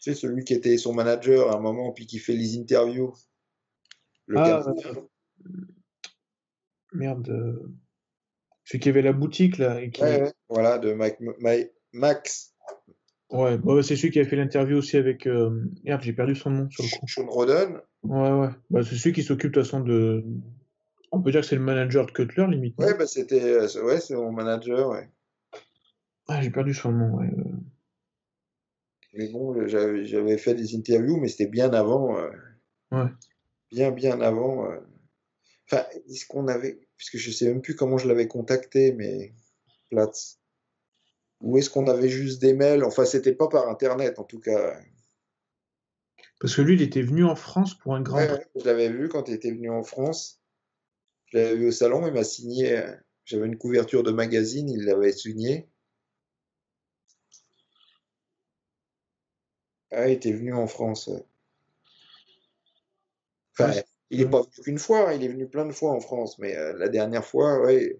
Tu 0.00 0.12
sais, 0.12 0.14
celui 0.14 0.44
qui 0.44 0.54
était 0.54 0.76
son 0.78 0.94
manager 0.94 1.50
à 1.50 1.56
un 1.56 1.60
moment, 1.60 1.92
puis 1.92 2.06
qui 2.06 2.18
fait 2.18 2.34
les 2.34 2.56
interviews. 2.58 3.12
Le 4.26 4.38
Ah, 4.38 4.62
euh, 4.66 4.94
merde. 6.92 7.60
Celui 8.64 8.80
qui 8.80 8.88
avait 8.88 9.02
la 9.02 9.12
boutique, 9.12 9.58
là. 9.58 9.80
Et 9.80 9.90
qui... 9.90 10.02
Ouais, 10.02 10.22
ouais, 10.22 10.32
voilà, 10.48 10.78
de 10.78 10.92
Mike- 10.92 11.20
Mike- 11.40 11.72
Max 11.92 12.52
Ouais, 13.30 13.58
bah, 13.58 13.82
c'est 13.82 13.96
celui 13.96 14.12
qui 14.12 14.20
avait 14.20 14.28
fait 14.28 14.36
l'interview 14.36 14.76
aussi 14.78 14.96
avec. 14.96 15.26
euh, 15.26 15.50
Merde, 15.82 16.00
j'ai 16.02 16.12
perdu 16.12 16.36
son 16.36 16.50
nom 16.50 16.70
sur 16.70 16.84
le 16.84 16.90
coup. 17.00 17.08
Sean 17.08 17.26
Roden. 17.26 17.80
Ouais, 18.04 18.30
ouais. 18.30 18.48
Bah, 18.70 18.82
c'est 18.84 18.94
celui 18.94 19.12
qui 19.12 19.24
s'occupe 19.24 19.50
de 19.52 19.60
toute 19.60 19.64
façon 19.64 19.80
de. 19.80 20.24
On 21.10 21.20
peut 21.20 21.32
dire 21.32 21.40
que 21.40 21.46
c'est 21.48 21.56
le 21.56 21.62
manager 21.62 22.06
de 22.06 22.12
Cutler, 22.12 22.46
limite. 22.48 22.78
Ouais, 22.78 22.94
bah 22.96 23.06
c'était, 23.06 23.42
euh, 23.42 23.66
c'est- 23.68 23.80
ouais, 23.80 24.00
c'est 24.00 24.14
mon 24.14 24.30
manager, 24.30 24.90
ouais. 24.90 25.10
Ah, 26.28 26.40
j'ai 26.40 26.50
perdu 26.50 26.72
son 26.74 26.92
nom, 26.92 27.16
ouais. 27.18 27.26
euh. 27.36 27.52
Mais 29.14 29.28
bon, 29.32 29.66
j'avais 29.66 30.04
j'avais 30.04 30.36
fait 30.38 30.54
des 30.54 30.76
interviews, 30.76 31.16
mais 31.18 31.28
c'était 31.28 31.46
bien 31.46 31.72
avant. 31.72 32.18
euh, 32.18 32.30
Ouais. 32.92 33.08
Bien, 33.72 33.90
bien 33.90 34.20
avant. 34.20 34.70
euh. 34.70 34.78
Enfin, 35.68 35.84
est-ce 36.08 36.26
qu'on 36.26 36.46
avait. 36.48 36.78
Puisque 36.96 37.16
je 37.16 37.30
sais 37.32 37.48
même 37.48 37.60
plus 37.62 37.74
comment 37.74 37.98
je 37.98 38.06
l'avais 38.06 38.28
contacté, 38.28 38.92
mais. 38.92 39.32
Platz. 39.90 40.38
Ou 41.40 41.58
est-ce 41.58 41.70
qu'on 41.70 41.86
avait 41.86 42.08
juste 42.08 42.40
des 42.40 42.54
mails? 42.54 42.84
Enfin, 42.84 43.04
c'était 43.04 43.34
pas 43.34 43.48
par 43.48 43.68
Internet, 43.68 44.18
en 44.18 44.24
tout 44.24 44.40
cas. 44.40 44.78
Parce 46.40 46.54
que 46.54 46.62
lui, 46.62 46.74
il 46.74 46.82
était 46.82 47.02
venu 47.02 47.24
en 47.24 47.36
France 47.36 47.74
pour 47.74 47.94
un 47.94 48.00
grand. 48.00 48.16
Ouais, 48.16 48.30
ouais, 48.30 48.46
je 48.56 48.64
l'avais 48.64 48.88
vu 48.88 49.08
quand 49.08 49.28
il 49.28 49.34
était 49.34 49.50
venu 49.50 49.70
en 49.70 49.82
France. 49.82 50.40
Je 51.26 51.38
l'avais 51.38 51.56
vu 51.56 51.68
au 51.68 51.72
salon, 51.72 52.06
il 52.06 52.12
m'a 52.12 52.24
signé. 52.24 52.82
J'avais 53.24 53.46
une 53.46 53.58
couverture 53.58 54.02
de 54.02 54.12
magazine, 54.12 54.68
il 54.70 54.84
l'avait 54.84 55.12
signé. 55.12 55.68
Ah, 59.90 60.08
il 60.08 60.12
était 60.12 60.32
venu 60.32 60.52
en 60.54 60.66
France. 60.66 61.10
Enfin, 63.58 63.70
Ouais, 63.72 63.84
il 64.10 64.20
est 64.20 64.28
pas 64.30 64.40
venu 64.42 64.50
qu'une 64.62 64.78
fois, 64.78 65.08
hein, 65.10 65.12
il 65.14 65.24
est 65.24 65.28
venu 65.28 65.48
plein 65.48 65.66
de 65.66 65.72
fois 65.72 65.92
en 65.92 66.00
France, 66.00 66.38
mais 66.38 66.56
euh, 66.56 66.72
la 66.78 66.88
dernière 66.88 67.24
fois, 67.24 67.60
ouais, 67.62 67.98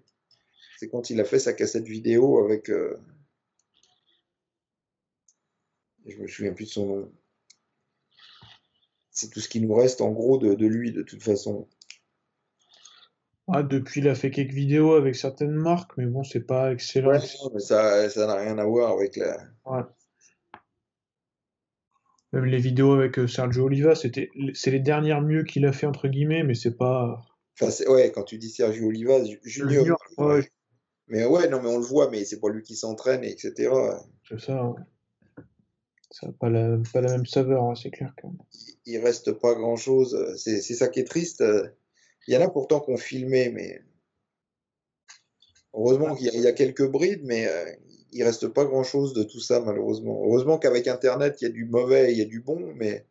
c'est 0.77 0.89
quand 0.89 1.09
il 1.09 1.19
a 1.19 1.25
fait 1.25 1.39
sa 1.39 1.53
cassette 1.53 1.85
vidéo 1.87 2.43
avec. 2.43 2.69
euh, 2.69 2.95
Je 6.07 6.17
me 6.17 6.27
souviens 6.27 6.53
plus 6.53 6.65
de 6.65 6.69
son 6.69 6.85
nom. 6.87 7.11
C'est 9.11 9.29
tout 9.31 9.39
ce 9.39 9.49
qui 9.49 9.61
nous 9.61 9.73
reste 9.73 10.01
en 10.01 10.11
gros 10.11 10.37
de, 10.37 10.53
de 10.53 10.65
lui, 10.67 10.91
de 10.91 11.01
toute 11.01 11.23
façon. 11.23 11.67
Ah, 13.47 13.63
depuis, 13.63 14.01
il 14.01 14.09
a 14.09 14.15
fait 14.15 14.29
quelques 14.29 14.51
vidéos 14.53 14.93
avec 14.93 15.15
certaines 15.15 15.55
marques, 15.55 15.91
mais 15.97 16.05
bon, 16.05 16.23
c'est 16.23 16.45
pas 16.45 16.71
excellent. 16.73 17.11
Ouais, 17.11 17.19
mais 17.53 17.59
ça, 17.59 18.09
ça 18.09 18.27
n'a 18.27 18.35
rien 18.35 18.57
à 18.57 18.65
voir 18.65 18.91
avec 18.91 19.15
la. 19.15 19.37
Ouais. 19.65 19.81
Même 22.33 22.45
les 22.45 22.57
vidéos 22.59 22.93
avec 22.93 23.17
euh, 23.19 23.27
Sergio 23.27 23.65
Oliva, 23.65 23.95
c'était, 23.95 24.29
c'est 24.53 24.69
les 24.71 24.81
dernières 24.81 25.21
mieux 25.21 25.43
qu'il 25.43 25.65
a 25.65 25.71
fait, 25.71 25.85
entre 25.87 26.09
guillemets, 26.09 26.43
mais 26.43 26.55
c'est 26.55 26.75
pas. 26.75 27.21
Enfin, 27.59 27.71
c'est- 27.71 27.87
ouais, 27.87 28.11
quand 28.11 28.23
tu 28.23 28.37
dis 28.37 28.49
Sergio 28.49 28.87
Oliva, 28.87 29.23
Ju- 29.23 29.39
Junior. 29.43 29.71
Junior, 29.71 29.97
ouais, 30.17 30.51
Mais 31.07 31.25
ouais, 31.25 31.47
non, 31.47 31.61
mais 31.61 31.69
on 31.69 31.77
le 31.79 31.85
voit, 31.85 32.09
mais 32.11 32.25
c'est 32.25 32.39
pas 32.41 32.49
lui 32.49 32.61
qui 32.63 32.75
s'entraîne, 32.75 33.23
etc. 33.23 33.71
c'est 34.27 34.39
ça. 34.41 34.61
ouais. 34.65 34.81
Ça 36.11 36.27
n'a 36.27 36.33
pas 36.33 36.49
la, 36.49 36.77
pas 36.93 37.01
la 37.01 37.11
même 37.11 37.25
saveur, 37.25 37.63
hein, 37.63 37.75
c'est 37.75 37.91
clair. 37.91 38.13
Quand 38.21 38.29
même. 38.29 38.37
Il 38.85 38.97
reste 38.99 39.33
pas 39.33 39.53
grand-chose. 39.53 40.35
C'est 40.37 40.61
c'est 40.61 40.73
ça 40.75 40.87
qui 40.87 40.99
est 41.01 41.03
triste. 41.07 41.43
Il 42.27 42.33
y 42.33 42.37
en 42.37 42.41
a 42.41 42.49
pourtant 42.49 42.79
qui 42.79 42.91
ont 42.91 42.97
filmé, 42.97 43.49
mais 43.49 43.81
heureusement 45.73 46.15
qu'il 46.15 46.27
y, 46.27 46.29
a- 46.29 46.33
il 46.33 46.41
y 46.41 46.47
a 46.47 46.53
quelques 46.53 46.89
brides, 46.89 47.21
mais 47.23 47.47
euh, 47.47 47.65
il 48.11 48.23
reste 48.23 48.47
pas 48.47 48.65
grand-chose 48.65 49.13
de 49.13 49.23
tout 49.23 49.39
ça, 49.39 49.59
malheureusement. 49.59 50.21
Heureusement 50.25 50.57
qu'avec 50.57 50.87
Internet, 50.87 51.41
il 51.41 51.45
y 51.45 51.47
a 51.47 51.51
du 51.51 51.65
mauvais, 51.65 52.11
il 52.13 52.17
y 52.17 52.21
a 52.21 52.25
du 52.25 52.41
bon, 52.41 52.73
mais 52.75 53.05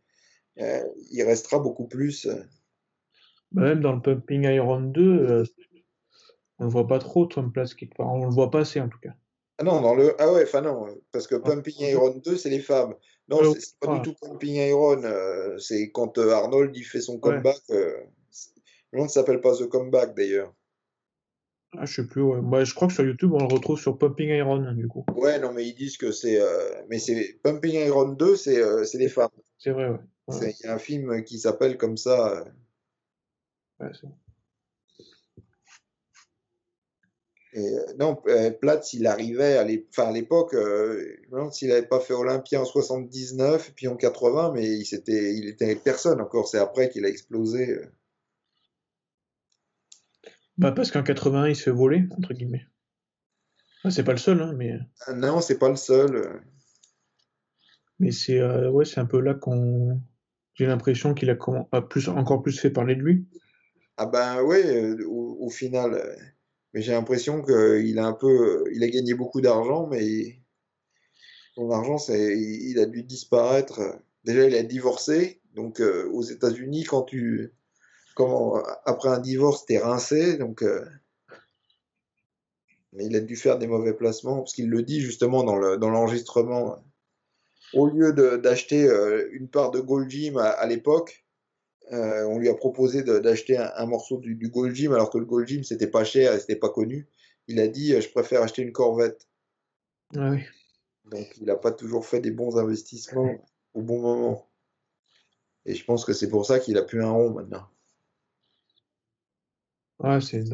euh, 0.59 0.83
il 1.11 1.23
restera 1.23 1.59
beaucoup 1.59 1.87
plus. 1.87 2.27
euh. 2.27 2.35
Bah, 3.53 3.63
même 3.63 3.81
dans 3.81 3.93
le 3.93 4.01
Pumping 4.03 4.45
Iron 4.45 4.81
2, 4.81 5.03
euh, 5.03 5.45
on 6.59 6.65
le 6.65 6.71
voit 6.71 6.87
pas 6.87 6.99
trop, 6.99 7.27
Tom 7.27 7.53
part. 7.53 8.13
On 8.13 8.25
le 8.25 8.31
voit 8.33 8.51
pas 8.51 8.61
assez, 8.61 8.81
en 8.81 8.89
tout 8.89 8.99
cas. 8.99 9.15
Ah 9.59 9.65
non, 9.65 9.81
dans 9.81 9.95
le. 9.95 10.15
Ah 10.21 10.33
ouais, 10.33 10.43
enfin 10.43 10.61
non, 10.61 10.87
parce 11.13 11.27
que 11.27 11.35
Pumping 11.37 11.77
Iron 11.81 12.21
2, 12.25 12.37
c'est 12.37 12.51
les 12.51 12.61
femmes. 12.61 12.95
Non, 13.29 13.39
Ouais, 13.41 13.59
c'est 13.59 13.79
pas 13.81 13.91
ouais. 13.93 14.01
du 14.01 14.13
tout 14.13 14.15
Pumping 14.21 14.55
Iron. 14.57 15.03
euh, 15.03 15.57
c'est 15.59 15.91
quand 15.91 16.19
euh, 16.19 16.31
Arnold 16.33 16.77
il 16.77 16.85
fait 16.85 17.01
son 17.01 17.19
comeback. 17.19 17.57
euh, 17.71 17.95
c'est- 18.31 18.51
le 18.93 18.99
nom 18.99 19.05
ne 19.07 19.11
s'appelle 19.11 19.41
pas 19.41 19.57
The 19.57 19.67
Comeback 19.69 20.15
d'ailleurs. 20.15 20.53
Ah, 21.79 21.85
je 21.87 22.03
sais 22.03 22.07
plus, 22.09 22.23
ouais. 22.23 22.41
Moi, 22.41 22.65
je 22.65 22.75
crois 22.75 22.89
que 22.89 22.95
sur 22.95 23.05
YouTube, 23.05 23.33
on 23.35 23.39
le 23.47 23.53
retrouve 23.53 23.79
sur 23.79 23.99
Pumping 23.99 24.29
Iron, 24.31 24.63
hein, 24.65 24.75
du 24.75 24.89
coup. 24.89 25.05
Ouais, 25.15 25.39
non, 25.41 25.53
mais 25.53 25.67
ils 25.67 25.75
disent 25.75 25.97
que 25.97 26.13
c'est. 26.13 26.41
euh, 26.41 26.83
Mais 26.89 26.99
c'est 26.99 27.39
Pumping 27.43 27.75
Iron 27.87 28.11
2, 28.11 28.37
c'est 28.37 28.61
euh, 28.63 28.85
c'est 28.85 28.99
les 28.99 29.09
femmes. 29.09 29.31
C'est 29.59 29.71
vrai, 29.73 29.89
ouais. 29.89 29.99
Il 30.61 30.65
y 30.65 30.69
a 30.69 30.75
un 30.75 30.79
film 30.79 31.25
qui 31.25 31.39
s'appelle 31.39 31.77
comme 31.79 31.97
ça. 31.97 32.37
euh, 32.41 32.45
Ouais, 33.81 33.91
c'est- 34.01 34.07
Et, 37.57 37.75
euh, 37.75 37.81
non, 37.99 38.21
euh, 38.29 38.51
Platz, 38.51 38.93
il 38.93 39.07
arrivait 39.07 39.57
à 39.57 39.65
l'époque, 39.65 40.53
euh, 40.53 41.17
s'il 41.53 41.69
n'avait 41.69 41.87
pas 41.87 42.01
fait 42.01 42.13
Olympia 42.13 42.61
en 42.61 42.67
79 42.67 43.71
et 43.71 43.73
puis 43.73 43.89
en 43.89 43.97
80, 43.97 44.53
mais 44.55 44.67
il, 44.67 44.85
s'était, 44.85 45.35
il 45.35 45.49
était 45.49 45.65
avec 45.65 45.83
personne 45.83 46.21
encore. 46.21 46.49
C'est 46.49 46.59
après 46.59 46.91
qu'il 46.91 47.07
a 47.07 47.09
explosé. 47.09 47.71
euh. 47.71 47.87
Bah, 50.59 50.73
parce 50.73 50.91
qu'en 50.91 51.03
81, 51.03 51.49
il 51.49 51.57
se 51.57 51.63
fait 51.63 51.71
voler, 51.71 52.05
entre 52.19 52.35
guillemets. 52.35 52.67
Ah, 53.85 53.91
c'est 53.91 54.05
pas 54.05 54.13
le 54.13 54.19
seul, 54.19 54.43
hein, 54.43 54.53
mais, 54.55 54.75
Ah 55.07 55.15
Non, 55.15 55.41
c'est 55.41 55.59
pas 55.59 55.71
le 55.71 55.77
seul. 55.77 56.43
mais 57.99 58.11
c'est 58.11 58.39
euh, 58.39 58.71
ouais, 58.71 58.85
c'est 58.85 59.01
un 59.01 59.07
peu 59.07 59.21
là 59.21 59.33
qu'on. 59.33 60.01
J'ai 60.55 60.67
l'impression 60.67 61.15
qu'il 61.15 61.31
a, 61.31 61.37
plus, 61.83 62.09
encore 62.09 62.43
plus 62.43 62.59
fait 62.59 62.71
parler 62.71 62.97
de 62.97 63.03
lui. 63.03 63.27
Ah 63.97 64.07
ben 64.07 64.43
oui, 64.43 64.59
euh, 64.63 65.07
au, 65.07 65.39
au 65.41 65.51
final. 65.51 66.36
Mais 66.77 66.83
j'ai 66.83 66.93
l'impression 66.93 67.41
qu'il 67.41 67.99
a 67.99 68.07
un 68.07 68.13
peu, 68.13 68.65
il 68.71 68.85
a 68.85 68.89
gagné 68.89 69.15
beaucoup 69.15 69.41
d'argent, 69.41 69.87
mais 69.87 70.39
son 71.55 71.71
argent, 71.71 71.97
il 72.11 72.79
a 72.79 72.85
dû 72.85 73.03
disparaître. 73.03 73.81
Déjà, 74.25 74.45
il 74.45 74.55
a 74.55 74.63
divorcé, 74.63 75.41
donc 75.55 75.81
euh, 75.81 76.07
aux 76.13 76.21
États-Unis, 76.21 76.85
quand 76.85 77.05
tu, 77.05 77.51
comment, 78.15 78.63
après 78.85 79.09
un 79.09 79.21
divorce, 79.21 79.65
t'es 79.65 79.79
rincé, 79.79 80.37
donc. 80.37 80.63
euh, 80.63 80.85
il 82.93 83.17
a 83.17 83.21
dû 83.21 83.37
faire 83.37 83.57
des 83.57 83.69
mauvais 83.69 83.95
placements, 83.95 84.41
parce 84.41 84.53
qu'il 84.53 84.69
le 84.69 84.83
dit 84.83 85.01
justement 85.01 85.45
dans 85.45 85.57
le, 85.57 85.79
dans 85.79 85.89
l'enregistrement. 85.89 86.85
Au 87.73 87.87
lieu 87.87 88.13
de- 88.13 88.37
d'acheter 88.37 88.85
euh, 88.87 89.31
une 89.33 89.49
part 89.49 89.71
de 89.71 89.81
Gold 89.81 90.11
Gym 90.11 90.37
à 90.37 90.67
l'époque, 90.67 91.26
euh, 91.93 92.25
on 92.27 92.39
lui 92.39 92.49
a 92.49 92.55
proposé 92.55 93.03
d'acheter 93.03 93.57
un, 93.57 93.71
un 93.77 93.87
morceau 93.87 94.19
du, 94.19 94.35
du 94.35 94.49
Gold 94.49 94.75
Gym, 94.75 94.93
alors 94.93 95.11
que 95.11 95.19
le 95.19 95.25
Gold 95.25 95.47
Gym, 95.47 95.65
c'était 95.65 95.87
pas 95.87 96.05
cher 96.05 96.33
et 96.33 96.41
c'était 96.41 96.57
pas 96.57 96.71
connu. 96.71 97.09
Il 97.49 97.61
a 97.61 97.69
dit, 97.69 97.95
euh, 97.95 98.01
je 98.01 98.09
préfère 98.11 98.43
acheter 98.43 98.63
une 98.63 98.73
Corvette. 98.73 99.29
Ah 100.17 100.31
oui. 100.31 100.43
Donc, 101.11 101.37
il 101.39 101.45
n'a 101.45 101.57
pas 101.57 101.71
toujours 101.73 102.05
fait 102.05 102.21
des 102.21 102.33
bons 102.33 102.59
investissements 102.59 103.39
au 103.75 103.83
bon 103.83 104.01
moment. 104.01 104.51
Et 105.65 105.75
je 105.75 105.85
pense 105.85 106.05
que 106.05 106.13
c'est 106.13 106.29
pour 106.29 106.47
ça 106.47 106.59
qu'il 106.59 106.77
a 106.79 106.83
plus 106.83 107.03
un 107.03 107.11
rond 107.11 107.31
maintenant. 107.31 107.67
Ouais, 109.99 110.21
c'est 110.21 110.45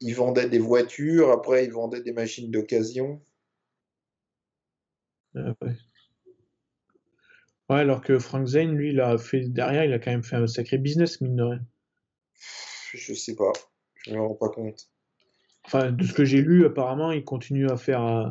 il- 0.00 0.14
vendait 0.14 0.48
des 0.48 0.58
voitures, 0.58 1.30
après 1.30 1.64
il 1.64 1.72
vendait 1.72 2.02
des 2.02 2.12
machines 2.12 2.50
d'occasion. 2.50 3.20
ouais. 5.34 5.76
Ouais, 7.70 7.80
alors 7.80 8.02
que 8.02 8.18
Frank 8.18 8.46
Zane, 8.46 8.76
lui, 8.76 8.90
il 8.90 9.00
a 9.00 9.16
fait 9.16 9.48
derrière, 9.48 9.84
il 9.84 9.92
a 9.92 9.98
quand 9.98 10.10
même 10.10 10.24
fait 10.24 10.36
un 10.36 10.46
sacré 10.46 10.78
business, 10.78 11.20
mine 11.20 11.36
de 11.36 11.42
rien. 11.42 11.60
Je 12.92 13.14
sais 13.14 13.34
pas, 13.34 13.52
je 14.02 14.12
me 14.12 14.20
rends 14.20 14.34
pas 14.34 14.50
compte. 14.50 14.88
Enfin, 15.64 15.90
de 15.90 16.04
ce 16.04 16.12
que 16.12 16.24
j'ai 16.24 16.42
lu, 16.42 16.66
apparemment, 16.66 17.10
il 17.10 17.24
continue 17.24 17.68
à 17.70 17.76
faire 17.76 18.04
euh, 18.04 18.28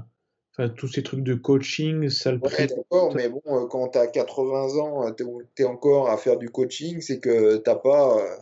enfin, 0.52 0.70
tous 0.70 0.88
ces 0.88 1.02
trucs 1.02 1.24
de 1.24 1.34
coaching, 1.34 2.10
salle 2.10 2.40
Ouais, 2.44 2.68
d'accord, 2.68 3.16
mais 3.16 3.28
bon, 3.28 3.42
euh, 3.48 3.66
quand 3.68 3.90
tu 3.90 3.98
as 3.98 4.08
80 4.08 4.78
ans, 4.78 5.12
tu 5.14 5.26
es 5.58 5.66
encore 5.66 6.10
à 6.10 6.18
faire 6.18 6.38
du 6.38 6.50
coaching, 6.50 7.02
c'est 7.02 7.20
que 7.20 7.58
t'as 7.58 7.76
pas 7.76 8.20
euh, 8.20 8.38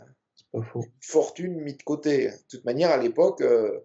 pas 0.52 0.62
faux. 0.62 0.84
une 0.84 0.92
fortune 1.02 1.62
mis 1.62 1.76
de 1.76 1.84
côté. 1.84 2.28
De 2.28 2.34
toute 2.50 2.66
manière, 2.66 2.90
à 2.90 2.98
l'époque, 2.98 3.42
euh, 3.42 3.80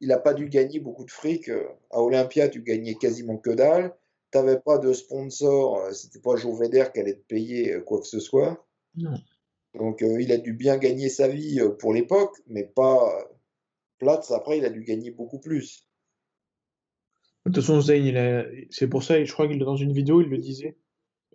il 0.00 0.08
n'a 0.08 0.18
pas 0.18 0.34
dû 0.34 0.48
gagner 0.48 0.80
beaucoup 0.80 1.04
de 1.04 1.10
fric. 1.10 1.48
euh. 1.48 1.64
À 1.90 2.00
Olympia, 2.00 2.48
tu 2.48 2.62
gagnais 2.62 2.94
quasiment 2.94 3.36
que 3.36 3.50
dalle. 3.50 3.94
T'avais 4.30 4.60
pas 4.60 4.78
de 4.78 4.92
sponsor, 4.92 5.78
euh, 5.78 5.92
c'était 5.92 6.20
pas 6.20 6.36
Joe 6.36 6.58
Veder 6.58 6.84
qui 6.92 7.00
allait 7.00 7.14
te 7.14 7.26
payer 7.26 7.74
euh, 7.74 7.80
quoi 7.80 8.00
que 8.00 8.06
ce 8.06 8.20
soit. 8.20 8.66
Non. 8.94 9.18
Donc 9.74 10.02
euh, 10.02 10.20
il 10.20 10.32
a 10.32 10.38
dû 10.38 10.52
bien 10.52 10.76
gagner 10.76 11.08
sa 11.08 11.28
vie 11.28 11.60
pour 11.78 11.94
l'époque, 11.94 12.36
mais 12.46 12.64
pas 12.64 13.10
Platz. 13.98 14.30
Après, 14.32 14.58
il 14.58 14.64
a 14.64 14.70
dû 14.70 14.82
gagner 14.84 15.10
beaucoup 15.10 15.38
plus. 15.40 15.86
De 17.46 17.52
toute 17.52 17.62
façon, 17.62 17.80
Zane, 17.80 18.04
il 18.04 18.16
a... 18.18 18.44
c'est 18.70 18.88
pour 18.88 19.02
ça, 19.02 19.22
je 19.24 19.32
crois 19.32 19.48
qu'il 19.48 19.58
dans 19.58 19.76
une 19.76 19.92
vidéo, 19.92 20.20
il 20.20 20.28
le 20.28 20.38
disait. 20.38 20.76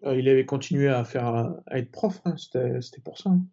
Euh, 0.03 0.17
il 0.19 0.27
avait 0.29 0.45
continué 0.45 0.89
à 0.89 1.03
faire 1.05 1.25
à 1.25 1.79
être 1.79 1.91
prof, 1.91 2.21
hein, 2.25 2.35
C'était 2.37 3.01
pour 3.03 3.17
ça. 3.17 3.29
hein. 3.31 3.43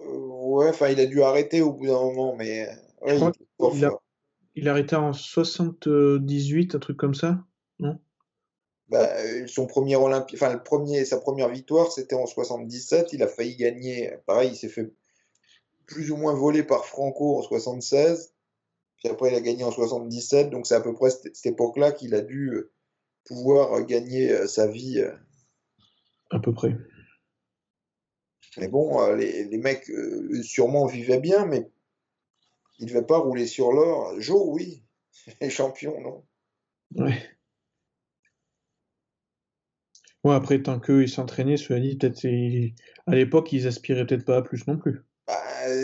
Euh, 0.00 0.18
ouais, 0.18 0.68
enfin, 0.68 0.88
il 0.88 1.00
a 1.00 1.06
dû 1.06 1.22
arrêter 1.22 1.62
au 1.62 1.72
bout 1.72 1.86
d'un 1.86 2.00
moment, 2.00 2.36
mais 2.36 2.68
ouais, 3.02 3.18
il 3.74 3.84
a-. 3.84 3.98
Il 4.56 4.68
a 4.68 4.70
arrêté 4.70 4.94
en 4.94 5.12
78, 5.12 6.76
un 6.76 6.78
truc 6.78 6.96
comme 6.96 7.14
ça. 7.14 7.44
Bah, 8.88 9.16
euh, 9.16 9.46
son 9.46 9.66
premier 9.66 9.96
Olympi... 9.96 10.36
enfin, 10.36 10.52
le 10.52 10.62
premier, 10.62 11.04
sa 11.04 11.18
première 11.18 11.48
victoire, 11.48 11.90
c'était 11.90 12.14
en 12.14 12.26
77. 12.26 13.12
Il 13.12 13.22
a 13.22 13.28
failli 13.28 13.56
gagner. 13.56 14.12
Pareil, 14.26 14.50
il 14.50 14.56
s'est 14.56 14.68
fait 14.68 14.92
plus 15.86 16.10
ou 16.10 16.16
moins 16.16 16.34
voler 16.34 16.62
par 16.62 16.84
Franco 16.84 17.38
en 17.38 17.42
76. 17.42 18.34
Puis 18.98 19.08
après, 19.08 19.30
il 19.30 19.34
a 19.34 19.40
gagné 19.40 19.64
en 19.64 19.70
77. 19.70 20.50
Donc, 20.50 20.66
c'est 20.66 20.74
à 20.74 20.80
peu 20.80 20.92
près 20.92 21.10
cette, 21.10 21.44
époque-là 21.46 21.92
qu'il 21.92 22.14
a 22.14 22.20
dû 22.20 22.50
euh, 22.50 22.72
pouvoir 23.24 23.74
euh, 23.74 23.82
gagner 23.82 24.46
sa 24.46 24.66
vie. 24.66 25.02
À 26.30 26.38
peu 26.38 26.52
près. 26.52 26.76
Mais 28.56 28.68
bon, 28.68 29.12
les, 29.14 29.44
les 29.44 29.58
mecs 29.58 29.90
sûrement 30.42 30.86
vivaient 30.86 31.18
bien, 31.18 31.44
mais 31.44 31.68
ils 32.78 32.84
ne 32.84 32.90
devaient 32.90 33.06
pas 33.06 33.18
rouler 33.18 33.46
sur 33.46 33.72
l'or. 33.72 34.20
Joe, 34.20 34.42
oui. 34.46 34.84
Les 35.40 35.50
champions, 35.50 36.00
non. 36.00 36.24
Ouais. 36.94 37.33
Ouais, 40.24 40.34
après, 40.34 40.62
tant 40.62 40.80
qu'eux, 40.80 41.02
ils 41.02 41.08
s'entraînaient, 41.08 41.56
cela 41.58 41.80
dit, 41.80 41.96
peut-être, 41.96 42.16
c'est- 42.16 42.74
à 43.06 43.14
l'époque, 43.14 43.52
ils 43.52 43.66
aspiraient 43.66 44.06
peut-être 44.06 44.24
pas 44.24 44.38
à 44.38 44.42
plus 44.42 44.66
non 44.66 44.78
plus. 44.78 45.02
Bah, 45.26 45.34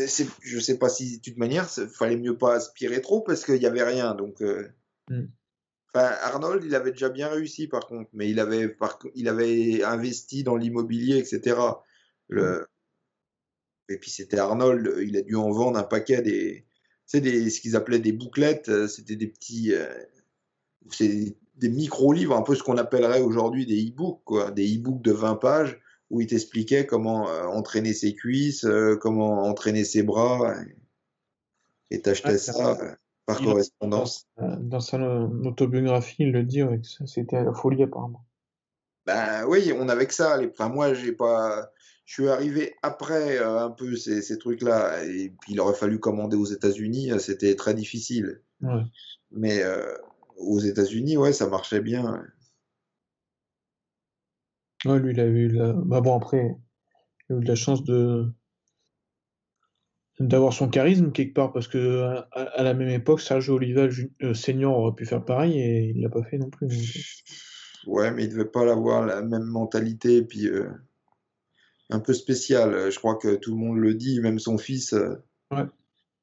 c'est, 0.07 0.27
je 0.43 0.59
sais 0.59 0.79
pas 0.79 0.89
si, 0.89 1.19
de 1.19 1.23
toute 1.23 1.37
manière, 1.37 1.69
il 1.77 1.87
fallait 1.89 2.17
mieux 2.17 2.37
pas 2.37 2.55
aspirer 2.55 3.01
trop 3.01 3.21
parce 3.21 3.45
qu'il 3.45 3.59
n'y 3.59 3.67
avait 3.67 3.83
rien. 3.83 4.15
Donc, 4.15 4.43
euh, 4.43 4.69
Mm. 5.11 5.25
enfin, 5.93 6.07
Arnold, 6.23 6.63
il 6.65 6.75
avait 6.75 6.93
déjà 6.93 7.09
bien 7.09 7.29
réussi 7.29 7.67
par 7.67 7.87
contre, 7.87 8.09
mais 8.13 8.31
il 8.31 8.39
avait, 8.39 8.69
par, 8.69 8.99
il 9.15 9.29
avait 9.29 9.83
investi 9.83 10.45
dans 10.45 10.57
l'immobilier, 10.57 11.17
etc. 11.19 11.83
Le, 12.29 12.67
et 13.89 13.99
puis 13.99 14.11
c'était 14.11 14.39
Arnold, 14.39 14.95
il 15.03 15.17
a 15.17 15.23
dû 15.23 15.35
en 15.35 15.51
vendre 15.51 15.79
un 15.79 15.83
paquet 15.83 16.23
des, 16.23 16.65
sais, 17.07 17.21
des, 17.21 17.51
ce 17.51 17.61
qu'ils 17.61 17.75
appelaient 17.77 17.99
des 17.99 18.13
bouclettes, 18.13 18.69
euh, 18.69 18.87
c'était 18.87 19.17
des 19.17 19.27
petits, 19.27 19.75
euh, 19.75 19.93
c'est 20.91 21.37
des 21.61 21.69
micro-livres, 21.69 22.37
un 22.37 22.43
peu 22.43 22.55
ce 22.55 22.63
qu'on 22.63 22.77
appellerait 22.79 23.21
aujourd'hui 23.21 23.67
des 23.67 23.89
e-books, 23.89 24.23
quoi, 24.25 24.51
des 24.51 24.77
e-books 24.77 25.03
de 25.03 25.13
20 25.13 25.37
pages 25.37 25.81
où 26.11 26.21
il 26.21 26.27
t'expliquait 26.27 26.87
comment 26.87 27.29
euh, 27.31 27.45
entraîner 27.47 27.93
ses 27.93 28.15
cuisses, 28.15 28.65
euh, 28.65 28.97
comment 29.01 29.45
entraîner 29.45 29.85
ses 29.85 30.03
bras, 30.03 30.55
et 30.63 30.77
et 31.93 32.01
t'achetais 32.03 32.31
Ouais, 32.33 32.39
ça 32.39 32.71
euh, 32.81 32.95
par 33.27 33.41
Il- 33.41 33.47
correspondance. 33.47 34.27
Dans 34.39 34.81
sa 34.81 34.97
euh, 34.99 35.27
autobiographie, 35.45 36.17
il 36.21 36.33
le 36.33 36.43
dit, 36.45 36.63
ouais, 36.63 36.81
c'était 37.07 37.43
la 37.45 37.53
folie 37.53 37.83
apparemment. 37.83 38.25
Ben 39.07 39.45
oui, 39.49 39.73
on 39.77 39.89
avait 39.89 40.07
que 40.07 40.15
ça. 40.15 40.37
les- 40.37 40.49
Enfin, 40.49 40.69
moi, 40.69 40.95
j'ai 40.95 41.13
pas. 41.13 41.71
Je 42.05 42.15
suis 42.15 42.29
arrivé 42.29 42.75
après 42.83 43.39
euh, 43.39 43.59
un 43.65 43.71
peu 43.71 43.95
ces, 43.97 44.21
ces 44.23 44.39
trucs-là, 44.39 45.05
et 45.05 45.33
puis 45.41 45.53
il 45.53 45.61
aurait 45.61 45.75
fallu 45.75 45.99
commander 46.01 46.37
aux 46.37 46.45
États-Unis, 46.45 47.11
c'était 47.21 47.55
très 47.57 47.75
difficile. 47.75 48.41
Ouais. 48.63 48.83
Mais 49.33 49.63
euh, 49.63 49.95
aux 50.41 50.59
États-Unis, 50.61 51.17
ouais, 51.17 51.33
ça 51.33 51.49
marchait 51.49 51.81
bien. 51.81 52.23
Ouais, 54.85 54.99
lui, 54.99 55.13
il 55.13 55.21
a 55.21 55.27
eu 55.27 55.49
la... 55.49 55.73
Bah 55.73 56.01
bon, 56.01 56.17
après, 56.17 56.57
il 57.29 57.35
a 57.35 57.39
eu 57.39 57.43
de 57.43 57.49
la 57.49 57.55
chance 57.55 57.85
de 57.85 58.27
d'avoir 60.19 60.53
son 60.53 60.69
charisme 60.69 61.13
quelque 61.13 61.33
part, 61.33 61.51
parce 61.51 61.67
que 61.67 62.03
à, 62.03 62.43
à 62.43 62.63
la 62.63 62.75
même 62.75 62.91
époque, 62.91 63.23
Sergio 63.23 63.55
Oliva 63.55 63.89
euh, 64.23 64.35
senior 64.35 64.77
aurait 64.77 64.95
pu 64.95 65.07
faire 65.07 65.25
pareil 65.25 65.59
et 65.59 65.93
il 65.95 66.03
l'a 66.03 66.11
pas 66.11 66.23
fait 66.23 66.37
non 66.37 66.51
plus. 66.51 66.67
donc. 66.69 66.77
Ouais, 67.87 68.11
mais 68.11 68.25
il 68.25 68.29
devait 68.29 68.45
pas 68.45 68.71
avoir 68.71 69.07
la 69.07 69.23
même 69.23 69.45
mentalité, 69.45 70.17
et 70.17 70.23
puis 70.23 70.47
euh, 70.47 70.69
un 71.89 72.01
peu 72.01 72.13
spécial. 72.13 72.91
Je 72.91 72.99
crois 72.99 73.17
que 73.17 73.35
tout 73.37 73.53
le 73.53 73.57
monde 73.57 73.79
le 73.79 73.95
dit, 73.95 74.21
même 74.21 74.39
son 74.39 74.59
fils, 74.59 74.93
euh, 74.93 75.15
Ouais. 75.51 75.65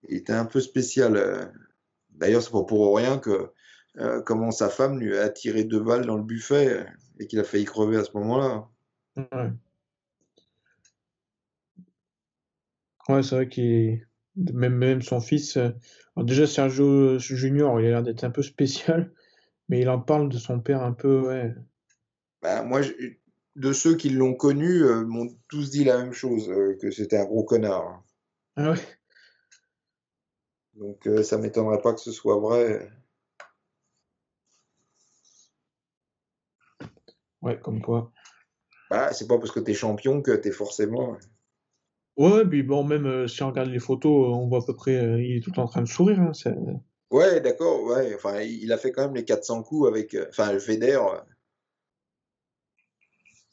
il 0.08 0.18
était 0.18 0.34
un 0.34 0.46
peu 0.46 0.60
spécial. 0.60 1.18
euh. 1.18 1.46
D'ailleurs, 2.12 2.44
c'est 2.44 2.52
pas 2.52 2.64
pour 2.64 2.96
rien 2.96 3.18
que 3.18 3.52
euh, 4.00 4.22
comment 4.22 4.52
sa 4.52 4.70
femme 4.70 5.00
lui 5.00 5.18
a 5.18 5.30
tiré 5.30 5.64
deux 5.64 5.82
balles 5.82 6.06
dans 6.06 6.18
le 6.18 6.24
buffet 6.24 6.86
et 7.20 7.28
qu'il 7.28 7.40
a 7.40 7.44
failli 7.44 7.66
crever 7.66 7.98
à 7.98 8.04
ce 8.04 8.12
moment-là. 8.18 8.70
Ouais. 9.18 9.52
Ouais, 13.10 13.22
c'est 13.24 13.36
vrai 13.36 13.50
qu'il 13.50 14.08
même, 14.36 14.76
même 14.76 15.02
son 15.02 15.20
fils. 15.22 15.58
euh, 15.58 15.72
alors 16.16 16.26
déjà, 16.26 16.46
Sergio 16.48 17.18
Junior, 17.20 17.80
il 17.82 17.88
a 17.88 17.90
l'air 17.90 18.04
d'être 18.04 18.24
un 18.24 18.32
peu 18.32 18.44
spécial, 18.44 19.14
mais 19.70 19.82
il 19.82 19.90
en 19.90 20.00
parle 20.02 20.30
de 20.30 20.38
son 20.38 20.60
père 20.62 20.84
un 20.84 20.94
peu, 20.94 21.22
ouais. 21.22 21.56
Bah, 22.42 22.64
moi, 22.64 22.82
je- 22.82 22.94
de 23.56 23.74
ceux 23.74 23.96
qui 23.96 24.10
l'ont 24.10 24.34
connu, 24.34 24.82
euh, 24.84 25.04
m'ont 25.06 25.28
tous 25.50 25.70
dit 25.70 25.84
la 25.84 25.98
même 26.00 26.14
chose, 26.14 26.48
que 26.82 26.90
c'était 26.92 27.18
un 27.18 27.26
gros 27.26 27.44
connard. 27.44 28.04
Ah 28.56 28.72
ouais. 28.72 28.98
Donc, 30.76 31.10
ça 31.24 31.38
m'étonnerait 31.38 31.82
pas 31.82 31.94
que 31.94 32.00
ce 32.00 32.14
soit 32.14 32.40
vrai. 32.40 32.90
Ouais, 37.42 37.60
comme 37.60 37.82
quoi. 37.82 38.12
Bah, 38.90 39.14
c'est 39.14 39.28
pas 39.28 39.38
parce 39.38 39.52
que 39.52 39.60
t'es 39.60 39.74
champion 39.74 40.22
que 40.22 40.32
t'es 40.32 40.52
forcément. 40.52 41.18
Ouais, 42.18 42.46
puis 42.46 42.64
bon, 42.64 42.84
même 42.84 43.06
euh, 43.06 43.28
si 43.28 43.44
on 43.44 43.50
regarde 43.50 43.70
les 43.70 43.80
photos, 43.80 44.34
on 44.36 44.48
voit 44.48 44.60
à 44.64 44.66
peu 44.66 44.76
près, 44.76 44.96
euh, 44.96 45.22
il 45.22 45.38
est 45.38 45.42
tout 45.42 45.60
en 45.60 45.68
train 45.68 45.82
de 45.82 45.88
sourire. 45.88 46.20
Hein, 46.20 46.32
Ouais, 47.12 47.40
d'accord, 47.42 47.84
ouais. 47.84 48.16
Enfin, 48.16 48.42
il 48.42 48.72
a 48.74 48.78
fait 48.78 48.92
quand 48.92 49.04
même 49.04 49.16
les 49.16 49.24
400 49.26 49.62
coups 49.64 49.88
avec. 49.88 50.14
euh, 50.16 50.26
Enfin, 50.30 50.52
le 50.52 50.60
Feder. 50.60 50.98
euh, 51.00 51.20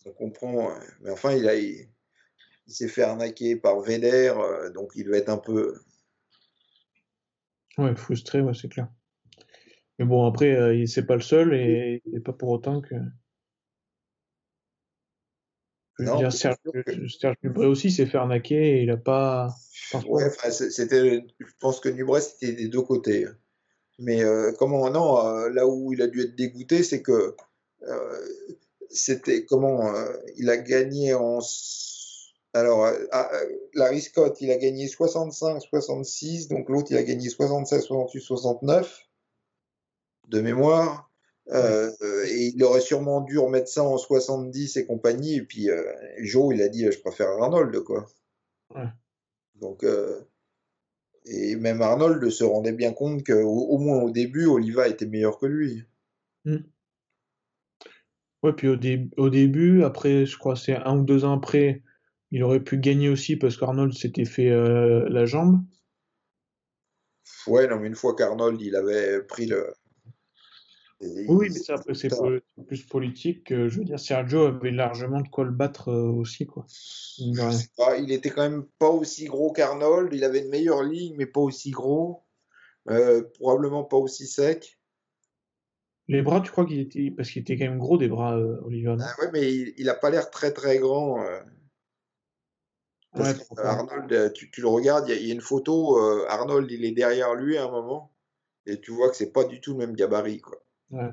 On 0.06 0.12
comprend. 0.12 0.70
euh, 0.70 0.78
Mais 1.02 1.10
enfin, 1.10 1.32
il 1.32 1.48
a. 1.48 1.54
Il, 1.56 1.88
il 2.66 2.72
s'est 2.72 2.88
fait 2.88 3.02
arnaquer 3.02 3.56
par 3.56 3.80
Veder, 3.80 4.32
euh, 4.36 4.70
donc 4.70 4.92
il 4.96 5.04
doit 5.04 5.18
être 5.18 5.28
un 5.28 5.36
peu. 5.36 5.74
Ouais, 7.76 7.94
frustré, 7.94 8.40
ouais, 8.40 8.54
c'est 8.54 8.68
clair. 8.68 8.88
Mais 9.98 10.04
bon, 10.04 10.26
après, 10.26 10.52
euh, 10.54 10.74
il- 10.74 10.88
c'est 10.88 11.06
pas 11.06 11.14
le 11.16 11.20
seul 11.20 11.54
et, 11.54 12.02
et 12.12 12.20
pas 12.20 12.32
pour 12.32 12.50
autant 12.50 12.80
que. 12.80 12.94
Je 15.98 16.02
veux 16.04 16.10
Non, 16.10 16.18
dire, 16.18 16.32
Serge, 16.32 16.56
sûr 16.62 16.72
que- 16.72 17.08
Serge 17.08 17.36
Dubré 17.42 17.66
aussi 17.66 17.90
s'est 17.90 18.06
fait 18.06 18.18
arnaquer 18.18 18.78
et 18.78 18.82
il 18.82 18.90
a 18.90 18.96
pas. 18.96 19.54
Ouais, 20.06 20.24
enfin, 20.26 20.50
c'était. 20.50 21.24
Je 21.38 21.52
pense 21.60 21.78
que 21.80 21.88
Nubret, 21.88 22.20
c'était 22.20 22.52
des 22.52 22.68
deux 22.68 22.82
côtés. 22.82 23.26
Mais 23.98 24.22
euh, 24.24 24.52
comment. 24.58 24.90
Non, 24.90 25.24
euh, 25.24 25.50
là 25.50 25.66
où 25.68 25.92
il 25.92 26.02
a 26.02 26.08
dû 26.08 26.22
être 26.22 26.34
dégoûté, 26.34 26.82
c'est 26.82 27.00
que. 27.02 27.36
euh, 27.82 28.26
c'était. 28.90 29.44
Comment. 29.44 29.92
il 30.36 30.50
a 30.50 30.56
gagné 30.56 31.14
en. 31.14 31.38
Alors, 32.54 32.88
ah, 33.10 33.30
Larry 33.74 34.00
Scott, 34.00 34.40
il 34.40 34.50
a 34.52 34.56
gagné 34.56 34.86
65, 34.86 35.60
66, 35.60 36.46
donc 36.48 36.68
l'autre, 36.68 36.88
il 36.90 36.96
a 36.96 37.02
gagné 37.02 37.28
76, 37.28 37.82
68, 37.82 38.20
69, 38.20 39.00
de 40.28 40.40
mémoire. 40.40 41.10
Euh, 41.52 41.90
et 42.26 42.52
il 42.54 42.64
aurait 42.64 42.80
sûrement 42.80 43.20
dû 43.20 43.38
remettre 43.38 43.68
ça 43.68 43.84
en 43.84 43.98
70 43.98 44.76
et 44.76 44.86
compagnie. 44.86 45.36
Et 45.36 45.42
puis, 45.42 45.70
euh, 45.70 45.82
Joe, 46.18 46.54
il 46.54 46.62
a 46.62 46.68
dit, 46.68 46.90
je 46.90 47.00
préfère 47.00 47.28
Arnold, 47.28 47.78
quoi. 47.80 48.06
Ouais. 48.74 48.88
Donc, 49.56 49.84
euh, 49.84 50.20
et 51.26 51.56
même 51.56 51.82
Arnold 51.82 52.28
se 52.30 52.44
rendait 52.44 52.72
bien 52.72 52.92
compte 52.92 53.24
qu'au 53.24 53.66
au 53.68 53.78
moins 53.78 54.02
au 54.02 54.10
début, 54.10 54.46
Oliva 54.46 54.88
était 54.88 55.06
meilleur 55.06 55.38
que 55.38 55.46
lui. 55.46 55.84
Ouais, 58.42 58.52
puis 58.52 58.68
au, 58.68 58.76
dé- 58.76 59.08
au 59.16 59.30
début, 59.30 59.84
après, 59.84 60.26
je 60.26 60.36
crois, 60.36 60.56
c'est 60.56 60.76
un 60.76 60.98
ou 60.98 61.02
deux 61.02 61.24
ans 61.24 61.36
après, 61.36 61.82
il 62.30 62.42
aurait 62.42 62.60
pu 62.60 62.76
gagner 62.76 63.08
aussi 63.08 63.36
parce 63.36 63.56
qu'Arnold 63.56 63.94
s'était 63.94 64.26
fait 64.26 64.50
la 64.50 65.24
jambe. 65.24 65.60
Ouais, 67.46 67.66
non, 67.66 67.78
mais 67.78 67.86
une 67.86 67.94
fois 67.94 68.14
qu'Arnold, 68.14 68.60
il 68.60 68.76
avait 68.76 69.22
pris 69.22 69.46
le. 69.46 69.72
Oui, 71.00 71.48
mais 71.50 71.50
ça, 71.50 71.74
après, 71.74 71.94
c'est 71.94 72.10
plus 72.66 72.82
politique. 72.84 73.44
que, 73.44 73.68
je 73.68 73.78
veux 73.78 73.84
dire, 73.84 73.98
Sergio 73.98 74.46
avait 74.46 74.70
largement 74.70 75.20
de 75.20 75.28
quoi 75.28 75.44
le 75.44 75.50
battre 75.50 75.88
euh, 75.88 76.10
aussi, 76.10 76.46
quoi. 76.46 76.66
Pas, 77.76 77.96
il 77.98 78.12
était 78.12 78.30
quand 78.30 78.42
même 78.42 78.66
pas 78.78 78.90
aussi 78.90 79.26
gros 79.26 79.52
qu'Arnold. 79.52 80.12
Il 80.12 80.24
avait 80.24 80.40
une 80.40 80.50
meilleure 80.50 80.82
ligne, 80.82 81.14
mais 81.16 81.26
pas 81.26 81.40
aussi 81.40 81.70
gros. 81.70 82.24
Euh, 82.90 83.22
probablement 83.40 83.84
pas 83.84 83.96
aussi 83.96 84.26
sec. 84.26 84.78
Les 86.06 86.22
bras, 86.22 86.40
tu 86.40 86.50
crois 86.50 86.66
qu'il 86.66 86.80
était. 86.80 87.10
Parce 87.10 87.30
qu'il 87.30 87.42
était 87.42 87.56
quand 87.56 87.64
même 87.64 87.78
gros 87.78 87.96
des 87.96 88.08
bras, 88.08 88.36
euh, 88.36 88.60
Oliver, 88.64 88.96
non? 88.96 88.98
Ah 89.00 89.14
ouais, 89.20 89.30
mais 89.32 89.52
il, 89.52 89.74
il 89.78 89.88
a 89.88 89.94
pas 89.94 90.10
l'air 90.10 90.30
très 90.30 90.52
très 90.52 90.78
grand. 90.78 91.22
euh, 91.22 91.40
parce 93.12 93.32
Ouais, 93.32 93.38
que 93.38 93.48
pourquoi? 93.48 93.70
Arnold, 93.70 94.32
tu, 94.34 94.50
tu 94.50 94.60
le 94.60 94.68
regardes, 94.68 95.08
il 95.08 95.14
y, 95.14 95.18
a- 95.18 95.20
il 95.20 95.26
y 95.26 95.30
a 95.30 95.34
une 95.34 95.40
photo. 95.40 95.98
Arnold, 96.28 96.70
il 96.70 96.84
est 96.84 96.92
derrière 96.92 97.34
lui 97.34 97.56
à 97.56 97.64
un 97.64 97.70
moment. 97.70 98.12
Et 98.66 98.80
tu 98.80 98.92
vois 98.92 99.10
que 99.10 99.16
c'est 99.16 99.32
pas 99.32 99.44
du 99.44 99.60
tout 99.60 99.72
le 99.72 99.78
même 99.78 99.94
gabarit, 99.94 100.40
quoi. 100.40 100.63
Ouais. 100.94 101.12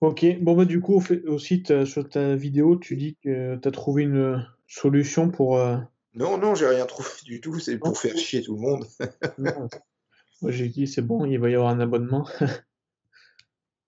Ok, 0.00 0.24
bon 0.40 0.54
bah 0.56 0.64
du 0.66 0.80
coup 0.80 0.94
au 0.94 1.00
fait- 1.00 1.24
aussi 1.26 1.62
t'as- 1.62 1.86
sur 1.86 2.08
ta 2.08 2.34
vidéo 2.36 2.76
tu 2.76 2.96
dis 2.96 3.16
que 3.22 3.56
tu 3.56 3.68
as 3.68 3.70
trouvé 3.70 4.02
une 4.04 4.46
solution 4.66 5.30
pour... 5.30 5.56
euh, 5.58 5.78
Non, 6.14 6.38
non, 6.38 6.54
j'ai 6.54 6.66
rien 6.66 6.84
trouvé 6.86 7.08
du 7.24 7.40
tout. 7.40 7.58
C'est 7.58 7.78
pour 7.78 7.96
faire 7.98 8.16
chier 8.16 8.42
tout 8.42 8.54
le 8.54 8.60
monde. 8.60 8.84
non, 9.38 9.68
Moi 10.42 10.50
j'ai 10.52 10.68
dit 10.68 10.86
c'est 10.86 11.02
bon, 11.02 11.24
il 11.26 11.38
va 11.38 11.50
y 11.50 11.54
avoir 11.54 11.70
un 11.70 11.80
abonnement. 11.80 12.26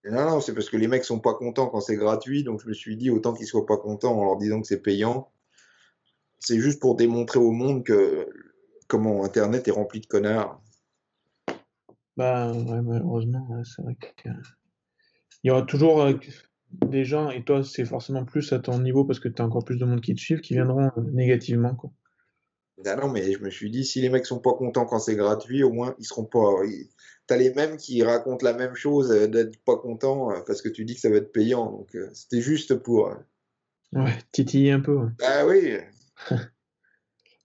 Non, 0.05 0.25
non, 0.31 0.41
c'est 0.41 0.55
parce 0.55 0.71
que 0.71 0.77
les 0.77 0.89
mecs 0.89 1.05
sont 1.05 1.21
pas 1.21 1.35
contents 1.35 1.69
quand 1.69 1.81
c'est 1.81 1.97
gratuit, 1.97 2.43
donc 2.43 2.61
je 2.63 2.69
me 2.69 2.73
suis 2.73 2.97
dit 2.97 3.11
autant 3.11 3.35
qu'ils 3.35 3.47
soient 3.47 3.67
pas 3.67 3.77
contents 3.77 4.19
en 4.19 4.25
leur 4.25 4.37
disant 4.39 4.61
que 4.61 4.67
c'est 4.67 4.81
payant. 4.83 5.31
C'est 6.41 6.59
juste 6.61 6.81
pour 6.81 6.97
démontrer 6.97 7.39
au 7.39 7.51
monde 7.53 7.85
que 7.85 8.29
comment 8.89 9.25
Internet 9.25 9.69
est 9.69 9.73
rempli 9.73 10.01
de 10.01 10.07
connards. 10.07 10.61
Bah 12.17 12.53
ouais, 12.53 12.83
malheureusement, 12.83 13.47
ouais, 13.51 13.63
c'est 13.65 13.83
vrai 13.83 13.95
que... 13.95 14.29
Il 15.45 15.49
y 15.49 15.51
aura 15.53 15.63
toujours 15.63 16.03
euh, 16.03 16.15
des 16.87 17.05
gens, 17.05 17.31
et 17.31 17.45
toi 17.45 17.63
c'est 17.63 17.85
forcément 17.85 18.25
plus 18.25 18.53
à 18.53 18.59
ton 18.59 18.81
niveau 18.81 19.05
parce 19.05 19.21
que 19.21 19.29
tu 19.29 19.41
as 19.41 19.45
encore 19.45 19.65
plus 19.65 19.79
de 19.79 19.85
monde 19.85 20.01
qui 20.01 20.15
te 20.15 20.21
suivent, 20.21 20.41
qui 20.41 20.55
viendront 20.55 20.91
euh, 20.97 21.11
négativement 21.13 21.75
quoi. 21.75 21.91
Ah 22.87 22.95
non, 22.95 23.09
mais 23.09 23.33
je 23.33 23.39
me 23.43 23.51
suis 23.51 23.71
dit 23.71 23.85
si 23.85 24.01
les 24.01 24.09
mecs 24.09 24.27
sont 24.27 24.39
pas 24.39 24.53
contents 24.55 24.87
quand 24.87 25.01
c'est 25.01 25.17
gratuit, 25.17 25.65
au 25.65 25.73
moins 25.73 25.95
ils 25.99 26.05
seront 26.05 26.25
pas. 26.25 26.63
T'as 27.27 27.37
les 27.37 27.53
mêmes 27.53 27.77
qui 27.77 28.03
racontent 28.03 28.45
la 28.45 28.53
même 28.53 28.75
chose 28.75 29.11
euh, 29.11 29.27
d'être 29.27 29.59
pas 29.65 29.77
contents 29.77 30.31
euh, 30.31 30.41
parce 30.47 30.63
que 30.63 30.69
tu 30.69 30.85
dis 30.85 30.95
que 30.95 31.01
ça 31.01 31.11
va 31.11 31.17
être 31.17 31.33
payant. 31.33 31.71
Donc 31.73 31.97
c'était 32.13 32.41
juste 32.41 32.75
pour. 32.77 33.15
Ouais, 33.93 34.19
titiller 34.33 34.73
un 34.73 34.81
peu. 34.81 34.97
ouais. 34.97 35.11
Ah 35.23 35.47
oui. 35.47 35.79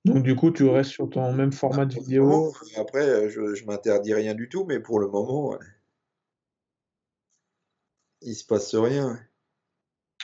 Donc 0.05 0.23
du 0.23 0.35
coup 0.35 0.51
tu 0.51 0.65
restes 0.65 0.91
sur 0.91 1.09
ton 1.09 1.31
même 1.33 1.53
format 1.53 1.85
de 1.85 1.93
vidéo. 1.93 2.25
moment, 2.27 2.53
Après, 2.77 3.07
euh, 3.07 3.29
je, 3.29 3.55
je 3.55 3.65
m'interdis 3.65 4.13
rien 4.13 4.33
du 4.33 4.49
tout, 4.49 4.65
mais 4.65 4.79
pour 4.79 4.99
le 4.99 5.07
moment, 5.07 5.57
il 8.21 8.33
se 8.35 8.45
passe 8.45 8.73
rien. 8.75 9.19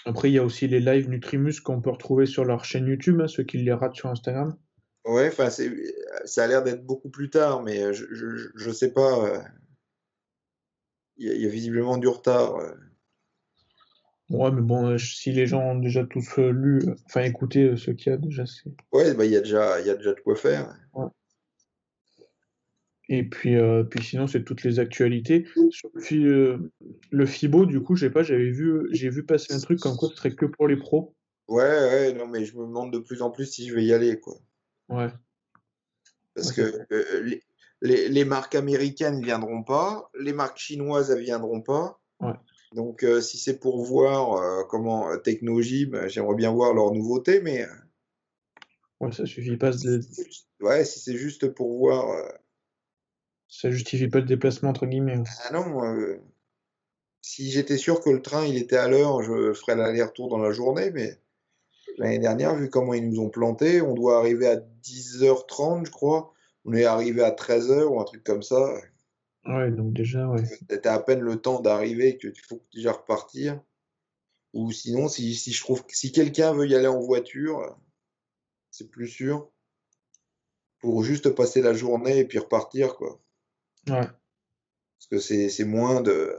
Après 0.05 0.29
il 0.29 0.33
y 0.33 0.37
a 0.37 0.43
aussi 0.43 0.67
les 0.67 0.79
lives 0.79 1.09
Nutrimus 1.09 1.59
qu'on 1.63 1.81
peut 1.81 1.89
retrouver 1.89 2.25
sur 2.25 2.43
leur 2.45 2.65
chaîne 2.65 2.87
YouTube, 2.87 3.21
hein, 3.21 3.27
ceux 3.27 3.43
qui 3.43 3.57
les 3.57 3.73
ratent 3.73 3.95
sur 3.95 4.09
Instagram. 4.09 4.57
Ouais, 5.05 5.29
enfin, 5.29 5.49
c'est, 5.49 5.71
ça 6.25 6.43
a 6.43 6.47
l'air 6.47 6.63
d'être 6.63 6.85
beaucoup 6.85 7.09
plus 7.09 7.29
tard, 7.29 7.63
mais 7.63 7.81
euh, 7.81 7.93
je, 7.93 8.05
je, 8.13 8.49
je 8.55 8.71
sais 8.71 8.91
pas. 8.93 9.25
euh, 9.25 9.41
Il 11.17 11.27
y, 11.27 11.31
a- 11.31 11.33
il 11.35 11.41
y 11.41 11.45
a 11.45 11.49
visiblement 11.49 11.97
du 11.97 12.07
retard. 12.07 12.59
Ouais, 14.29 14.51
mais 14.51 14.61
bon, 14.61 14.87
euh, 14.87 14.97
si 14.97 15.31
les 15.31 15.47
gens 15.47 15.61
ont 15.61 15.79
déjà 15.79 16.05
tous 16.05 16.37
euh, 16.37 16.51
lu, 16.51 16.79
euh, 16.87 16.95
enfin 17.05 17.21
écouté 17.21 17.75
ce 17.77 17.91
qu'il 17.91 18.11
y 18.11 18.13
a 18.13 18.17
déjà, 18.17 18.45
c'est. 18.45 18.69
Ouais, 18.91 19.13
bah, 19.15 19.25
il 19.25 19.31
y 19.31 19.35
a 19.35 19.41
déjà, 19.41 19.79
il 19.81 19.87
y 19.87 19.89
a 19.89 19.95
déjà 19.95 20.13
de 20.13 20.19
quoi 20.19 20.35
faire. 20.35 20.75
Et 23.11 23.23
puis, 23.23 23.55
euh, 23.55 23.83
puis 23.83 24.03
sinon, 24.03 24.27
c'est 24.27 24.43
toutes 24.43 24.63
les 24.63 24.77
actualités. 24.77 25.47
Sur 25.71 25.89
le, 25.95 26.01
fi- 26.01 26.23
euh, 26.23 26.57
le 27.09 27.25
FIBO, 27.25 27.65
du 27.65 27.81
coup, 27.81 27.95
je 27.95 28.05
sais 28.05 28.11
pas, 28.11 28.21
j'avais 28.21 28.51
vu, 28.51 28.87
j'ai 28.91 29.09
vu 29.09 29.25
passer 29.25 29.51
un 29.51 29.59
truc 29.59 29.79
comme 29.79 29.97
quoi 29.97 30.09
ce 30.09 30.15
serait 30.15 30.35
que 30.35 30.45
pour 30.45 30.67
les 30.67 30.77
pros. 30.77 31.15
Ouais, 31.47 31.63
ouais, 31.63 32.13
non, 32.13 32.27
mais 32.27 32.45
je 32.45 32.55
me 32.55 32.67
demande 32.67 32.93
de 32.93 32.99
plus 32.99 33.23
en 33.23 33.31
plus 33.31 33.47
si 33.47 33.67
je 33.67 33.73
vais 33.73 33.83
y 33.83 33.93
aller, 33.93 34.19
quoi. 34.19 34.35
Ouais. 34.89 35.09
Parce 36.35 36.49
Ouais, 36.49 36.53
que 36.55 36.93
euh, 36.93 37.21
les, 37.23 37.41
les, 37.81 38.09
les 38.09 38.25
marques 38.25 38.53
américaines 38.53 39.23
viendront 39.23 39.63
pas, 39.63 40.11
les 40.19 40.33
marques 40.33 40.59
chinoises 40.59 41.09
elles 41.09 41.23
viendront 41.23 41.61
pas. 41.61 41.99
Ouais. 42.19 42.33
Donc, 42.75 43.03
euh, 43.03 43.19
si 43.21 43.37
c'est 43.37 43.59
pour 43.59 43.83
voir 43.83 44.33
euh, 44.33 44.63
comment 44.69 45.09
euh, 45.09 45.17
Technogym, 45.17 45.95
euh, 45.95 46.07
j'aimerais 46.07 46.35
bien 46.35 46.51
voir 46.51 46.73
leurs 46.73 46.91
nouveautés, 46.93 47.41
mais 47.41 47.65
Ouais, 48.99 49.11
ça 49.11 49.25
suffit 49.25 49.55
pas 49.57 49.71
de, 49.71 50.01
ouais, 50.61 50.83
si 50.83 50.99
c'est 50.99 51.15
juste 51.15 51.47
pour 51.49 51.77
voir. 51.77 52.09
euh, 52.09 52.27
ça 53.47 53.71
justifie 53.71 54.07
pas 54.07 54.19
le 54.19 54.25
déplacement 54.25 54.69
entre 54.69 54.85
guillemets. 54.85 55.17
ouais. 55.17 55.23
Ah 55.45 55.53
non, 55.53 55.81
si 57.21 57.49
j'étais 57.49 57.77
sûr 57.77 58.01
que 58.01 58.09
le 58.09 58.21
train 58.21 58.45
il 58.45 58.57
était 58.57 58.77
à 58.77 58.87
l'heure, 58.87 59.21
je 59.23 59.53
ferais 59.53 59.75
l'aller-retour 59.75 60.29
dans 60.29 60.37
la 60.37 60.51
journée, 60.51 60.91
mais 60.91 61.17
l'année 61.97 62.19
dernière, 62.19 62.55
vu 62.55 62.69
comment 62.69 62.93
ils 62.93 63.07
nous 63.09 63.19
ont 63.19 63.29
planté, 63.29 63.81
on 63.81 63.93
doit 63.93 64.17
arriver 64.19 64.47
à 64.47 64.57
10h30, 64.57 65.85
je 65.85 65.91
crois. 65.91 66.33
On 66.65 66.73
est 66.73 66.85
arrivé 66.85 67.23
à 67.23 67.31
13h 67.31 67.85
ou 67.85 67.99
un 67.99 68.03
truc 68.03 68.23
comme 68.23 68.43
ça. 68.43 68.73
Ouais, 69.45 69.71
donc 69.71 69.93
déjà, 69.93 70.27
ouais. 70.27 70.43
T'as 70.81 70.93
à 70.93 70.99
peine 70.99 71.21
le 71.21 71.41
temps 71.41 71.59
d'arriver 71.61 72.17
que 72.17 72.27
tu 72.27 72.43
faut 72.43 72.61
déjà 72.73 72.91
repartir. 72.91 73.61
Ou 74.53 74.71
sinon, 74.71 75.07
si, 75.07 75.35
si 75.35 75.51
je 75.51 75.61
trouve 75.61 75.83
si 75.89 76.11
quelqu'un 76.11 76.53
veut 76.53 76.67
y 76.67 76.75
aller 76.75 76.87
en 76.87 76.99
voiture, 76.99 77.77
c'est 78.71 78.89
plus 78.89 79.07
sûr. 79.07 79.49
Pour 80.79 81.03
juste 81.03 81.29
passer 81.29 81.61
la 81.61 81.73
journée 81.73 82.19
et 82.19 82.25
puis 82.25 82.39
repartir, 82.39 82.95
quoi. 82.95 83.19
Ouais. 83.87 84.05
Parce 84.05 85.07
que 85.11 85.19
c'est 85.19 85.49
c'est 85.49 85.65
moins 85.65 86.01
de 86.01 86.35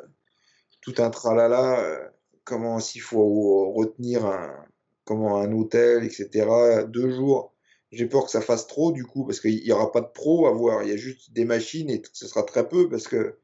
tout 0.80 0.94
un 0.98 1.10
tralala, 1.10 1.80
euh, 1.80 2.08
comment 2.44 2.80
s'il 2.80 3.02
faut 3.02 3.72
retenir 3.72 4.26
un, 4.26 4.66
comment 5.04 5.38
un 5.38 5.52
hôtel, 5.52 6.04
etc. 6.04 6.84
Deux 6.88 7.10
jours. 7.10 7.54
J'ai 7.92 8.06
peur 8.06 8.24
que 8.24 8.30
ça 8.30 8.40
fasse 8.40 8.66
trop 8.66 8.92
du 8.92 9.04
coup, 9.04 9.24
parce 9.24 9.40
qu'il 9.40 9.62
n'y 9.62 9.72
aura 9.72 9.90
pas 9.90 10.00
de 10.00 10.06
pro 10.06 10.46
à 10.46 10.52
voir, 10.52 10.82
il 10.82 10.90
y 10.90 10.92
a 10.92 10.96
juste 10.96 11.32
des 11.32 11.44
machines 11.44 11.90
et 11.90 12.02
ce 12.12 12.28
sera 12.28 12.44
très 12.44 12.68
peu, 12.68 12.88
parce 12.88 13.08
que 13.08 13.38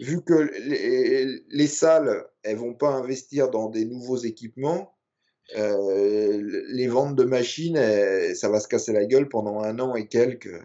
vu 0.00 0.22
que 0.22 0.34
les, 0.34 1.42
les 1.48 1.66
salles, 1.66 2.26
elles 2.42 2.56
vont 2.56 2.74
pas 2.74 2.90
investir 2.90 3.50
dans 3.50 3.70
des 3.70 3.86
nouveaux 3.86 4.18
équipements, 4.18 4.96
euh, 5.54 6.64
les 6.68 6.88
ventes 6.88 7.14
de 7.14 7.24
machines, 7.24 7.78
ça 8.34 8.48
va 8.48 8.60
se 8.60 8.68
casser 8.68 8.92
la 8.92 9.06
gueule 9.06 9.28
pendant 9.28 9.60
un 9.60 9.78
an 9.78 9.94
et 9.94 10.08
quelques. 10.08 10.60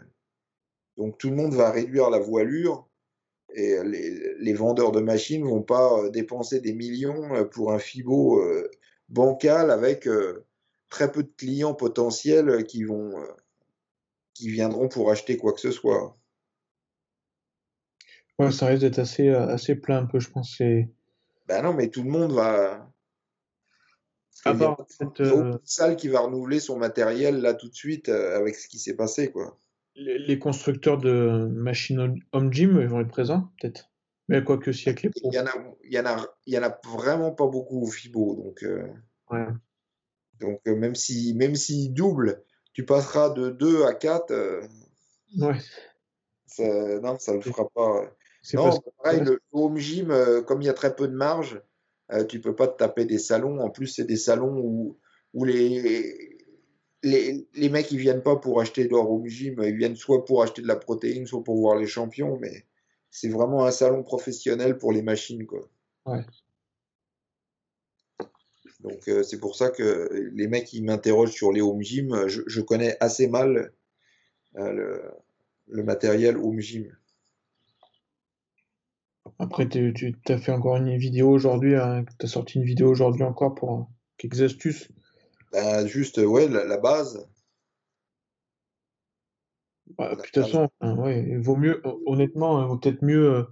Donc 0.97 1.17
tout 1.17 1.29
le 1.29 1.35
monde 1.35 1.53
va 1.53 1.71
réduire 1.71 2.09
la 2.09 2.19
voilure. 2.19 2.89
et 3.53 3.77
les, 3.83 4.53
vendeurs 4.53 4.91
de 4.91 5.01
machines 5.01 5.43
vont 5.43 5.61
pas 5.61 6.09
dépenser 6.09 6.61
des 6.61 6.73
millions 6.73 7.47
pour 7.51 7.71
un 7.73 7.79
FIBO 7.79 8.41
bancal 9.09 9.71
avec 9.71 10.07
très 10.91 11.11
peu 11.11 11.23
de 11.23 11.31
clients 11.35 11.73
potentiels 11.73 12.63
qui 12.65 12.83
vont 12.83 13.15
qui 14.35 14.49
viendront 14.49 14.87
pour 14.87 15.11
acheter 15.11 15.37
quoi 15.37 15.53
que 15.53 15.59
ce 15.59 15.71
soit. 15.71 16.17
Ouais, 18.37 18.51
ça 18.51 18.67
risque 18.67 18.81
d'être 18.81 18.99
assez, 18.99 19.29
assez 19.29 19.75
plein 19.75 19.99
un 19.99 20.05
peu, 20.05 20.19
je 20.19 20.29
pense. 20.29 20.57
Ben 20.59 21.61
non, 21.63 21.73
mais 21.73 21.89
tout 21.89 22.03
le 22.03 22.09
monde 22.09 22.33
va. 22.33 22.87
À 24.45 24.55
part 24.55 24.83
cette, 24.87 25.21
euh... 25.21 25.53
salle 25.63 25.95
qui 25.95 26.07
va 26.07 26.21
renouveler 26.21 26.59
son 26.59 26.77
matériel 26.77 27.41
là 27.41 27.53
tout 27.53 27.69
de 27.69 27.75
suite 27.75 28.09
euh, 28.09 28.35
avec 28.35 28.55
ce 28.55 28.67
qui 28.67 28.79
s'est 28.79 28.95
passé, 28.95 29.31
quoi. 29.31 29.59
Les, 29.93 30.17
les, 30.17 30.39
constructeurs 30.39 30.97
de 30.97 31.47
machines 31.51 32.19
home 32.31 32.51
gym 32.51 32.79
ils 32.81 32.87
vont 32.87 33.01
être 33.01 33.09
présents, 33.09 33.51
peut-être. 33.59 33.91
Mais 34.29 34.43
quoi 34.43 34.57
que 34.57 34.71
si 34.71 34.89
avec 34.89 35.03
les 35.03 35.09
pros. 35.09 35.29
Il 35.31 35.35
y 35.35 35.39
en 35.39 35.45
a, 35.45 35.53
il 35.83 35.93
y 35.93 35.99
en 35.99 36.05
a, 36.05 36.25
il 36.47 36.53
y 36.53 36.57
en 36.57 36.63
a 36.63 36.79
vraiment 36.85 37.31
pas 37.31 37.45
beaucoup 37.45 37.83
au 37.83 37.87
FIBO, 37.87 38.35
donc. 38.35 38.63
Euh... 38.63 38.87
Ouais. 39.29 39.45
Donc 40.41 40.59
euh, 40.67 40.75
même 40.75 40.95
si, 40.95 41.33
même 41.35 41.55
s'il 41.55 41.93
double, 41.93 42.43
tu 42.73 42.85
passeras 42.85 43.29
de 43.29 43.49
2 43.49 43.85
à 43.85 43.93
4. 43.93 44.31
Euh, 44.31 44.61
ouais. 45.37 45.55
Ça, 46.47 46.99
non, 46.99 47.17
ça 47.19 47.33
le 47.33 47.41
fera 47.41 47.69
pas. 47.69 48.11
Non, 48.53 48.71
pareil, 49.03 49.21
le 49.21 49.39
home 49.51 49.77
gym, 49.77 50.11
euh, 50.11 50.41
comme 50.41 50.61
il 50.61 50.65
y 50.65 50.69
a 50.69 50.73
très 50.73 50.95
peu 50.95 51.07
de 51.07 51.15
marge, 51.15 51.61
euh, 52.11 52.25
tu 52.25 52.41
peux 52.41 52.55
pas 52.55 52.67
te 52.67 52.77
taper 52.77 53.05
des 53.05 53.19
salons. 53.19 53.59
En 53.61 53.69
plus, 53.69 53.87
c'est 53.87 54.03
des 54.03 54.17
salons 54.17 54.57
où, 54.57 54.97
où 55.33 55.45
les, 55.45 56.37
les, 57.03 57.47
les 57.53 57.69
mecs, 57.69 57.91
ils 57.91 57.99
viennent 57.99 58.23
pas 58.23 58.35
pour 58.35 58.59
acheter 58.59 58.87
leur 58.87 59.09
home 59.09 59.27
gym. 59.27 59.61
Ils 59.63 59.77
viennent 59.77 59.95
soit 59.95 60.25
pour 60.25 60.43
acheter 60.43 60.61
de 60.61 60.67
la 60.67 60.75
protéine, 60.75 61.27
soit 61.27 61.43
pour 61.43 61.57
voir 61.57 61.77
les 61.77 61.87
champions. 61.87 62.37
Mais 62.41 62.65
c'est 63.11 63.29
vraiment 63.29 63.65
un 63.65 63.71
salon 63.71 64.03
professionnel 64.03 64.77
pour 64.77 64.91
les 64.91 65.03
machines, 65.03 65.45
quoi. 65.45 65.69
Ouais. 66.05 66.25
Donc, 68.83 69.07
euh, 69.07 69.23
c'est 69.23 69.39
pour 69.39 69.55
ça 69.55 69.69
que 69.69 70.09
les 70.33 70.47
mecs 70.47 70.65
qui 70.65 70.81
m'interrogent 70.81 71.31
sur 71.31 71.51
les 71.51 71.61
home 71.61 71.81
gym, 71.81 72.27
je, 72.27 72.41
je 72.47 72.61
connais 72.61 72.97
assez 72.99 73.27
mal 73.27 73.71
euh, 74.57 74.71
le, 74.71 75.01
le 75.67 75.83
matériel 75.83 76.37
home 76.37 76.59
gym. 76.59 76.95
Après, 79.37 79.67
tu 79.67 79.93
as 80.27 80.37
fait 80.37 80.51
encore 80.51 80.77
une 80.77 80.97
vidéo 80.97 81.29
aujourd'hui, 81.29 81.75
hein, 81.75 82.05
tu 82.19 82.25
as 82.25 82.29
sorti 82.29 82.57
une 82.57 82.65
vidéo 82.65 82.89
aujourd'hui 82.89 83.23
encore 83.23 83.53
pour 83.55 83.89
quelques 84.17 84.41
astuces. 84.41 84.89
Ben, 85.51 85.85
juste, 85.85 86.17
ouais, 86.17 86.47
la, 86.47 86.65
la 86.65 86.77
base. 86.77 87.27
Bah, 89.97 90.15
de 90.15 90.21
toute 90.21 90.33
façon, 90.33 90.69
ouais, 90.81 91.27
il 91.27 91.39
vaut 91.39 91.55
mieux, 91.55 91.81
honnêtement, 92.05 92.61
il 92.61 92.67
vaut 92.67 92.77
peut-être 92.77 93.03
mieux 93.03 93.35
euh, 93.35 93.43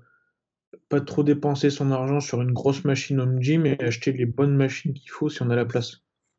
pas 0.90 1.02
trop 1.02 1.24
dépenser 1.24 1.70
son 1.70 1.92
argent 1.92 2.20
sur 2.20 2.42
une 2.42 2.54
grosse 2.54 2.84
machine 2.84 3.20
home 3.20 3.42
gym 3.42 3.66
et 3.66 3.80
acheter 3.80 4.12
les 4.12 4.26
bonnes 4.26 4.56
machines 4.56 4.94
qu'il 4.94 5.10
faut 5.10 5.30
si 5.30 5.42
on 5.42 5.50
a 5.50 5.56
la 5.56 5.66
place. 5.66 5.98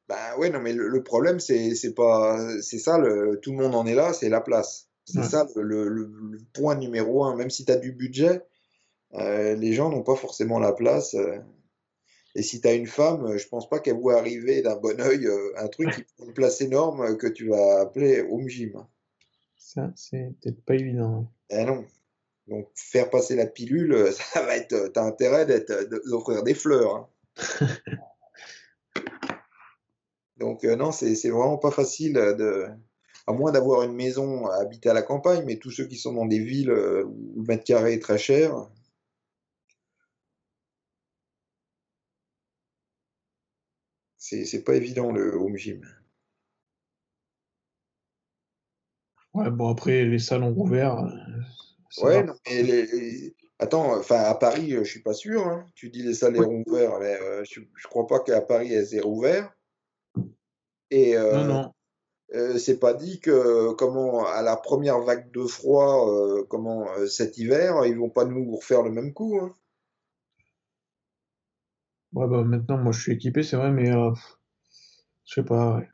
Bah 0.09 0.37
ouais, 0.39 0.51
non, 0.51 0.61
mais 0.61 0.73
le, 0.73 0.89
le 0.89 1.03
problème, 1.03 1.39
c'est 1.39 1.95
pas, 1.95 2.61
c'est 2.63 2.79
ça, 2.79 2.99
le, 2.99 3.39
tout 3.41 3.53
le 3.53 3.59
monde 3.59 3.75
en 3.75 3.87
est 3.87 3.95
là, 3.95 4.13
c'est 4.13 4.29
la 4.29 4.41
place. 4.41 4.89
C'est 5.05 5.21
ouais. 5.21 5.25
ça 5.25 5.47
le, 5.57 5.89
le, 5.89 6.11
le, 6.31 6.39
point 6.53 6.77
numéro 6.77 7.25
un. 7.25 7.37
Même 7.37 7.51
si 7.51 7.65
tu 7.65 7.73
as 7.73 7.77
du 7.77 7.93
budget, 7.93 8.43
euh, 9.15 9.55
les 9.55 9.73
gens 9.73 9.91
n'ont 9.91 10.03
pas 10.03 10.17
forcément 10.17 10.59
la 10.59 10.73
place. 10.73 11.15
Euh, 11.15 11.39
et 12.35 12.43
si 12.43 12.61
tu 12.61 12.69
as 12.69 12.75
une 12.75 12.87
femme, 12.87 13.37
je 13.37 13.49
pense 13.49 13.69
pas 13.69 13.81
qu'elle 13.81 13.99
voit 13.99 14.19
arriver 14.19 14.63
d'un 14.63 14.77
bon 14.77 15.01
oeil 15.01 15.27
euh, 15.27 15.53
un 15.57 15.69
truc 15.69 15.91
qui 15.95 16.03
prend 16.03 16.27
une 16.27 16.33
place 16.33 16.61
énorme 16.61 17.17
que 17.17 17.27
tu 17.27 17.49
vas 17.49 17.81
appeler 17.81 18.21
home 18.23 18.49
gym. 18.49 18.85
Ça, 19.57 19.93
c'est 19.97 20.33
peut-être 20.41 20.65
pas 20.65 20.75
évident. 20.75 21.31
Eh 21.51 21.65
non. 21.65 21.85
Donc, 22.51 22.69
faire 22.75 23.09
passer 23.11 23.37
la 23.37 23.47
pilule, 23.47 24.13
ça 24.13 24.43
va 24.43 24.57
être. 24.57 24.89
T'as 24.93 25.05
intérêt 25.05 25.47
d'offrir 26.07 26.43
des 26.43 26.55
fleurs. 26.55 26.97
Hein. 26.97 27.09
Donc, 30.37 30.65
euh, 30.65 30.75
non, 30.75 30.91
c'est 30.91 31.15
vraiment 31.31 31.59
pas 31.59 31.71
facile 31.71 32.15
de. 32.15 32.67
À 33.27 33.33
moins 33.33 33.53
d'avoir 33.53 33.83
une 33.83 33.95
maison 33.95 34.47
à 34.47 34.57
habiter 34.57 34.89
à 34.89 34.95
la 34.95 35.03
campagne, 35.03 35.45
mais 35.47 35.57
tous 35.57 35.71
ceux 35.71 35.87
qui 35.87 35.97
sont 35.97 36.13
dans 36.15 36.27
des 36.27 36.41
villes 36.41 36.73
où 36.73 37.35
le 37.37 37.47
mètre 37.47 37.63
carré 37.63 37.93
est 37.93 38.03
très 38.03 38.19
cher, 38.19 38.69
c'est 44.17 44.65
pas 44.65 44.75
évident 44.75 45.13
le 45.13 45.35
home 45.35 45.57
gym. 45.57 45.83
Ouais, 49.35 49.51
bon, 49.51 49.69
après, 49.69 50.05
les 50.05 50.19
salons 50.19 50.55
ouverts. 50.57 51.05
Ouais, 51.99 52.23
non, 52.23 52.35
mais 52.47 52.63
les, 52.63 53.35
Attends, 53.61 53.95
enfin, 53.99 54.21
à 54.21 54.35
Paris, 54.35 54.71
je 54.71 54.85
suis 54.85 55.03
pas 55.03 55.13
sûr. 55.13 55.47
Hein. 55.47 55.67
Tu 55.75 55.91
dis 55.91 56.03
les 56.03 56.15
salles 56.15 56.37
sont 56.37 56.65
ouverts, 56.67 56.99
mais 56.99 57.21
euh, 57.21 57.45
je, 57.45 57.61
je 57.77 57.89
crois 57.89 58.07
pas 58.07 58.21
qu'à 58.21 58.41
Paris, 58.41 58.73
elles 58.73 58.95
aient 58.95 59.01
rouvert. 59.01 59.53
Et 60.91 61.15
euh, 61.15 61.37
non, 61.37 61.45
non. 61.45 61.75
Euh, 62.33 62.59
c'est 62.59 62.79
pas 62.79 62.95
dit 62.95 63.21
que, 63.21 63.73
comment, 63.75 64.25
à 64.27 64.41
la 64.41 64.57
première 64.57 65.01
vague 65.01 65.31
de 65.33 65.45
froid, 65.45 66.09
euh, 66.09 66.45
comment, 66.49 66.87
cet 67.07 67.37
hiver, 67.37 67.85
ils 67.85 67.99
vont 67.99 68.09
pas 68.09 68.25
nous 68.25 68.57
refaire 68.57 68.83
le 68.83 68.93
même 68.93 69.13
coup. 69.13 69.39
Hein. 69.39 69.55
Ouais, 72.15 72.27
bah 72.29 72.43
maintenant, 72.45 72.79
moi, 72.79 72.93
je 72.93 73.01
suis 73.01 73.13
équipé, 73.13 73.43
c'est 73.43 73.57
vrai, 73.57 73.71
mais 73.71 73.95
euh, 73.95 74.13
je 75.27 75.35
sais 75.35 75.45
pas. 75.45 75.77
Ouais. 75.77 75.89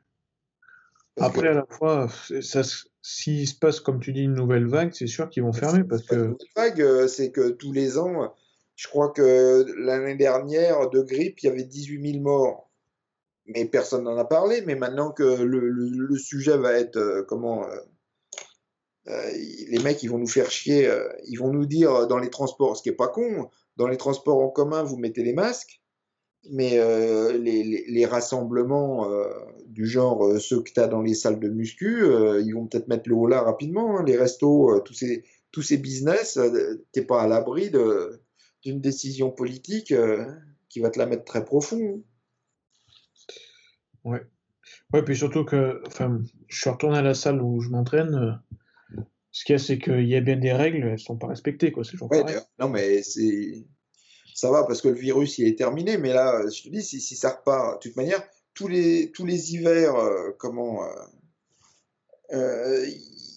Après, 1.19 1.41
que... 1.41 1.47
à 1.47 1.53
la 1.53 1.65
fois, 1.69 2.07
ça, 2.41 2.61
s'il 3.09 3.47
se 3.47 3.55
passe, 3.55 3.79
comme 3.79 4.01
tu 4.01 4.11
dis, 4.11 4.23
une 4.23 4.33
nouvelle 4.33 4.67
vague, 4.67 4.91
c'est 4.93 5.07
sûr 5.07 5.29
qu'ils 5.29 5.43
vont 5.43 5.53
fermer 5.53 5.85
parce 5.85 6.03
que. 6.03 6.15
Une 6.15 6.21
nouvelle 6.31 6.37
vague, 6.57 7.07
c'est 7.07 7.31
que 7.31 7.51
tous 7.51 7.71
les 7.71 7.97
ans, 7.97 8.33
je 8.75 8.89
crois 8.89 9.11
que 9.11 9.65
l'année 9.77 10.15
dernière, 10.15 10.89
de 10.89 11.01
grippe, 11.01 11.39
il 11.41 11.45
y 11.45 11.49
avait 11.49 11.63
18 11.63 12.11
000 12.11 12.21
morts. 12.21 12.69
Mais 13.45 13.63
personne 13.63 14.03
n'en 14.03 14.17
a 14.17 14.25
parlé. 14.25 14.61
Mais 14.65 14.75
maintenant 14.75 15.11
que 15.11 15.23
le, 15.23 15.69
le, 15.69 15.89
le 15.89 16.17
sujet 16.17 16.57
va 16.57 16.73
être, 16.73 16.97
euh, 16.97 17.23
comment. 17.23 17.65
Euh, 17.65 17.77
euh, 19.07 19.31
les 19.69 19.79
mecs, 19.79 20.03
ils 20.03 20.09
vont 20.09 20.17
nous 20.17 20.27
faire 20.27 20.51
chier. 20.51 20.91
ils 21.29 21.37
vont 21.37 21.53
nous 21.53 21.65
dire 21.65 22.07
dans 22.07 22.17
les 22.17 22.29
transports, 22.29 22.75
ce 22.75 22.83
qui 22.83 22.89
est 22.89 22.91
pas 22.91 23.07
con, 23.07 23.49
dans 23.77 23.87
les 23.87 23.95
transports 23.95 24.43
en 24.43 24.49
commun, 24.49 24.83
vous 24.83 24.97
mettez 24.97 25.23
les 25.23 25.31
masques 25.31 25.81
mais 26.51 26.77
euh, 26.77 27.37
les, 27.37 27.63
les, 27.63 27.85
les, 27.87 28.05
rassemblements 28.05 29.11
euh, 29.11 29.27
du 29.67 29.85
genre 29.85 30.25
euh, 30.25 30.39
ceux 30.39 30.61
que 30.61 30.71
tu 30.71 30.79
as 30.79 30.87
dans 30.87 31.01
les 31.01 31.13
salles 31.13 31.39
de 31.39 31.49
muscu, 31.49 32.03
ils 32.43 32.53
vont 32.53 32.67
peut-être 32.67 32.87
mettre 32.87 33.09
le 33.09 33.15
haut 33.15 33.27
là 33.27 33.41
rapidement. 33.41 33.97
Hein, 33.97 34.03
les 34.05 34.17
restos, 34.17 34.79
tous, 34.81 34.93
ces, 34.93 35.23
tous 35.51 35.61
ces 35.61 35.77
business, 35.77 36.39
t'es 36.91 37.03
pas 37.03 37.21
à 37.21 37.27
l'abri 37.27 37.71
d'une 38.63 38.81
décision 38.81 39.31
politique 39.31 39.93
qui 40.69 40.79
va 40.79 40.89
te 40.89 40.99
la 40.99 41.05
mettre 41.05 41.25
très 41.25 41.45
profond. 41.45 42.03
Ouais. 44.03 44.21
Ouais, 44.93 45.03
puis 45.03 45.17
surtout 45.17 45.43
que, 45.43 45.81
je 46.47 46.57
suis 46.57 46.69
retourné 46.69 46.97
à 46.97 47.01
la 47.01 47.13
salle 47.13 47.41
où 47.41 47.61
je 47.61 47.69
m'entraîne. 47.69 48.41
Ce 49.31 49.43
qu'il 49.43 49.53
y 49.53 49.55
a, 49.55 49.59
c'est 49.59 49.77
qu'il 49.77 50.07
y 50.07 50.15
a 50.15 50.21
bien 50.21 50.37
des 50.37 50.53
règles, 50.53 50.87
elles 50.87 50.99
sont 50.99 51.17
pas 51.17 51.27
respectées, 51.27 51.71
quoi. 51.71 51.83
Ouais, 52.09 52.23
non, 52.57 52.69
mais 52.69 53.03
c'est 53.03 53.67
ça 54.37 54.51
va 54.51 54.65
parce 54.65 54.81
que 54.81 54.87
le 54.87 54.93
virus 54.93 55.39
il 55.39 55.47
est 55.47 55.57
terminé, 55.57 55.97
mais 55.97 56.13
là, 56.13 56.43
je 56.47 56.61
te 56.61 56.69
dis, 56.69 56.83
si, 56.83 57.15
ça 57.15 57.31
repart, 57.31 57.81
de 57.81 57.89
toute 57.89 57.97
manière, 57.97 58.21
tous 58.53 58.67
les, 58.67 59.11
tous 59.11 59.25
les 59.25 59.55
hivers, 59.55 59.95
euh, 59.95 60.29
comment, 60.37 60.83
il 62.29 62.37
euh, 62.37 62.85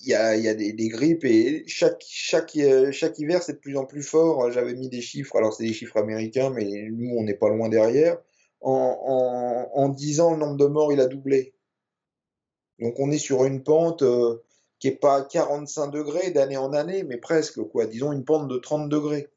y, 0.04 0.12
a, 0.12 0.36
y 0.36 0.46
a 0.46 0.54
des, 0.54 0.88
grippes 0.88 1.24
et 1.24 1.64
chaque, 1.66 2.04
chaque, 2.06 2.58
chaque 2.92 3.18
hiver 3.18 3.42
c'est 3.42 3.54
de 3.54 3.58
plus 3.58 3.78
en 3.78 3.86
plus 3.86 4.02
fort. 4.02 4.50
J'avais 4.50 4.74
mis 4.74 4.90
des 4.90 5.00
chiffres, 5.00 5.36
alors 5.36 5.54
c'est 5.54 5.64
des 5.64 5.72
chiffres 5.72 5.96
américains, 5.96 6.50
mais 6.50 6.90
nous 6.90 7.16
on 7.16 7.22
n'est 7.22 7.34
pas 7.34 7.48
loin 7.48 7.70
derrière. 7.70 8.18
En, 8.60 9.70
en, 9.74 9.82
en 9.82 9.88
10 9.88 10.20
ans, 10.20 10.32
le 10.32 10.38
nombre 10.38 10.58
de 10.58 10.66
morts 10.66 10.92
il 10.92 11.00
a 11.00 11.06
doublé. 11.06 11.54
Donc 12.78 13.00
on 13.00 13.10
est 13.10 13.18
sur 13.18 13.46
une 13.46 13.62
pente 13.62 14.02
euh, 14.02 14.42
qui 14.78 14.88
est 14.88 15.00
pas 15.00 15.16
à 15.16 15.22
45 15.22 15.88
degrés 15.88 16.30
d'année 16.30 16.58
en 16.58 16.74
année, 16.74 17.04
mais 17.04 17.16
presque 17.16 17.62
quoi. 17.62 17.86
Disons 17.86 18.12
une 18.12 18.26
pente 18.26 18.48
de 18.48 18.58
30 18.58 18.90
degrés. 18.90 19.28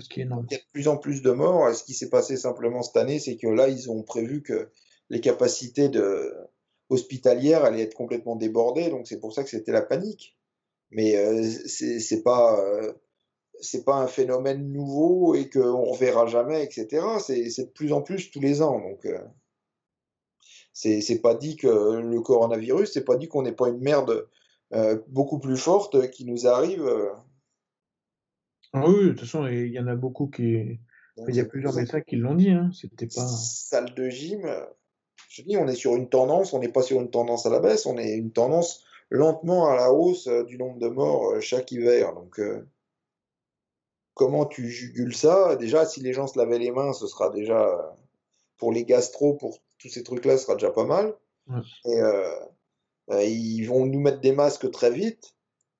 Ce 0.00 0.08
qui 0.08 0.20
est 0.20 0.24
énorme. 0.24 0.46
Il 0.50 0.54
y 0.54 0.56
a 0.56 0.60
de 0.60 0.64
plus 0.72 0.88
en 0.88 0.96
plus 0.96 1.22
de 1.22 1.30
morts. 1.30 1.74
Ce 1.74 1.84
qui 1.84 1.94
s'est 1.94 2.10
passé 2.10 2.36
simplement 2.36 2.82
cette 2.82 2.96
année, 2.96 3.18
c'est 3.18 3.36
que 3.36 3.46
là, 3.46 3.68
ils 3.68 3.90
ont 3.90 4.02
prévu 4.02 4.42
que 4.42 4.70
les 5.10 5.20
capacités 5.20 5.88
de... 5.88 6.34
hospitalières 6.88 7.64
allaient 7.64 7.82
être 7.82 7.94
complètement 7.94 8.36
débordées. 8.36 8.90
Donc 8.90 9.06
c'est 9.06 9.20
pour 9.20 9.32
ça 9.32 9.44
que 9.44 9.50
c'était 9.50 9.72
la 9.72 9.82
panique. 9.82 10.36
Mais 10.90 11.16
euh, 11.16 11.42
c'est 11.42 12.22
pas 12.22 12.60
euh, 12.60 12.92
c'est 13.60 13.84
pas 13.84 13.96
un 13.96 14.06
phénomène 14.06 14.72
nouveau 14.72 15.34
et 15.34 15.48
qu'on 15.48 15.84
reverra 15.84 16.26
jamais, 16.26 16.62
etc. 16.64 17.04
C'est 17.18 17.42
de 17.42 17.70
plus 17.70 17.92
en 17.92 18.02
plus 18.02 18.30
tous 18.30 18.40
les 18.40 18.62
ans. 18.62 18.80
Donc 18.80 19.04
euh, 19.06 19.18
c'est 20.72 21.20
pas 21.22 21.34
dit 21.34 21.56
que 21.56 22.00
le 22.00 22.20
coronavirus, 22.20 22.92
c'est 22.92 23.04
pas 23.04 23.16
dit 23.16 23.28
qu'on 23.28 23.42
n'ait 23.42 23.52
pas 23.52 23.68
une 23.68 23.80
merde 23.80 24.28
euh, 24.74 24.98
beaucoup 25.08 25.38
plus 25.38 25.56
forte 25.56 26.10
qui 26.10 26.24
nous 26.24 26.46
arrive. 26.46 26.86
Euh, 28.74 28.80
ah 28.82 28.88
oui, 28.88 29.04
de 29.04 29.08
toute 29.10 29.20
façon, 29.20 29.46
il 29.46 29.68
y 29.68 29.78
en 29.78 29.86
a 29.86 29.94
beaucoup 29.94 30.26
qui. 30.26 30.78
Donc, 31.16 31.28
il 31.28 31.36
y 31.36 31.40
a 31.40 31.44
plusieurs 31.44 31.74
médecins 31.74 32.00
qui 32.00 32.16
l'ont 32.16 32.34
dit, 32.34 32.50
hein. 32.50 32.70
C'était 32.72 33.06
pas. 33.06 33.26
Salle 33.26 33.94
de 33.94 34.08
gym, 34.08 34.46
je 35.30 35.42
dis, 35.42 35.56
on 35.56 35.66
est 35.66 35.74
sur 35.74 35.96
une 35.96 36.08
tendance, 36.08 36.52
on 36.52 36.58
n'est 36.58 36.72
pas 36.72 36.82
sur 36.82 37.00
une 37.00 37.10
tendance 37.10 37.46
à 37.46 37.50
la 37.50 37.60
baisse, 37.60 37.86
on 37.86 37.96
est 37.96 38.16
une 38.16 38.32
tendance 38.32 38.84
lentement 39.10 39.68
à 39.68 39.76
la 39.76 39.92
hausse 39.92 40.28
du 40.46 40.58
nombre 40.58 40.78
de 40.78 40.88
morts 40.88 41.40
chaque 41.40 41.72
hiver. 41.72 42.12
Donc, 42.12 42.38
euh... 42.40 42.68
comment 44.14 44.44
tu 44.46 44.68
jugules 44.68 45.14
ça? 45.14 45.56
Déjà, 45.56 45.86
si 45.86 46.00
les 46.00 46.12
gens 46.12 46.26
se 46.26 46.38
lavaient 46.38 46.58
les 46.58 46.70
mains, 46.72 46.92
ce 46.92 47.06
sera 47.06 47.30
déjà, 47.30 47.96
pour 48.58 48.72
les 48.72 48.84
gastro, 48.84 49.34
pour 49.34 49.58
tous 49.78 49.88
ces 49.88 50.02
trucs-là, 50.02 50.36
ce 50.36 50.44
sera 50.44 50.54
déjà 50.54 50.70
pas 50.70 50.84
mal. 50.84 51.14
Et 51.86 53.30
ils 53.30 53.64
vont 53.64 53.86
nous 53.86 54.00
mettre 54.00 54.20
des 54.20 54.32
masques 54.32 54.70
très 54.70 54.90
vite. 54.90 55.35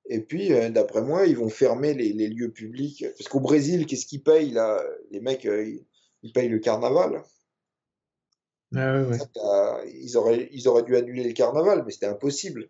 Et 0.08 0.20
puis, 0.20 0.50
d'après 0.70 1.02
moi, 1.02 1.26
ils 1.26 1.36
vont 1.36 1.48
fermer 1.48 1.94
les, 1.94 2.28
lieux 2.28 2.50
publics. 2.50 3.04
Parce 3.18 3.28
qu'au 3.28 3.40
Brésil, 3.40 3.86
qu'est-ce 3.86 4.06
qu'ils 4.06 4.22
payent 4.22 4.52
là? 4.52 4.82
Les 5.10 5.20
mecs, 5.20 5.44
ils 5.44 6.32
payent 6.32 6.48
le 6.48 6.58
carnaval. 6.58 7.22
Ah 8.74 9.80
ils, 9.86 10.16
auraient, 10.16 10.48
ils 10.52 10.68
auraient 10.68 10.82
dû 10.82 10.96
annuler 10.96 11.24
le 11.24 11.32
carnaval, 11.32 11.84
mais 11.84 11.92
c'était 11.92 12.06
impossible. 12.06 12.68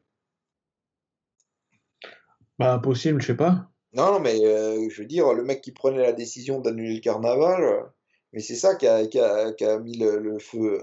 Bah, 2.58 2.74
impossible, 2.74 3.20
je 3.20 3.28
sais 3.28 3.36
pas. 3.36 3.70
Non, 3.92 4.20
mais 4.20 4.44
euh, 4.44 4.88
je 4.90 5.02
veux 5.02 5.08
dire, 5.08 5.32
le 5.32 5.42
mec 5.42 5.62
qui 5.62 5.72
prenait 5.72 6.02
la 6.02 6.12
décision 6.12 6.60
d'annuler 6.60 6.94
le 6.94 7.00
carnaval, 7.00 7.62
euh, 7.62 7.82
mais 8.32 8.40
c'est 8.40 8.56
ça 8.56 8.74
qui 8.74 8.86
a, 8.86 9.06
qui 9.06 9.18
a, 9.18 9.78
mis 9.78 9.96
le, 9.96 10.38
feu. 10.38 10.82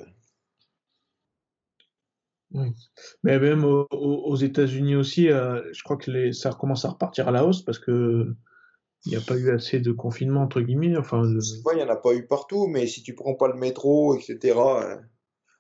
Mais 3.24 3.40
même 3.40 3.64
aux, 3.64 4.36
États-Unis 4.36 4.96
aussi, 4.96 5.30
euh, 5.30 5.62
je 5.74 5.84
crois 5.84 5.98
que 5.98 6.12
les, 6.12 6.34
ça 6.34 6.52
recommence 6.52 6.86
à 6.86 6.90
repartir 6.90 7.28
à 7.28 7.32
la 7.32 7.46
hausse 7.46 7.64
parce 7.64 7.80
que 7.80 8.36
il 9.06 9.10
n'y 9.10 9.18
a 9.18 9.22
pas 9.22 9.36
eu 9.36 9.52
assez 9.52 9.80
de 9.80 9.92
confinement, 9.92 10.42
entre 10.42 10.62
guillemets. 10.62 10.96
Enfin, 10.96 11.24
il 11.26 11.76
n'y 11.76 11.84
en 11.84 11.90
a 11.90 11.96
pas 11.96 12.14
eu 12.14 12.26
partout, 12.26 12.68
mais 12.68 12.88
si 12.88 13.04
tu 13.04 13.16
prends 13.16 13.34
pas 13.36 13.48
le 13.48 13.56
métro, 13.56 14.16
etc., 14.18 14.58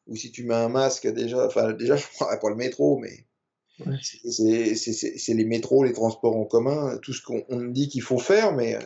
ou 0.08 0.16
si 0.16 0.32
tu 0.32 0.44
mets 0.46 0.56
un 0.56 0.70
masque, 0.70 1.08
déjà, 1.08 1.46
enfin, 1.46 1.74
déjà, 1.74 1.96
je 1.98 2.06
prends 2.16 2.38
pas 2.38 2.50
le 2.50 2.56
métro, 2.56 2.98
mais 3.00 3.26
c'est 4.02 5.34
les 5.34 5.46
métros, 5.46 5.84
les 5.84 5.94
transports 5.94 6.36
en 6.36 6.46
commun, 6.46 6.98
tout 7.02 7.14
ce 7.14 7.22
qu'on 7.22 7.66
dit 7.66 7.90
qu'il 7.90 8.02
faut 8.02 8.20
faire, 8.20 8.54
mais. 8.54 8.78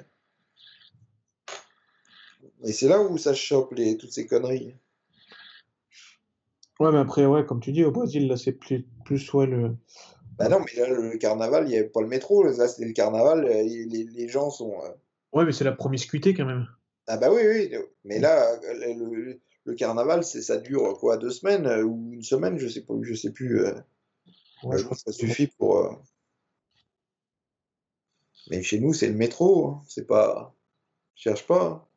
Et 2.63 2.73
c'est 2.73 2.88
là 2.88 3.01
où 3.01 3.17
ça 3.17 3.34
chope 3.35 3.73
les, 3.73 3.97
toutes 3.97 4.11
ces 4.11 4.25
conneries. 4.25 4.73
Ouais, 6.79 6.91
mais 6.91 6.99
après, 6.99 7.25
ouais, 7.25 7.45
comme 7.45 7.59
tu 7.59 7.71
dis, 7.71 7.83
au 7.83 7.91
Brésil, 7.91 8.27
là, 8.27 8.37
c'est 8.37 8.51
plus, 8.51 8.85
plus 9.03 9.33
ouais, 9.33 9.47
le. 9.47 9.75
Bah 10.37 10.49
non, 10.49 10.59
mais 10.59 10.79
là, 10.79 10.89
le 10.89 11.17
carnaval, 11.17 11.65
il 11.65 11.69
n'y 11.69 11.77
avait 11.77 11.89
pas 11.89 12.01
le 12.01 12.07
métro. 12.07 12.43
Là, 12.43 12.67
c'était 12.67 12.85
le 12.85 12.93
carnaval, 12.93 13.45
euh, 13.45 13.63
les, 13.63 14.03
les 14.03 14.27
gens 14.27 14.51
sont. 14.51 14.73
Euh, 14.83 14.89
ouais, 15.33 15.45
mais 15.45 15.51
c'est 15.51 15.63
la 15.63 15.71
promiscuité 15.71 16.35
quand 16.35 16.45
même. 16.45 16.67
Ah 17.07 17.17
bah 17.17 17.31
oui, 17.31 17.41
oui. 17.47 17.75
Mais 18.03 18.19
là, 18.19 18.59
le, 18.61 19.39
le 19.63 19.73
carnaval, 19.73 20.23
ça 20.23 20.57
dure 20.57 20.97
quoi, 20.99 21.17
deux 21.17 21.31
semaines 21.31 21.65
euh, 21.65 21.83
ou 21.83 22.13
une 22.13 22.21
semaine, 22.21 22.59
je 22.59 22.67
sais 22.67 22.81
pas, 22.81 22.93
je 23.01 23.13
sais 23.15 23.31
plus. 23.31 23.65
Ouais, 24.63 24.77
je 24.77 24.83
pense 24.85 25.03
que 25.03 25.11
ça 25.11 25.17
suffit 25.17 25.47
pour. 25.47 25.77
Euh, 25.79 25.91
mais 28.49 28.61
chez 28.61 28.79
nous, 28.79 28.93
c'est 28.93 29.07
le 29.07 29.15
métro. 29.15 29.67
Hein. 29.67 29.81
C'est 29.87 30.05
pas. 30.05 30.55
Je 31.15 31.23
cherche 31.23 31.47
pas. 31.47 31.87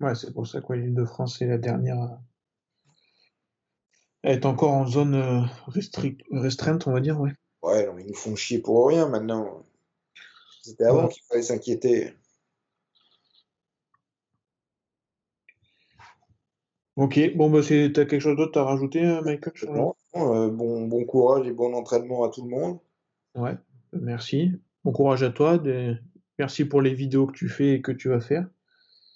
Hein. 0.00 0.06
Ouais, 0.06 0.14
c'est 0.14 0.32
pour 0.34 0.46
ça 0.46 0.60
que 0.60 0.72
l'île 0.74 0.94
de 0.94 1.04
France 1.04 1.40
est 1.40 1.46
la 1.46 1.58
dernière. 1.58 2.18
Euh, 4.24 4.28
Elle 4.28 4.38
est 4.38 4.46
encore 4.46 4.72
en 4.72 4.86
zone 4.86 5.14
euh, 5.14 5.40
restreinte, 6.32 6.86
on 6.86 6.92
va 6.92 7.00
dire, 7.00 7.20
ouais. 7.20 7.32
Ouais, 7.62 7.86
non, 7.86 7.98
ils 7.98 8.06
nous 8.06 8.14
font 8.14 8.36
chier 8.36 8.58
pour 8.58 8.88
rien 8.88 9.08
maintenant. 9.08 9.62
C'était 10.62 10.84
avant 10.84 11.08
qu'il 11.08 11.22
fallait 11.24 11.42
s'inquiéter. 11.42 12.14
Ok, 16.96 17.18
bon, 17.34 17.50
bah, 17.50 17.60
t'as 17.62 18.04
quelque 18.04 18.20
chose 18.20 18.36
d'autre 18.36 18.58
à 18.58 18.64
rajouter, 18.64 19.02
Michael 19.22 19.52
euh, 20.16 20.48
bon, 20.48 20.86
bon 20.86 21.04
courage 21.04 21.46
et 21.46 21.52
bon 21.52 21.74
entraînement 21.74 22.22
à 22.22 22.28
tout 22.28 22.44
le 22.44 22.50
monde. 22.50 22.78
Ouais, 23.34 23.56
merci. 23.92 24.52
Bon 24.84 24.92
courage 24.92 25.24
à 25.24 25.30
toi. 25.30 25.60
Merci 26.38 26.64
pour 26.64 26.82
les 26.82 26.94
vidéos 26.94 27.26
que 27.26 27.32
tu 27.32 27.48
fais 27.48 27.72
et 27.72 27.82
que 27.82 27.90
tu 27.90 28.10
vas 28.10 28.20
faire. 28.20 28.48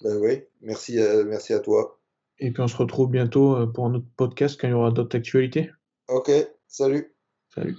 Ben 0.03 0.17
oui, 0.17 0.43
merci, 0.61 1.01
à, 1.01 1.23
merci 1.25 1.53
à 1.53 1.61
toi. 1.61 1.98
Et 2.41 2.51
puis 2.51 2.63
on 2.63 2.69
se 2.69 2.77
retrouve 2.77 3.11
bientôt 3.11 3.57
euh, 3.57 3.67
pour 3.67 3.87
un 3.87 3.95
autre 3.95 4.07
podcast 4.17 4.61
quand 4.61 4.69
il 4.69 4.73
y 4.73 4.75
aura 4.75 4.91
d'autres 4.91 5.17
actualités. 5.17 5.71
Ok, 6.09 6.31
salut. 6.67 7.15
Salut. 7.55 7.77